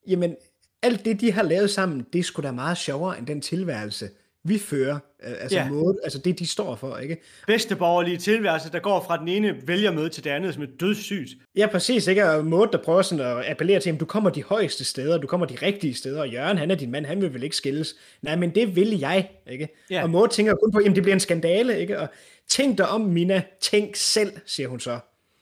jamen, 0.07 0.37
alt 0.83 1.05
det, 1.05 1.21
de 1.21 1.33
har 1.33 1.43
lavet 1.43 1.71
sammen, 1.71 2.07
det 2.13 2.19
er 2.19 2.23
sgu 2.23 2.43
da 2.43 2.51
meget 2.51 2.79
sjovere 2.79 3.19
end 3.19 3.27
den 3.27 3.41
tilværelse, 3.41 4.09
vi 4.45 4.59
fører, 4.59 4.99
altså, 5.21 5.59
ja. 5.59 5.69
måde, 5.71 5.99
altså 6.05 6.19
det, 6.19 6.39
de 6.39 6.47
står 6.47 6.77
for, 6.77 6.97
ikke? 6.97 7.23
Bedste 7.47 7.77
borgerlige 7.77 8.17
tilværelse, 8.17 8.73
der 8.73 8.79
går 8.79 9.05
fra 9.07 9.19
den 9.19 9.29
ene 9.29 9.57
vælgermøde 9.67 10.09
til 10.09 10.25
det 10.25 10.31
andet, 10.31 10.55
som 10.55 10.63
er 10.63 10.67
dødssygt. 10.81 11.31
Ja, 11.57 11.67
præcis, 11.67 12.07
ikke? 12.07 12.31
Og 12.31 12.45
måde, 12.45 12.69
der 12.73 12.83
prøver 12.83 13.03
sådan 13.03 13.27
at 13.27 13.51
appellere 13.51 13.81
til, 13.81 13.91
at 13.91 14.01
du 14.01 14.05
kommer 14.05 14.31
de 14.31 14.43
højeste 14.43 14.85
steder, 14.85 15.19
du 15.19 15.27
kommer 15.27 15.47
de 15.47 15.57
rigtige 15.63 15.95
steder, 15.95 16.21
og 16.21 16.29
Jørgen, 16.29 16.59
han 16.59 16.71
er 16.71 16.75
din 16.75 16.91
mand, 16.91 17.07
han 17.07 17.23
vil 17.23 17.35
vel 17.35 17.43
ikke 17.43 17.57
skilles. 17.57 17.95
Nej, 18.23 18.37
men 18.37 18.55
det 18.55 18.77
vil 18.77 18.99
jeg, 18.99 19.31
ikke? 19.51 19.69
Ja. 19.91 20.03
Og 20.03 20.11
Måde 20.11 20.29
tænker 20.29 20.55
kun 20.55 20.73
på, 20.73 20.81
jamen 20.81 20.95
det 20.95 21.03
bliver 21.03 21.15
en 21.15 21.21
skandale, 21.21 21.81
ikke? 21.81 21.99
Og 21.99 22.09
tænk 22.49 22.79
dig 22.79 22.89
om, 22.89 23.01
Mina, 23.01 23.43
tænk 23.61 23.97
selv, 23.97 24.33
siger 24.47 24.69
hun 24.69 24.81
så. 24.81 24.99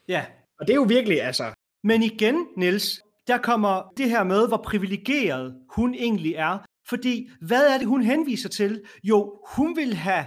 Ja. 0.09 0.25
Og 0.61 0.67
det 0.67 0.73
er 0.73 0.77
jo 0.77 0.87
virkelig, 0.89 1.23
altså... 1.23 1.45
Men 1.83 2.03
igen, 2.03 2.47
Niels, 2.57 3.01
der 3.27 3.39
kommer 3.39 3.93
det 3.97 4.11
her 4.11 4.25
med, 4.25 4.49
hvor 4.49 4.57
privilegeret 4.57 5.55
hun 5.71 5.95
egentlig 5.95 6.35
er. 6.35 6.59
Fordi 6.89 7.31
hvad 7.41 7.67
er 7.67 7.79
det, 7.79 7.87
hun 7.87 8.03
henviser 8.03 8.49
til? 8.49 8.81
Jo, 9.05 9.41
hun 9.57 9.77
vil 9.77 9.95
have 9.95 10.27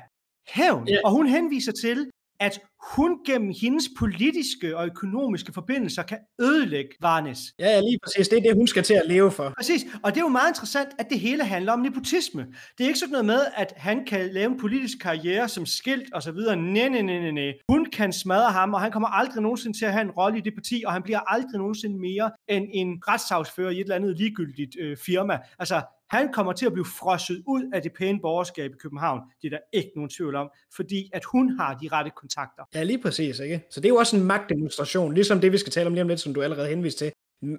hævn, 0.49 0.87
yeah. 0.89 0.99
og 1.05 1.11
hun 1.11 1.27
henviser 1.27 1.71
til, 1.71 2.09
at 2.39 2.59
hun 2.95 3.19
gennem 3.25 3.53
hendes 3.61 3.89
politiske 3.99 4.77
og 4.77 4.85
økonomiske 4.85 5.53
forbindelser 5.53 6.03
kan 6.03 6.17
ødelægge 6.41 6.89
Varnes. 7.01 7.39
Ja, 7.59 7.69
ja, 7.69 7.79
lige 7.79 7.99
præcis. 8.03 8.27
Det 8.27 8.37
er 8.37 8.41
det, 8.41 8.55
hun 8.55 8.67
skal 8.67 8.83
til 8.83 8.93
at 8.93 9.07
leve 9.07 9.31
for. 9.31 9.53
Præcis. 9.57 9.85
Og 10.03 10.11
det 10.11 10.17
er 10.17 10.25
jo 10.25 10.27
meget 10.27 10.49
interessant, 10.49 10.89
at 10.99 11.07
det 11.09 11.19
hele 11.19 11.43
handler 11.43 11.73
om 11.73 11.79
nepotisme. 11.79 12.45
Det 12.77 12.83
er 12.83 12.87
ikke 12.87 12.99
sådan 12.99 13.11
noget 13.11 13.25
med, 13.25 13.39
at 13.55 13.73
han 13.77 14.05
kan 14.05 14.29
lave 14.33 14.51
en 14.51 14.59
politisk 14.59 14.97
karriere 15.01 15.49
som 15.49 15.65
skilt 15.65 16.13
og 16.13 16.23
så 16.23 16.31
videre. 16.31 16.55
Nej, 16.55 16.89
nej, 16.89 17.01
nej, 17.01 17.31
nej. 17.31 17.53
Kan 17.93 18.13
smadre 18.13 18.51
ham, 18.51 18.73
og 18.73 18.81
han 18.81 18.91
kommer 18.91 19.07
aldrig 19.07 19.41
nogensinde 19.41 19.77
til 19.77 19.85
at 19.85 19.91
have 19.91 20.01
en 20.01 20.11
rolle 20.11 20.37
i 20.37 20.41
det 20.41 20.53
parti, 20.53 20.83
og 20.85 20.93
han 20.93 21.03
bliver 21.03 21.19
aldrig 21.19 21.57
nogensinde 21.57 21.99
mere 21.99 22.31
end 22.47 22.67
en 22.73 23.01
retssagsfører 23.07 23.69
i 23.69 23.75
et 23.75 23.79
eller 23.79 23.95
andet 23.95 24.17
ligegyldigt 24.17 24.75
øh, 24.79 24.97
firma. 24.97 25.39
Altså, 25.59 25.81
han 26.09 26.33
kommer 26.33 26.53
til 26.53 26.65
at 26.65 26.73
blive 26.73 26.85
frosset 26.85 27.43
ud 27.47 27.71
af 27.73 27.81
det 27.81 27.91
pæne 27.93 28.19
borgerskab 28.21 28.71
i 28.71 28.77
København. 28.81 29.19
Det 29.41 29.47
er 29.47 29.57
der 29.57 29.63
ikke 29.73 29.91
nogen 29.95 30.09
tvivl 30.09 30.35
om, 30.35 30.49
fordi 30.75 31.09
at 31.13 31.23
hun 31.25 31.59
har 31.59 31.73
de 31.73 31.87
rette 31.91 32.11
kontakter. 32.17 32.63
Ja, 32.75 32.83
lige 32.83 33.01
præcis. 33.01 33.39
Ikke? 33.39 33.61
Så 33.71 33.79
det 33.79 33.85
er 33.85 33.89
jo 33.89 33.95
også 33.95 34.17
en 34.17 34.23
magtdemonstration, 34.23 35.13
ligesom 35.13 35.41
det, 35.41 35.51
vi 35.51 35.57
skal 35.57 35.71
tale 35.71 35.87
om 35.87 35.93
lige 35.93 36.01
om 36.01 36.07
lidt, 36.07 36.19
som 36.19 36.33
du 36.33 36.41
allerede 36.41 36.69
henviste 36.69 37.05
til 37.05 37.11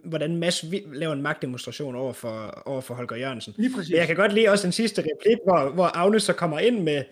hvordan 0.05 0.37
Mads 0.37 0.64
laver 0.93 1.12
en 1.12 1.22
magtdemonstration 1.22 1.97
over 1.97 2.12
for, 2.12 2.62
over 2.66 2.81
for 2.81 2.95
Holger 2.95 3.16
Jørgensen. 3.16 3.55
Lige 3.57 3.74
præcis. 3.74 3.91
Men 3.91 3.99
jeg 3.99 4.07
kan 4.07 4.16
godt 4.16 4.33
lide 4.33 4.49
også 4.49 4.64
den 4.66 4.72
sidste 4.72 5.03
replik, 5.03 5.37
hvor, 5.45 5.70
hvor 5.74 5.97
Agnes 5.97 6.22
så 6.22 6.33
kommer 6.33 6.59
ind 6.59 6.83
med, 6.83 7.05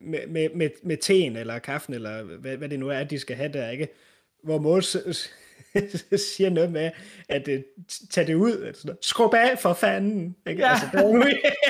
med, 0.00 0.26
med, 0.26 0.48
med, 0.54 0.70
med 0.82 0.96
teen 0.96 1.36
eller 1.36 1.58
kaffen, 1.58 1.94
eller 1.94 2.22
hvad, 2.22 2.56
hvad 2.56 2.68
det 2.68 2.78
nu 2.78 2.88
er, 2.88 3.04
de 3.04 3.18
skal 3.18 3.36
have 3.36 3.52
der, 3.52 3.70
ikke? 3.70 3.88
Hvor 4.42 4.58
Mås 4.58 4.96
siger 6.34 6.50
noget 6.50 6.72
med, 6.72 6.90
at 7.28 7.48
uh, 7.48 7.54
tage 8.10 8.26
det 8.26 8.34
ud, 8.34 8.62
altså, 8.62 8.94
skrub 9.02 9.34
af 9.34 9.58
for 9.58 9.72
fanden, 9.72 10.36
ikke? 10.46 10.62
Ja. 10.62 10.70
Altså, 10.70 10.86
der, 10.92 11.02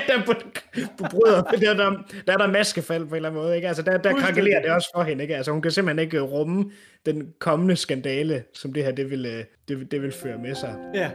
der, 0.09 1.09
bryder, 1.11 1.43
der, 1.43 1.75
der, 1.75 1.91
der 2.27 2.33
er 2.33 2.37
der 2.37 2.47
maskefald 2.47 3.05
på 3.05 3.09
en 3.09 3.17
eller 3.17 3.29
anden 3.29 3.43
måde, 3.43 3.57
ikke? 3.57 3.69
Altså, 3.69 3.83
der, 3.83 3.99
der 3.99 4.13
krakelerer 4.13 4.63
det 4.63 4.71
også 4.71 4.91
for 4.95 5.03
hende, 5.03 5.25
ikke? 5.25 5.37
Altså, 5.37 5.53
hun 5.53 5.63
kan 5.63 5.71
simpelthen 5.71 6.05
ikke 6.05 6.21
rumme 6.21 6.71
den 7.07 7.35
kommende 7.39 7.77
skandale, 7.77 8.45
som 8.53 8.73
det 8.73 8.85
her, 8.85 8.93
det 8.93 9.11
vil, 9.11 9.27
øh, 9.27 9.45
det, 9.69 9.91
det 9.91 10.03
vil 10.03 10.13
føre 10.13 10.39
med 10.39 10.55
sig. 10.55 10.77
Ja. 10.95 11.11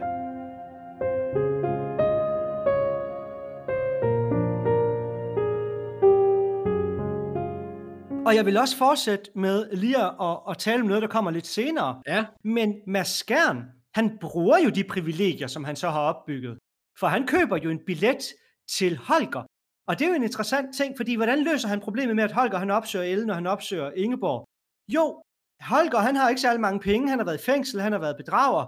Og 8.26 8.34
jeg 8.34 8.46
vil 8.46 8.56
også 8.56 8.76
fortsætte 8.76 9.30
med 9.34 9.70
lige 9.72 9.98
at, 9.98 10.38
at 10.50 10.58
tale 10.58 10.80
om 10.80 10.86
noget, 10.86 11.02
der 11.02 11.08
kommer 11.08 11.30
lidt 11.30 11.46
senere. 11.46 12.02
Ja. 12.06 12.24
Men 12.44 12.74
Mads 12.86 13.08
Skjern, 13.08 13.64
han 13.94 14.18
bruger 14.20 14.58
jo 14.58 14.70
de 14.70 14.84
privilegier, 14.84 15.46
som 15.46 15.64
han 15.64 15.76
så 15.76 15.90
har 15.90 16.00
opbygget. 16.00 16.58
For 16.98 17.06
han 17.06 17.26
køber 17.26 17.56
jo 17.56 17.70
en 17.70 17.80
billet 17.86 18.22
til 18.78 18.96
Holger. 18.96 19.46
Og 19.86 19.98
det 19.98 20.04
er 20.04 20.08
jo 20.08 20.14
en 20.14 20.22
interessant 20.22 20.76
ting, 20.76 20.96
fordi 20.96 21.14
hvordan 21.14 21.44
løser 21.44 21.68
han 21.68 21.80
problemet 21.80 22.16
med, 22.16 22.24
at 22.24 22.32
Holger 22.32 22.58
han 22.58 22.70
opsøger 22.70 23.04
Ellen, 23.04 23.30
og 23.30 23.36
han 23.36 23.46
opsøger 23.46 23.90
Ingeborg? 23.90 24.48
Jo, 24.88 25.22
Holger 25.60 25.98
han 25.98 26.16
har 26.16 26.28
ikke 26.28 26.40
særlig 26.40 26.60
mange 26.60 26.80
penge, 26.80 27.08
han 27.08 27.18
har 27.18 27.26
været 27.26 27.40
i 27.40 27.44
fængsel, 27.44 27.80
han 27.80 27.92
har 27.92 27.98
været 27.98 28.16
bedrager, 28.16 28.66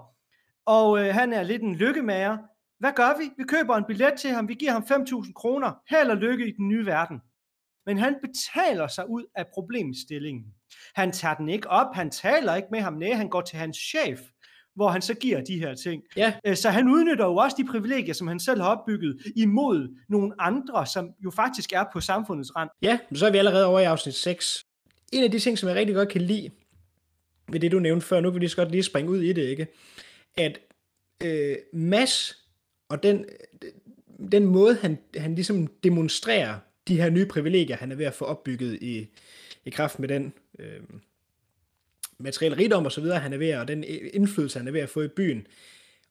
og 0.66 0.98
øh, 0.98 1.14
han 1.14 1.32
er 1.32 1.42
lidt 1.42 1.62
en 1.62 1.74
lykkemager. 1.74 2.38
Hvad 2.78 2.92
gør 2.92 3.18
vi? 3.18 3.30
Vi 3.36 3.44
køber 3.44 3.76
en 3.76 3.84
billet 3.84 4.14
til 4.18 4.30
ham, 4.30 4.48
vi 4.48 4.54
giver 4.54 4.72
ham 4.72 4.82
5.000 4.82 5.32
kroner. 5.32 5.72
Held 5.90 6.10
og 6.10 6.16
lykke 6.16 6.48
i 6.48 6.52
den 6.52 6.68
nye 6.68 6.86
verden 6.86 7.20
men 7.86 7.98
han 7.98 8.16
betaler 8.22 8.86
sig 8.86 9.10
ud 9.10 9.24
af 9.34 9.46
problemstillingen. 9.54 10.44
Han 10.94 11.12
tager 11.12 11.34
den 11.34 11.48
ikke 11.48 11.68
op, 11.68 11.94
han 11.94 12.10
taler 12.10 12.54
ikke 12.54 12.68
med 12.70 12.80
ham, 12.80 12.92
nej, 12.92 13.12
han 13.12 13.28
går 13.28 13.40
til 13.40 13.58
hans 13.58 13.76
chef, 13.76 14.20
hvor 14.74 14.88
han 14.88 15.02
så 15.02 15.14
giver 15.14 15.40
de 15.40 15.58
her 15.58 15.74
ting. 15.74 16.02
Ja. 16.16 16.34
Øh, 16.46 16.56
så 16.56 16.70
han 16.70 16.88
udnytter 16.88 17.24
jo 17.24 17.36
også 17.36 17.56
de 17.58 17.64
privilegier, 17.64 18.14
som 18.14 18.26
han 18.26 18.40
selv 18.40 18.60
har 18.60 18.76
opbygget, 18.76 19.16
imod 19.36 19.96
nogle 20.08 20.32
andre, 20.38 20.86
som 20.86 21.10
jo 21.24 21.30
faktisk 21.30 21.72
er 21.72 21.84
på 21.92 22.00
samfundets 22.00 22.56
rand. 22.56 22.70
Ja, 22.82 22.98
så 23.14 23.26
er 23.26 23.30
vi 23.30 23.38
allerede 23.38 23.66
over 23.66 23.80
i 23.80 23.84
afsnit 23.84 24.14
6. 24.14 24.64
En 25.12 25.24
af 25.24 25.30
de 25.30 25.38
ting, 25.38 25.58
som 25.58 25.68
jeg 25.68 25.76
rigtig 25.76 25.94
godt 25.94 26.08
kan 26.08 26.22
lide, 26.22 26.50
ved 27.48 27.60
det 27.60 27.72
du 27.72 27.78
nævnte 27.78 28.06
før, 28.06 28.20
nu 28.20 28.30
vil 28.30 28.34
vi 28.34 28.40
lige 28.40 28.50
så 28.50 28.56
godt 28.56 28.70
lige 28.70 28.82
springe 28.82 29.10
ud 29.10 29.20
i 29.22 29.32
det, 29.32 29.42
ikke? 29.42 29.66
At 30.36 30.58
øh, 31.24 31.56
Mads 31.72 32.44
og 32.88 33.02
den, 33.02 33.24
den 34.32 34.46
måde, 34.46 34.74
han, 34.74 34.98
han 35.16 35.34
ligesom 35.34 35.66
demonstrerer 35.66 36.58
de 36.88 36.96
her 36.96 37.10
nye 37.10 37.26
privilegier, 37.26 37.76
han 37.76 37.92
er 37.92 37.96
ved 37.96 38.06
at 38.06 38.14
få 38.14 38.24
opbygget 38.24 38.78
i, 38.82 39.08
i 39.64 39.70
kraft 39.70 39.98
med 39.98 40.08
den 40.08 40.32
øh, 40.58 40.80
materielle 42.18 42.56
rigdom 42.56 42.84
og 42.84 42.92
så 42.92 43.00
videre, 43.00 43.18
han 43.18 43.32
er 43.32 43.38
ved 43.38 43.48
at, 43.48 43.58
og 43.58 43.68
den 43.68 43.84
indflydelse, 44.12 44.58
han 44.58 44.68
er 44.68 44.72
ved 44.72 44.80
at 44.80 44.90
få 44.90 45.02
i 45.02 45.08
byen. 45.08 45.46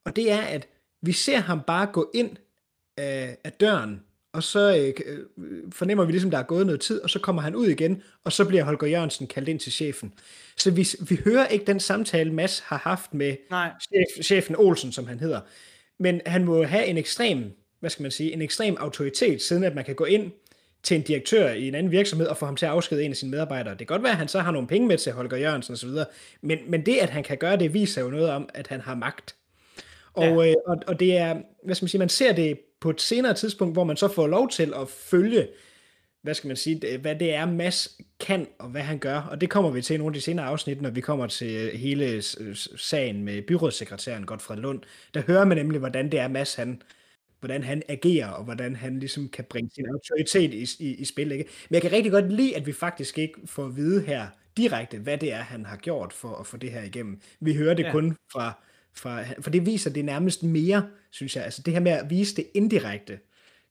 Og 0.03 0.15
det 0.15 0.32
er, 0.32 0.41
at 0.41 0.67
vi 1.01 1.11
ser 1.11 1.38
ham 1.38 1.61
bare 1.67 1.86
gå 1.86 2.11
ind 2.13 2.38
af, 2.97 3.38
af 3.43 3.51
døren, 3.51 4.03
og 4.34 4.43
så 4.43 4.93
øh, 5.05 5.17
fornemmer 5.71 6.05
vi 6.05 6.11
ligesom, 6.11 6.32
der 6.32 6.38
er 6.38 6.43
gået 6.43 6.65
noget 6.65 6.82
tid, 6.82 7.01
og 7.01 7.09
så 7.09 7.19
kommer 7.19 7.41
han 7.41 7.55
ud 7.55 7.67
igen, 7.67 8.03
og 8.24 8.32
så 8.32 8.45
bliver 8.45 8.63
Holger 8.63 8.88
Jørgensen 8.88 9.28
kaldt 9.28 9.49
ind 9.49 9.59
til 9.59 9.71
chefen. 9.71 10.13
Så 10.57 10.71
vi, 10.71 10.88
vi 11.09 11.21
hører 11.26 11.47
ikke 11.47 11.65
den 11.65 11.80
samtale, 11.80 12.34
Mads 12.34 12.59
har 12.59 12.78
haft 12.78 13.13
med 13.13 13.36
Nej. 13.49 13.71
Chef, 13.82 14.26
chefen 14.26 14.55
Olsen, 14.55 14.91
som 14.91 15.07
han 15.07 15.19
hedder. 15.19 15.41
Men 15.99 16.21
han 16.26 16.43
må 16.43 16.63
have 16.63 16.86
en 16.86 16.97
ekstrem, 16.97 17.51
hvad 17.80 17.89
skal 17.89 18.03
man 18.03 18.11
sige, 18.11 18.34
en 18.34 18.41
ekstrem 18.41 18.78
autoritet, 18.80 19.41
siden 19.41 19.63
at 19.63 19.76
man 19.76 19.86
kan 19.86 19.95
gå 19.95 20.05
ind 20.05 20.32
til 20.84 20.98
en 20.98 21.02
direktør 21.02 21.50
i 21.50 21.68
en 21.68 21.76
anden 21.76 21.92
virksomhed 21.92 22.28
og 22.28 22.38
få 22.38 22.46
ham 22.46 22.56
til 22.56 22.66
at 22.66 22.72
afskede 22.72 23.04
en 23.04 23.12
af 23.12 23.18
sine 23.18 23.32
medarbejdere. 23.32 23.72
Det 23.72 23.78
kan 23.78 23.88
godt 23.88 24.04
være, 24.04 24.12
at 24.12 24.18
han 24.18 24.28
så 24.28 24.40
har 24.40 24.52
nogle 24.52 24.68
penge 24.68 24.88
med 24.88 24.98
til 24.98 25.12
Holger 25.12 25.38
Jørgensen 25.38 25.74
osv., 25.74 25.90
men, 26.42 26.60
men 26.68 26.86
det, 26.86 26.98
at 26.98 27.10
han 27.10 27.24
kan 27.24 27.38
gøre 27.38 27.58
det, 27.58 27.74
viser 27.74 28.02
jo 28.02 28.10
noget 28.10 28.30
om, 28.30 28.50
at 28.54 28.68
han 28.68 28.82
har 28.82 28.96
magt. 28.96 29.36
Og, 30.14 30.24
ja. 30.24 30.50
øh, 30.50 30.56
og, 30.68 30.78
og 30.88 31.00
det 31.00 31.18
er, 31.18 31.42
hvad 31.66 31.76
skal 31.76 31.84
man 31.84 31.90
sige, 31.90 32.00
man 32.00 32.10
ser 32.10 32.34
det 32.34 32.60
på 32.82 32.90
et 32.90 33.02
senere 33.02 33.34
tidspunkt, 33.34 33.76
hvor 33.76 33.84
man 33.84 33.98
så 33.98 34.08
får 34.08 34.28
lov 34.28 34.50
til 34.50 34.74
at 34.82 34.90
følge 34.90 35.48
hvad 36.24 36.34
skal 36.34 36.48
man 36.48 36.58
sige, 36.58 36.98
hvad 36.98 37.16
det 37.16 37.34
er, 37.34 37.46
Mads 37.46 37.98
kan, 38.20 38.48
og 38.60 38.70
hvad 38.70 38.82
han 38.82 39.00
gør. 39.00 39.20
Og 39.20 39.42
det 39.42 39.50
kommer 39.50 39.72
vi 39.72 39.82
til 39.82 39.94
i 39.94 39.98
nogle 39.98 40.12
af 40.12 40.14
de 40.14 40.22
senere 40.22 40.46
afsnit, 40.46 40.82
når 40.82 40.90
vi 40.90 41.02
kommer 41.02 41.28
til 41.28 41.78
hele 41.78 42.22
sagen 42.78 43.24
med 43.24 43.42
byrådssekretæren 43.42 44.26
Godfred 44.26 44.58
Lund. 44.58 44.82
Der 45.14 45.22
hører 45.22 45.46
man 45.46 45.58
nemlig, 45.58 45.80
hvordan 45.80 46.12
det 46.12 46.20
er, 46.20 46.28
Mads 46.28 46.56
han, 46.56 46.82
hvordan 47.44 47.64
han 47.64 47.84
agerer, 47.89 48.28
og 48.28 48.44
hvordan 48.44 48.76
han 48.76 49.00
ligesom 49.00 49.30
kan 49.30 49.46
bringe 49.50 49.72
sin 49.76 49.86
autoritet 49.86 50.54
i, 50.54 50.84
i, 50.84 50.96
i 50.96 51.06
spil. 51.06 51.32
Ikke? 51.32 51.50
Men 51.70 51.74
jeg 51.74 51.82
kan 51.82 51.91
rigtig 51.91 52.12
godt 52.12 52.34
lide, 52.34 52.56
at 52.56 52.66
vi 52.66 52.74
faktisk 52.74 53.18
ikke 53.18 53.39
får 53.46 53.66
at 53.66 53.76
vide 53.76 54.02
her 54.02 54.28
direkte, 54.58 54.98
hvad 54.98 55.18
det 55.18 55.34
er, 55.34 55.41
han 55.41 55.66
har 55.66 55.78
gjort 55.78 56.14
for 56.14 56.36
at 56.36 56.48
få 56.48 56.58
det 56.58 56.72
her 56.72 56.84
igennem. 56.84 57.22
Vi 57.39 57.56
hører 57.56 57.74
det 57.74 57.84
ja. 57.84 57.91
kun 57.91 58.18
fra, 58.32 58.64
fra, 58.96 59.24
for 59.41 59.50
det 59.50 59.66
viser 59.66 59.89
det 59.89 60.06
nærmest 60.06 60.44
mere, 60.44 60.89
synes 61.12 61.36
jeg. 61.36 61.44
Altså 61.44 61.62
det 61.62 61.74
her 61.74 61.82
med 61.82 61.91
at 61.91 62.10
vise 62.10 62.36
det 62.36 62.48
indirekte, 62.54 63.20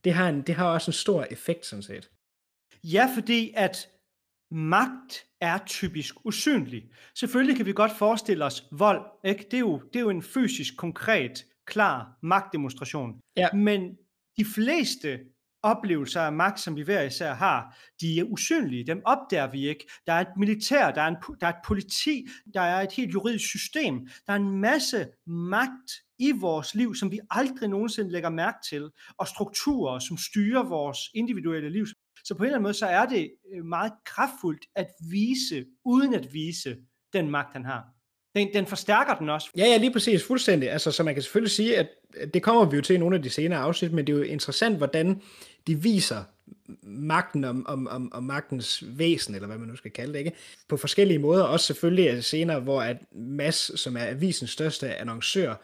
det 0.05 0.13
har, 0.13 0.29
en, 0.29 0.43
det 0.43 0.55
har 0.55 0.67
også 0.67 0.91
en 0.91 0.93
stor 0.93 1.27
effekt, 1.31 1.67
sådan 1.67 1.83
set. 1.83 2.11
Ja, 2.85 3.09
fordi 3.17 3.53
at 3.57 3.89
magt 4.51 5.27
er 5.41 5.59
typisk 5.67 6.15
usynlig. 6.25 6.85
Selvfølgelig 7.15 7.57
kan 7.57 7.67
vi 7.67 7.73
godt 7.73 7.93
forestille 7.99 8.45
os 8.45 8.67
vold. 8.71 9.03
Ikke? 9.25 9.47
Det, 9.51 9.55
er 9.55 9.61
jo, 9.61 9.83
det 9.93 9.97
er 9.97 10.01
jo 10.01 10.11
en 10.11 10.23
fysisk, 10.23 10.77
konkret, 10.77 11.47
klar 11.67 12.19
magtdemonstration. 12.23 13.21
Ja. 13.37 13.53
Men 13.53 13.97
de 14.37 14.45
fleste 14.45 15.19
oplevelser 15.63 16.21
af 16.21 16.33
magt, 16.33 16.61
som 16.61 16.77
vi 16.77 16.83
hver 16.83 17.03
især 17.03 17.35
har, 17.35 17.79
de 18.01 18.21
er 18.21 18.25
usynlige. 18.25 18.87
Dem 18.87 19.03
opdager 19.05 19.51
vi 19.51 19.69
ikke. 19.69 19.91
Der 20.07 20.13
er 20.13 20.21
et 20.21 20.37
militær, 20.37 20.91
der 20.91 21.03
er, 21.03 21.09
en, 21.09 21.17
der 21.41 21.47
er 21.47 21.51
et 21.51 21.65
politi, 21.67 22.27
der 22.55 22.61
er 22.61 22.81
et 22.81 22.93
helt 22.93 23.15
juridisk 23.15 23.45
system. 23.45 24.09
Der 24.27 24.33
er 24.33 24.37
en 24.37 24.61
masse 24.61 25.07
magt 25.27 25.91
i 26.19 26.33
vores 26.33 26.75
liv, 26.75 26.95
som 26.95 27.11
vi 27.11 27.21
aldrig 27.31 27.69
nogensinde 27.69 28.11
lægger 28.11 28.29
mærke 28.31 28.59
til, 28.71 28.91
og 29.19 29.29
strukturer, 29.29 29.99
som 29.99 30.17
styrer 30.17 30.63
vores 30.63 30.99
individuelle 31.15 31.71
liv. 31.71 31.87
Så 32.25 32.35
på 32.35 32.43
en 32.43 32.47
eller 32.47 32.57
anden 32.57 32.63
måde, 32.63 32.75
så 32.75 32.87
er 32.87 33.07
det 33.07 33.31
øh, 33.55 33.65
meget 33.65 33.93
kraftfuldt 34.05 34.67
at 34.77 34.87
vise, 35.11 35.65
uden 35.85 36.15
at 36.15 36.33
vise 36.33 36.77
den 37.13 37.31
magt, 37.31 37.53
han 37.53 37.65
har. 37.65 38.02
Den, 38.37 38.49
den 38.55 38.67
forstærker 38.67 39.15
den 39.15 39.29
også. 39.29 39.49
Ja, 39.57 39.65
ja, 39.65 39.77
lige 39.77 39.93
præcis, 39.93 40.25
fuldstændig. 40.25 40.71
Altså, 40.71 40.91
så 40.91 41.03
man 41.03 41.15
kan 41.15 41.23
selvfølgelig 41.23 41.51
sige, 41.51 41.79
at 41.79 41.89
det 42.35 42.43
kommer 42.43 42.65
vi 42.65 42.77
jo 42.77 42.83
til 42.83 42.97
i 42.97 42.99
nogle 42.99 43.17
af 43.17 43.23
de 43.23 43.31
senere 43.31 43.59
afsnit, 43.59 43.93
men 43.93 44.07
det 44.07 44.13
er 44.13 44.17
jo 44.17 44.23
interessant, 44.23 44.77
hvordan 44.77 45.23
de 45.67 45.83
viser 45.83 46.23
magten 46.83 47.45
om, 47.45 47.67
om, 47.69 47.89
om, 47.89 48.13
om 48.13 48.23
magtens 48.23 48.85
væsen, 48.87 49.35
eller 49.35 49.47
hvad 49.47 49.59
man 49.59 49.69
nu 49.69 49.77
skal 49.77 49.91
kalde 49.91 50.13
det, 50.13 50.19
ikke? 50.19 50.33
På 50.69 50.77
forskellige 50.77 51.19
måder, 51.19 51.45
også 51.45 51.67
selvfølgelig 51.67 52.25
senere, 52.25 52.61
hvor 52.61 52.83
at 52.83 52.97
Mass, 53.13 53.81
som 53.81 53.97
er 53.97 54.07
avisens 54.07 54.51
største 54.51 54.95
annoncør, 54.95 55.55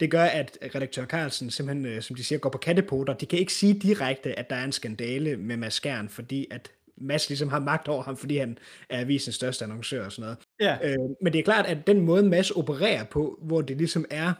det 0.00 0.10
gør, 0.10 0.24
at 0.24 0.58
redaktør 0.74 1.04
Carlsen 1.04 1.50
simpelthen, 1.50 1.86
øh, 1.86 2.02
som 2.02 2.16
de 2.16 2.24
siger, 2.24 2.38
går 2.38 2.50
på 2.50 2.58
kattepoter. 2.58 3.14
De 3.14 3.26
kan 3.26 3.38
ikke 3.38 3.52
sige 3.52 3.74
direkte, 3.74 4.38
at 4.38 4.50
der 4.50 4.56
er 4.56 4.64
en 4.64 4.72
skandale 4.72 5.36
med 5.36 5.56
Mads 5.56 5.74
Skjern, 5.74 6.08
fordi 6.08 6.46
at 6.50 6.70
Mads 7.00 7.28
ligesom 7.28 7.48
har 7.48 7.60
magt 7.60 7.88
over 7.88 8.02
ham, 8.02 8.16
fordi 8.16 8.36
han 8.36 8.58
er 8.88 9.00
avisens 9.00 9.34
største 9.34 9.64
annoncør 9.64 10.04
og 10.04 10.12
sådan 10.12 10.22
noget. 10.22 10.38
Ja. 10.60 10.90
Øh, 10.90 10.98
men 11.22 11.32
det 11.32 11.38
er 11.38 11.42
klart, 11.42 11.66
at 11.66 11.86
den 11.86 12.00
måde 12.00 12.22
Mads 12.22 12.50
opererer 12.50 13.04
på, 13.04 13.38
hvor 13.42 13.60
det 13.60 13.76
ligesom 13.76 14.04
er 14.10 14.32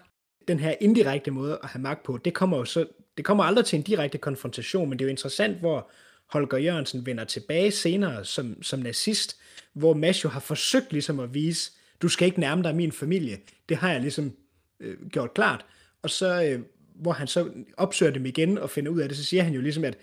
den 0.49 0.61
her 0.61 0.75
indirekte 0.81 1.31
måde 1.31 1.59
at 1.63 1.69
have 1.69 1.83
magt 1.83 2.03
på, 2.03 2.19
det 2.25 2.35
kommer 2.35 2.57
jo 2.57 2.65
så, 2.65 2.87
det 3.17 3.25
kommer 3.25 3.45
aldrig 3.45 3.65
til 3.65 3.77
en 3.77 3.83
direkte 3.83 4.19
konfrontation, 4.19 4.89
men 4.89 4.99
det 4.99 5.05
er 5.05 5.07
jo 5.07 5.11
interessant, 5.11 5.59
hvor 5.59 5.91
Holger 6.31 6.59
Jørgensen 6.59 7.07
vender 7.07 7.25
tilbage 7.25 7.71
senere 7.71 8.25
som, 8.25 8.63
som 8.63 8.81
nazist, 8.81 9.37
hvor 9.73 9.95
Mads 9.95 10.25
jo 10.25 10.29
har 10.29 10.41
forsøgt 10.41 10.93
ligesom 10.93 11.21
at 11.21 11.35
vise, 11.35 11.73
du 12.03 12.09
skal 12.09 12.27
ikke 12.27 12.41
nærme 12.41 12.63
dig 12.63 12.75
min 12.75 12.93
familie. 12.93 13.39
Det 13.69 13.77
har 13.77 13.93
jeg 13.93 14.01
ligesom 14.01 14.33
øh, 14.81 15.09
gjort 15.09 15.35
klart. 15.35 15.67
Og 16.03 16.11
så, 16.11 16.43
øh, 16.43 16.61
hvor 16.95 17.13
han 17.13 17.27
så 17.27 17.51
opsøger 17.77 18.13
dem 18.13 18.27
igen 18.27 18.59
og 18.59 18.71
finder 18.71 18.93
ud 18.93 19.01
af 19.01 19.09
det, 19.09 19.19
så 19.19 19.25
siger 19.25 19.43
han 19.43 19.53
jo 19.53 19.61
ligesom, 19.61 19.85
at 19.85 19.99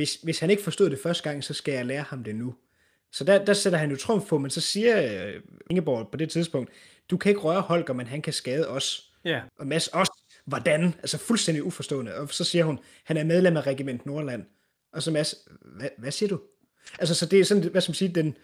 hvis, 0.00 0.14
hvis 0.14 0.38
han 0.38 0.50
ikke 0.50 0.62
forstod 0.62 0.90
det 0.90 0.98
første 0.98 1.22
gang, 1.22 1.44
så 1.44 1.54
skal 1.54 1.74
jeg 1.74 1.86
lære 1.86 2.02
ham 2.02 2.24
det 2.24 2.34
nu. 2.34 2.54
Så 3.12 3.24
der, 3.24 3.44
der 3.44 3.52
sætter 3.52 3.78
han 3.78 3.90
jo 3.90 3.96
trumf 3.96 4.28
på, 4.28 4.38
men 4.38 4.50
så 4.50 4.60
siger 4.60 5.24
øh, 5.26 5.42
Ingeborg 5.70 6.08
på 6.10 6.16
det 6.16 6.30
tidspunkt, 6.30 6.70
du 7.10 7.16
kan 7.16 7.30
ikke 7.30 7.40
røre 7.40 7.60
Holger, 7.60 7.94
men 7.94 8.06
han 8.06 8.22
kan 8.22 8.32
skade 8.32 8.68
os. 8.68 9.12
Ja. 9.24 9.40
Og 9.58 9.66
Mads 9.66 9.88
også. 9.88 10.12
Hvordan? 10.44 10.94
Altså 10.98 11.18
fuldstændig 11.18 11.64
uforstående. 11.64 12.14
Og 12.14 12.28
så 12.28 12.44
siger 12.44 12.64
hun, 12.64 12.78
han 13.04 13.16
er 13.16 13.24
medlem 13.24 13.56
af 13.56 13.66
Regiment 13.66 14.06
Nordland. 14.06 14.44
Og 14.92 15.02
så 15.02 15.10
Mads, 15.10 15.34
hvad, 15.78 15.88
hvad 15.98 16.10
siger 16.10 16.28
du? 16.28 16.40
Altså, 16.98 17.14
så 17.14 17.26
det 17.26 17.40
er 17.40 17.44
sådan, 17.44 17.70
hvad 17.70 17.80
skal 17.80 17.90
man 17.90 17.94
sige, 17.94 18.14
den, 18.14 18.36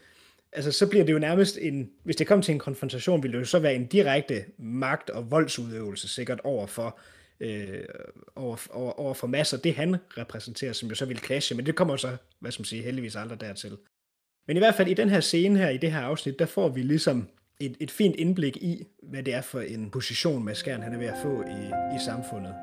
altså 0.53 0.73
så 0.73 0.87
bliver 0.87 1.05
det 1.05 1.13
jo 1.13 1.19
nærmest 1.19 1.59
en, 1.61 1.91
hvis 2.05 2.17
det 2.17 2.27
kommer 2.27 2.43
til 2.43 2.53
en 2.53 2.59
konfrontation, 2.59 3.23
vil 3.23 3.33
det 3.33 3.39
jo 3.39 3.45
så 3.45 3.59
være 3.59 3.75
en 3.75 3.87
direkte 3.87 4.45
magt- 4.59 5.11
og 5.11 5.31
voldsudøvelse 5.31 6.09
sikkert 6.09 6.41
over 6.45 6.67
for, 6.67 6.99
øh, 7.41 7.85
over, 8.37 8.57
over, 8.71 8.93
over 8.93 9.15
for 9.15 9.27
masser, 9.27 9.59
det 9.59 9.75
han 9.75 9.97
repræsenterer, 10.19 10.73
som 10.73 10.89
jo 10.89 10.95
så 10.95 11.05
vil 11.05 11.19
clashe, 11.19 11.55
men 11.55 11.67
det 11.67 11.75
kommer 11.75 11.97
så, 11.97 12.17
hvad 12.41 12.53
skal 12.53 12.61
man 12.61 12.67
sige, 12.67 12.83
heldigvis 12.83 13.17
aldrig 13.17 13.41
dertil. 13.41 13.77
Men 14.47 14.57
i 14.57 14.61
hvert 14.61 14.75
fald 14.75 14.89
i 14.89 14.95
den 14.95 15.09
her 15.09 15.21
scene 15.21 15.59
her, 15.59 15.69
i 15.69 15.77
det 15.77 15.93
her 15.93 16.01
afsnit, 16.01 16.39
der 16.39 16.47
får 16.47 16.69
vi 16.69 16.83
ligesom 16.83 17.29
et, 17.61 17.77
et 17.81 17.91
fint 17.91 18.17
indblik 18.17 18.57
i, 18.57 18.85
hvad 19.03 19.23
det 19.23 19.35
er 19.35 19.41
for 19.43 19.61
en 19.61 19.91
position, 19.91 20.45
Mads 20.45 20.59
Skjern 20.59 20.83
han 20.83 20.93
er 20.93 20.99
ved 20.99 21.07
at 21.07 21.19
få 21.23 21.43
i, 21.43 21.67
i 21.97 21.99
samfundet. 22.05 22.55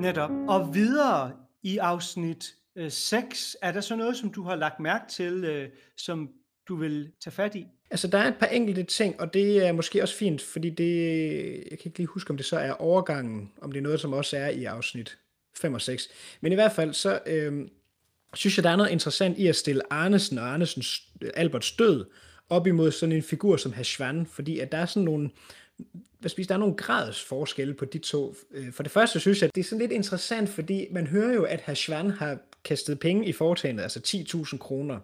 Netop. 0.00 0.30
Og 0.48 0.74
videre 0.74 1.32
i 1.62 1.78
afsnit 1.78 2.54
øh, 2.76 2.90
6, 2.90 3.56
er 3.62 3.72
der 3.72 3.80
så 3.80 3.96
noget, 3.96 4.16
som 4.16 4.32
du 4.32 4.42
har 4.42 4.56
lagt 4.56 4.80
mærke 4.80 5.04
til, 5.08 5.44
øh, 5.44 5.68
som 5.96 6.30
du 6.68 6.76
vil 6.76 7.10
tage 7.20 7.32
fat 7.32 7.54
i? 7.54 7.66
Altså, 7.90 8.08
der 8.08 8.18
er 8.18 8.28
et 8.28 8.36
par 8.40 8.46
enkelte 8.46 8.82
ting, 8.82 9.20
og 9.20 9.34
det 9.34 9.66
er 9.66 9.72
måske 9.72 10.02
også 10.02 10.14
fint, 10.14 10.42
fordi 10.42 10.70
det, 10.70 11.54
jeg 11.70 11.78
kan 11.78 11.86
ikke 11.86 11.98
lige 11.98 12.06
huske, 12.06 12.30
om 12.30 12.36
det 12.36 12.46
så 12.46 12.58
er 12.58 12.72
overgangen, 12.72 13.52
om 13.60 13.72
det 13.72 13.78
er 13.78 13.82
noget, 13.82 14.00
som 14.00 14.12
også 14.12 14.36
er 14.36 14.48
i 14.48 14.64
afsnit 14.64 15.18
5 15.56 15.74
og 15.74 15.80
6. 15.80 16.08
Men 16.40 16.52
i 16.52 16.54
hvert 16.54 16.72
fald, 16.72 16.92
så 16.92 17.20
øh, 17.26 17.68
synes 18.34 18.56
jeg, 18.58 18.64
der 18.64 18.70
er 18.70 18.76
noget 18.76 18.90
interessant 18.90 19.38
i 19.38 19.46
at 19.46 19.56
stille 19.56 19.92
Arnesen 19.92 20.38
og 20.38 20.48
Arnesens 20.48 21.02
øh, 21.20 21.30
Alberts 21.34 21.72
død 21.72 22.04
op 22.48 22.66
imod 22.66 22.90
sådan 22.90 23.16
en 23.16 23.22
figur 23.22 23.56
som 23.56 23.72
Hashvan, 23.72 24.26
fordi 24.26 24.58
at 24.58 24.72
der 24.72 24.78
er 24.78 24.86
sådan 24.86 25.02
nogle, 25.02 25.30
hvad 26.18 26.30
spiser, 26.30 26.48
der 26.48 26.54
er 26.54 26.58
nogle 26.58 26.76
grads 26.76 27.22
forskelle 27.22 27.74
på 27.74 27.84
de 27.84 27.98
to. 27.98 28.34
Øh, 28.50 28.72
for 28.72 28.82
det 28.82 28.92
første 28.92 29.20
synes 29.20 29.40
jeg, 29.40 29.48
at 29.48 29.54
det 29.54 29.60
er 29.60 29.64
sådan 29.64 29.80
lidt 29.80 29.92
interessant, 29.92 30.48
fordi 30.48 30.86
man 30.90 31.06
hører 31.06 31.34
jo, 31.34 31.42
at 31.42 31.60
Hashvan 31.60 32.10
har 32.10 32.38
kastet 32.64 32.98
penge 32.98 33.26
i 33.26 33.32
foretagendet, 33.32 33.82
altså 33.82 34.00
10.000 34.06 34.58
kroner. 34.58 34.98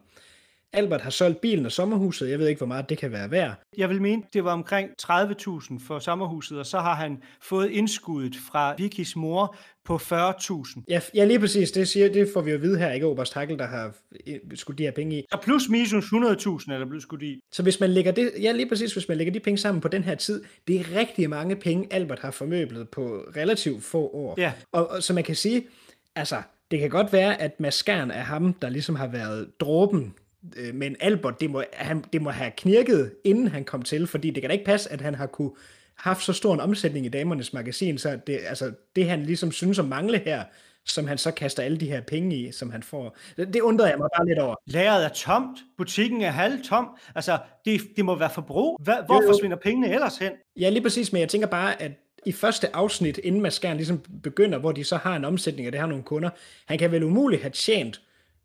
Albert 0.73 1.01
har 1.01 1.11
solgt 1.11 1.41
bilen 1.41 1.67
og 1.67 1.73
sommerhuset. 1.73 2.31
Jeg 2.31 2.39
ved 2.39 2.49
ikke, 2.49 2.59
hvor 2.59 2.67
meget 2.67 2.89
det 2.89 2.99
kan 2.99 3.13
være 3.13 3.31
værd. 3.31 3.55
Jeg 3.77 3.89
vil 3.89 4.03
mene, 4.03 4.23
det 4.33 4.45
var 4.45 4.53
omkring 4.53 4.91
30.000 5.03 5.87
for 5.87 5.99
sommerhuset, 5.99 6.59
og 6.59 6.67
så 6.67 6.79
har 6.79 6.95
han 6.95 7.23
fået 7.43 7.71
indskuddet 7.71 8.37
fra 8.37 8.75
Vickys 8.79 9.17
mor 9.17 9.57
på 9.85 9.97
40.000. 9.97 10.83
Ja, 10.89 11.01
ja, 11.15 11.25
lige 11.25 11.41
præcis. 11.41 11.71
Det, 11.71 11.89
siger, 11.89 12.13
det 12.13 12.29
får 12.35 12.41
vi 12.41 12.51
jo 12.51 12.57
at 12.57 12.63
vide 12.63 12.79
her, 12.79 12.93
ikke 12.93 13.07
Oberst 13.07 13.35
Hakkel, 13.35 13.59
der 13.59 13.67
har 13.67 13.95
skudt 14.55 14.79
de 14.79 14.83
her 14.83 14.91
penge 14.91 15.19
i. 15.19 15.25
Og 15.33 15.41
plus 15.41 15.69
minus 15.69 15.93
100.000 15.93 16.73
er 16.73 16.79
der 16.79 16.87
blevet 16.87 17.03
skudt 17.03 17.23
i. 17.23 17.41
Så 17.53 17.63
hvis 17.63 17.81
man 17.81 17.91
lægger 17.91 18.13
det, 18.13 18.33
ja 18.43 18.53
lige 18.53 18.69
præcis, 18.69 18.93
hvis 18.93 19.09
man 19.09 19.17
lægger 19.17 19.33
de 19.33 19.41
penge 19.41 19.59
sammen 19.59 19.81
på 19.81 19.89
den 19.89 20.05
her 20.05 20.15
tid, 20.15 20.45
det 20.69 20.81
er 20.81 20.97
rigtig 20.97 21.31
mange 21.31 21.57
penge, 21.57 21.87
Albert 21.91 22.19
har 22.19 22.31
formøblet 22.31 22.89
på 22.89 23.25
relativt 23.37 23.85
få 23.85 23.99
år. 23.99 24.35
Ja. 24.39 24.53
Og, 24.73 24.91
og 24.91 25.03
så 25.03 25.15
man 25.15 25.25
kan 25.25 25.35
sige, 25.35 25.67
altså, 26.17 26.43
det 26.71 26.79
kan 26.79 26.91
godt 26.91 27.13
være, 27.13 27.41
at 27.41 27.61
Mads 27.61 27.75
Skjern 27.75 28.11
er 28.11 28.23
ham, 28.23 28.53
der 28.53 28.69
ligesom 28.69 28.95
har 28.95 29.07
været 29.07 29.61
dråben 29.61 30.15
Øh, 30.57 30.75
men 30.75 30.97
Albert, 31.01 31.41
det 31.41 31.51
må, 31.51 31.63
han, 31.73 32.05
det 32.13 32.23
må 32.23 32.31
have 32.31 32.51
knirket, 32.57 33.13
inden 33.25 33.49
han 33.49 33.65
kom 33.65 33.83
til, 33.83 34.07
fordi 34.07 34.31
det 34.31 34.43
kan 34.43 34.51
da 34.51 34.53
ikke 34.53 34.65
passe, 34.65 34.93
at 34.93 35.01
han 35.01 35.15
har 35.15 35.27
kunne 35.27 35.51
haft 35.97 36.25
så 36.25 36.33
stor 36.33 36.55
en 36.55 36.61
omsætning 36.61 37.07
i 37.07 37.09
damernes 37.09 37.53
magasin, 37.53 37.99
så 37.99 38.19
det, 38.27 38.41
altså, 38.47 38.73
det 38.97 39.09
han 39.09 39.23
ligesom 39.23 39.53
synes 39.53 39.79
at 39.79 39.85
mangle 39.85 40.19
her, 40.19 40.45
som 40.87 41.07
han 41.07 41.19
så 41.19 41.31
kaster 41.31 41.63
alle 41.63 41.79
de 41.79 41.89
her 41.89 42.01
penge 42.01 42.37
i, 42.37 42.53
som 42.53 42.71
han 42.71 42.83
får. 42.83 43.17
Det 43.37 43.61
undrer 43.61 43.89
jeg 43.89 43.99
mig 43.99 44.09
bare 44.19 44.27
lidt 44.27 44.39
over. 44.39 44.55
Lageret 44.67 45.05
er 45.05 45.09
tomt, 45.09 45.59
butikken 45.79 46.23
er 46.23 46.31
halv 46.31 46.65
tom, 46.65 46.89
altså 47.15 47.39
det, 47.65 47.81
det 47.97 48.05
må 48.05 48.15
være 48.15 48.31
forbrug. 48.31 48.81
Hvor, 48.83 49.07
hvor 49.07 49.23
forsvinder 49.27 49.57
pengene 49.57 49.95
ellers 49.95 50.19
hen? 50.19 50.33
Ja, 50.57 50.69
lige 50.69 50.83
præcis, 50.83 51.13
men 51.13 51.21
jeg 51.21 51.29
tænker 51.29 51.49
bare, 51.49 51.83
at 51.83 51.93
i 52.27 52.33
første 52.33 52.77
afsnit, 52.77 53.19
inden 53.19 53.41
Maskeren 53.41 53.77
ligesom 53.77 54.05
begynder, 54.23 54.59
hvor 54.59 54.73
de 54.73 54.85
så 54.85 54.97
har 54.97 55.17
en 55.17 55.25
omsætning, 55.25 55.69
og 55.69 55.73
det 55.73 55.81
har 55.81 55.87
nogle 55.87 56.05
kunder, 56.05 56.31
han 56.67 56.79
kan 56.79 56.93
vel 56.93 57.03
umuligt 57.03 57.43
have 57.43 57.51
tjent 57.51 58.01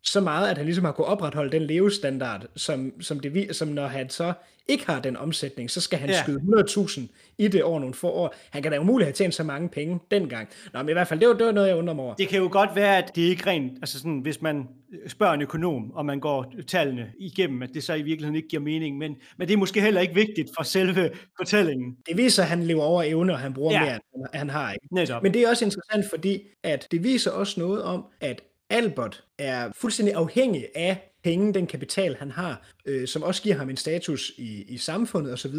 så 0.06 0.20
meget, 0.20 0.50
at 0.50 0.56
han 0.56 0.66
ligesom 0.66 0.84
har 0.84 0.92
kunnet 0.92 1.08
opretholde 1.08 1.52
den 1.52 1.62
levestandard, 1.62 2.46
som, 2.56 2.92
som, 3.00 3.20
det, 3.20 3.56
som 3.56 3.68
når 3.68 3.86
han 3.86 4.10
så 4.10 4.32
ikke 4.68 4.86
har 4.86 5.00
den 5.00 5.16
omsætning, 5.16 5.70
så 5.70 5.80
skal 5.80 5.98
han 5.98 6.08
ja. 6.08 6.22
skyde 6.22 6.40
100.000 6.40 7.00
i 7.38 7.48
det 7.48 7.62
over 7.62 7.80
nogle 7.80 7.94
få 7.94 8.10
år. 8.10 8.34
Han 8.50 8.62
kan 8.62 8.72
da 8.72 8.78
umuligt 8.78 9.06
have 9.06 9.12
tjent 9.12 9.34
så 9.34 9.42
mange 9.42 9.68
penge 9.68 9.98
dengang. 10.10 10.48
Nå, 10.72 10.82
men 10.82 10.88
i 10.88 10.92
hvert 10.92 11.08
fald, 11.08 11.20
det 11.20 11.28
var, 11.28 11.34
det 11.34 11.46
var 11.46 11.52
noget, 11.52 11.68
jeg 11.68 11.76
undrer 11.76 11.94
mig 11.94 12.04
over. 12.04 12.14
Det 12.14 12.28
kan 12.28 12.38
jo 12.38 12.48
godt 12.52 12.70
være, 12.74 12.98
at 12.98 13.16
det 13.16 13.22
ikke 13.22 13.46
rent, 13.46 13.72
altså 13.72 13.98
sådan, 13.98 14.18
hvis 14.18 14.42
man 14.42 14.68
spørger 15.06 15.34
en 15.34 15.42
økonom, 15.42 15.90
og 15.90 16.06
man 16.06 16.20
går 16.20 16.52
tallene 16.66 17.12
igennem, 17.18 17.62
at 17.62 17.70
det 17.74 17.84
så 17.84 17.94
i 17.94 18.02
virkeligheden 18.02 18.36
ikke 18.36 18.48
giver 18.48 18.62
mening, 18.62 18.98
men, 18.98 19.16
men 19.36 19.48
det 19.48 19.54
er 19.54 19.58
måske 19.58 19.80
heller 19.80 20.00
ikke 20.00 20.14
vigtigt 20.14 20.50
for 20.56 20.62
selve 20.62 21.10
fortællingen. 21.38 21.96
Det 22.08 22.16
viser, 22.16 22.42
at 22.42 22.48
han 22.48 22.62
lever 22.62 22.82
over 22.82 23.02
evne, 23.02 23.32
og 23.32 23.38
han 23.38 23.54
bruger 23.54 23.72
ja. 23.72 23.80
mere, 23.84 23.98
end 24.14 24.26
han 24.34 24.50
har. 24.50 24.72
Ikke? 24.72 24.94
Netop. 24.94 25.22
Men 25.22 25.34
det 25.34 25.42
er 25.42 25.48
også 25.48 25.64
interessant, 25.64 26.06
fordi 26.10 26.42
at 26.62 26.88
det 26.90 27.04
viser 27.04 27.30
også 27.30 27.60
noget 27.60 27.82
om, 27.82 28.04
at 28.20 28.42
Albert 28.70 29.24
er 29.38 29.72
fuldstændig 29.72 30.14
afhængig 30.14 30.68
af 30.74 31.12
penge, 31.26 31.54
den 31.54 31.66
kapital, 31.66 32.16
han 32.18 32.30
har, 32.30 32.62
øh, 32.86 33.08
som 33.08 33.22
også 33.22 33.42
giver 33.42 33.56
ham 33.56 33.70
en 33.70 33.76
status 33.76 34.32
i, 34.36 34.64
i 34.68 34.78
samfundet 34.78 35.32
osv., 35.32 35.54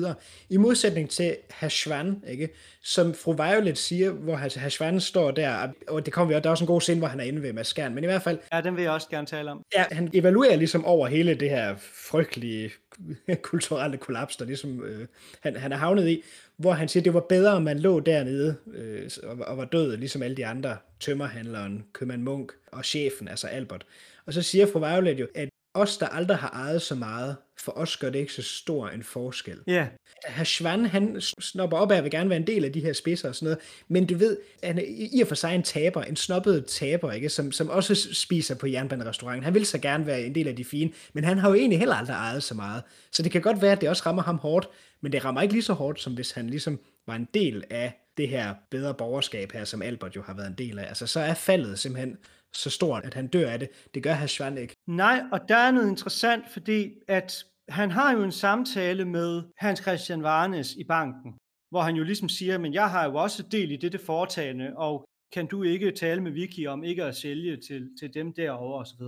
i 0.49 0.57
modsætning 0.57 1.09
til 1.09 1.36
Hashvan, 1.49 2.24
ikke? 2.28 2.49
som 2.84 3.13
fru 3.13 3.34
Violet 3.34 3.78
siger, 3.78 4.11
hvor 4.11 4.36
Hashvan 4.36 5.01
står 5.01 5.32
der, 5.32 5.68
og 5.88 6.05
det 6.05 6.13
kommer 6.13 6.30
vi 6.30 6.36
også, 6.36 6.41
der 6.41 6.49
er 6.49 6.51
også 6.51 6.63
en 6.63 6.68
god 6.68 6.82
scene, 6.82 6.99
hvor 6.99 7.07
han 7.07 7.20
er 7.20 7.24
inde 7.24 7.41
ved 7.41 7.53
Maskern, 7.53 7.95
men 7.95 8.03
i 8.03 8.07
hvert 8.07 8.22
fald... 8.22 8.39
Ja, 8.53 8.61
den 8.61 8.76
vil 8.76 8.82
jeg 8.82 8.91
også 8.91 9.09
gerne 9.09 9.28
tale 9.28 9.51
om. 9.51 9.61
Ja, 9.76 9.86
han 9.91 10.09
evaluerer 10.13 10.55
ligesom 10.55 10.86
over 10.86 11.07
hele 11.07 11.34
det 11.34 11.49
her 11.49 11.76
frygtelige 12.09 12.72
kulturelle 13.41 13.97
kollaps, 13.97 14.36
der 14.36 14.45
ligesom 14.45 14.84
øh, 14.84 15.07
han, 15.41 15.55
han 15.55 15.72
er 15.72 15.78
havnet 15.78 16.07
i, 16.07 16.24
hvor 16.57 16.72
han 16.72 16.88
siger, 16.88 17.01
at 17.01 17.05
det 17.05 17.13
var 17.13 17.26
bedre, 17.30 17.53
om 17.53 17.61
man 17.61 17.80
lå 17.80 17.99
dernede 17.99 18.55
øh, 18.74 19.09
og, 19.24 19.38
og 19.47 19.57
var 19.57 19.65
død, 19.65 19.97
ligesom 19.97 20.22
alle 20.22 20.38
de 20.38 20.45
andre, 20.45 20.78
tømmerhandleren, 20.99 21.84
købmand 21.93 22.22
Munk 22.22 22.51
og 22.72 22.86
chefen, 22.86 23.28
altså 23.28 23.47
Albert. 23.47 23.86
Og 24.26 24.34
så 24.34 24.41
siger 24.41 24.65
fru 24.65 24.80
Violet 24.80 25.20
jo, 25.20 25.28
at 25.36 25.49
os, 25.78 25.97
der 25.97 26.07
aldrig 26.07 26.38
har 26.38 26.49
ejet 26.49 26.82
så 26.82 26.95
meget, 26.95 27.36
for 27.59 27.71
os 27.71 27.97
gør 27.97 28.09
det 28.09 28.19
ikke 28.19 28.34
så 28.34 28.41
stor 28.41 28.89
en 28.89 29.03
forskel. 29.03 29.57
Ja. 29.67 29.71
Yeah. 29.73 29.88
Herr 30.25 30.43
Schwann, 30.43 30.86
han 30.86 31.21
snopper 31.21 31.78
op 31.78 31.91
af 31.91 31.97
at 31.97 32.03
vil 32.03 32.11
gerne 32.11 32.30
være 32.30 32.39
en 32.39 32.47
del 32.47 32.65
af 32.65 32.73
de 32.73 32.80
her 32.80 32.93
spidser 32.93 33.30
og 33.30 33.36
sådan 33.36 33.45
noget, 33.45 33.59
men 33.88 34.05
du 34.05 34.17
ved, 34.17 34.38
han 34.63 34.78
er 34.78 34.84
i 34.88 35.21
og 35.21 35.28
for 35.28 35.36
sig 35.36 35.55
en 35.55 35.63
taber, 35.63 36.03
en 36.03 36.15
snobbet 36.15 36.65
taber, 36.65 37.11
ikke? 37.11 37.30
Som, 37.30 37.51
som 37.51 37.69
også 37.69 38.13
spiser 38.13 38.55
på 38.55 38.67
jernbanerestauranten. 38.67 39.43
Han 39.43 39.53
vil 39.53 39.65
så 39.65 39.78
gerne 39.78 40.05
være 40.05 40.21
en 40.21 40.36
del 40.36 40.47
af 40.47 40.55
de 40.55 40.65
fine, 40.65 40.91
men 41.13 41.23
han 41.23 41.38
har 41.38 41.49
jo 41.49 41.55
egentlig 41.55 41.80
heller 41.80 41.95
aldrig 41.95 42.13
ejet 42.13 42.43
så 42.43 42.53
meget. 42.55 42.84
Så 43.11 43.23
det 43.23 43.32
kan 43.32 43.41
godt 43.41 43.61
være, 43.61 43.71
at 43.71 43.82
det 43.82 43.89
også 43.89 44.03
rammer 44.05 44.23
ham 44.23 44.38
hårdt, 44.38 44.69
men 45.01 45.11
det 45.11 45.25
rammer 45.25 45.41
ikke 45.41 45.53
lige 45.53 45.63
så 45.63 45.73
hårdt, 45.73 46.01
som 46.01 46.13
hvis 46.13 46.32
han 46.32 46.49
ligesom 46.49 46.80
var 47.07 47.15
en 47.15 47.28
del 47.34 47.63
af 47.69 48.03
det 48.17 48.30
her 48.30 48.53
bedre 48.71 48.93
borgerskab 48.93 49.51
her, 49.51 49.65
som 49.65 49.82
Albert 49.82 50.15
jo 50.15 50.21
har 50.21 50.34
været 50.34 50.47
en 50.47 50.55
del 50.57 50.80
af. 50.80 50.88
Altså, 50.88 51.07
så 51.07 51.19
er 51.19 51.34
faldet 51.34 51.80
simpelthen 51.80 52.17
så 52.58 52.70
stort, 52.70 53.05
at 53.05 53.14
han 53.14 53.28
dør 53.28 53.49
af 53.49 53.60
det. 53.60 53.70
Det 53.93 54.03
gør 54.03 54.14
Herr 54.14 54.58
ikke. 54.58 54.76
Nej, 54.88 55.24
og 55.32 55.39
der 55.49 55.55
er 55.55 55.72
noget 55.72 55.89
interessant, 55.89 56.43
fordi 56.51 56.91
at 57.08 57.43
han 57.70 57.91
har 57.91 58.14
jo 58.14 58.24
en 58.24 58.32
samtale 58.32 59.05
med 59.05 59.43
Hans 59.58 59.80
Christian 59.80 60.24
Varnes 60.24 60.76
i 60.76 60.84
banken, 60.84 61.34
hvor 61.70 61.82
han 61.82 61.95
jo 61.95 62.03
ligesom 62.03 62.30
siger, 62.30 62.58
men 62.58 62.74
jeg 62.74 62.89
har 62.89 63.05
jo 63.05 63.16
også 63.16 63.43
del 63.43 63.72
i 63.72 63.78
dette 63.78 63.99
foretagende, 64.05 64.74
og 64.78 65.05
kan 65.34 65.47
du 65.47 65.64
ikke 65.64 65.91
tale 65.91 66.22
med 66.22 66.32
Vicky 66.32 66.68
om 66.68 66.84
ikke 66.84 67.03
at 67.03 67.16
sælge 67.16 67.58
til, 67.68 67.89
til 67.99 68.14
dem 68.14 68.34
derovre 68.34 68.80
osv. 68.80 69.01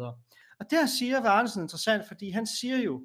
Og 0.60 0.66
der 0.72 0.86
siger 0.86 1.22
Varnesen 1.22 1.62
interessant, 1.62 2.08
fordi 2.08 2.30
han 2.30 2.48
siger 2.48 2.78
jo, 2.78 3.04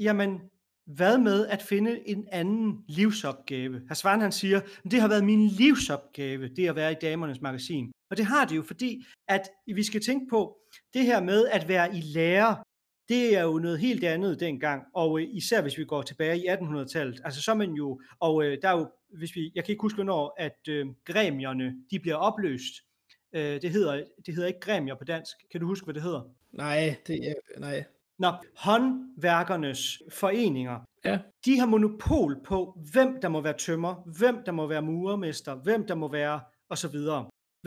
jamen 0.00 0.40
hvad 0.86 1.18
med 1.18 1.46
at 1.46 1.62
finde 1.62 2.08
en 2.08 2.28
anden 2.32 2.84
livsopgave? 2.88 3.80
Svaren 3.94 4.20
han 4.20 4.32
siger, 4.32 4.60
det 4.90 5.00
har 5.00 5.08
været 5.08 5.24
min 5.24 5.48
livsopgave, 5.48 6.48
det 6.48 6.68
at 6.68 6.76
være 6.76 6.92
i 6.92 6.96
damernes 7.00 7.40
magasin. 7.40 7.92
Og 8.10 8.16
det 8.16 8.24
har 8.24 8.44
det 8.44 8.56
jo, 8.56 8.62
fordi 8.62 9.04
at 9.28 9.48
vi 9.66 9.82
skal 9.82 10.00
tænke 10.00 10.26
på, 10.30 10.58
det 10.94 11.04
her 11.04 11.22
med 11.22 11.48
at 11.48 11.68
være 11.68 11.96
i 11.96 12.00
lære, 12.00 12.56
det 13.08 13.36
er 13.36 13.42
jo 13.42 13.58
noget 13.58 13.78
helt 13.78 14.04
andet 14.04 14.40
dengang, 14.40 14.82
og 14.94 15.20
øh, 15.20 15.28
især 15.30 15.62
hvis 15.62 15.78
vi 15.78 15.84
går 15.84 16.02
tilbage 16.02 16.38
i 16.38 16.48
1800-tallet, 16.48 17.20
altså 17.24 17.42
så 17.42 17.50
er 17.50 17.54
man 17.54 17.72
jo, 17.72 18.00
og 18.20 18.44
øh, 18.44 18.58
der 18.62 18.68
er 18.68 18.78
jo, 18.78 18.90
hvis 19.18 19.36
vi, 19.36 19.52
jeg 19.54 19.64
kan 19.64 19.72
ikke 19.72 19.82
huske 19.82 19.96
hvornår, 19.96 20.34
at 20.38 20.58
øh, 20.68 20.86
gremierne, 21.04 21.74
de 21.90 22.00
bliver 22.00 22.16
opløst, 22.16 22.74
øh, 23.32 23.62
det, 23.62 23.70
hedder, 23.70 24.04
det 24.26 24.34
hedder 24.34 24.48
ikke 24.48 24.60
gremier 24.60 24.94
på 24.94 25.04
dansk, 25.04 25.36
kan 25.52 25.60
du 25.60 25.66
huske, 25.66 25.84
hvad 25.84 25.94
det 25.94 26.02
hedder? 26.02 26.22
Nej, 26.52 26.96
det 27.06 27.28
er, 27.28 27.60
nej. 27.60 27.84
Nå, 28.18 28.32
håndværkernes 28.56 30.02
foreninger, 30.12 30.80
ja. 31.04 31.18
de 31.44 31.58
har 31.58 31.66
monopol 31.66 32.36
på, 32.44 32.78
hvem 32.92 33.20
der 33.20 33.28
må 33.28 33.40
være 33.40 33.58
tømmer, 33.58 33.94
hvem 34.18 34.42
der 34.46 34.52
må 34.52 34.66
være 34.66 34.82
murermester, 34.82 35.54
hvem 35.54 35.86
der 35.86 35.94
må 35.94 36.10
være 36.10 36.40
osv. 36.68 36.96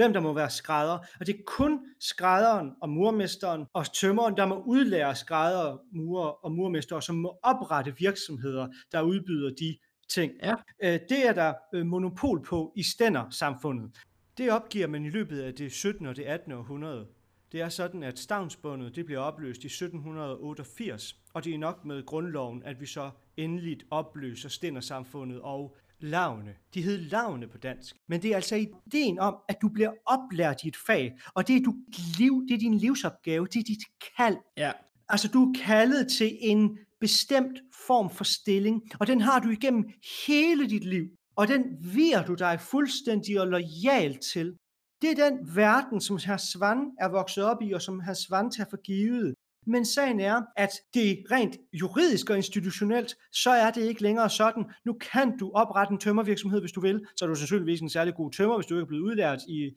Hvem 0.02 0.14
der 0.14 0.20
må 0.20 0.34
være 0.34 0.50
skrædder. 0.50 0.98
Og 1.20 1.28
det 1.28 1.36
er 1.36 1.40
kun 1.46 1.80
skrædderen 2.00 2.72
og 2.82 2.90
murmesteren 2.90 3.66
og 3.74 3.94
tømmeren, 3.94 4.38
der 4.38 4.46
må 4.46 4.64
udlære 4.66 5.16
skrædder, 5.16 5.78
murer 5.92 6.46
og 6.46 6.52
murmester, 6.52 7.00
som 7.00 7.16
må 7.16 7.40
oprette 7.44 7.96
virksomheder, 7.98 8.68
der 8.92 9.02
udbyder 9.02 9.50
de 9.50 9.78
ting. 10.10 10.32
Ja. 10.44 10.56
Øh, 10.84 11.00
det 11.10 11.28
er 11.28 11.34
der 11.34 11.54
øh, 11.74 11.86
monopol 11.86 12.44
på 12.44 12.74
i 12.76 12.84
stændersamfundet. 12.84 13.98
Det 14.38 14.52
opgiver 14.52 14.88
man 14.88 15.06
i 15.06 15.10
løbet 15.10 15.42
af 15.42 15.54
det 15.54 15.72
17. 15.72 16.06
og 16.06 16.16
det 16.16 16.24
18. 16.24 16.52
århundrede. 16.52 17.08
Det 17.52 17.62
er 17.62 17.70
sådan, 17.70 18.04
at 18.04 18.20
stavnsbundet 18.20 18.96
det 18.96 19.06
bliver 19.06 19.20
opløst 19.20 19.64
i 19.64 19.68
1788, 19.68 21.16
og 21.34 21.44
det 21.44 21.54
er 21.54 21.58
nok 21.58 21.86
med 21.86 22.06
grundloven, 22.06 22.64
at 22.64 22.82
vi 22.82 22.86
så 22.86 23.10
endeligt 23.38 23.84
opløser 23.92 24.50
stændersamfundet 24.50 25.42
og 25.42 25.78
lavne. 26.04 26.56
De 26.74 26.82
hed 26.82 26.98
lavne 26.98 27.48
på 27.48 27.58
dansk. 27.58 27.96
Men 28.08 28.22
det 28.22 28.32
er 28.32 28.36
altså 28.36 28.56
ideen 28.56 29.20
om, 29.20 29.36
at 29.50 29.58
du 29.62 29.70
bliver 29.70 29.92
oplært 30.06 30.64
i 30.64 30.68
et 30.68 30.78
fag, 30.88 31.20
og 31.36 31.48
det 31.48 31.56
er, 31.56 31.62
du 31.62 31.76
liv, 32.18 32.44
det 32.48 32.54
er 32.54 32.60
din 32.60 32.78
livsopgave, 32.78 33.48
det 33.48 33.60
er 33.60 33.64
dit 33.64 33.84
kald. 34.18 34.38
Ja. 34.58 34.72
Altså 35.10 35.28
du 35.28 35.44
er 35.44 35.54
kaldet 35.66 36.08
til 36.18 36.38
en 36.40 36.78
bestemt 37.00 37.60
form 37.88 38.10
for 38.10 38.24
stilling, 38.24 38.82
og 39.00 39.08
den 39.08 39.22
har 39.22 39.40
du 39.40 39.50
igennem 39.50 39.90
hele 40.28 40.70
dit 40.70 40.84
liv. 40.84 41.06
Og 41.36 41.48
den 41.48 41.64
virer 41.96 42.26
du 42.26 42.34
dig 42.34 42.60
fuldstændig 42.60 43.42
og 43.42 43.48
lojal 43.48 44.18
til. 44.34 44.56
Det 45.02 45.10
er 45.10 45.30
den 45.30 45.56
verden, 45.56 46.02
som 46.02 46.18
herr 46.26 46.38
Svan 46.38 46.92
er 47.00 47.08
vokset 47.08 47.44
op 47.44 47.62
i, 47.62 47.72
og 47.72 47.82
som 47.82 48.00
herr 48.00 48.14
Svan 48.14 48.52
tager 48.52 48.70
for 48.70 48.82
givet. 48.82 49.34
Men 49.66 49.86
sagen 49.86 50.20
er, 50.20 50.42
at 50.58 50.70
det 50.94 51.24
rent 51.32 51.58
juridisk 51.74 52.30
og 52.30 52.38
institutionelt, 52.38 53.16
så 53.32 53.50
er 53.50 53.72
det 53.72 53.82
ikke 53.82 54.02
længere 54.02 54.30
sådan. 54.30 54.66
Nu 54.86 54.94
kan 54.94 55.38
du 55.38 55.52
oprette 55.54 55.92
en 55.92 56.00
tømmervirksomhed, 56.00 56.60
hvis 56.60 56.72
du 56.72 56.82
vil. 56.82 57.06
Så 57.16 57.26
er 57.26 57.30
du 57.30 57.36
sandsynligvis 57.36 57.82
en 57.82 57.90
særlig 57.90 58.16
god 58.16 58.32
tømmer, 58.32 58.56
hvis 58.56 58.66
du 58.66 58.76
ikke 58.76 58.82
er 58.82 58.88
blevet 58.88 59.04
udlært 59.04 59.40
i, 59.48 59.72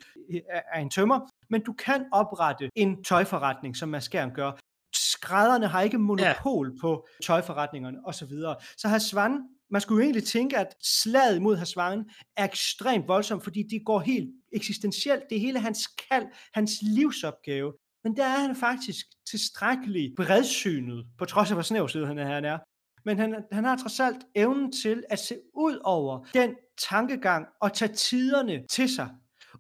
af 0.73 0.81
en 0.81 0.91
tømmer. 0.91 1.21
Men 1.51 1.61
du 1.61 1.73
kan 1.73 2.05
oprette 2.13 2.71
en 2.75 3.05
tøjforretning, 3.05 3.77
som 3.77 3.89
Maskern 3.89 4.31
gør. 4.35 4.53
Skrædderne 4.95 5.67
har 5.67 5.83
ikke 5.83 5.99
monopol 5.99 6.73
ja. 6.75 6.81
på 6.81 7.07
tøjforretningerne 7.25 7.99
osv. 8.07 8.33
Så 8.77 8.89
herr 8.89 8.99
Svan 8.99 9.39
man 9.71 9.81
skulle 9.81 10.03
jo 10.03 10.05
egentlig 10.05 10.25
tænke, 10.25 10.59
at 10.59 10.75
slaget 10.83 11.43
mod 11.43 11.57
Hasvan 11.57 12.05
er 12.37 12.45
ekstremt 12.45 13.09
voldsomt, 13.09 13.45
fordi 13.45 13.63
det 13.63 13.83
går 13.87 14.01
helt 14.01 14.31
eksistentielt. 14.53 15.23
Det 15.31 15.41
hele 15.41 15.61
hans 15.61 15.87
kald, 15.87 16.27
hans 16.53 16.73
livsopgave. 16.83 17.73
Men 18.05 18.17
der 18.17 18.25
er 18.25 18.41
han 18.47 18.57
faktisk 18.57 19.07
tilstrækkeligt 19.31 20.17
bredsynet, 20.17 21.07
på 21.19 21.25
trods 21.25 21.51
af 21.51 21.57
hvor 21.57 21.63
snævsød 21.63 22.05
han 22.05 22.19
er. 22.19 22.35
Han 22.35 22.45
er. 22.45 22.59
Men 23.05 23.19
han, 23.19 23.45
han 23.53 23.65
har 23.65 23.77
trods 23.77 24.01
alt 24.01 24.25
evnen 24.35 24.73
til 24.73 25.03
at 25.11 25.19
se 25.19 25.35
ud 25.55 25.79
over 25.85 26.27
den 26.35 26.55
tankegang 26.89 27.47
og 27.61 27.73
tage 27.73 27.93
tiderne 27.95 28.65
til 28.71 28.89
sig, 28.89 29.09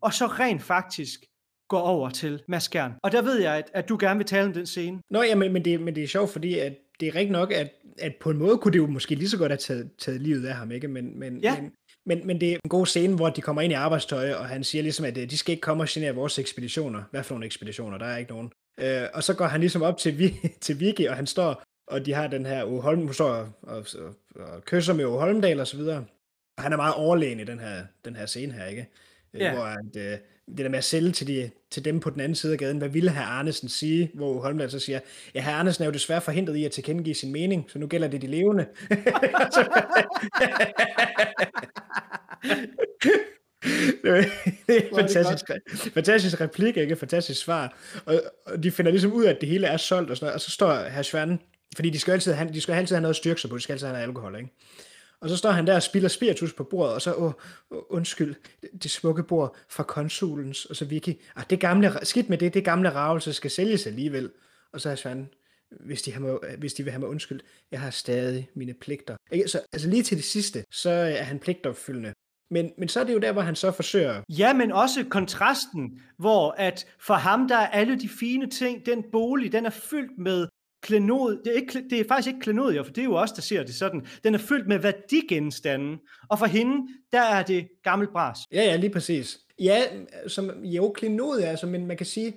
og 0.01 0.15
så 0.15 0.27
rent 0.27 0.63
faktisk 0.63 1.21
gå 1.69 1.77
over 1.77 2.11
til 2.11 2.43
Maskern. 2.49 2.93
Og 3.03 3.13
der 3.13 3.23
ved 3.23 3.41
jeg, 3.41 3.55
at, 3.57 3.71
at 3.75 3.89
du 3.89 3.97
gerne 4.01 4.19
vil 4.19 4.27
tale 4.27 4.47
om 4.47 4.53
den 4.53 4.67
scene. 4.67 5.01
Nå 5.11 5.23
ja, 5.23 5.35
men, 5.35 5.53
men, 5.53 5.65
det, 5.65 5.81
men 5.81 5.95
det 5.95 6.03
er 6.03 6.09
sjovt, 6.09 6.31
fordi 6.31 6.59
at 6.59 6.77
det 7.01 7.09
er 7.09 7.15
rigtigt 7.15 7.33
nok, 7.33 7.53
at, 7.53 7.71
at 7.99 8.15
på 8.21 8.31
en 8.31 8.39
måde 8.39 8.59
kunne 8.59 8.73
det 8.73 8.79
jo 8.79 8.87
måske 8.87 9.15
lige 9.15 9.29
så 9.29 9.39
godt 9.39 9.53
have 9.53 9.59
taget, 9.59 9.91
taget 9.99 10.21
livet 10.21 10.47
af 10.47 10.55
ham, 10.55 10.71
ikke? 10.71 10.89
Men, 10.89 11.19
men, 11.19 11.39
ja. 11.39 11.61
men, 11.61 11.73
men, 12.07 12.27
men 12.27 12.41
det 12.41 12.53
er 12.53 12.57
en 12.65 12.69
god 12.69 12.87
scene, 12.87 13.17
hvor 13.17 13.31
de 13.31 13.41
kommer 13.41 13.63
ind 13.63 13.73
i 13.73 13.75
arbejdstøj, 13.75 14.33
og 14.33 14.47
han 14.49 14.65
siger 14.65 14.83
ligesom, 14.83 15.07
at 15.07 15.19
øh, 15.19 15.31
de 15.31 15.39
skal 15.39 15.53
ikke 15.53 15.61
komme 15.61 15.83
og 15.83 15.89
genere 15.89 16.15
vores 16.15 16.39
ekspeditioner. 16.39 17.03
Hvad 17.11 17.23
for 17.23 17.35
nogle 17.35 17.47
ekspeditioner? 17.47 17.99
Der 17.99 18.07
er 18.07 18.17
ikke 18.17 18.33
nogen. 18.33 18.53
Øh, 18.81 19.09
og 19.15 19.23
så 19.23 19.35
går 19.35 19.45
han 19.45 19.61
ligesom 19.61 19.83
op 19.83 19.99
til, 19.99 20.19
Vi, 20.19 20.41
til 20.61 20.81
Vicky, 20.81 21.09
og 21.09 21.17
han 21.17 21.27
står, 21.27 21.63
og 21.87 22.07
de 22.07 22.13
har 22.13 22.27
den 22.27 22.47
her 22.47 22.65
Uwe 22.65 22.83
Holm, 22.83 23.13
står 23.13 23.29
og, 23.31 23.53
og, 23.63 23.87
og, 23.95 24.15
og 24.37 24.65
kysser 24.65 24.95
med 24.95 25.05
Holmdal 25.05 25.61
og 25.61 25.67
så 25.67 25.77
videre. 25.77 26.05
Og 26.57 26.63
han 26.63 26.73
er 26.73 26.77
meget 26.77 26.95
overlegen 26.95 27.41
i 27.41 27.45
den 27.45 27.61
her, 27.61 27.87
den 28.05 28.17
her 28.17 28.27
scene 28.27 28.53
her, 28.53 28.67
ikke? 28.67 28.89
Øh, 29.35 29.41
ja. 29.41 29.55
Hvor 29.55 29.65
at, 29.65 30.13
øh, 30.13 30.19
det 30.49 30.59
der 30.59 30.69
med 30.69 30.79
at 30.79 30.85
sælge 30.85 31.13
til, 31.13 31.27
de, 31.27 31.51
til 31.71 31.85
dem 31.85 32.01
på 32.01 32.11
den 32.11 32.21
anden 32.21 32.35
side 32.35 32.53
af 32.53 32.59
gaden, 32.59 32.79
hvad 32.79 32.89
ville 32.89 33.11
herr 33.11 33.23
Arnesen 33.23 33.69
sige, 33.69 34.11
hvor 34.15 34.41
Holmland 34.41 34.71
så 34.71 34.79
siger, 34.79 35.01
ja, 35.35 35.41
herr 35.41 35.55
Arnesen 35.55 35.83
er 35.83 35.87
jo 35.87 35.93
desværre 35.93 36.21
forhindret 36.21 36.57
i 36.57 36.65
at 36.65 36.73
tilkendegive 36.73 37.15
sin 37.15 37.33
mening, 37.33 37.65
så 37.69 37.79
nu 37.79 37.87
gælder 37.87 38.09
det 38.09 38.23
de 38.23 38.27
levende. 38.27 38.67
det 44.67 44.77
er 44.77 44.89
en 44.89 44.97
fantastisk, 44.97 45.45
fantastisk 45.95 46.41
replik, 46.41 46.77
ikke? 46.77 46.97
Fantastisk 46.97 47.41
svar. 47.41 47.77
Og, 48.05 48.23
og, 48.47 48.63
de 48.63 48.71
finder 48.71 48.91
ligesom 48.91 49.13
ud 49.13 49.25
af, 49.25 49.31
at 49.31 49.41
det 49.41 49.49
hele 49.49 49.67
er 49.67 49.77
solgt 49.77 50.11
og 50.11 50.17
sådan 50.17 50.25
noget, 50.25 50.35
og 50.35 50.41
så 50.41 50.51
står 50.51 50.75
herr 50.75 51.03
Svand, 51.03 51.39
fordi 51.77 51.91
de 51.91 51.99
skal 51.99 52.13
altid 52.13 52.33
have, 52.33 52.53
de 52.53 52.61
skal 52.61 52.75
altid 52.75 52.97
have 52.97 53.03
noget 53.03 53.13
at 53.13 53.17
styrke 53.17 53.41
sig 53.41 53.51
på, 53.51 53.57
de 53.57 53.63
skal 53.63 53.73
altid 53.73 53.87
have 53.87 53.93
noget 53.93 54.09
alkohol, 54.09 54.37
ikke? 54.37 54.51
Og 55.25 55.31
så 55.31 55.37
står 55.37 55.51
han 55.51 55.67
der 55.67 55.75
og 55.75 55.83
spiller 55.83 56.09
spiritus 56.09 56.53
på 56.53 56.65
bordet, 56.65 56.95
og 56.95 57.03
så, 57.03 57.15
åh, 57.15 57.33
undskyld, 57.71 58.35
det 58.83 58.91
smukke 58.91 59.23
bord 59.23 59.57
fra 59.69 59.83
konsulens, 59.83 60.65
og 60.65 60.77
så 60.77 60.85
Vicky, 60.85 61.21
ah, 61.37 61.45
det 61.51 61.61
gamle, 61.61 61.93
skidt 62.03 62.29
med 62.29 62.39
det, 62.39 62.55
det 62.55 62.65
gamle 62.65 62.91
ravelse 62.95 63.33
skal 63.33 63.51
sælges 63.51 63.87
alligevel. 63.87 64.31
Og 64.73 64.81
så 64.81 64.91
er 64.91 64.95
Svend, 64.95 65.27
hvis 65.81 66.03
de, 66.03 66.13
har 66.13 66.57
hvis 66.59 66.75
de 66.75 66.83
vil 66.83 66.93
have 66.93 67.01
mig 67.01 67.09
undskyld, 67.09 67.41
jeg 67.71 67.81
har 67.81 67.91
stadig 67.91 68.49
mine 68.55 68.75
pligter. 68.75 69.17
Ikke? 69.33 69.49
Så 69.49 69.61
altså 69.73 69.89
lige 69.89 70.03
til 70.03 70.17
det 70.17 70.25
sidste, 70.25 70.65
så 70.73 70.91
er 70.91 71.23
han 71.23 71.39
pligtopfyldende. 71.39 72.13
Men, 72.51 72.71
men 72.79 72.89
så 72.89 73.01
er 73.01 73.05
det 73.05 73.15
jo 73.15 73.19
der, 73.19 73.33
hvor 73.33 73.43
han 73.43 73.57
så 73.57 73.71
forsøger... 73.73 74.23
Ja, 74.29 74.53
men 74.53 74.73
også 74.73 75.05
kontrasten, 75.11 76.03
hvor 76.19 76.51
at 76.51 76.87
for 77.01 77.15
ham, 77.15 77.49
der 77.49 77.57
er 77.57 77.67
alle 77.67 78.01
de 78.01 78.09
fine 78.09 78.51
ting, 78.51 78.87
den 78.87 79.05
bolig, 79.13 79.53
den 79.53 79.67
er 79.67 79.71
fyldt 79.71 80.19
med 80.19 80.49
klenod, 80.85 81.43
det 81.45 81.53
er, 81.53 81.57
ikke, 81.57 81.85
det 81.91 82.01
er 82.01 82.05
faktisk 82.09 82.29
ikke 82.29 82.41
klenodier, 82.41 82.83
for 82.83 82.93
det 82.93 83.01
er 83.01 83.05
jo 83.05 83.17
os, 83.17 83.33
der 83.33 83.43
ser 83.43 83.63
det 83.63 83.75
sådan. 83.75 84.07
Den 84.25 84.35
er 84.35 84.39
fyldt 84.39 84.69
med 84.69 84.79
værdigenstande, 84.79 85.99
og 86.29 86.39
for 86.39 86.47
hende, 86.47 86.89
der 87.13 87.23
er 87.23 87.43
det 87.43 87.69
gammelt 87.83 88.13
bras. 88.13 88.39
Ja, 88.53 88.63
ja, 88.63 88.77
lige 88.77 88.91
præcis. 88.91 89.39
Ja, 89.59 89.83
som, 90.27 90.65
jo, 90.65 90.93
klenodier, 90.97 91.47
altså, 91.47 91.67
men 91.67 91.87
man 91.87 91.97
kan 91.97 92.07
sige, 92.07 92.35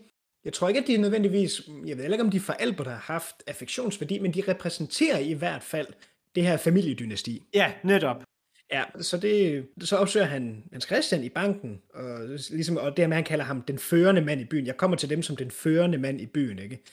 Jeg 0.48 0.54
tror 0.54 0.68
ikke, 0.68 0.80
at 0.80 0.88
de 0.88 0.96
er 0.96 1.00
nødvendigvis, 1.00 1.62
jeg 1.86 1.98
ved 1.98 2.04
ikke, 2.04 2.24
om 2.24 2.32
de 2.32 2.40
forældre, 2.40 2.84
der 2.84 2.90
har 2.90 3.14
haft 3.14 3.36
affektionsværdi, 3.48 4.20
men 4.20 4.34
de 4.34 4.44
repræsenterer 4.48 5.18
i 5.18 5.34
hvert 5.34 5.64
fald 5.64 5.88
det 6.36 6.44
her 6.44 6.58
familiedynasti. 6.58 7.44
Ja, 7.54 7.72
netop. 7.84 8.24
Ja, 8.72 8.84
så, 9.02 9.18
det, 9.18 9.66
så 9.82 9.98
opsøger 9.98 10.26
han 10.26 10.64
Hans 10.72 10.86
Christian 10.86 11.24
i 11.24 11.30
banken, 11.30 11.82
og, 11.94 12.20
ligesom, 12.52 12.78
og 12.78 12.98
dermed 12.98 13.16
han 13.16 13.24
kalder 13.24 13.46
ham 13.46 13.62
den 13.62 13.80
førende 13.80 14.22
mand 14.22 14.42
i 14.42 14.46
byen. 14.46 14.68
Jeg 14.68 14.78
kommer 14.78 14.98
til 14.98 15.10
dem 15.10 15.22
som 15.22 15.36
den 15.36 15.52
førende 15.52 15.98
mand 15.98 16.22
i 16.22 16.26
byen, 16.26 16.60
ikke? 16.60 16.84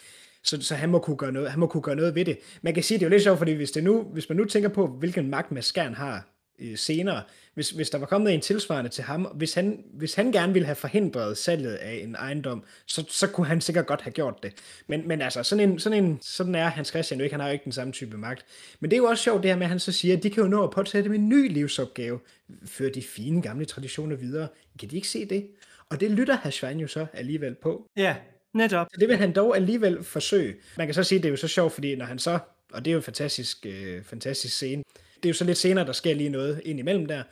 Så, 0.44 0.62
så 0.62 0.74
han, 0.74 0.88
må 0.88 0.98
kunne 0.98 1.16
gøre 1.16 1.32
noget, 1.32 1.50
han 1.50 1.60
må 1.60 1.66
kunne 1.66 1.82
gøre 1.82 1.96
noget 1.96 2.14
ved 2.14 2.24
det. 2.24 2.38
Man 2.62 2.74
kan 2.74 2.82
sige, 2.82 2.98
det 2.98 3.04
er 3.04 3.06
jo 3.06 3.10
lidt 3.10 3.22
sjovt, 3.22 3.38
fordi 3.38 3.52
hvis, 3.52 3.70
det 3.70 3.84
nu, 3.84 4.02
hvis 4.02 4.28
man 4.28 4.36
nu 4.36 4.44
tænker 4.44 4.68
på, 4.68 4.86
hvilken 4.86 5.30
magt 5.30 5.52
Maskern 5.52 5.94
har 5.94 6.28
øh, 6.58 6.78
senere, 6.78 7.22
hvis, 7.54 7.70
hvis 7.70 7.90
der 7.90 7.98
var 7.98 8.06
kommet 8.06 8.34
en 8.34 8.40
tilsvarende 8.40 8.90
til 8.90 9.04
ham, 9.04 9.22
hvis 9.22 9.54
han, 9.54 9.84
hvis 9.92 10.14
han 10.14 10.32
gerne 10.32 10.52
ville 10.52 10.66
have 10.66 10.76
forhindret 10.76 11.38
salget 11.38 11.74
af 11.74 12.00
en 12.02 12.14
ejendom, 12.14 12.64
så, 12.86 13.04
så 13.08 13.26
kunne 13.26 13.46
han 13.46 13.60
sikkert 13.60 13.86
godt 13.86 14.02
have 14.02 14.12
gjort 14.12 14.42
det. 14.42 14.52
Men, 14.86 15.08
men 15.08 15.20
altså, 15.20 15.42
sådan, 15.42 15.70
en, 15.70 15.78
sådan, 15.78 16.04
en, 16.04 16.18
sådan 16.22 16.54
er 16.54 16.68
Hans 16.68 16.88
Christian 16.88 17.20
jo 17.20 17.24
ikke, 17.24 17.34
han 17.34 17.40
har 17.40 17.48
jo 17.48 17.52
ikke 17.52 17.64
den 17.64 17.72
samme 17.72 17.92
type 17.92 18.16
magt. 18.16 18.44
Men 18.80 18.90
det 18.90 18.96
er 18.96 19.00
jo 19.00 19.04
også 19.06 19.22
sjovt 19.22 19.42
det 19.42 19.50
her 19.50 19.56
med, 19.56 19.66
at 19.66 19.70
han 19.70 19.78
så 19.78 19.92
siger, 19.92 20.16
at 20.16 20.22
de 20.22 20.30
kan 20.30 20.42
jo 20.42 20.48
nå 20.48 20.64
at 20.64 20.70
påtage 20.70 21.04
dem 21.04 21.12
en 21.12 21.28
ny 21.28 21.52
livsopgave, 21.52 22.20
føre 22.66 22.90
de 22.90 23.02
fine 23.02 23.42
gamle 23.42 23.64
traditioner 23.64 24.16
videre. 24.16 24.48
Kan 24.80 24.90
de 24.90 24.96
ikke 24.96 25.08
se 25.08 25.24
det? 25.24 25.46
Og 25.90 26.00
det 26.00 26.10
lytter 26.10 26.36
Hashvan 26.36 26.80
jo 26.80 26.86
så 26.86 27.06
alligevel 27.12 27.54
på. 27.54 27.86
Ja, 27.96 28.16
netop. 28.54 28.86
Så 28.92 29.00
det 29.00 29.08
vil 29.08 29.16
han 29.16 29.32
dog 29.32 29.56
alligevel 29.56 30.04
forsøge. 30.04 30.54
Man 30.78 30.86
kan 30.86 30.94
så 30.94 31.04
sige, 31.04 31.16
at 31.18 31.22
det 31.22 31.28
er 31.28 31.30
jo 31.30 31.36
så 31.36 31.48
sjovt, 31.48 31.72
fordi 31.72 31.96
når 31.96 32.04
han 32.04 32.18
så, 32.18 32.38
og 32.72 32.84
det 32.84 32.90
er 32.90 32.92
jo 32.92 32.98
en 32.98 33.02
fantastisk, 33.02 33.66
øh, 33.66 34.04
fantastisk 34.04 34.54
scene, 34.54 34.82
det 35.16 35.24
er 35.24 35.28
jo 35.28 35.34
så 35.34 35.44
lidt 35.44 35.58
senere, 35.58 35.86
der 35.86 35.92
sker 35.92 36.14
lige 36.14 36.30
noget 36.30 36.62
ind 36.64 36.78
imellem 36.78 37.06
der. 37.06 37.22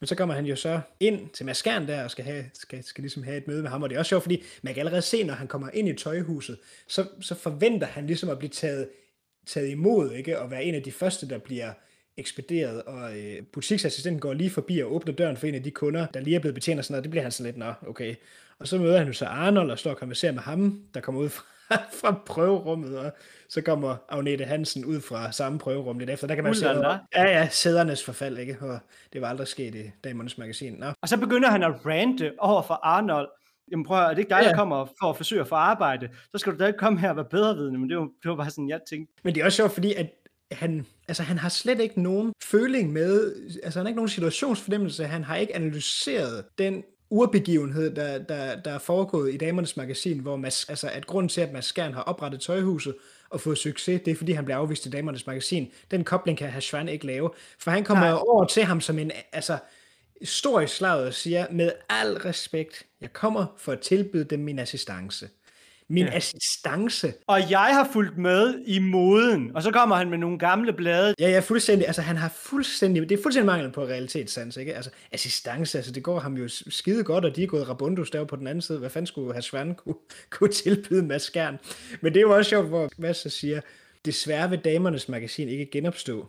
Men 0.00 0.06
så 0.06 0.14
kommer 0.14 0.34
han 0.34 0.46
jo 0.46 0.56
så 0.56 0.80
ind 1.00 1.30
til 1.30 1.46
Mads 1.46 1.56
Skjern 1.56 1.88
der, 1.88 2.04
og 2.04 2.10
skal, 2.10 2.24
have, 2.24 2.44
skal, 2.54 2.84
skal 2.84 3.02
ligesom 3.02 3.22
have 3.22 3.36
et 3.36 3.48
møde 3.48 3.62
med 3.62 3.70
ham, 3.70 3.82
og 3.82 3.90
det 3.90 3.94
er 3.94 3.98
også 3.98 4.08
sjovt, 4.08 4.22
fordi 4.22 4.42
man 4.62 4.74
kan 4.74 4.80
allerede 4.80 5.02
se, 5.02 5.24
når 5.24 5.34
han 5.34 5.46
kommer 5.46 5.70
ind 5.74 5.88
i 5.88 5.94
tøjhuset, 5.94 6.58
så, 6.88 7.06
så 7.20 7.34
forventer 7.34 7.86
han 7.86 8.06
ligesom 8.06 8.28
at 8.28 8.38
blive 8.38 8.50
taget, 8.50 8.88
taget 9.46 9.68
imod, 9.68 10.12
ikke? 10.12 10.38
og 10.38 10.50
være 10.50 10.64
en 10.64 10.74
af 10.74 10.82
de 10.82 10.92
første, 10.92 11.28
der 11.28 11.38
bliver 11.38 11.72
ekspederet, 12.16 12.82
og 12.82 13.18
øh, 13.18 13.42
butiksassistenten 13.52 14.20
går 14.20 14.32
lige 14.32 14.50
forbi 14.50 14.78
og 14.78 14.94
åbner 14.94 15.12
døren 15.12 15.36
for 15.36 15.46
en 15.46 15.54
af 15.54 15.62
de 15.62 15.70
kunder, 15.70 16.06
der 16.06 16.20
lige 16.20 16.36
er 16.36 16.40
blevet 16.40 16.54
betjent 16.54 16.78
og 16.78 16.84
sådan 16.84 16.92
noget, 16.92 17.04
det 17.04 17.10
bliver 17.10 17.22
han 17.22 17.32
sådan 17.32 17.46
lidt, 17.52 17.56
nå, 17.56 17.72
okay. 17.86 18.14
Og 18.60 18.68
så 18.68 18.78
møder 18.78 18.98
han 18.98 19.06
jo 19.06 19.12
så 19.12 19.26
Arnold 19.26 19.70
og 19.70 19.78
står 19.78 19.90
og 19.90 19.96
konverserer 19.96 20.32
med 20.32 20.42
ham, 20.42 20.82
der 20.94 21.00
kommer 21.00 21.20
ud 21.20 21.28
fra, 21.36 21.44
fra 21.92 22.22
prøverummet, 22.26 22.98
og 22.98 23.12
så 23.48 23.62
kommer 23.62 23.96
Agnete 24.08 24.44
Hansen 24.44 24.84
ud 24.84 25.00
fra 25.00 25.32
samme 25.32 25.58
prøverum 25.58 25.98
lidt 25.98 26.10
efter. 26.10 26.26
Der 26.26 26.34
kan 26.34 26.44
man 26.44 26.54
se, 26.54 26.68
ja, 26.68 26.98
ja, 27.14 27.48
sædernes 27.50 28.04
forfald, 28.04 28.38
ikke? 28.38 28.56
Og 28.60 28.78
det 29.12 29.20
var 29.20 29.28
aldrig 29.28 29.48
sket 29.48 29.74
i 29.74 29.90
Damernes 30.04 30.38
Magasin. 30.38 30.72
Nå. 30.72 30.86
Og 31.02 31.08
så 31.08 31.16
begynder 31.16 31.50
han 31.50 31.62
at 31.62 31.86
rante 31.86 32.32
over 32.38 32.62
for 32.62 32.74
Arnold. 32.74 33.28
Jamen 33.70 33.84
prøv 33.84 33.98
er 33.98 34.08
det 34.08 34.18
ikke 34.18 34.28
dig, 34.28 34.40
ja. 34.42 34.48
der 34.48 34.54
kommer 34.54 34.86
for 35.00 35.10
at 35.10 35.16
forsøge 35.16 35.40
at 35.40 35.48
få 35.48 35.54
arbejde? 35.54 36.08
Så 36.32 36.38
skal 36.38 36.52
du 36.52 36.58
da 36.58 36.66
ikke 36.66 36.78
komme 36.78 37.00
her 37.00 37.10
og 37.10 37.16
være 37.16 37.24
bedrevidende, 37.24 37.78
men 37.78 37.90
det 37.90 37.98
var, 37.98 38.08
det 38.22 38.28
var 38.28 38.36
bare 38.36 38.50
sådan, 38.50 38.68
jeg 38.68 38.80
tænkte. 38.90 39.12
Men 39.24 39.34
det 39.34 39.40
er 39.40 39.44
også 39.44 39.56
sjovt, 39.56 39.72
fordi 39.72 39.94
at 39.94 40.10
han, 40.52 40.86
altså 41.08 41.22
han 41.22 41.38
har 41.38 41.48
slet 41.48 41.80
ikke 41.80 42.02
nogen 42.02 42.32
føling 42.44 42.92
med, 42.92 43.34
altså 43.62 43.78
han 43.78 43.86
har 43.86 43.88
ikke 43.88 43.96
nogen 43.96 44.08
situationsfornemmelse, 44.08 45.04
han 45.04 45.24
har 45.24 45.36
ikke 45.36 45.56
analyseret 45.56 46.44
den 46.58 46.84
urbegivenhed, 47.10 47.94
der, 47.94 48.18
der, 48.18 48.56
der 48.56 48.70
er 48.70 48.78
foregået 48.78 49.34
i 49.34 49.36
Damernes 49.36 49.76
Magasin, 49.76 50.18
hvor 50.18 50.36
Mads, 50.36 50.68
altså, 50.68 50.88
at 50.88 51.06
grunden 51.06 51.28
til, 51.28 51.40
at 51.40 51.52
Mads 51.52 51.64
Skjern 51.64 51.94
har 51.94 52.02
oprettet 52.02 52.40
tøjhuset 52.40 52.94
og 53.30 53.40
fået 53.40 53.58
succes, 53.58 54.00
det 54.04 54.10
er, 54.10 54.14
fordi 54.14 54.32
han 54.32 54.44
bliver 54.44 54.58
afvist 54.58 54.86
i 54.86 54.90
Damernes 54.90 55.26
Magasin. 55.26 55.72
Den 55.90 56.04
kobling 56.04 56.38
kan 56.38 56.48
Hashvan 56.48 56.88
ikke 56.88 57.06
lave, 57.06 57.30
for 57.58 57.70
han 57.70 57.84
kommer 57.84 58.04
Nej. 58.04 58.18
over 58.20 58.44
til 58.44 58.64
ham 58.64 58.80
som 58.80 58.98
en, 58.98 59.12
altså, 59.32 59.58
stor 60.24 60.60
i 60.60 60.66
slaget 60.66 61.06
og 61.06 61.14
siger, 61.14 61.46
med 61.50 61.72
al 61.88 62.14
respekt, 62.14 62.86
jeg 63.00 63.12
kommer 63.12 63.46
for 63.58 63.72
at 63.72 63.80
tilbyde 63.80 64.24
dem 64.24 64.40
min 64.40 64.58
assistance 64.58 65.28
min 65.90 66.06
ja. 66.06 66.16
assistance. 66.16 67.14
Og 67.26 67.50
jeg 67.50 67.58
har 67.74 67.88
fulgt 67.92 68.18
med 68.18 68.62
i 68.66 68.78
moden, 68.78 69.56
og 69.56 69.62
så 69.62 69.70
kommer 69.70 69.96
han 69.96 70.10
med 70.10 70.18
nogle 70.18 70.38
gamle 70.38 70.72
blade. 70.72 71.14
Ja, 71.18 71.30
ja, 71.30 71.40
fuldstændig. 71.40 71.86
Altså, 71.86 72.02
han 72.02 72.16
har 72.16 72.28
fuldstændig, 72.28 73.08
det 73.08 73.18
er 73.18 73.22
fuldstændig 73.22 73.46
mangel 73.46 73.72
på 73.72 73.84
realitetssans, 73.84 74.56
ikke? 74.56 74.74
Altså, 74.74 74.90
assistance, 75.12 75.78
altså, 75.78 75.92
det 75.92 76.02
går 76.02 76.20
ham 76.20 76.36
jo 76.36 76.48
skide 76.48 77.04
godt, 77.04 77.24
og 77.24 77.36
de 77.36 77.42
er 77.42 77.46
gået 77.46 77.68
Rabundus 77.68 78.10
der 78.10 78.24
på 78.24 78.36
den 78.36 78.46
anden 78.46 78.62
side. 78.62 78.78
Hvad 78.78 78.90
fanden 78.90 79.06
skulle 79.06 79.32
have 79.32 79.42
Svand 79.42 79.74
kunne, 79.74 79.94
kunne 80.30 80.52
tilbyde 80.52 81.02
Mads 81.02 81.22
Skjern? 81.22 81.58
Men 82.00 82.12
det 82.12 82.20
er 82.20 82.22
jo 82.22 82.36
også 82.36 82.48
sjovt, 82.48 82.68
hvor 82.68 82.88
Mads 82.98 83.16
så 83.16 83.30
siger, 83.30 83.60
desværre 84.04 84.50
vil 84.50 84.58
damernes 84.58 85.08
magasin 85.08 85.48
ikke 85.48 85.70
genopstå. 85.70 86.26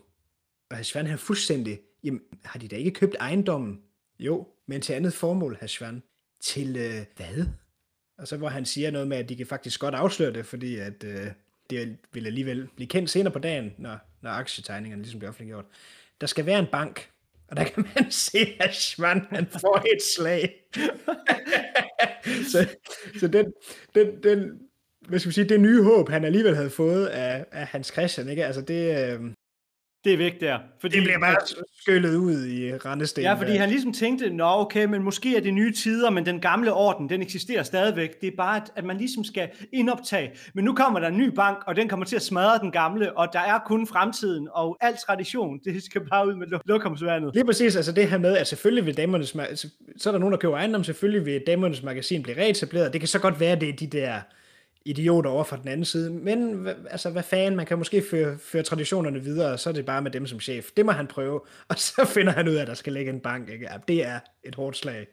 Og 0.71 0.85
Svand 0.85 1.07
har 1.07 1.17
fuldstændig, 1.17 1.79
jamen, 2.03 2.21
har 2.45 2.59
de 2.59 2.67
da 2.67 2.75
ikke 2.75 2.91
købt 2.91 3.15
ejendommen? 3.19 3.79
Jo, 4.19 4.47
men 4.67 4.81
til 4.81 4.93
andet 4.93 5.13
formål, 5.13 5.57
Svand. 5.67 6.01
Til 6.41 6.77
øh, 6.77 7.05
hvad? 7.17 7.45
Og 8.19 8.27
så 8.27 8.37
hvor 8.37 8.49
han 8.49 8.65
siger 8.65 8.91
noget 8.91 9.07
med, 9.07 9.17
at 9.17 9.29
de 9.29 9.35
kan 9.35 9.47
faktisk 9.47 9.79
godt 9.79 9.95
afsløre 9.95 10.33
det, 10.33 10.45
fordi 10.45 10.75
at 10.75 11.03
øh, 11.03 11.27
det 11.69 11.97
vil 12.13 12.27
alligevel 12.27 12.67
blive 12.75 12.87
kendt 12.87 13.09
senere 13.09 13.33
på 13.33 13.39
dagen, 13.39 13.73
når, 13.77 13.97
når 14.21 14.29
aktietegningerne 14.29 15.01
ligesom 15.01 15.19
bliver 15.19 15.29
offentliggjort. 15.29 15.65
Der 16.21 16.27
skal 16.27 16.45
være 16.45 16.59
en 16.59 16.67
bank, 16.71 17.09
og 17.47 17.57
der 17.57 17.63
kan 17.63 17.85
man 17.95 18.11
se, 18.11 18.37
at 18.59 18.75
Schwann, 18.75 19.25
han 19.29 19.47
får 19.47 19.85
et 19.95 20.01
slag. 20.15 20.53
så 22.51 22.67
så 23.19 23.27
den, 23.27 23.53
den, 23.95 24.23
den, 24.23 24.59
hvad 25.07 25.19
skal 25.19 25.27
man 25.27 25.33
sige, 25.33 25.49
det 25.49 25.59
nye 25.59 25.83
håb, 25.83 26.09
han 26.09 26.25
alligevel 26.25 26.55
havde 26.55 26.69
fået 26.69 27.05
af, 27.05 27.45
af 27.51 27.67
Hans 27.67 27.87
Christian, 27.87 28.29
ikke? 28.29 28.45
Altså 28.45 28.61
det, 28.61 29.13
øh, 29.13 29.21
det 30.03 30.13
er 30.13 30.17
væk 30.17 30.41
der. 30.41 30.59
Fordi, 30.81 30.95
det 30.95 31.03
bliver 31.03 31.19
bare 31.19 31.35
skyllet 31.81 32.15
ud 32.15 32.45
i 32.45 32.73
rendestenen. 32.73 33.25
Ja, 33.25 33.33
fordi 33.33 33.51
han 33.51 33.69
ligesom 33.69 33.93
tænkte, 33.93 34.29
nå 34.29 34.45
okay, 34.45 34.85
men 34.85 35.03
måske 35.03 35.37
er 35.37 35.41
det 35.41 35.53
nye 35.53 35.73
tider, 35.73 36.09
men 36.09 36.25
den 36.25 36.39
gamle 36.39 36.73
orden, 36.73 37.09
den 37.09 37.21
eksisterer 37.21 37.63
stadigvæk. 37.63 38.21
Det 38.21 38.27
er 38.27 38.37
bare, 38.37 38.61
at, 38.75 38.85
man 38.85 38.97
ligesom 38.97 39.23
skal 39.23 39.49
indoptage. 39.73 40.31
Men 40.53 40.65
nu 40.65 40.73
kommer 40.73 40.99
der 40.99 41.07
en 41.07 41.17
ny 41.17 41.27
bank, 41.27 41.57
og 41.67 41.75
den 41.75 41.87
kommer 41.87 42.05
til 42.05 42.15
at 42.15 42.21
smadre 42.21 42.59
den 42.59 42.71
gamle, 42.71 43.17
og 43.17 43.27
der 43.33 43.39
er 43.39 43.59
kun 43.65 43.87
fremtiden, 43.87 44.47
og 44.51 44.77
al 44.81 44.97
tradition, 45.07 45.59
det 45.65 45.83
skal 45.83 46.01
bare 46.09 46.27
ud 46.27 46.35
med 46.35 46.47
lokumsvandet. 46.65 47.33
Lige 47.33 47.45
præcis, 47.45 47.75
altså 47.75 47.91
det 47.91 48.09
her 48.09 48.17
med, 48.17 48.37
at 48.37 48.47
selvfølgelig 48.47 48.85
vil 48.85 48.97
damernes, 48.97 49.29
så 49.97 50.09
er 50.09 50.11
der 50.11 50.19
nogen, 50.19 50.31
der 50.31 50.39
køber 50.39 50.55
ejendom, 50.55 50.83
selvfølgelig 50.83 51.25
vil 51.25 51.41
damernes 51.47 51.83
magasin 51.83 52.23
blive 52.23 52.37
reetableret. 52.37 52.93
Det 52.93 53.01
kan 53.01 53.07
så 53.07 53.19
godt 53.19 53.39
være, 53.39 53.51
at 53.51 53.61
det 53.61 53.69
er 53.69 53.73
de 53.73 53.87
der 53.87 54.19
idioter 54.85 55.29
over 55.29 55.43
fra 55.43 55.57
den 55.57 55.67
anden 55.67 55.85
side. 55.85 56.09
Men 56.09 56.67
altså, 56.89 57.09
hvad 57.09 57.23
fanden, 57.23 57.55
man 57.55 57.65
kan 57.65 57.77
måske 57.77 58.03
føre, 58.11 58.37
føre 58.37 58.63
traditionerne 58.63 59.23
videre, 59.23 59.51
og 59.53 59.59
så 59.59 59.69
er 59.69 59.73
det 59.73 59.85
bare 59.85 60.01
med 60.01 60.11
dem 60.11 60.27
som 60.27 60.39
chef. 60.39 60.65
Det 60.77 60.85
må 60.85 60.91
han 60.91 61.07
prøve, 61.07 61.41
og 61.69 61.79
så 61.79 62.05
finder 62.05 62.33
han 62.33 62.47
ud 62.47 62.53
af, 62.53 62.61
at 62.61 62.67
der 62.67 62.73
skal 62.73 62.93
ligge 62.93 63.11
en 63.11 63.19
bank. 63.19 63.49
Ikke? 63.49 63.69
Det 63.87 64.05
er 64.05 64.19
et 64.43 64.55
hårdt 64.55 64.77
slag. 64.77 65.07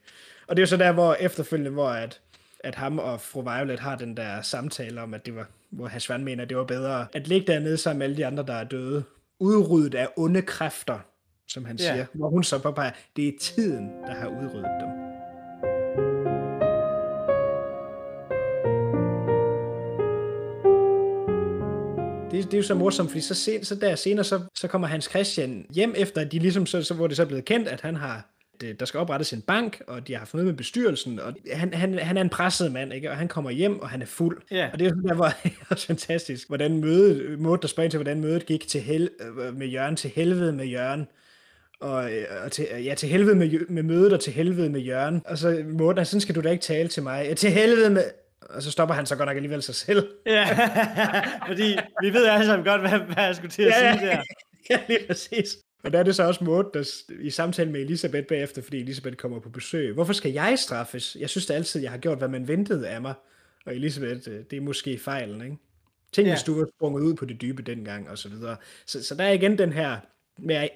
Og 0.46 0.56
det 0.56 0.62
er 0.62 0.62
jo 0.62 0.66
så 0.66 0.76
der, 0.76 0.92
hvor 0.92 1.14
efterfølgende, 1.14 1.70
hvor 1.70 1.88
at, 1.88 2.20
at 2.60 2.74
ham 2.74 2.98
og 2.98 3.20
fru 3.20 3.42
Violet 3.42 3.80
har 3.80 3.96
den 3.96 4.16
der 4.16 4.42
samtale 4.42 5.02
om, 5.02 5.14
at 5.14 5.26
det 5.26 5.36
var, 5.36 5.48
hvor 5.70 5.86
Hasvan 5.86 6.24
mener, 6.24 6.42
at 6.42 6.48
det 6.48 6.56
var 6.56 6.64
bedre 6.64 7.06
at 7.12 7.28
ligge 7.28 7.52
dernede 7.52 7.76
sammen 7.76 7.98
med 7.98 8.06
alle 8.06 8.16
de 8.16 8.26
andre, 8.26 8.44
der 8.46 8.54
er 8.54 8.64
døde. 8.64 9.04
Udryddet 9.38 9.94
af 9.94 10.08
onde 10.16 10.42
kræfter, 10.42 10.98
som 11.48 11.64
han 11.64 11.76
ja. 11.76 11.84
siger. 11.84 12.06
Hvor 12.12 12.30
hun 12.30 12.44
så 12.44 12.58
påpeger, 12.58 12.90
det 13.16 13.28
er 13.28 13.32
tiden, 13.40 13.88
der 14.06 14.14
har 14.14 14.28
udryddet 14.28 14.70
dem. 14.80 15.05
Det, 22.36 22.44
det 22.44 22.54
er 22.54 22.58
jo 22.58 22.62
så 22.62 22.74
morsomt, 22.74 23.10
fordi 23.10 23.20
så, 23.20 23.34
sen, 23.34 23.64
så 23.64 23.74
der 23.74 23.94
senere, 23.94 24.24
så, 24.24 24.40
så 24.54 24.68
kommer 24.68 24.88
Hans 24.88 25.04
Christian 25.04 25.66
hjem 25.74 25.94
efter, 25.96 26.20
at 26.20 26.32
de 26.32 26.38
ligesom, 26.38 26.66
så, 26.66 26.82
så, 26.82 26.94
hvor 26.94 27.06
det 27.06 27.16
så 27.16 27.22
er 27.22 27.26
blevet 27.26 27.44
kendt, 27.44 27.68
at 27.68 27.80
han 27.80 27.96
har 27.96 28.32
der 28.60 28.84
skal 28.84 29.00
oprettes 29.00 29.32
en 29.32 29.40
bank, 29.40 29.82
og 29.86 30.08
de 30.08 30.14
har 30.16 30.30
noget 30.32 30.46
med 30.46 30.54
bestyrelsen, 30.54 31.20
og 31.20 31.34
han, 31.52 31.74
han, 31.74 31.98
han 31.98 32.16
er 32.16 32.20
en 32.20 32.28
presset 32.28 32.72
mand, 32.72 32.92
ikke? 32.92 33.10
og 33.10 33.16
han 33.16 33.28
kommer 33.28 33.50
hjem, 33.50 33.80
og 33.80 33.88
han 33.88 34.02
er 34.02 34.06
fuld. 34.06 34.42
Yeah. 34.52 34.72
Og 34.72 34.78
det 34.78 34.86
er 34.86 34.90
jo 34.90 35.08
der, 35.08 35.14
hvor 35.14 35.24
det 35.44 35.52
er 35.70 35.74
fantastisk, 35.74 36.48
hvordan 36.48 36.80
mødet, 36.80 37.38
måde 37.38 37.58
der 37.62 37.68
spørger 37.68 37.90
til, 37.90 37.98
hvordan 37.98 38.20
mødet 38.20 38.46
gik 38.46 38.68
til 38.68 38.80
hel, 38.80 39.10
øh, 39.20 39.56
med 39.56 39.66
Jørgen, 39.66 39.96
til 39.96 40.10
helvede 40.10 40.52
med 40.52 40.66
Jørgen, 40.66 41.06
og, 41.80 42.12
øh, 42.12 42.24
og 42.44 42.52
til, 42.52 42.66
ja, 42.84 42.94
til 42.94 43.08
helvede 43.08 43.34
med, 43.34 43.60
med 43.68 43.82
mødet, 43.82 44.12
og 44.12 44.20
til 44.20 44.32
helvede 44.32 44.70
med 44.70 44.80
Jørgen. 44.80 45.22
Og 45.24 45.38
så 45.38 45.64
Morten, 45.72 46.04
sådan 46.04 46.20
skal 46.20 46.34
du 46.34 46.40
da 46.40 46.50
ikke 46.50 46.62
tale 46.62 46.88
til 46.88 47.02
mig. 47.02 47.26
Ja, 47.28 47.34
til 47.34 47.50
helvede 47.50 47.90
med, 47.90 48.02
og 48.40 48.62
så 48.62 48.70
stopper 48.70 48.94
han 48.94 49.06
så 49.06 49.16
godt 49.16 49.26
nok 49.26 49.36
alligevel 49.36 49.62
sig 49.62 49.74
selv. 49.74 50.08
Ja, 50.26 50.46
fordi 51.48 51.76
vi 52.02 52.12
ved 52.12 52.26
alle 52.26 52.46
sammen 52.46 52.66
godt, 52.66 52.80
hvad, 52.80 52.98
hvad 52.98 53.24
jeg 53.24 53.36
skulle 53.36 53.50
til 53.50 53.62
at 53.62 53.68
ja, 53.68 53.98
sige 53.98 54.06
der. 54.06 54.22
Ja, 54.70 54.80
lige 54.88 55.06
præcis. 55.06 55.58
Og 55.84 55.92
der 55.92 55.98
er 55.98 56.02
det 56.02 56.16
så 56.16 56.22
også 56.22 56.44
Maud, 56.44 56.70
der 56.74 57.02
i 57.20 57.30
samtale 57.30 57.72
med 57.72 57.80
Elisabeth 57.80 58.26
bagefter, 58.26 58.62
fordi 58.62 58.80
Elisabeth 58.80 59.16
kommer 59.16 59.40
på 59.40 59.48
besøg. 59.48 59.94
Hvorfor 59.94 60.12
skal 60.12 60.32
jeg 60.32 60.58
straffes? 60.58 61.16
Jeg 61.20 61.30
synes 61.30 61.46
da 61.46 61.54
altid, 61.54 61.82
jeg 61.82 61.90
har 61.90 61.98
gjort, 61.98 62.18
hvad 62.18 62.28
man 62.28 62.48
ventede 62.48 62.88
af 62.88 63.02
mig. 63.02 63.14
Og 63.66 63.76
Elisabeth, 63.76 64.30
øh, 64.30 64.44
det 64.50 64.56
er 64.56 64.60
måske 64.60 64.98
fejlen, 64.98 65.40
ikke? 65.40 65.56
Tænk, 66.12 66.28
ja. 66.28 66.32
hvis 66.32 66.42
du 66.42 66.58
var 66.58 66.66
sprunget 66.76 67.02
ud 67.02 67.14
på 67.14 67.24
det 67.24 67.40
dybe 67.40 67.62
dengang, 67.62 68.10
og 68.10 68.18
så 68.18 68.28
videre. 68.28 68.56
Så, 68.86 69.04
så 69.04 69.14
der 69.14 69.24
er 69.24 69.32
igen 69.32 69.58
den 69.58 69.72
her 69.72 69.96
med 70.38 70.56
at 70.56 70.70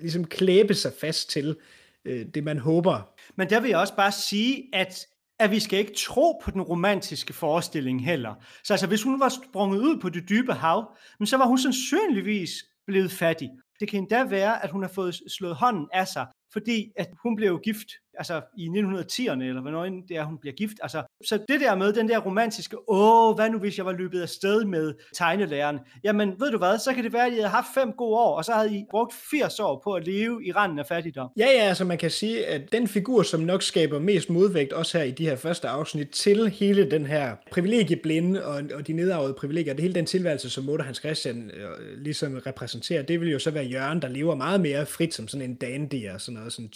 ligesom 0.00 0.24
klæbe 0.24 0.74
sig 0.74 0.92
fast 1.00 1.30
til 1.30 1.56
øh, 2.04 2.26
det, 2.34 2.44
man 2.44 2.58
håber. 2.58 3.14
Men 3.36 3.50
der 3.50 3.60
vil 3.60 3.70
jeg 3.70 3.78
også 3.78 3.96
bare 3.96 4.12
sige, 4.12 4.64
at 4.72 5.06
at 5.38 5.50
vi 5.50 5.60
skal 5.60 5.78
ikke 5.78 5.94
tro 5.96 6.40
på 6.44 6.50
den 6.50 6.62
romantiske 6.62 7.32
forestilling 7.32 8.04
heller. 8.04 8.34
Så 8.64 8.72
altså, 8.72 8.86
hvis 8.86 9.02
hun 9.02 9.20
var 9.20 9.28
sprunget 9.28 9.78
ud 9.78 10.00
på 10.00 10.08
det 10.08 10.28
dybe 10.28 10.52
hav, 10.52 10.96
men 11.18 11.26
så 11.26 11.36
var 11.36 11.46
hun 11.46 11.58
sandsynligvis 11.58 12.50
blevet 12.86 13.12
fattig. 13.12 13.50
Det 13.80 13.88
kan 13.88 14.00
endda 14.00 14.24
være, 14.24 14.64
at 14.64 14.70
hun 14.70 14.82
har 14.82 14.90
fået 14.94 15.20
slået 15.28 15.56
hånden 15.56 15.88
af 15.92 16.08
sig, 16.08 16.26
fordi 16.52 16.92
at 16.96 17.08
hun 17.22 17.36
blev 17.36 17.60
gift 17.64 17.88
altså 18.18 18.40
i 18.56 18.68
1910'erne, 18.68 19.42
eller 19.42 19.60
hvornår 19.60 19.84
det 19.84 20.16
er, 20.16 20.24
hun 20.24 20.38
bliver 20.38 20.54
gift. 20.54 20.76
Altså, 20.82 21.02
så 21.24 21.38
det 21.48 21.60
der 21.60 21.74
med 21.74 21.92
den 21.92 22.08
der 22.08 22.18
romantiske, 22.18 22.76
åh, 22.88 23.34
hvad 23.34 23.50
nu 23.50 23.58
hvis 23.58 23.78
jeg 23.78 23.86
var 23.86 23.92
løbet 23.92 24.22
af 24.22 24.28
sted 24.28 24.64
med 24.64 24.94
tegnelæreren? 25.14 25.78
Jamen, 26.04 26.34
ved 26.40 26.50
du 26.50 26.58
hvad, 26.58 26.78
så 26.78 26.94
kan 26.94 27.04
det 27.04 27.12
være, 27.12 27.26
at 27.26 27.32
I 27.32 27.34
havde 27.34 27.48
haft 27.48 27.66
fem 27.74 27.92
gode 27.92 28.18
år, 28.18 28.36
og 28.36 28.44
så 28.44 28.52
havde 28.52 28.76
I 28.76 28.84
brugt 28.90 29.14
80 29.30 29.60
år 29.60 29.80
på 29.84 29.92
at 29.92 30.06
leve 30.06 30.44
i 30.44 30.52
randen 30.52 30.78
af 30.78 30.86
fattigdom. 30.86 31.30
Ja, 31.36 31.46
ja, 31.46 31.62
altså 31.62 31.84
man 31.84 31.98
kan 31.98 32.10
sige, 32.10 32.46
at 32.46 32.72
den 32.72 32.88
figur, 32.88 33.22
som 33.22 33.40
nok 33.40 33.62
skaber 33.62 33.98
mest 33.98 34.30
modvægt, 34.30 34.72
også 34.72 34.98
her 34.98 35.04
i 35.04 35.10
de 35.10 35.28
her 35.28 35.36
første 35.36 35.68
afsnit, 35.68 36.08
til 36.08 36.50
hele 36.50 36.90
den 36.90 37.06
her 37.06 37.36
privilegieblinde 37.52 38.44
og, 38.46 38.62
og 38.74 38.86
de 38.86 38.92
nedarvede 38.92 39.34
privilegier, 39.34 39.74
det 39.74 39.82
hele 39.82 39.94
den 39.94 40.06
tilværelse, 40.06 40.50
som 40.50 40.64
Motor 40.64 40.84
Hans 40.84 40.98
Christian 40.98 41.50
øh, 41.50 42.02
ligesom 42.02 42.40
repræsenterer, 42.46 43.02
det 43.02 43.20
vil 43.20 43.30
jo 43.30 43.38
så 43.38 43.50
være 43.50 43.64
Jørgen, 43.64 44.02
der 44.02 44.08
lever 44.08 44.34
meget 44.34 44.60
mere 44.60 44.86
frit 44.86 45.14
som 45.14 45.28
sådan 45.28 45.50
en 45.50 45.54
dandy 45.54 46.10
og 46.10 46.20
sådan 46.20 46.38
noget, 46.38 46.52
sådan, 46.52 46.70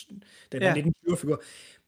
den 0.52 0.62
her 0.62 0.68
ja. 0.68 0.74
1920-figur. 1.34 1.42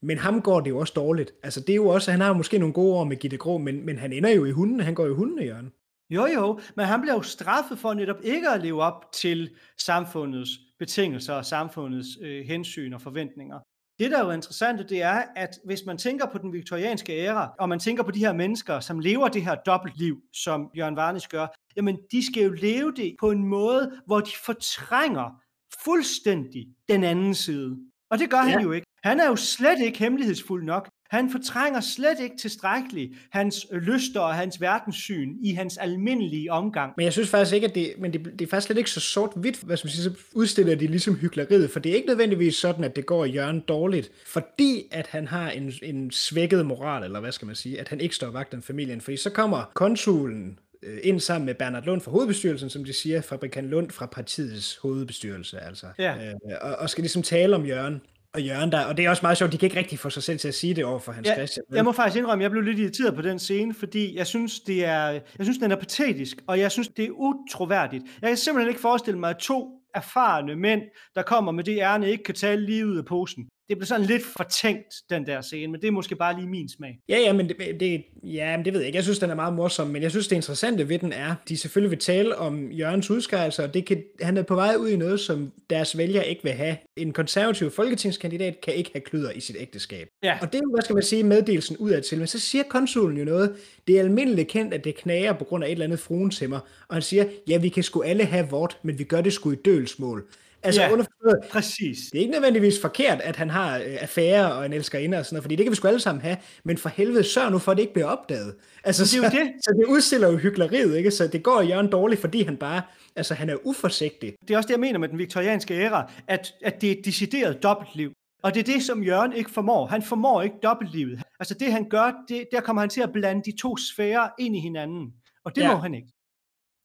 Men 0.05 0.19
ham 0.19 0.43
går 0.43 0.61
det 0.61 0.71
jo 0.71 0.79
også 0.79 0.93
dårligt. 0.97 1.35
Altså 1.43 1.61
det 1.61 1.71
er 1.71 1.77
jo 1.77 1.89
også, 1.89 2.11
han 2.11 2.21
har 2.21 2.33
måske 2.33 2.59
nogle 2.59 2.73
gode 2.73 2.95
år 2.95 3.05
med 3.05 3.17
Gitte 3.17 3.37
Grå, 3.37 3.59
men, 3.59 3.87
men 3.87 3.99
han 3.99 4.13
ender 4.13 4.31
jo 4.31 4.45
i 4.45 4.51
hunden, 4.51 4.81
han 4.81 4.95
går 4.95 5.07
jo 5.07 5.13
i 5.13 5.17
hunden, 5.17 5.45
Jørgen. 5.45 5.73
Jo 6.11 6.27
jo, 6.27 6.61
men 6.77 6.87
han 6.87 7.01
bliver 7.01 7.15
jo 7.15 7.23
straffet 7.23 7.79
for 7.79 7.95
netop 7.95 8.17
ikke 8.23 8.49
at 8.49 8.63
leve 8.63 8.83
op 8.83 9.13
til 9.13 9.51
samfundets 9.79 10.51
betingelser 10.79 11.35
og 11.35 11.45
samfundets 11.45 12.09
øh, 12.23 12.47
hensyn 12.47 12.93
og 12.93 13.01
forventninger. 13.01 13.59
Det, 13.99 14.11
der 14.11 14.19
er 14.19 14.25
jo 14.25 14.31
interessant, 14.31 14.91
det 14.91 15.03
er, 15.03 15.23
at 15.37 15.59
hvis 15.65 15.85
man 15.87 15.99
tænker 15.99 16.27
på 16.27 16.39
den 16.39 16.53
viktorianske 16.53 17.13
æra, 17.13 17.55
og 17.59 17.69
man 17.69 17.79
tænker 17.79 18.03
på 18.03 18.11
de 18.11 18.19
her 18.19 18.33
mennesker, 18.33 18.81
som 18.81 18.99
lever 18.99 19.29
det 19.29 19.45
her 19.45 19.55
dobbeltliv, 19.55 20.17
som 20.33 20.71
Jørgen 20.77 20.97
Varnes 20.97 21.29
gør, 21.29 21.47
jamen 21.77 21.99
de 22.13 22.27
skal 22.27 22.43
jo 22.43 22.53
leve 22.53 22.93
det 22.97 23.17
på 23.21 23.31
en 23.31 23.45
måde, 23.45 23.93
hvor 24.07 24.21
de 24.21 24.31
fortrænger 24.47 25.43
fuldstændig 25.85 26.67
den 26.89 27.05
anden 27.05 27.35
side. 27.35 27.92
Og 28.13 28.19
det 28.19 28.31
gør 28.31 28.37
ja. 28.37 28.43
han 28.43 28.63
jo 28.63 28.73
ikke. 28.73 28.87
Han 29.05 29.21
er 29.21 29.27
jo 29.27 29.37
slet 29.37 29.81
ikke 29.81 29.99
hemmelighedsfuld 29.99 30.65
nok. 30.65 30.89
Han 31.11 31.31
fortrænger 31.31 31.81
slet 31.81 32.21
ikke 32.21 32.37
tilstrækkeligt 32.37 33.13
hans 33.31 33.67
lyster 33.73 34.21
og 34.21 34.35
hans 34.35 34.61
verdenssyn 34.61 35.37
i 35.43 35.53
hans 35.53 35.77
almindelige 35.77 36.53
omgang. 36.53 36.93
Men 36.97 37.05
jeg 37.05 37.13
synes 37.13 37.29
faktisk 37.29 37.55
ikke, 37.55 37.67
at 37.67 37.75
det, 37.75 37.95
men 37.99 38.13
det, 38.13 38.25
det 38.25 38.43
er 38.43 38.47
faktisk 38.47 38.67
slet 38.67 38.79
ikke 38.79 38.91
så 38.91 39.01
sort-hvidt, 39.01 39.63
hvad 39.63 39.77
skal 39.77 39.87
man 39.87 39.93
sige, 39.93 40.05
så 40.05 40.13
udstiller 40.35 40.75
de 40.75 40.87
ligesom 40.87 41.15
hyggeleriet, 41.15 41.71
for 41.71 41.81
det 41.81 41.93
er 41.93 41.97
ikke 41.97 42.09
nødvendigvis 42.09 42.57
sådan, 42.57 42.85
at 42.85 42.97
det 42.97 43.07
går 43.07 43.25
Jørgen 43.25 43.61
dårligt, 43.61 44.11
fordi 44.27 44.83
at 44.91 45.07
han 45.07 45.29
har 45.29 45.51
en, 45.51 45.73
en 45.83 46.11
svækket 46.11 46.67
moral, 46.67 47.05
eller 47.05 47.21
hvad 47.21 47.33
skal 47.33 47.47
man 47.47 47.55
sige, 47.55 47.81
at 47.81 47.89
han 47.89 48.01
ikke 48.01 48.15
står 48.15 48.31
vagt 48.31 48.55
om 48.55 48.63
familien, 48.63 49.01
fordi 49.01 49.17
så 49.17 49.31
kommer 49.31 49.71
konsulen 49.75 50.59
øh, 50.83 50.99
ind 51.03 51.21
sammen 51.21 51.47
med 51.47 51.55
Bernard 51.55 51.85
Lund 51.85 52.01
fra 52.01 52.11
hovedbestyrelsen, 52.11 52.71
som 52.71 52.85
de 52.85 52.93
siger, 52.93 53.21
fabrikant 53.21 53.69
Lund 53.69 53.91
fra 53.91 54.07
partiets 54.07 54.77
hovedbestyrelse, 54.77 55.61
altså. 55.61 55.87
Ja. 55.99 56.15
Øh, 56.27 56.35
og, 56.61 56.77
og 56.77 56.91
skal 56.91 57.03
ligesom 57.03 57.23
tale 57.23 57.57
om 57.57 57.67
Jørgen 57.67 58.01
og 58.35 58.43
Jørgen 58.43 58.73
der, 58.73 58.85
og 58.85 58.97
det 58.97 59.05
er 59.05 59.11
også 59.11 59.23
meget 59.23 59.39
sjovt, 59.39 59.53
de 59.53 59.59
kan 59.59 59.67
ikke 59.67 59.79
rigtig 59.79 59.99
få 59.99 60.11
sig 60.11 60.23
selv 60.23 60.39
til 60.39 60.49
at 60.49 60.55
sige 60.55 60.75
det 60.75 60.85
over 60.85 60.99
for 60.99 61.13
Hans 61.13 61.29
ja, 61.29 61.35
Christian. 61.35 61.65
Jeg 61.73 61.85
må 61.85 61.93
faktisk 61.93 62.19
indrømme, 62.19 62.43
at 62.43 62.45
jeg 62.45 62.51
blev 62.51 62.63
lidt 62.63 62.79
irriteret 62.79 63.15
på 63.15 63.23
den 63.23 63.39
scene, 63.39 63.75
fordi 63.75 64.17
jeg 64.17 64.27
synes, 64.27 64.61
det 64.61 64.85
er, 64.85 65.07
jeg 65.09 65.23
synes, 65.43 65.59
den 65.59 65.73
er 65.73 65.77
patetisk, 65.77 66.37
og 66.47 66.59
jeg 66.59 66.73
synes, 66.73 66.89
det 66.89 67.05
er 67.05 67.11
utroværdigt. 67.11 68.05
Jeg 68.23 68.31
kan 68.31 68.37
simpelthen 68.37 68.69
ikke 68.69 68.81
forestille 68.81 69.21
mig, 69.21 69.31
at 69.31 69.37
to 69.37 69.79
erfarne 69.95 70.57
mænd, 70.57 70.83
der 71.15 71.23
kommer 71.23 71.53
med 71.53 71.65
det 71.65 71.79
ærne, 71.79 72.11
ikke 72.11 72.25
kan 72.25 72.35
tale 72.35 72.67
lige 72.67 72.87
ud 72.87 72.97
af 72.99 73.05
posen 73.05 73.49
det 73.69 73.79
blev 73.79 73.87
sådan 73.87 74.07
lidt 74.07 74.23
fortænkt, 74.37 74.95
den 75.11 75.27
der 75.27 75.41
scene, 75.41 75.73
men 75.73 75.81
det 75.81 75.89
er 75.89 75.93
måske 75.93 76.17
bare 76.17 76.37
lige 76.37 76.49
min 76.49 76.69
smag. 76.69 76.99
Ja, 77.09 77.19
ja, 77.19 77.33
men 77.33 77.49
det, 77.49 77.57
det, 77.81 78.05
ja, 78.25 78.57
men 78.57 78.65
det 78.65 78.73
ved 78.73 78.81
jeg 78.81 78.87
ikke. 78.87 78.97
Jeg 78.97 79.05
synes, 79.05 79.19
den 79.19 79.31
er 79.31 79.35
meget 79.35 79.55
morsom, 79.55 79.87
men 79.87 80.03
jeg 80.03 80.11
synes, 80.11 80.29
det 80.29 80.37
interessante 80.37 80.89
ved 80.89 80.99
den 80.99 81.13
er, 81.13 81.35
de 81.49 81.57
selvfølgelig 81.57 81.91
vil 81.91 81.99
tale 81.99 82.37
om 82.37 82.71
Jørgens 82.71 83.11
udskejelser, 83.11 83.63
og 83.63 83.75
det 83.75 83.87
kan, 83.87 84.03
han 84.21 84.37
er 84.37 84.43
på 84.43 84.55
vej 84.55 84.75
ud 84.79 84.89
i 84.89 84.97
noget, 84.97 85.21
som 85.21 85.53
deres 85.71 85.99
vælger 85.99 86.23
ikke 86.23 86.43
vil 86.43 86.53
have. 86.53 86.77
En 86.97 87.13
konservativ 87.13 87.71
folketingskandidat 87.71 88.61
kan 88.61 88.75
ikke 88.75 88.91
have 88.95 89.01
kluder 89.01 89.31
i 89.31 89.41
sit 89.41 89.57
ægteskab. 89.59 90.09
Ja. 90.23 90.39
Og 90.41 90.53
det 90.53 90.55
er 90.55 90.63
jo, 90.65 90.71
hvad 90.75 90.83
skal 90.83 90.95
man 90.95 91.03
sige, 91.03 91.25
meddelelsen 91.25 91.77
ud 91.77 91.91
af 91.91 92.03
til. 92.03 92.19
Men 92.19 92.27
så 92.27 92.39
siger 92.39 92.65
konsulen 92.65 93.17
jo 93.19 93.25
noget. 93.25 93.57
Det 93.87 93.97
er 93.97 94.01
almindeligt 94.01 94.49
kendt, 94.49 94.75
at 94.75 94.85
det 94.85 94.97
knager 94.97 95.33
på 95.33 95.45
grund 95.45 95.65
af 95.65 95.69
et 95.69 95.73
eller 95.73 95.85
andet 95.85 96.01
fruentimmer. 96.01 96.61
Og 96.89 96.95
han 96.95 97.03
siger, 97.03 97.25
ja, 97.49 97.59
vi 97.59 97.69
kan 97.69 97.83
sgu 97.83 98.03
alle 98.03 98.25
have 98.25 98.49
vort, 98.51 98.79
men 98.83 98.99
vi 98.99 99.05
gør 99.05 99.21
det 99.21 99.33
sgu 99.33 99.53
i 99.53 99.57
dølsmål. 99.65 100.29
Altså 100.65 100.83
ja, 100.83 100.93
underforstået, 100.93 101.39
præcis. 101.51 101.99
Det 102.13 102.19
er 102.19 102.21
ikke 102.21 102.33
nødvendigvis 102.33 102.81
forkert, 102.81 103.21
at 103.21 103.37
han 103.37 103.51
har 103.51 103.77
øh, 103.79 103.97
affære 104.01 104.55
og 104.55 104.67
en 104.67 104.73
elskerinde 104.73 105.19
og 105.19 105.27
sådan 105.27 105.35
noget, 105.35 105.45
fordi 105.45 105.57
det 105.57 105.65
kan 105.65 105.71
vi 105.71 105.77
sgu 105.77 105.89
alle 105.89 106.01
sammen 106.01 106.23
have, 106.23 106.37
men 106.65 106.79
for 106.79 106.89
helvede, 106.89 107.25
sørg 107.25 107.53
nu 107.53 107.59
for, 107.59 107.73
at 107.73 107.77
det 107.77 107.83
ikke 107.83 107.93
bliver 107.93 108.07
opdaget. 108.07 108.55
Altså, 108.85 109.03
det 109.03 109.25
er 109.25 109.31
så, 109.31 109.37
jo 109.37 109.45
det. 109.45 109.53
Så 109.63 109.75
det 109.79 109.87
udstiller 109.87 110.31
jo 110.31 110.37
hyggeleriet, 110.37 110.97
ikke? 110.97 111.11
Så 111.11 111.27
det 111.27 111.43
går 111.43 111.63
Jørgen 111.63 111.91
dårligt, 111.91 112.21
fordi 112.21 112.43
han 112.43 112.57
bare, 112.57 112.83
altså 113.17 113.35
han 113.35 113.51
er 113.51 113.57
uforsigtig. 113.65 114.33
Det 114.49 114.55
er 114.55 114.57
også 114.57 114.67
det, 114.67 114.73
jeg 114.73 114.81
mener 114.81 114.99
med 114.99 115.09
den 115.09 115.19
viktorianske 115.19 115.75
æra, 115.75 116.13
at, 116.29 116.55
at 116.65 116.81
det 116.81 116.89
er 116.89 116.93
et 116.93 117.05
decideret 117.05 117.63
dobbeltliv. 117.63 118.13
Og 118.43 118.55
det 118.55 118.61
er 118.61 118.73
det, 118.75 118.83
som 118.83 119.03
Jørgen 119.03 119.33
ikke 119.33 119.51
formår. 119.51 119.87
Han 119.87 120.03
formår 120.03 120.43
ikke 120.43 120.57
dobbeltlivet. 120.63 121.23
Altså 121.41 121.55
det, 121.55 121.73
han 121.73 121.89
gør, 121.89 122.13
det, 122.29 122.45
der 122.53 122.61
kommer 122.61 122.83
han 122.83 122.89
til 122.89 123.01
at 123.01 123.13
blande 123.13 123.43
de 123.51 123.57
to 123.59 123.77
sfærer 123.77 124.29
ind 124.39 124.57
i 124.57 124.61
hinanden. 124.61 125.13
Og 125.45 125.57
det 125.57 125.63
ja. 125.63 125.75
må 125.75 125.81
han 125.81 125.95
ikke 125.95 126.09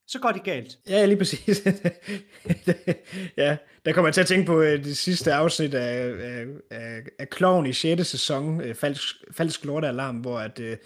så 0.08 0.18
går 0.18 0.32
det 0.32 0.44
galt. 0.44 0.78
Ja, 0.88 1.06
lige 1.06 1.18
præcis. 1.18 1.62
ja, 3.36 3.56
der 3.84 3.92
kommer 3.92 4.08
jeg 4.08 4.14
til 4.14 4.20
at 4.20 4.26
tænke 4.26 4.46
på 4.46 4.60
øh, 4.60 4.84
det 4.84 4.96
sidste 4.96 5.32
afsnit 5.32 5.74
af, 5.74 6.14
af, 6.20 6.46
af, 6.70 7.02
af 7.18 7.30
Kloven 7.30 7.66
i 7.66 7.72
6. 7.72 8.06
sæson, 8.06 8.60
øh, 8.60 8.74
Falsk, 8.74 9.14
Falsk 9.32 9.64
Lortealarm, 9.64 10.16
hvor 10.16 10.38
at, 10.38 10.60
øh, 10.60 10.76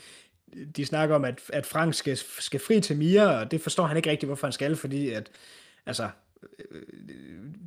de 0.76 0.86
snakker 0.86 1.14
om, 1.14 1.24
at, 1.24 1.40
at 1.52 1.66
Frank 1.66 1.94
skal, 1.94 2.16
skal 2.16 2.60
fri 2.60 2.80
til 2.80 2.96
Mia, 2.96 3.26
og 3.26 3.50
det 3.50 3.60
forstår 3.60 3.86
han 3.86 3.96
ikke 3.96 4.10
rigtigt, 4.10 4.28
hvorfor 4.28 4.46
han 4.46 4.52
skal, 4.52 4.76
fordi 4.76 5.10
at, 5.10 5.30
altså, 5.86 6.08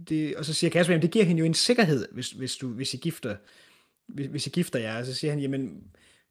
det, 0.09 0.35
og 0.35 0.45
så 0.45 0.53
siger 0.53 0.71
Kasper, 0.71 0.93
jamen 0.93 1.01
det 1.01 1.11
giver 1.11 1.25
hende 1.25 1.39
jo 1.39 1.45
en 1.45 1.53
sikkerhed, 1.53 2.07
hvis, 2.11 2.31
hvis, 2.31 2.55
du, 2.55 2.67
hvis 2.67 2.93
I 2.93 2.97
gifter 2.97 3.35
hvis, 4.07 4.27
hvis 4.27 4.47
I 4.47 4.49
gifter 4.49 4.79
jer, 4.79 4.99
og 4.99 5.05
så 5.05 5.13
siger 5.13 5.31
han, 5.31 5.39
jamen, 5.39 5.83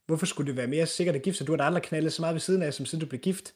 hvorfor 0.07 0.27
skulle 0.27 0.47
det 0.47 0.57
være 0.57 0.67
mere 0.67 0.87
sikkert 0.87 1.17
at 1.17 1.23
gifte 1.23 1.39
sig? 1.39 1.47
Du 1.47 1.53
har 1.53 1.57
da 1.57 1.65
aldrig 1.65 1.83
knaldet 1.83 2.13
så 2.13 2.23
meget 2.23 2.35
ved 2.35 2.41
siden 2.41 2.63
af, 2.63 2.75
som 2.75 2.87
siden 2.87 3.01
du 3.01 3.07
blev 3.07 3.21
gift. 3.21 3.55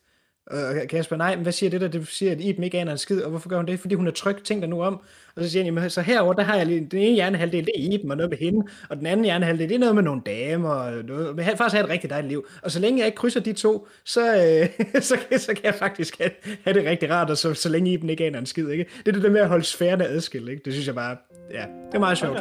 Og 0.50 0.88
Kasper, 0.88 1.16
nej, 1.16 1.34
men 1.34 1.42
hvad 1.42 1.52
siger 1.52 1.70
det 1.70 1.80
der? 1.80 1.88
Det 1.88 2.08
siger, 2.08 2.32
at 2.32 2.40
Iben 2.40 2.64
ikke 2.64 2.78
aner 2.78 2.92
en 2.92 2.98
skid, 2.98 3.22
og 3.22 3.30
hvorfor 3.30 3.48
gør 3.48 3.56
hun 3.56 3.66
det? 3.66 3.80
Fordi 3.80 3.94
hun 3.94 4.06
er 4.06 4.10
tryg, 4.10 4.36
tænk 4.44 4.60
dig 4.60 4.68
nu 4.68 4.82
om. 4.82 5.00
Og 5.36 5.44
så 5.44 5.50
siger 5.50 5.64
han, 5.64 5.74
jamen, 5.74 5.90
så 5.90 6.00
herover 6.00 6.32
der 6.32 6.42
har 6.42 6.56
jeg 6.56 6.66
lige, 6.66 6.88
den 6.90 6.98
ene 6.98 7.14
hjernehalvdel, 7.14 7.64
det 7.64 7.72
er 7.76 7.92
Iben 7.92 8.10
og 8.10 8.16
noget 8.16 8.30
med 8.30 8.38
hende, 8.38 8.66
og 8.88 8.96
den 8.96 9.06
anden 9.06 9.24
hjernehalvdel, 9.24 9.68
det 9.68 9.74
er 9.74 9.78
noget 9.78 9.94
med 9.94 10.02
nogle 10.02 10.22
damer, 10.26 10.70
og 10.70 11.04
noget, 11.04 11.36
men 11.36 11.44
faktisk 11.44 11.76
har 11.76 11.84
et 11.84 11.90
rigtig 11.90 12.10
dejligt 12.10 12.28
liv. 12.28 12.46
Og 12.62 12.70
så 12.70 12.80
længe 12.80 12.98
jeg 12.98 13.06
ikke 13.06 13.16
krydser 13.16 13.40
de 13.40 13.52
to, 13.52 13.88
så, 14.04 14.20
øh, 14.20 14.86
så, 15.02 15.16
så 15.36 15.54
kan 15.54 15.64
jeg 15.64 15.74
faktisk 15.74 16.18
have, 16.18 16.30
have, 16.64 16.78
det 16.78 16.86
rigtig 16.90 17.10
rart, 17.10 17.30
og 17.30 17.38
så, 17.38 17.54
så 17.54 17.68
længe 17.68 17.92
Iben 17.92 18.10
ikke 18.10 18.26
aner 18.26 18.38
en 18.38 18.46
skid, 18.46 18.68
ikke? 18.68 18.86
Det 18.98 19.08
er 19.08 19.12
det 19.12 19.22
der 19.22 19.30
med 19.30 19.40
at 19.40 19.48
holde 19.48 19.64
sfærene 19.64 20.06
adskilt, 20.06 20.48
ikke? 20.48 20.62
Det 20.64 20.72
synes 20.72 20.86
jeg 20.86 20.94
bare, 20.94 21.16
ja, 21.50 21.64
det 21.86 21.94
er 21.94 21.98
meget 21.98 22.18
sjovt. 22.18 22.38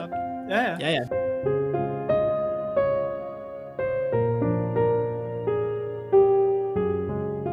Ja, 0.50 0.62
ja. 0.62 0.78
ja, 0.80 0.92
ja. 0.92 1.27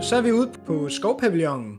Så 0.09 0.17
er 0.17 0.21
vi 0.21 0.33
ude 0.33 0.53
på 0.67 0.89
skovpavillonen, 0.89 1.79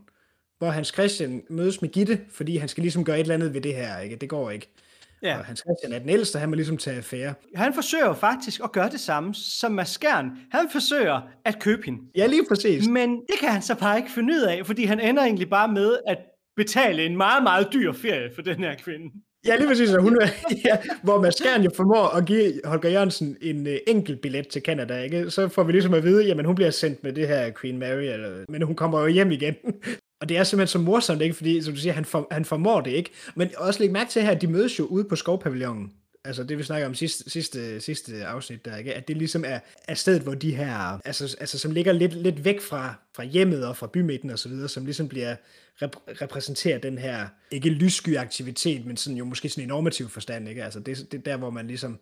hvor 0.58 0.70
Hans 0.70 0.88
Christian 0.88 1.42
mødes 1.50 1.82
med 1.82 1.90
Gitte, 1.90 2.20
fordi 2.32 2.58
han 2.58 2.70
skal 2.70 2.82
ligesom 2.82 3.04
gøre 3.04 3.16
et 3.16 3.22
eller 3.22 3.34
andet 3.34 3.54
ved 3.54 3.62
det 3.62 3.76
her, 3.76 4.00
ikke? 4.00 4.16
Det 4.16 4.30
går 4.30 4.52
ikke. 4.52 4.74
Ja. 5.22 5.38
Og 5.38 5.46
Hans 5.46 5.60
Christian 5.60 5.94
er 5.94 6.00
den 6.00 6.10
ældste, 6.10 6.40
han 6.40 6.50
må 6.50 6.56
ligesom 6.56 6.78
tage 6.78 6.98
affære. 6.98 7.34
Han 7.56 7.74
forsøger 7.74 8.14
faktisk 8.14 8.62
at 8.64 8.72
gøre 8.72 8.90
det 8.90 9.00
samme 9.00 9.34
som 9.34 9.72
Maskern. 9.72 10.32
Han 10.52 10.70
forsøger 10.72 11.22
at 11.46 11.60
købe 11.60 11.82
hende. 11.86 12.00
Ja, 12.16 12.26
lige 12.26 12.46
præcis. 12.48 12.88
Men 12.88 13.10
det 13.10 13.40
kan 13.40 13.50
han 13.50 13.62
så 13.62 13.76
bare 13.76 13.98
ikke 13.98 14.12
finde 14.12 14.34
ud 14.34 14.42
af, 14.42 14.66
fordi 14.66 14.84
han 14.84 15.00
ender 15.00 15.24
egentlig 15.24 15.50
bare 15.50 15.72
med 15.72 15.98
at 16.08 16.18
betale 16.56 17.06
en 17.06 17.18
meget, 17.18 17.44
meget 17.44 17.68
dyr 17.74 17.94
ferie 17.94 18.36
for 18.36 18.42
den 18.42 18.56
her 18.58 18.76
kvinde. 18.76 19.14
Ja, 19.48 19.56
lige 19.56 19.68
præcis. 19.68 19.90
Hun 20.00 20.20
ja, 20.66 20.78
hvor 21.04 21.22
Mads 21.22 21.36
Skjern 21.36 21.64
jo 21.64 21.72
formår 21.76 22.18
at 22.18 22.26
give 22.26 22.62
Holger 22.66 22.90
Jørgensen 22.90 23.38
en 23.42 23.68
uh, 23.68 23.74
enkelt 23.88 24.22
billet 24.22 24.48
til 24.48 24.62
Canada, 24.62 25.02
ikke? 25.02 25.32
Så 25.32 25.48
får 25.48 25.64
vi 25.64 25.72
ligesom 25.72 25.94
at 25.94 26.04
vide, 26.04 26.26
jamen 26.26 26.46
hun 26.46 26.56
bliver 26.56 26.72
sendt 26.72 27.04
med 27.04 27.14
det 27.14 27.28
her 27.28 27.52
Queen 27.62 27.80
Mary, 27.80 28.04
eller, 28.04 28.46
men 28.50 28.62
hun 28.62 28.76
kommer 28.76 29.02
jo 29.02 29.08
hjem 29.08 29.32
igen. 29.32 29.56
Og 30.22 30.30
det 30.30 30.38
er 30.38 30.44
simpelthen 30.44 30.68
så 30.68 30.80
morsomt, 30.80 31.22
ikke? 31.22 31.36
Fordi, 31.36 31.62
som 31.62 31.74
du 31.74 31.80
siger, 31.80 31.94
han, 31.94 32.06
for, 32.06 32.28
han 32.32 32.46
formår 32.46 32.82
det, 32.82 32.92
ikke? 32.92 33.10
Men 33.36 33.50
også 33.58 33.80
læg 33.80 33.92
mærke 33.92 34.10
til 34.10 34.22
her, 34.22 34.32
at 34.32 34.42
de 34.42 34.48
mødes 34.48 34.80
jo 34.80 34.86
ude 34.86 35.04
på 35.04 35.16
skovpavillonen. 35.16 35.92
Altså 36.26 36.44
det 36.44 36.58
vi 36.58 36.64
snakker 36.64 36.88
om 36.88 36.96
sidste, 36.96 37.30
sidste, 37.30 37.82
sidste 37.82 38.26
afsnit 38.26 38.66
der, 38.66 38.78
ikke? 38.78 38.94
At 38.94 39.08
det 39.08 39.18
ligesom 39.18 39.44
er, 39.48 39.60
er 39.88 39.94
stedet, 39.94 40.22
hvor 40.22 40.34
de 40.34 40.56
her, 40.56 41.00
altså, 41.06 41.38
altså 41.40 41.60
som 41.60 41.72
ligger 41.72 41.92
lidt, 41.94 42.14
lidt 42.14 42.46
væk 42.46 42.62
fra, 42.62 42.94
fra 43.16 43.24
hjemmet 43.24 43.68
og 43.68 43.78
fra 43.78 43.88
bymidten 43.88 44.30
og 44.30 44.40
så 44.40 44.50
videre, 44.50 44.70
som 44.70 44.86
ligesom 44.86 45.08
bliver 45.10 45.36
rep- 45.84 46.22
repræsenterer 46.22 46.78
den 46.78 46.98
her, 46.98 47.28
ikke 47.52 47.70
lyssky 47.70 48.18
aktivitet, 48.18 48.86
men 48.86 48.98
sådan 48.98 49.18
jo 49.18 49.26
måske 49.26 49.50
sådan 49.50 49.64
en 49.64 49.68
normativ 49.68 50.10
forstand, 50.10 50.50
ikke? 50.50 50.64
Altså 50.64 50.80
det, 50.80 51.12
det 51.12 51.18
er 51.18 51.22
der, 51.22 51.38
hvor 51.38 51.50
man 51.50 51.68
ligesom 51.68 52.00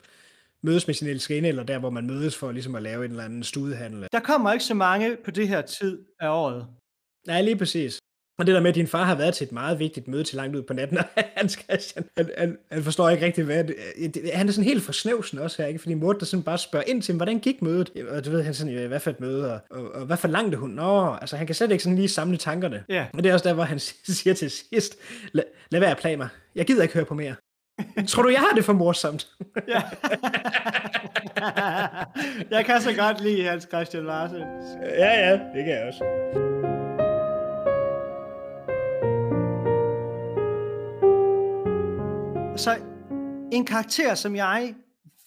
mødes 0.63 0.87
med 0.87 0.95
sin 0.95 1.07
elskerinde, 1.07 1.49
eller 1.49 1.63
der, 1.63 1.79
hvor 1.79 1.89
man 1.89 2.07
mødes 2.07 2.35
for 2.35 2.51
ligesom 2.51 2.75
at 2.75 2.83
lave 2.83 3.05
en 3.05 3.11
eller 3.11 3.23
anden 3.23 3.43
studehandel. 3.43 4.07
Der 4.11 4.19
kommer 4.19 4.53
ikke 4.53 4.65
så 4.65 4.73
mange 4.73 5.17
på 5.25 5.31
det 5.31 5.47
her 5.47 5.61
tid 5.61 6.05
af 6.19 6.29
året. 6.29 6.67
Nej, 7.27 7.41
lige 7.41 7.57
præcis. 7.57 7.99
Og 8.39 8.47
det 8.47 8.55
der 8.55 8.61
med, 8.61 8.69
at 8.69 8.76
din 8.76 8.88
far 8.88 9.03
har 9.03 9.15
været 9.15 9.34
til 9.34 9.45
et 9.45 9.51
meget 9.51 9.80
vigtigt 9.80 10.07
møde 10.07 10.23
til 10.23 10.35
langt 10.35 10.55
ud 10.55 10.61
på 10.61 10.73
natten, 10.73 10.97
og 10.97 11.03
Hans 11.15 11.60
Christian, 11.64 12.05
han, 12.18 12.30
han, 12.38 12.57
han 12.72 12.84
forstår 12.84 13.10
ikke 13.10 13.26
rigtigt, 13.26 13.45
hvad 13.45 13.64
det, 13.64 13.76
Han 14.34 14.47
er 14.47 14.51
sådan 14.51 14.68
helt 14.68 14.84
forsnævsen 14.84 15.39
også 15.39 15.61
her, 15.61 15.68
ikke? 15.68 15.80
fordi 15.80 15.93
mor 15.93 16.14
der 16.14 16.26
sådan 16.26 16.43
bare 16.43 16.57
spørger 16.57 16.85
ind 16.88 17.01
til, 17.01 17.15
hvordan 17.15 17.39
gik 17.39 17.61
mødet? 17.61 17.91
Og 18.10 18.26
du 18.26 18.31
ved, 18.31 18.43
han 18.43 18.53
sådan, 18.53 18.88
hvad 18.88 18.99
for 18.99 19.10
et 19.10 19.19
møde, 19.19 19.53
og, 19.53 19.60
og, 19.72 19.91
og 19.91 20.05
hvad 20.05 20.18
for 20.18 20.27
langt 20.27 20.55
hun? 20.55 20.69
Nå, 20.69 21.15
altså 21.22 21.38
han 21.38 21.45
kan 21.45 21.55
slet 21.55 21.72
ikke 21.72 21.84
sådan 21.84 21.95
lige 21.95 22.10
samle 22.10 22.38
tankerne. 22.38 22.84
Ja. 22.89 23.05
Og 23.14 23.23
det 23.23 23.30
er 23.30 23.34
også 23.34 23.49
der, 23.49 23.53
hvor 23.53 23.64
han 23.64 23.80
siger 24.19 24.34
til 24.34 24.51
sidst, 24.51 24.95
lad, 25.34 25.43
lad 25.72 25.80
være 25.80 25.91
at 25.91 25.97
plage 25.97 26.18
mig. 26.18 26.27
Jeg 26.55 26.65
gider 26.65 26.81
ikke 26.81 26.93
høre 26.93 27.05
på 27.05 27.15
mere. 27.15 27.35
Tror 28.07 28.23
du, 28.23 28.30
jeg 28.30 28.39
har 28.39 28.55
det 28.55 28.65
for 28.65 28.73
morsomt? 28.73 29.27
ja. 29.68 29.81
jeg 32.51 32.65
kan 32.65 32.81
så 32.81 32.93
godt 32.97 33.22
lide 33.23 33.43
Hans 33.43 33.68
Christian 33.72 34.05
Larsen. 34.05 34.41
Ja, 34.97 35.30
ja, 35.30 35.31
det 35.31 35.65
kan 35.65 35.69
jeg 35.69 35.88
også. 35.88 36.03
Så 42.57 42.77
en 43.51 43.65
karakter, 43.65 44.15
som 44.15 44.35
jeg 44.35 44.75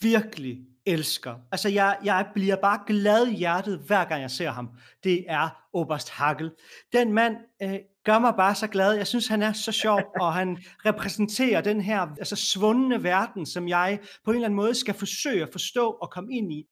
virkelig 0.01 0.59
elsker. 0.87 1.35
Altså, 1.53 1.69
jeg, 1.69 1.99
jeg 2.05 2.27
bliver 2.35 2.57
bare 2.57 2.81
glad 2.87 3.27
i 3.27 3.35
hjertet, 3.35 3.79
hver 3.87 4.05
gang 4.05 4.23
jeg 4.23 4.31
ser 4.31 4.51
ham. 4.51 4.71
Det 5.05 5.25
er 5.29 5.49
Oberst 5.73 6.11
Hagel. 6.11 6.51
Den 6.93 7.13
mand 7.13 7.37
øh, 7.63 7.79
gør 8.05 8.19
mig 8.19 8.35
bare 8.37 8.55
så 8.55 8.67
glad. 8.67 8.93
Jeg 8.93 9.07
synes, 9.07 9.27
han 9.27 9.43
er 9.43 9.53
så 9.53 9.73
sjov, 9.73 10.01
og 10.21 10.35
han 10.35 10.59
repræsenterer 10.87 11.61
den 11.61 11.81
her 11.81 12.01
altså, 12.01 12.37
svundne 12.37 13.03
verden, 13.03 13.47
som 13.47 13.69
jeg 13.69 13.99
på 14.25 14.31
en 14.31 14.35
eller 14.35 14.47
anden 14.47 14.57
måde 14.57 14.75
skal 14.75 14.95
forsøge 14.95 15.43
at 15.43 15.53
forstå 15.53 15.91
og 15.91 16.11
komme 16.11 16.35
ind 16.35 16.53
i. 16.53 16.65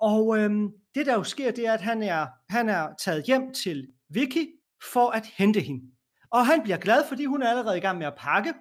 Og 0.00 0.38
øhm, 0.38 0.68
det, 0.94 1.06
der 1.06 1.14
jo 1.14 1.24
sker, 1.24 1.50
det 1.50 1.66
er, 1.66 1.72
at 1.72 1.80
han 1.80 2.02
er, 2.02 2.26
han 2.48 2.68
er 2.68 2.88
taget 3.04 3.24
hjem 3.24 3.52
til 3.52 3.88
Vicky 4.10 4.46
for 4.92 5.10
at 5.10 5.26
hente 5.38 5.60
hende. 5.60 5.82
Og 6.30 6.46
han 6.46 6.62
bliver 6.62 6.78
glad, 6.78 7.02
fordi 7.08 7.24
hun 7.24 7.42
er 7.42 7.50
allerede 7.50 7.78
i 7.78 7.80
gang 7.80 7.98
med 7.98 8.06
at 8.06 8.14
pakke, 8.18 8.52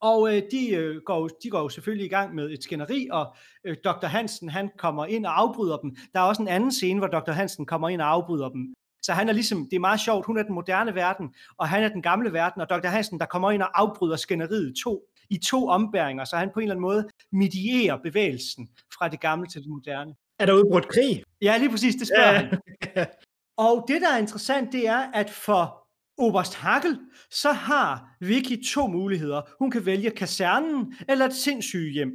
og 0.00 0.36
øh, 0.36 0.42
de, 0.50 0.70
øh, 0.70 1.02
går, 1.06 1.28
de 1.42 1.50
går 1.50 1.60
jo 1.60 1.68
selvfølgelig 1.68 2.06
i 2.06 2.08
gang 2.08 2.34
med 2.34 2.50
et 2.50 2.62
skænderi, 2.62 3.08
og 3.10 3.34
øh, 3.64 3.76
Dr. 3.84 4.06
Hansen 4.06 4.48
han 4.48 4.70
kommer 4.78 5.06
ind 5.06 5.26
og 5.26 5.40
afbryder 5.40 5.76
dem. 5.76 5.96
Der 6.12 6.20
er 6.20 6.24
også 6.24 6.42
en 6.42 6.48
anden 6.48 6.72
scene, 6.72 6.98
hvor 6.98 7.08
Dr. 7.08 7.32
Hansen 7.32 7.66
kommer 7.66 7.88
ind 7.88 8.00
og 8.00 8.10
afbryder 8.10 8.48
dem. 8.48 8.74
Så 9.02 9.12
han 9.12 9.28
er 9.28 9.32
ligesom, 9.32 9.64
det 9.70 9.76
er 9.76 9.80
meget 9.80 10.00
sjovt, 10.00 10.26
hun 10.26 10.38
er 10.38 10.42
den 10.42 10.54
moderne 10.54 10.94
verden, 10.94 11.34
og 11.58 11.68
han 11.68 11.82
er 11.82 11.88
den 11.88 12.02
gamle 12.02 12.32
verden, 12.32 12.62
og 12.62 12.70
Dr. 12.70 12.88
Hansen, 12.88 13.20
der 13.20 13.26
kommer 13.26 13.50
ind 13.50 13.62
og 13.62 13.80
afbryder 13.80 14.16
skænderiet 14.16 14.74
to, 14.84 15.02
i 15.30 15.38
to 15.38 15.68
ombæringer, 15.68 16.24
så 16.24 16.36
han 16.36 16.50
på 16.54 16.60
en 16.60 16.64
eller 16.64 16.74
anden 16.74 16.82
måde 16.82 17.08
medierer 17.32 17.96
bevægelsen 17.96 18.68
fra 18.98 19.08
det 19.08 19.20
gamle 19.20 19.48
til 19.48 19.62
det 19.62 19.70
moderne. 19.70 20.14
Er 20.38 20.46
der 20.46 20.52
udbrudt 20.52 20.88
krig? 20.88 21.22
Ja, 21.42 21.56
lige 21.58 21.70
præcis, 21.70 21.94
det 21.94 22.06
spørger 22.06 22.32
ja. 22.32 22.48
han. 22.94 23.06
Og 23.66 23.84
det, 23.88 24.00
der 24.00 24.14
er 24.14 24.18
interessant, 24.18 24.72
det 24.72 24.88
er, 24.88 25.10
at 25.14 25.30
for 25.30 25.87
Oberst 26.18 26.54
Hagel, 26.54 26.98
så 27.30 27.52
har 27.52 28.16
Vicky 28.20 28.64
to 28.64 28.86
muligheder. 28.86 29.42
Hun 29.58 29.70
kan 29.70 29.86
vælge 29.86 30.10
kasernen 30.10 30.94
eller 31.08 31.26
et 31.26 31.34
sindssygehjem. 31.34 32.12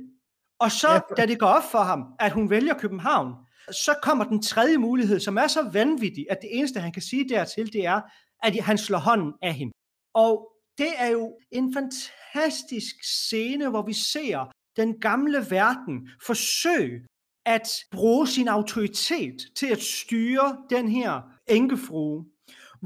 Og 0.60 0.72
så, 0.72 0.92
ja. 0.92 1.00
da 1.18 1.26
det 1.26 1.40
går 1.40 1.48
op 1.48 1.72
for 1.72 1.80
ham, 1.80 2.04
at 2.20 2.32
hun 2.32 2.50
vælger 2.50 2.74
København, 2.74 3.34
så 3.72 3.96
kommer 4.04 4.26
den 4.26 4.42
tredje 4.42 4.78
mulighed, 4.78 5.20
som 5.20 5.38
er 5.38 5.48
så 5.48 5.70
vanvittig, 5.74 6.26
at 6.30 6.38
det 6.42 6.58
eneste, 6.58 6.80
han 6.80 6.92
kan 6.92 7.02
sige 7.02 7.30
dertil, 7.30 7.74
det 7.74 7.86
er, 7.86 8.02
at 8.44 8.64
han 8.64 8.78
slår 8.78 8.98
hånden 8.98 9.34
af 9.42 9.54
hende. 9.54 9.74
Og 10.14 10.52
det 10.78 10.90
er 10.98 11.08
jo 11.08 11.38
en 11.52 11.74
fantastisk 11.74 12.96
scene, 13.04 13.70
hvor 13.70 13.82
vi 13.82 13.94
ser 13.94 14.52
den 14.78 15.00
gamle 15.00 15.46
verden 15.50 16.10
forsøge 16.26 17.06
at 17.46 17.70
bruge 17.92 18.28
sin 18.28 18.48
autoritet 18.48 19.38
til 19.56 19.68
at 19.68 19.82
styre 19.82 20.58
den 20.70 20.88
her 20.88 21.22
enkefrue, 21.48 22.26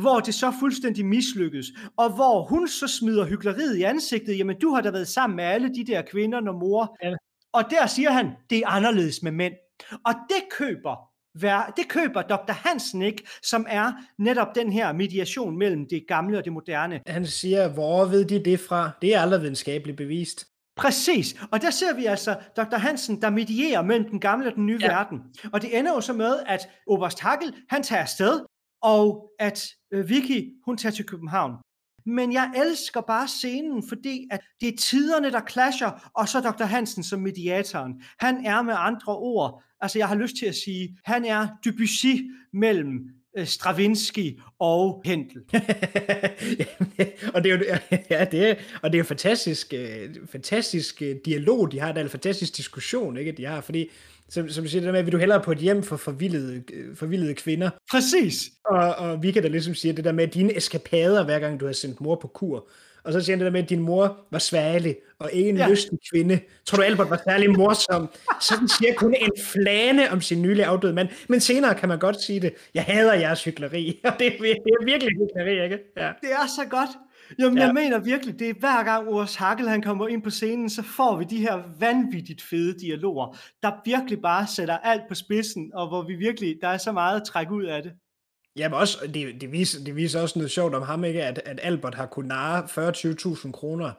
hvor 0.01 0.19
det 0.19 0.33
så 0.33 0.53
fuldstændig 0.59 1.05
mislykkes, 1.05 1.65
og 1.97 2.15
hvor 2.15 2.43
hun 2.43 2.67
så 2.67 2.87
smider 2.87 3.25
hyggeleriet 3.25 3.77
i 3.77 3.83
ansigtet, 3.83 4.37
jamen 4.37 4.59
du 4.59 4.69
har 4.73 4.81
da 4.81 4.91
været 4.91 5.07
sammen 5.07 5.35
med 5.35 5.43
alle 5.43 5.75
de 5.75 5.85
der 5.85 6.01
kvinder, 6.01 6.39
når 6.39 6.51
mor... 6.51 6.97
Ja. 7.03 7.15
Og 7.53 7.63
der 7.69 7.87
siger 7.87 8.11
han, 8.11 8.31
det 8.49 8.57
er 8.57 8.67
anderledes 8.67 9.23
med 9.23 9.31
mænd. 9.31 9.53
Og 10.05 10.13
det 10.29 10.43
køber 10.57 11.07
det 11.77 11.87
køber 11.89 12.21
Dr. 12.21 12.51
Hansen 12.51 13.01
ikke, 13.01 13.23
som 13.43 13.65
er 13.69 13.91
netop 14.17 14.55
den 14.55 14.71
her 14.71 14.93
mediation 14.93 15.57
mellem 15.57 15.87
det 15.89 16.05
gamle 16.07 16.37
og 16.37 16.45
det 16.45 16.53
moderne. 16.53 17.01
Han 17.07 17.25
siger, 17.25 17.69
hvor 17.69 18.05
ved 18.05 18.25
de 18.25 18.45
det 18.45 18.59
fra? 18.59 18.91
Det 19.01 19.15
er 19.15 19.21
aldrig 19.21 19.41
videnskabeligt 19.41 19.97
bevist. 19.97 20.47
Præcis, 20.77 21.35
og 21.51 21.61
der 21.61 21.69
ser 21.69 21.95
vi 21.95 22.05
altså 22.05 22.35
Dr. 22.57 22.77
Hansen, 22.77 23.21
der 23.21 23.29
medierer 23.29 23.81
mellem 23.81 24.09
den 24.09 24.19
gamle 24.19 24.47
og 24.47 24.55
den 24.55 24.65
nye 24.65 24.79
ja. 24.81 24.87
verden. 24.87 25.21
Og 25.53 25.61
det 25.61 25.79
ender 25.79 25.93
jo 25.93 26.01
så 26.01 26.13
med, 26.13 26.39
at 26.45 26.69
Oberst 26.87 27.19
Hagel, 27.19 27.53
han 27.69 27.83
tager 27.83 28.01
afsted, 28.01 28.41
og 28.81 29.31
at 29.39 29.67
øh, 29.91 30.09
Vicky, 30.09 30.53
hun 30.65 30.77
tager 30.77 30.93
til 30.93 31.05
København. 31.05 31.53
Men 32.05 32.33
jeg 32.33 32.51
elsker 32.55 33.01
bare 33.01 33.27
scenen, 33.27 33.83
fordi 33.89 34.27
at 34.31 34.41
det 34.61 34.67
er 34.67 34.77
tiderne, 34.77 35.31
der 35.31 35.41
clasher, 35.49 36.09
og 36.13 36.27
så 36.27 36.41
Dr. 36.41 36.63
Hansen 36.63 37.03
som 37.03 37.19
mediatoren. 37.19 38.01
Han 38.19 38.45
er 38.45 38.61
med 38.61 38.73
andre 38.77 39.17
ord, 39.17 39.63
altså 39.81 39.99
jeg 39.99 40.07
har 40.07 40.15
lyst 40.15 40.35
til 40.37 40.45
at 40.45 40.55
sige, 40.55 40.97
han 41.05 41.25
er 41.25 41.47
Debussy 41.63 42.15
mellem 42.53 43.09
Stravinsky 43.45 44.39
og 44.59 45.03
Händel. 45.07 45.39
og 47.33 47.43
det 47.43 47.51
er 47.51 47.57
jo 47.57 47.63
ja, 48.09 48.25
det 48.31 48.49
er, 48.49 48.55
og 48.81 48.91
det 48.91 48.95
er 48.95 48.99
jo 48.99 49.03
fantastisk, 49.03 49.73
øh, 49.73 50.15
fantastisk 50.31 51.01
øh, 51.01 51.15
dialog, 51.25 51.71
de 51.71 51.79
har, 51.79 51.91
der 51.91 51.99
er 51.99 52.03
en 52.03 52.09
fantastisk 52.09 52.57
diskussion, 52.57 53.17
ikke, 53.17 53.31
de 53.31 53.45
har, 53.45 53.61
fordi 53.61 53.89
som, 54.29 54.49
som 54.49 54.63
du 54.63 54.69
siger, 54.69 54.81
det 54.81 54.85
der 54.85 54.91
med, 54.91 55.03
vil 55.03 55.13
du 55.13 55.17
hellere 55.17 55.41
på 55.41 55.51
et 55.51 55.57
hjem 55.57 55.83
for 55.83 55.97
forvildede, 55.97 56.63
forvildede 56.95 57.33
kvinder? 57.33 57.69
Præcis. 57.91 58.49
Og, 58.65 58.95
og 58.95 59.23
vi 59.23 59.31
kan 59.31 59.43
da 59.43 59.47
ligesom 59.47 59.75
sige 59.75 59.93
det 59.93 60.05
der 60.05 60.11
med, 60.11 60.23
at 60.23 60.33
dine 60.33 60.57
eskapader, 60.57 61.25
hver 61.25 61.39
gang 61.39 61.59
du 61.59 61.65
har 61.65 61.73
sendt 61.73 62.01
mor 62.01 62.15
på 62.15 62.27
kur, 62.27 62.69
og 63.07 63.13
så 63.13 63.21
siger 63.21 63.35
han 63.35 63.39
det 63.39 63.45
der 63.45 63.51
med, 63.51 63.63
at 63.63 63.69
din 63.69 63.79
mor 63.79 64.17
var 64.31 64.39
sværlig, 64.39 64.95
og 65.19 65.29
ikke 65.33 65.49
en 65.49 65.57
ja. 65.57 65.69
lystig 65.69 65.99
kvinde. 66.13 66.39
Tror 66.65 66.75
du, 66.75 66.83
Albert 66.83 67.09
var 67.09 67.21
særlig 67.27 67.51
morsom? 67.51 68.09
Sådan 68.41 68.67
siger 68.67 68.93
kun 68.93 69.15
en 69.21 69.31
flane 69.43 70.11
om 70.11 70.21
sin 70.21 70.41
nylig 70.41 70.65
afdøde 70.65 70.93
mand. 70.93 71.09
Men 71.29 71.39
senere 71.39 71.75
kan 71.75 71.89
man 71.89 71.99
godt 71.99 72.21
sige 72.21 72.39
det. 72.39 72.53
Jeg 72.73 72.83
hader 72.83 73.13
jeres 73.13 73.43
hyggeleri. 73.43 73.99
Og 74.05 74.13
det, 74.19 74.27
er, 74.27 74.31
det 74.39 74.71
er 74.79 74.85
virkelig 74.85 75.13
hyggeleri, 75.17 75.63
ikke? 75.63 75.79
Ja. 75.97 76.11
Det 76.21 76.31
er 76.31 76.47
så 76.47 76.61
godt. 76.69 76.89
Jamen, 77.39 77.57
ja. 77.57 77.65
jeg 77.65 77.73
mener 77.73 77.99
virkelig, 77.99 78.39
det 78.39 78.49
er 78.49 78.53
hver 78.59 78.83
gang 78.83 79.07
Urs 79.07 79.35
Hakkel 79.35 79.69
han 79.69 79.81
kommer 79.81 80.07
ind 80.07 80.21
på 80.21 80.29
scenen, 80.29 80.69
så 80.69 80.83
får 80.83 81.17
vi 81.17 81.23
de 81.23 81.37
her 81.37 81.59
vanvittigt 81.79 82.41
fede 82.41 82.79
dialoger, 82.79 83.37
der 83.63 83.71
virkelig 83.85 84.21
bare 84.21 84.47
sætter 84.47 84.77
alt 84.77 85.01
på 85.09 85.15
spidsen, 85.15 85.71
og 85.73 85.87
hvor 85.87 86.01
vi 86.07 86.15
virkelig, 86.15 86.55
der 86.61 86.67
er 86.67 86.77
så 86.77 86.91
meget 86.91 87.21
at 87.21 87.27
trække 87.27 87.53
ud 87.53 87.63
af 87.63 87.83
det. 87.83 87.91
Ja, 88.57 88.69
men 88.69 88.79
også, 88.79 88.97
det, 89.13 89.41
det, 89.41 89.51
viser, 89.51 89.83
det 89.83 89.95
viser 89.95 90.21
også 90.21 90.39
noget 90.39 90.51
sjovt 90.51 90.75
om 90.75 90.81
ham, 90.81 91.03
ikke? 91.03 91.23
At, 91.23 91.41
at 91.45 91.59
Albert 91.63 91.95
har 91.95 92.05
kunnet 92.05 92.27
narre 92.27 92.63
40-20.000 93.45 93.51
kroner 93.51 93.91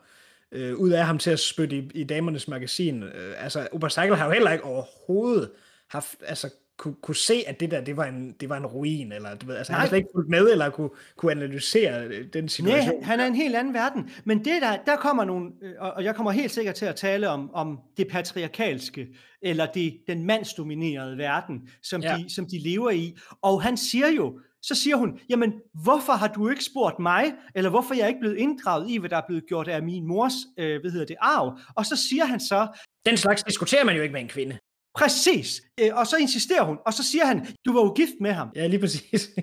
øh, 0.53 0.75
ud 0.75 0.91
af 0.91 1.07
ham 1.07 1.19
til 1.19 1.31
at 1.31 1.41
spytte 1.41 1.77
i, 1.77 1.91
i 1.95 2.05
damernes 2.05 2.49
magasin. 2.49 3.03
Øh, 3.03 3.45
altså, 3.45 3.69
Obercycle 3.73 4.17
har 4.17 4.27
jo 4.27 4.33
heller 4.33 4.53
ikke 4.53 4.65
overhovedet 4.65 5.51
haft, 5.89 6.17
altså, 6.27 6.51
kunne, 6.79 6.95
kunne 7.03 7.17
se, 7.17 7.45
at 7.47 7.61
det 7.61 7.71
der, 7.71 7.81
det 7.81 7.97
var 7.97 8.05
en, 8.05 8.33
det 8.41 8.49
var 8.49 8.57
en 8.57 8.67
ruin, 8.67 9.13
eller 9.13 9.35
du 9.35 9.47
ved, 9.47 9.57
altså 9.57 9.73
Nej. 9.73 9.79
han 9.79 9.81
har 9.81 9.89
slet 9.89 9.99
ikke 9.99 10.09
fulgt 10.15 10.31
med, 10.31 10.51
eller 10.51 10.71
kunne, 10.71 10.91
kunne 11.17 11.33
analysere 11.33 12.05
øh, 12.07 12.27
den 12.33 12.49
situation. 12.49 13.01
Nej, 13.01 13.03
han 13.03 13.21
er 13.21 13.27
en 13.27 13.35
helt 13.35 13.57
anden 13.57 13.75
verden. 13.75 14.11
Men 14.25 14.39
det 14.39 14.63
der, 14.63 14.77
der 14.87 14.97
kommer 14.97 15.25
nogle, 15.25 15.51
øh, 15.63 15.75
og 15.79 16.05
jeg 16.05 16.15
kommer 16.15 16.33
helt 16.33 16.51
sikkert 16.51 16.75
til 16.75 16.87
at 16.87 16.97
tale 16.97 17.29
om, 17.29 17.55
om 17.55 17.79
det 17.97 18.09
patriarkalske, 18.09 19.09
eller 19.43 19.67
det, 19.67 19.99
den 20.07 20.27
mandsdominerede 20.27 21.19
verden, 21.19 21.69
som, 21.83 22.03
ja. 22.03 22.17
de, 22.17 22.35
som 22.35 22.47
de 22.47 22.59
lever 22.59 22.91
i. 22.91 23.17
Og 23.43 23.63
han 23.63 23.77
siger 23.77 24.09
jo, 24.09 24.41
så 24.63 24.75
siger 24.75 24.97
hun, 24.97 25.19
jamen, 25.31 25.53
hvorfor 25.83 26.13
har 26.13 26.29
du 26.29 26.49
ikke 26.49 26.65
spurgt 26.65 26.99
mig, 26.99 27.33
eller 27.55 27.71
hvorfor 27.71 27.95
er 27.95 27.99
jeg 27.99 28.09
ikke 28.09 28.21
blevet 28.21 28.37
inddraget 28.37 28.91
i, 28.91 28.97
hvad 28.97 29.11
der 29.11 29.17
er 29.17 29.27
blevet 29.27 29.45
gjort 29.49 29.69
af 29.69 29.83
min 29.83 30.07
mors, 30.07 30.33
øh, 30.59 30.81
hvad 30.81 30.91
hedder 30.91 31.07
det, 31.07 31.17
arv? 31.21 31.59
Og 31.77 31.87
så 31.87 31.97
siger 31.97 32.25
han 32.25 32.41
så... 32.41 32.69
Den 33.07 33.17
slags 33.17 33.43
diskuterer 33.45 33.85
man 33.85 33.97
jo 33.97 34.03
ikke 34.03 34.13
med 34.13 34.21
en 34.21 34.29
kvinde. 34.29 34.59
Præcis. 34.97 35.63
Øh, 35.81 35.91
og 35.93 36.07
så 36.07 36.17
insisterer 36.17 36.63
hun, 36.65 36.79
og 36.87 36.93
så 36.95 37.03
siger 37.03 37.27
han, 37.27 37.47
du 37.67 37.73
var 37.73 37.81
jo 37.81 37.93
gift 37.93 38.15
med 38.21 38.33
ham. 38.33 38.49
Ja, 38.57 38.67
lige 38.67 38.81
præcis. 38.81 39.29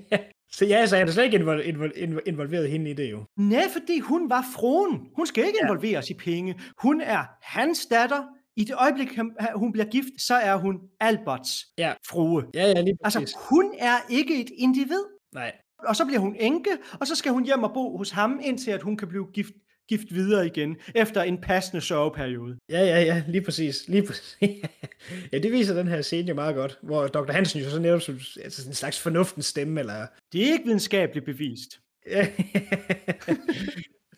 Så 0.51 0.65
ja, 0.65 0.87
så 0.87 0.97
er 0.97 1.05
der 1.05 1.11
slet 1.11 1.23
ikke 1.23 1.37
invol- 1.37 1.65
invol- 1.97 2.21
involveret 2.25 2.69
hende 2.69 2.91
i 2.91 2.93
det 2.93 3.11
jo. 3.11 3.23
Nej, 3.37 3.69
fordi 3.73 3.99
hun 3.99 4.29
var 4.29 4.45
fruen. 4.55 5.01
Hun 5.15 5.27
skal 5.27 5.45
ikke 5.45 5.59
ja. 5.61 5.65
involveres 5.65 6.09
i 6.09 6.13
penge. 6.13 6.59
Hun 6.81 7.01
er 7.01 7.23
hans 7.41 7.85
datter. 7.85 8.23
I 8.57 8.63
det 8.63 8.75
øjeblik, 8.79 9.19
hun 9.55 9.71
bliver 9.71 9.85
gift, 9.85 10.21
så 10.21 10.35
er 10.35 10.55
hun 10.55 10.79
Alberts 10.99 11.65
ja. 11.77 11.93
frue. 12.09 12.43
Ja, 12.53 12.67
ja, 12.67 12.81
lige 12.81 12.97
præcis. 13.03 13.19
Altså, 13.19 13.37
hun 13.49 13.73
er 13.77 13.95
ikke 14.09 14.41
et 14.41 14.49
individ. 14.57 15.03
Nej. 15.33 15.51
Og 15.79 15.95
så 15.95 16.05
bliver 16.05 16.19
hun 16.19 16.35
enke, 16.39 16.69
og 16.99 17.07
så 17.07 17.15
skal 17.15 17.31
hun 17.31 17.45
hjem 17.45 17.63
og 17.63 17.73
bo 17.73 17.97
hos 17.97 18.11
ham, 18.11 18.39
indtil 18.43 18.71
at 18.71 18.81
hun 18.81 18.97
kan 18.97 19.07
blive 19.07 19.27
gift 19.33 19.53
gift 19.87 20.13
videre 20.13 20.45
igen, 20.45 20.77
efter 20.95 21.21
en 21.21 21.41
passende 21.41 21.81
sørgeperiode. 21.81 22.57
Ja, 22.69 22.79
ja, 22.79 23.01
ja, 23.01 23.23
lige 23.27 23.41
præcis. 23.41 23.87
Lige 23.87 24.03
præcis. 24.07 24.39
ja, 25.33 25.39
det 25.39 25.51
viser 25.51 25.75
den 25.75 25.87
her 25.87 26.01
scene 26.01 26.27
jo 26.27 26.33
meget 26.33 26.55
godt, 26.55 26.79
hvor 26.83 27.07
Dr. 27.07 27.31
Hansen 27.31 27.61
jo 27.61 27.69
så 27.69 27.79
netop 27.79 28.01
som 28.01 28.19
altså 28.43 28.67
en 28.69 28.73
slags 28.73 28.99
fornuftens 28.99 29.45
stemme, 29.45 29.79
eller... 29.79 30.07
Det 30.33 30.41
er 30.47 30.51
ikke 30.51 30.65
videnskabeligt 30.65 31.25
bevist. 31.25 31.79
ja, 32.09 32.27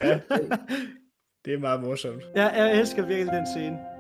det, 0.02 0.22
det 1.46 1.54
er 1.54 1.60
meget 1.60 1.82
morsomt. 1.82 2.24
Ja, 2.36 2.48
jeg 2.48 2.80
elsker 2.80 3.06
virkelig 3.06 3.34
den 3.34 3.46
scene. 3.46 3.97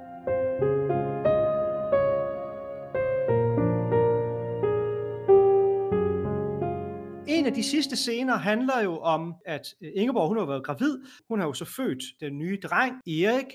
Af 7.48 7.54
de 7.54 7.64
sidste 7.64 7.96
scener 7.96 8.38
handler 8.38 8.82
jo 8.84 8.98
om, 8.98 9.36
at 9.46 9.76
øh, 9.82 9.92
Ingeborg 9.96 10.28
hun 10.28 10.38
har 10.38 10.46
været 10.46 10.64
gravid. 10.64 10.98
Hun 11.30 11.40
har 11.40 11.48
jo 11.48 11.54
så 11.54 11.66
født 11.66 12.04
den 12.20 12.38
nye 12.38 12.60
dreng, 12.64 12.94
Erik. 13.08 13.46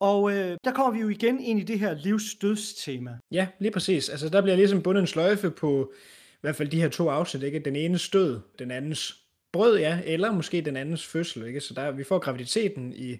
Og 0.00 0.32
øh, 0.32 0.56
der 0.64 0.72
kommer 0.72 0.92
vi 0.92 1.00
jo 1.00 1.08
igen 1.08 1.40
ind 1.40 1.60
i 1.60 1.62
det 1.62 1.78
her 1.78 1.94
livsdødstema. 1.94 3.18
Ja, 3.30 3.48
lige 3.60 3.72
præcis. 3.72 4.08
Altså 4.08 4.28
der 4.28 4.42
bliver 4.42 4.56
ligesom 4.56 4.82
bundet 4.82 5.00
en 5.00 5.06
sløjfe 5.06 5.50
på 5.50 5.92
i 6.32 6.40
hvert 6.40 6.56
fald 6.56 6.68
de 6.68 6.80
her 6.80 6.88
to 6.88 7.08
afsnit. 7.08 7.42
Ikke? 7.42 7.58
Den 7.58 7.76
ene 7.76 7.98
stød, 7.98 8.40
den 8.58 8.70
andens 8.70 9.14
brød, 9.52 9.78
ja, 9.78 10.00
eller 10.04 10.32
måske 10.32 10.60
den 10.60 10.76
andens 10.76 11.06
fødsel. 11.06 11.46
Ikke? 11.46 11.60
Så 11.60 11.74
der, 11.74 11.90
vi 11.90 12.04
får 12.04 12.18
graviditeten 12.18 12.92
i 12.92 13.16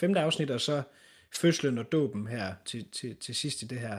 femte 0.00 0.20
afsnit, 0.20 0.50
og 0.50 0.60
så 0.60 0.82
fødslen 1.34 1.78
og 1.78 1.92
dåben 1.92 2.26
her 2.26 2.54
til, 2.64 2.88
til, 2.92 3.16
til 3.16 3.34
sidst 3.34 3.62
i 3.62 3.66
det 3.66 3.78
her 3.78 3.98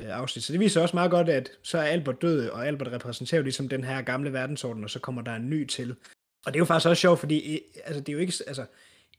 øh, 0.00 0.06
afsnit. 0.18 0.44
Så 0.44 0.52
det 0.52 0.60
viser 0.60 0.80
også 0.80 0.96
meget 0.96 1.10
godt, 1.10 1.28
at 1.28 1.50
så 1.62 1.78
er 1.78 1.82
Albert 1.82 2.22
død, 2.22 2.48
og 2.48 2.66
Albert 2.66 2.92
repræsenterer 2.92 3.38
jo 3.38 3.42
ligesom 3.42 3.68
den 3.68 3.84
her 3.84 4.02
gamle 4.02 4.32
verdensorden, 4.32 4.84
og 4.84 4.90
så 4.90 4.98
kommer 4.98 5.22
der 5.22 5.34
en 5.34 5.50
ny 5.50 5.66
til. 5.66 5.96
Og 6.46 6.52
det 6.52 6.54
er 6.54 6.58
jo 6.58 6.64
faktisk 6.64 6.88
også 6.88 7.00
sjovt, 7.00 7.20
fordi 7.20 7.60
altså, 7.84 8.00
det 8.00 8.08
er 8.08 8.12
jo 8.12 8.18
ikke, 8.18 8.34
altså, 8.46 8.66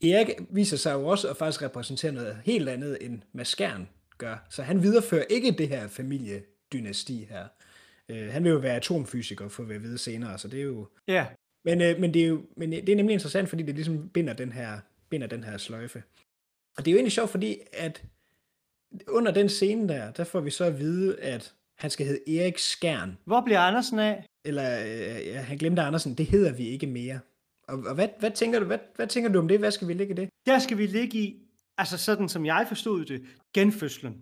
Erik 0.03 0.27
viser 0.49 0.77
sig 0.77 0.93
jo 0.93 1.07
også 1.07 1.29
at 1.29 1.37
faktisk 1.37 1.61
repræsentere 1.61 2.11
noget 2.11 2.37
helt 2.43 2.69
andet, 2.69 2.97
end 3.01 3.21
Maskern 3.33 3.89
gør. 4.17 4.45
Så 4.49 4.63
han 4.63 4.83
viderefører 4.83 5.23
ikke 5.29 5.51
det 5.51 5.69
her 5.69 5.87
familiedynasti 5.87 7.27
her. 7.29 7.47
Øh, 8.09 8.33
han 8.33 8.43
vil 8.43 8.49
jo 8.49 8.57
være 8.57 8.75
atomfysiker, 8.75 9.47
for 9.47 9.63
at 9.63 9.83
vide 9.83 9.97
senere, 9.97 10.37
så 10.37 10.47
det 10.47 10.59
er 10.59 10.63
jo... 10.63 10.87
Ja. 11.07 11.25
Men, 11.65 11.81
øh, 11.81 11.99
men, 11.99 12.13
det 12.13 12.23
er 12.23 12.27
jo, 12.27 12.41
men 12.57 12.71
det 12.71 12.89
er 12.89 12.95
nemlig 12.95 13.13
interessant, 13.13 13.49
fordi 13.49 13.63
det 13.63 13.75
ligesom 13.75 14.09
binder 14.09 14.33
den 14.33 14.51
her, 14.51 14.79
binder 15.09 15.27
den 15.27 15.43
her 15.43 15.57
sløjfe. 15.57 16.03
Og 16.77 16.85
det 16.85 16.91
er 16.91 16.93
jo 16.93 16.97
egentlig 16.97 17.11
sjovt, 17.11 17.29
fordi 17.29 17.57
at 17.73 18.03
under 19.07 19.31
den 19.31 19.49
scene 19.49 19.89
der, 19.89 20.11
der 20.11 20.23
får 20.23 20.39
vi 20.39 20.49
så 20.49 20.63
at 20.63 20.79
vide, 20.79 21.19
at 21.19 21.53
han 21.77 21.89
skal 21.89 22.05
hedde 22.05 22.39
Erik 22.39 22.57
Skærn. 22.57 23.17
Hvor 23.25 23.41
bliver 23.41 23.59
Andersen 23.59 23.99
af? 23.99 24.25
Eller 24.45 24.79
øh, 24.81 25.27
ja, 25.27 25.41
han 25.41 25.57
glemte 25.57 25.81
Andersen, 25.81 26.13
det 26.13 26.25
hedder 26.25 26.53
vi 26.53 26.67
ikke 26.67 26.87
mere. 26.87 27.19
Og, 27.67 27.79
og 27.87 27.95
hvad, 27.95 28.07
hvad, 28.19 28.31
tænker 28.31 28.59
du, 28.59 28.65
hvad, 28.65 28.77
hvad 28.95 29.07
tænker 29.07 29.31
du 29.31 29.39
om 29.39 29.47
det? 29.47 29.59
Hvad 29.59 29.71
skal 29.71 29.87
vi 29.87 29.93
ligge 29.93 30.13
i 30.13 30.15
det? 30.15 30.29
Der 30.45 30.59
skal 30.59 30.77
vi 30.77 30.85
ligge 30.85 31.17
i, 31.17 31.35
altså 31.77 31.97
sådan 31.97 32.29
som 32.29 32.45
jeg 32.45 32.65
forstod 32.67 33.05
det, 33.05 33.21
genfødslen. 33.53 34.15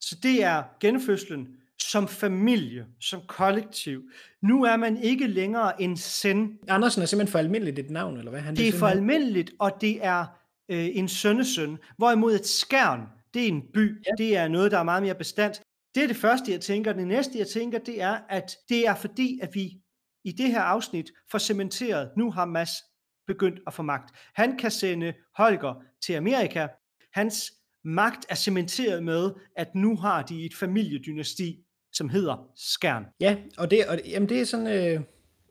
Så 0.00 0.16
det 0.22 0.42
er 0.42 0.62
genfødslen 0.80 1.56
som 1.78 2.08
familie, 2.08 2.86
som 3.00 3.20
kollektiv. 3.26 4.02
Nu 4.42 4.64
er 4.64 4.76
man 4.76 4.96
ikke 4.96 5.26
længere 5.26 5.82
en 5.82 5.96
send. 5.96 6.58
Andersen 6.68 7.02
er 7.02 7.06
simpelthen 7.06 7.32
for 7.32 7.38
almindeligt 7.38 7.78
et 7.78 7.90
navn, 7.90 8.16
eller 8.16 8.30
hvad? 8.30 8.40
Han 8.40 8.56
det 8.56 8.68
er 8.68 8.72
for 8.72 8.86
almindeligt, 8.86 9.50
og 9.58 9.80
det 9.80 10.04
er 10.04 10.26
øh, 10.68 10.88
en 10.92 11.08
sønnesøn. 11.08 11.78
Hvorimod 11.96 12.34
et 12.34 12.46
skærn, 12.46 13.00
det 13.36 13.44
er 13.44 13.48
en 13.48 13.62
by. 13.74 14.02
Ja. 14.06 14.10
Det 14.18 14.36
er 14.36 14.48
noget, 14.48 14.72
der 14.72 14.78
er 14.78 14.82
meget 14.82 15.02
mere 15.02 15.14
bestandt. 15.14 15.60
Det 15.94 16.02
er 16.02 16.06
det 16.06 16.16
første, 16.16 16.52
jeg 16.52 16.60
tænker. 16.60 16.92
Det 16.92 17.06
næste, 17.06 17.38
jeg 17.38 17.46
tænker, 17.46 17.78
det 17.78 18.02
er, 18.02 18.18
at 18.28 18.56
det 18.68 18.86
er 18.86 18.94
fordi, 18.94 19.38
at 19.42 19.54
vi 19.54 19.72
i 20.24 20.32
det 20.32 20.46
her 20.46 20.60
afsnit 20.60 21.12
får 21.30 21.38
cementeret, 21.38 22.10
nu 22.16 22.30
har 22.30 22.44
Mads 22.44 22.70
begyndt 23.26 23.60
at 23.66 23.74
få 23.74 23.82
magt. 23.82 24.14
Han 24.34 24.58
kan 24.58 24.70
sende 24.70 25.12
Holger 25.36 25.82
til 26.06 26.12
Amerika. 26.12 26.66
Hans 27.12 27.52
magt 27.84 28.26
er 28.28 28.34
cementeret 28.34 29.02
med, 29.02 29.32
at 29.56 29.74
nu 29.74 29.96
har 29.96 30.22
de 30.22 30.46
et 30.46 30.54
familiedynasti, 30.54 31.58
som 31.92 32.08
hedder 32.08 32.50
Skærn. 32.56 33.04
Ja, 33.20 33.36
og 33.58 33.70
det, 33.70 33.86
og, 33.86 34.00
jamen 34.06 34.28
det 34.28 34.40
er 34.40 34.44
sådan, 34.44 34.66
øh, 34.66 35.00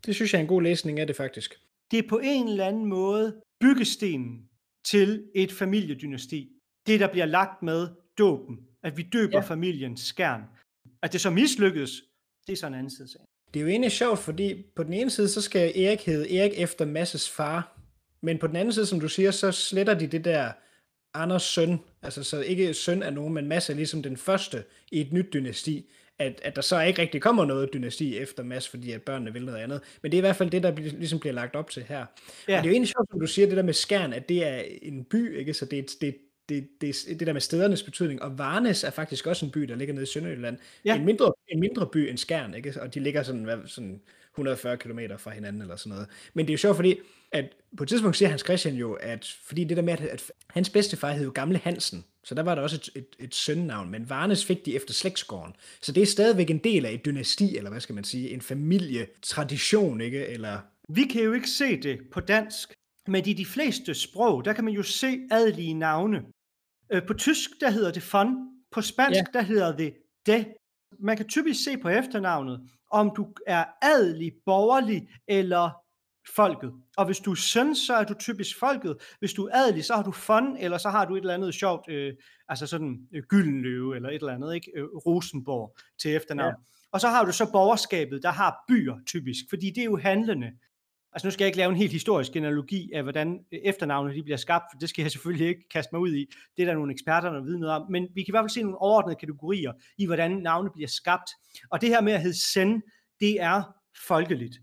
det 0.05 0.15
synes 0.15 0.33
jeg 0.33 0.39
er 0.39 0.43
en 0.43 0.47
god 0.47 0.61
læsning 0.61 0.99
af 0.99 1.07
det 1.07 1.15
faktisk. 1.15 1.55
Det 1.91 1.99
er 1.99 2.09
på 2.09 2.19
en 2.23 2.47
eller 2.47 2.65
anden 2.65 2.85
måde 2.85 3.41
byggestenen 3.59 4.49
til 4.85 5.23
et 5.35 5.51
familiedynasti. 5.51 6.54
Det, 6.87 6.99
der 6.99 7.07
bliver 7.07 7.25
lagt 7.25 7.63
med 7.63 7.87
dåben, 8.17 8.59
at 8.83 8.97
vi 8.97 9.03
døber 9.13 9.37
ja. 9.37 9.43
Ja. 9.43 9.47
familien 9.49 9.97
Skærn. 9.97 10.41
At 11.03 11.13
det 11.13 11.21
så 11.21 11.29
mislykkedes, 11.29 12.03
det 12.47 12.53
er 12.53 12.57
så 12.57 12.67
en 12.67 12.73
anden 12.73 12.89
side. 12.89 13.07
sagen. 13.11 13.25
Det 13.53 13.59
er 13.59 13.63
jo 13.63 13.69
egentlig 13.69 13.91
sjovt, 13.91 14.19
fordi 14.19 14.63
på 14.75 14.83
den 14.83 14.93
ene 14.93 15.09
side, 15.09 15.29
så 15.29 15.41
skal 15.41 15.79
Erik 15.81 16.01
hedde 16.05 16.37
Erik 16.37 16.51
efter 16.55 16.85
Masses 16.85 17.29
far, 17.29 17.77
men 18.21 18.37
på 18.37 18.47
den 18.47 18.55
anden 18.55 18.73
side, 18.73 18.85
som 18.85 18.99
du 18.99 19.07
siger, 19.09 19.31
så 19.31 19.51
sletter 19.51 19.93
de 19.93 20.07
det 20.07 20.25
der 20.25 20.51
Anders 21.13 21.43
søn, 21.43 21.79
altså 22.01 22.23
så 22.23 22.41
ikke 22.41 22.73
søn 22.73 23.03
af 23.03 23.13
nogen, 23.13 23.33
men 23.33 23.47
Mads 23.47 23.69
er 23.69 23.73
ligesom 23.73 24.03
den 24.03 24.17
første 24.17 24.63
i 24.91 25.01
et 25.01 25.13
nyt 25.13 25.33
dynasti, 25.33 25.89
at, 26.19 26.41
at 26.43 26.55
der 26.55 26.61
så 26.61 26.81
ikke 26.81 27.01
rigtig 27.01 27.21
kommer 27.21 27.45
noget 27.45 27.69
dynasti 27.73 28.17
efter 28.17 28.43
Mads, 28.43 28.69
fordi 28.69 28.91
at 28.91 29.01
børnene 29.01 29.33
vil 29.33 29.45
noget 29.45 29.59
andet. 29.59 29.81
Men 30.01 30.11
det 30.11 30.17
er 30.17 30.19
i 30.19 30.21
hvert 30.21 30.35
fald 30.35 30.49
det, 30.49 30.63
der 30.63 30.71
bliver, 30.71 30.91
ligesom 30.91 31.19
bliver 31.19 31.33
lagt 31.33 31.55
op 31.55 31.69
til 31.69 31.83
her. 31.83 31.97
Ja. 31.97 32.03
Og 32.03 32.05
det 32.47 32.53
er 32.53 32.63
jo 32.63 32.69
egentlig 32.71 32.87
sjovt, 32.87 33.09
som 33.09 33.19
du 33.19 33.27
siger, 33.27 33.47
det 33.47 33.57
der 33.57 33.63
med 33.63 33.73
Skærn, 33.73 34.13
at 34.13 34.29
det 34.29 34.45
er 34.47 34.63
en 34.81 35.03
by, 35.03 35.37
ikke? 35.37 35.53
Så 35.53 35.65
det, 35.65 35.79
er- 35.79 35.95
det, 36.01 36.15
det, 36.49 36.67
det, 36.81 36.95
det 37.19 37.27
der 37.27 37.33
med 37.33 37.41
stedernes 37.41 37.83
betydning, 37.83 38.21
og 38.21 38.37
Varnes 38.37 38.83
er 38.83 38.89
faktisk 38.89 39.27
også 39.27 39.45
en 39.45 39.51
by, 39.51 39.61
der 39.61 39.75
ligger 39.75 39.93
nede 39.93 40.03
i 40.03 40.07
Sønderjylland. 40.07 40.57
Ja. 40.85 40.95
En, 40.95 41.05
mindre, 41.05 41.33
en 41.47 41.59
mindre 41.59 41.87
by 41.87 41.97
end 42.09 42.17
Skærn, 42.17 42.53
ikke? 42.53 42.81
og 42.81 42.93
de 42.93 42.99
ligger 42.99 43.23
sådan, 43.23 43.43
hvad, 43.43 43.57
sådan 43.65 44.01
140 44.31 44.77
km 44.77 44.99
fra 45.17 45.31
hinanden 45.31 45.61
eller 45.61 45.75
sådan 45.75 45.89
noget. 45.89 46.07
Men 46.33 46.45
det 46.45 46.51
er 46.51 46.53
jo 46.53 46.57
sjovt, 46.57 46.75
fordi 46.75 46.95
at 47.31 47.45
på 47.77 47.83
et 47.83 47.89
tidspunkt 47.89 48.17
siger 48.17 48.29
Hans 48.29 48.41
Christian 48.41 48.75
jo, 48.75 48.93
at 48.93 49.37
fordi 49.43 49.63
det 49.63 49.77
der 49.77 49.83
med, 49.83 49.93
at, 49.93 50.01
at 50.01 50.31
hans 50.49 50.69
bedstefar 50.69 51.11
hed 51.11 51.23
jo 51.23 51.31
Gamle 51.35 51.57
Hansen, 51.57 52.05
så 52.23 52.35
der 52.35 52.43
var 52.43 52.55
der 52.55 52.61
også 52.61 52.75
et, 52.75 52.89
et, 52.95 53.25
et 53.25 53.35
sønnavn, 53.35 53.91
men 53.91 54.09
Varnes 54.09 54.45
fik 54.45 54.65
de 54.65 54.75
efter 54.75 54.93
slægtsgården. 54.93 55.53
Så 55.81 55.91
det 55.91 56.03
er 56.03 56.07
stadigvæk 56.07 56.49
en 56.49 56.57
del 56.57 56.85
af 56.85 56.91
et 56.91 57.05
dynasti, 57.05 57.57
eller 57.57 57.69
hvad 57.69 57.81
skal 57.81 57.95
man 57.95 58.03
sige, 58.03 58.29
en 58.29 58.41
familietradition, 58.41 60.01
ikke? 60.01 60.27
Eller 60.27 60.59
Vi 60.89 61.03
kan 61.03 61.23
jo 61.23 61.33
ikke 61.33 61.49
se 61.49 61.81
det 61.81 61.99
på 62.11 62.19
dansk, 62.19 62.73
men 63.07 63.25
i 63.25 63.33
de 63.33 63.45
fleste 63.45 63.93
sprog, 63.93 64.45
der 64.45 64.53
kan 64.53 64.63
man 64.63 64.73
jo 64.73 64.83
se 64.83 65.19
adelige 65.31 65.73
navne. 65.73 66.21
Øh, 66.93 67.07
På 67.07 67.13
tysk, 67.13 67.49
der 67.61 67.69
hedder 67.69 67.91
det 67.91 68.13
von. 68.13 68.27
På 68.71 68.81
spansk, 68.81 69.17
ja. 69.33 69.39
der 69.39 69.41
hedder 69.41 69.75
det 69.75 69.93
de. 70.25 70.45
Man 70.99 71.17
kan 71.17 71.27
typisk 71.27 71.63
se 71.63 71.77
på 71.77 71.89
efternavnet, 71.89 72.69
om 72.91 73.11
du 73.15 73.33
er 73.47 73.65
adelig, 73.81 74.31
borgerlig 74.45 75.09
eller 75.27 75.69
folket. 76.35 76.71
Og 76.97 77.05
hvis 77.05 77.19
du 77.19 77.31
er 77.31 77.35
søn, 77.35 77.75
så 77.75 77.93
er 77.93 78.03
du 78.03 78.13
typisk 78.13 78.59
folket. 78.59 78.97
Hvis 79.19 79.33
du 79.33 79.45
er 79.45 79.55
adelig, 79.55 79.85
så 79.85 79.95
har 79.95 80.03
du 80.03 80.13
von, 80.27 80.57
eller 80.57 80.77
så 80.77 80.89
har 80.89 81.05
du 81.05 81.15
et 81.15 81.19
eller 81.19 81.33
andet 81.33 81.53
sjovt, 81.53 81.89
øh, 81.89 82.13
altså 82.49 82.67
sådan 82.67 83.07
øh, 83.15 83.23
Gyldenløve, 83.29 83.95
eller 83.95 84.09
et 84.09 84.15
eller 84.15 84.33
andet, 84.33 84.55
ikke? 84.55 84.71
Øh, 84.75 84.83
Rosenborg 84.83 85.77
til 86.01 86.15
efternavn. 86.15 86.53
Ja. 86.59 86.75
Og 86.91 87.01
så 87.01 87.07
har 87.07 87.25
du 87.25 87.31
så 87.31 87.51
borgerskabet, 87.51 88.23
der 88.23 88.31
har 88.31 88.55
byer 88.67 88.95
typisk, 89.07 89.45
fordi 89.49 89.65
det 89.65 89.77
er 89.77 89.85
jo 89.85 89.97
handlende. 89.97 90.51
Altså 91.15 91.27
nu 91.27 91.31
skal 91.31 91.43
jeg 91.43 91.47
ikke 91.47 91.57
lave 91.57 91.69
en 91.69 91.75
helt 91.75 91.91
historisk 91.91 92.35
analogi 92.35 92.91
af, 92.93 93.03
hvordan 93.03 93.39
øh, 93.51 93.59
efternavne 93.63 94.13
de 94.15 94.23
bliver 94.23 94.37
skabt, 94.37 94.63
for 94.71 94.79
det 94.79 94.89
skal 94.89 95.01
jeg 95.01 95.11
selvfølgelig 95.11 95.47
ikke 95.47 95.69
kaste 95.69 95.89
mig 95.91 96.01
ud 96.01 96.13
i. 96.13 96.25
Det 96.57 96.63
er 96.63 96.65
der 96.65 96.73
nogle 96.73 96.91
eksperter, 96.91 97.29
der 97.31 97.41
ved 97.43 97.57
noget 97.57 97.75
om. 97.75 97.91
Men 97.91 98.07
vi 98.15 98.23
kan 98.23 98.31
i 98.31 98.33
hvert 98.33 98.43
fald 98.43 98.49
se 98.49 98.61
nogle 98.61 98.77
overordnede 98.81 99.15
kategorier 99.15 99.71
i, 99.97 100.05
hvordan 100.05 100.31
navne 100.31 100.69
bliver 100.73 100.87
skabt. 100.87 101.29
Og 101.71 101.81
det 101.81 101.89
her 101.89 102.01
med 102.01 102.13
at 102.13 102.21
hedde 102.21 102.39
Sen, 102.39 102.81
det 103.19 103.41
er 103.41 103.63
folkeligt. 104.07 104.55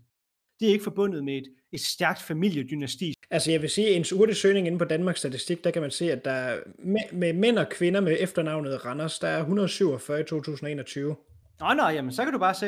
Det 0.59 0.67
er 0.67 0.71
ikke 0.71 0.83
forbundet 0.83 1.23
med 1.23 1.37
et, 1.37 1.47
et 1.71 1.81
stærkt 1.81 2.21
familiedynasti. 2.21 3.13
Altså 3.31 3.51
jeg 3.51 3.61
vil 3.61 3.69
sige, 3.69 3.89
at 3.89 3.95
ens 3.95 4.13
urtesøgning 4.13 4.67
inde 4.67 4.77
på 4.77 4.85
Danmarks 4.85 5.19
Statistik, 5.19 5.63
der 5.63 5.71
kan 5.71 5.81
man 5.81 5.91
se, 5.91 6.11
at 6.11 6.25
der 6.25 6.31
er 6.31 6.59
med, 6.79 7.01
med 7.13 7.33
mænd 7.33 7.57
og 7.57 7.69
kvinder 7.69 8.01
med 8.01 8.17
efternavnet 8.19 8.85
Randers, 8.85 9.19
der 9.19 9.27
er 9.27 9.39
147 9.39 10.19
i 10.19 10.23
2021. 10.23 11.15
Nå, 11.59 11.73
nå, 11.73 11.83
jamen, 11.83 12.11
så 12.11 12.23
kan 12.23 12.33
du 12.33 12.39
bare 12.39 12.53
se. 12.53 12.67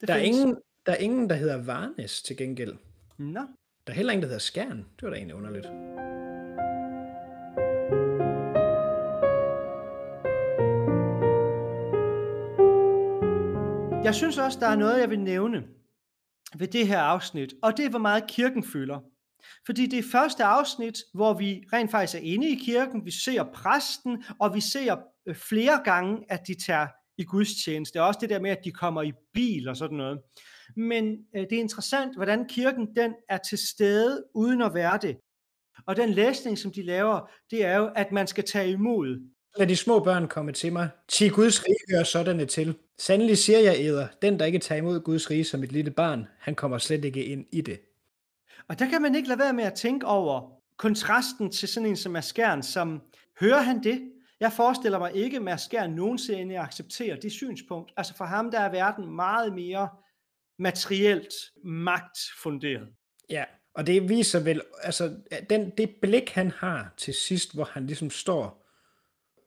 Det 0.00 0.08
Der 0.08 0.14
er, 0.14 0.18
findes. 0.20 0.40
ingen, 0.40 0.56
der 0.86 0.92
er 0.92 0.96
ingen, 0.96 1.30
der 1.30 1.36
hedder 1.36 1.62
Varnes 1.62 2.22
til 2.22 2.36
gengæld. 2.36 2.74
Nå. 3.18 3.40
Der 3.86 3.92
er 3.92 3.96
heller 3.96 4.12
ingen, 4.12 4.22
der 4.22 4.28
hedder 4.28 4.40
Skjern. 4.40 4.78
Det 4.78 5.02
var 5.02 5.10
da 5.10 5.16
egentlig 5.16 5.36
underligt. 5.36 5.66
Jeg 14.04 14.14
synes 14.14 14.38
også, 14.38 14.58
der 14.60 14.66
er 14.66 14.76
noget, 14.76 15.00
jeg 15.00 15.10
vil 15.10 15.20
nævne 15.20 15.64
ved 16.58 16.68
det 16.68 16.86
her 16.86 16.98
afsnit, 16.98 17.54
og 17.62 17.76
det 17.76 17.84
er, 17.84 17.90
hvor 17.90 17.98
meget 17.98 18.24
kirken 18.28 18.64
fylder. 18.64 19.00
Fordi 19.66 19.86
det 19.86 19.98
er 19.98 20.02
første 20.12 20.44
afsnit, 20.44 20.98
hvor 21.14 21.34
vi 21.34 21.64
rent 21.72 21.90
faktisk 21.90 22.22
er 22.22 22.24
inde 22.24 22.48
i 22.48 22.54
kirken, 22.64 23.04
vi 23.04 23.10
ser 23.10 23.44
præsten, 23.54 24.24
og 24.40 24.54
vi 24.54 24.60
ser 24.60 24.96
øh, 25.26 25.34
flere 25.34 25.80
gange, 25.84 26.24
at 26.28 26.40
de 26.46 26.54
tager 26.66 26.86
i 27.18 27.24
gudstjeneste. 27.24 27.92
Det 27.94 28.00
er 28.00 28.06
også 28.06 28.20
det 28.20 28.30
der 28.30 28.40
med, 28.40 28.50
at 28.50 28.64
de 28.64 28.70
kommer 28.70 29.02
i 29.02 29.12
bil 29.34 29.68
og 29.68 29.76
sådan 29.76 29.96
noget. 29.96 30.18
Men 30.76 31.18
øh, 31.36 31.42
det 31.42 31.52
er 31.52 31.60
interessant, 31.60 32.16
hvordan 32.16 32.48
kirken 32.48 32.96
den 32.96 33.14
er 33.28 33.38
til 33.38 33.58
stede, 33.58 34.24
uden 34.34 34.62
at 34.62 34.74
være 34.74 34.98
det. 35.02 35.16
Og 35.86 35.96
den 35.96 36.10
læsning, 36.10 36.58
som 36.58 36.72
de 36.72 36.82
laver, 36.82 37.30
det 37.50 37.64
er 37.64 37.76
jo, 37.76 37.90
at 37.96 38.12
man 38.12 38.26
skal 38.26 38.44
tage 38.44 38.70
imod 38.70 39.20
Lad 39.56 39.66
de 39.66 39.76
små 39.76 40.00
børn 40.00 40.28
komme 40.28 40.52
til 40.52 40.72
mig. 40.72 40.88
Til 41.08 41.32
Guds 41.32 41.64
rige 41.64 41.76
hører 41.90 42.04
sådanne 42.04 42.46
til. 42.46 42.76
Sandelig 42.98 43.38
siger 43.38 43.58
jeg 43.58 43.76
æder, 43.78 44.08
den 44.22 44.38
der 44.38 44.44
ikke 44.44 44.58
tager 44.58 44.78
imod 44.78 45.00
Guds 45.00 45.30
rige 45.30 45.44
som 45.44 45.62
et 45.62 45.72
lille 45.72 45.90
barn, 45.90 46.26
han 46.38 46.54
kommer 46.54 46.78
slet 46.78 47.04
ikke 47.04 47.24
ind 47.24 47.46
i 47.52 47.60
det. 47.60 47.80
Og 48.68 48.78
der 48.78 48.90
kan 48.90 49.02
man 49.02 49.14
ikke 49.14 49.28
lade 49.28 49.38
være 49.38 49.52
med 49.52 49.64
at 49.64 49.74
tænke 49.74 50.06
over 50.06 50.50
kontrasten 50.76 51.50
til 51.50 51.68
sådan 51.68 51.88
en 51.88 51.96
som 51.96 52.12
Maskern, 52.12 52.62
som 52.62 53.00
hører 53.40 53.62
han 53.62 53.82
det? 53.82 54.02
Jeg 54.40 54.52
forestiller 54.52 54.98
mig 54.98 55.14
ikke, 55.14 55.36
at 55.36 55.42
Maskern 55.42 55.90
nogensinde 55.90 56.58
accepterer 56.58 57.16
det 57.16 57.32
synspunkt. 57.32 57.92
Altså 57.96 58.16
for 58.16 58.24
ham, 58.24 58.50
der 58.50 58.60
er 58.60 58.70
verden 58.70 59.16
meget 59.16 59.54
mere 59.54 59.88
materielt 60.58 61.34
magtfunderet. 61.64 62.88
Ja, 63.30 63.44
og 63.74 63.86
det 63.86 64.08
viser 64.08 64.40
vel, 64.40 64.62
altså 64.82 65.16
den, 65.50 65.72
det 65.78 65.94
blik, 66.02 66.30
han 66.30 66.50
har 66.50 66.94
til 66.96 67.14
sidst, 67.14 67.54
hvor 67.54 67.64
han 67.64 67.86
ligesom 67.86 68.10
står 68.10 68.64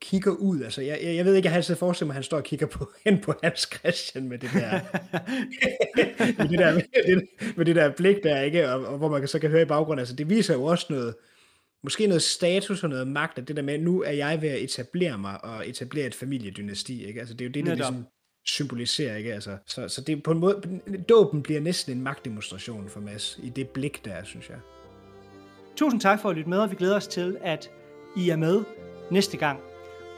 kigger 0.00 0.30
ud. 0.30 0.62
Altså, 0.62 0.82
jeg, 0.82 0.98
jeg 1.02 1.16
jeg 1.16 1.24
ved 1.24 1.34
ikke, 1.34 1.46
jeg 1.46 1.52
har 1.52 1.56
altid 1.56 1.76
forestillet 1.76 2.06
mig, 2.06 2.12
at 2.12 2.16
han 2.16 2.22
står 2.22 2.36
og 2.36 2.44
kigger 2.44 2.66
på, 2.66 2.92
hen 3.04 3.20
på 3.20 3.34
Hans 3.42 3.68
Christian 3.74 4.28
med 4.28 4.38
det 4.38 4.50
der, 4.52 4.80
med 6.38 6.48
det 6.48 6.58
der, 6.58 6.74
med 6.74 7.16
det, 7.16 7.28
med 7.56 7.64
det 7.64 7.76
der 7.76 7.92
blik 7.96 8.22
der, 8.22 8.40
ikke? 8.40 8.70
Og, 8.70 8.86
og, 8.86 8.98
hvor 8.98 9.08
man 9.08 9.28
så 9.28 9.38
kan 9.38 9.50
høre 9.50 9.62
i 9.62 9.64
baggrunden. 9.64 9.98
Altså, 9.98 10.14
det 10.14 10.30
viser 10.30 10.54
jo 10.54 10.64
også 10.64 10.86
noget, 10.90 11.14
måske 11.82 12.06
noget 12.06 12.22
status 12.22 12.84
og 12.84 12.90
noget 12.90 13.08
magt, 13.08 13.38
at 13.38 13.48
det 13.48 13.56
der 13.56 13.62
med, 13.62 13.78
nu 13.78 14.02
er 14.02 14.12
jeg 14.12 14.42
ved 14.42 14.48
at 14.48 14.62
etablere 14.62 15.18
mig 15.18 15.44
og 15.44 15.68
etablere 15.68 16.06
et 16.06 16.14
familiedynasti, 16.14 17.06
ikke? 17.06 17.20
Altså, 17.20 17.34
det 17.34 17.40
er 17.40 17.48
jo 17.48 17.52
det, 17.52 17.66
der 17.66 17.74
Netop. 17.74 17.92
ligesom 17.92 18.06
symboliserer, 18.48 19.16
ikke? 19.16 19.34
Altså, 19.34 19.56
så, 19.66 19.88
så 19.88 20.00
det 20.00 20.12
er 20.12 20.20
på 20.24 20.30
en 20.30 20.38
måde, 20.38 20.80
dåben 21.08 21.42
bliver 21.42 21.60
næsten 21.60 21.96
en 21.96 22.02
magtdemonstration 22.02 22.88
for 22.88 23.00
Mads, 23.00 23.38
i 23.42 23.48
det 23.48 23.68
blik 23.68 24.04
der, 24.04 24.24
synes 24.24 24.48
jeg. 24.48 24.56
Tusind 25.76 26.00
tak 26.00 26.20
for 26.20 26.30
at 26.30 26.36
lytte 26.36 26.50
med, 26.50 26.58
og 26.58 26.70
vi 26.70 26.76
glæder 26.76 26.96
os 26.96 27.06
til, 27.06 27.36
at 27.40 27.70
I 28.16 28.28
er 28.30 28.36
med 28.36 28.64
næste 29.10 29.36
gang. 29.36 29.60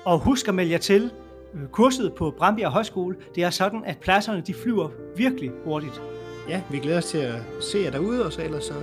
Og 0.04 0.18
husk 0.18 0.48
at 0.48 0.54
melde 0.54 0.72
jer 0.72 0.78
til 0.78 1.10
øh, 1.54 1.68
kurset 1.68 2.12
på 2.14 2.34
Brambjerg 2.38 2.72
Højskole. 2.72 3.16
Det 3.34 3.44
er 3.44 3.50
sådan, 3.50 3.84
at 3.84 3.98
pladserne 3.98 4.42
de 4.46 4.54
flyver 4.54 4.88
virkelig 5.16 5.50
hurtigt. 5.64 6.02
Ja, 6.48 6.62
vi 6.70 6.78
glæder 6.78 6.98
os 6.98 7.06
til 7.06 7.18
at 7.18 7.42
se 7.60 7.78
jer 7.78 7.90
derude, 7.90 8.26
og 8.26 8.32
så 8.32 8.42
ellers 8.42 8.64
så 8.64 8.74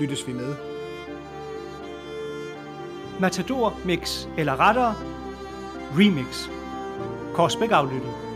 lyttes 0.00 0.26
vi 0.26 0.32
med. 0.32 0.54
Matador 3.20 3.80
Mix, 3.84 4.26
eller 4.38 4.60
rettere 4.60 4.94
Remix. 5.92 6.48
Korsbæk 7.34 7.70
aflyttet. 7.70 8.27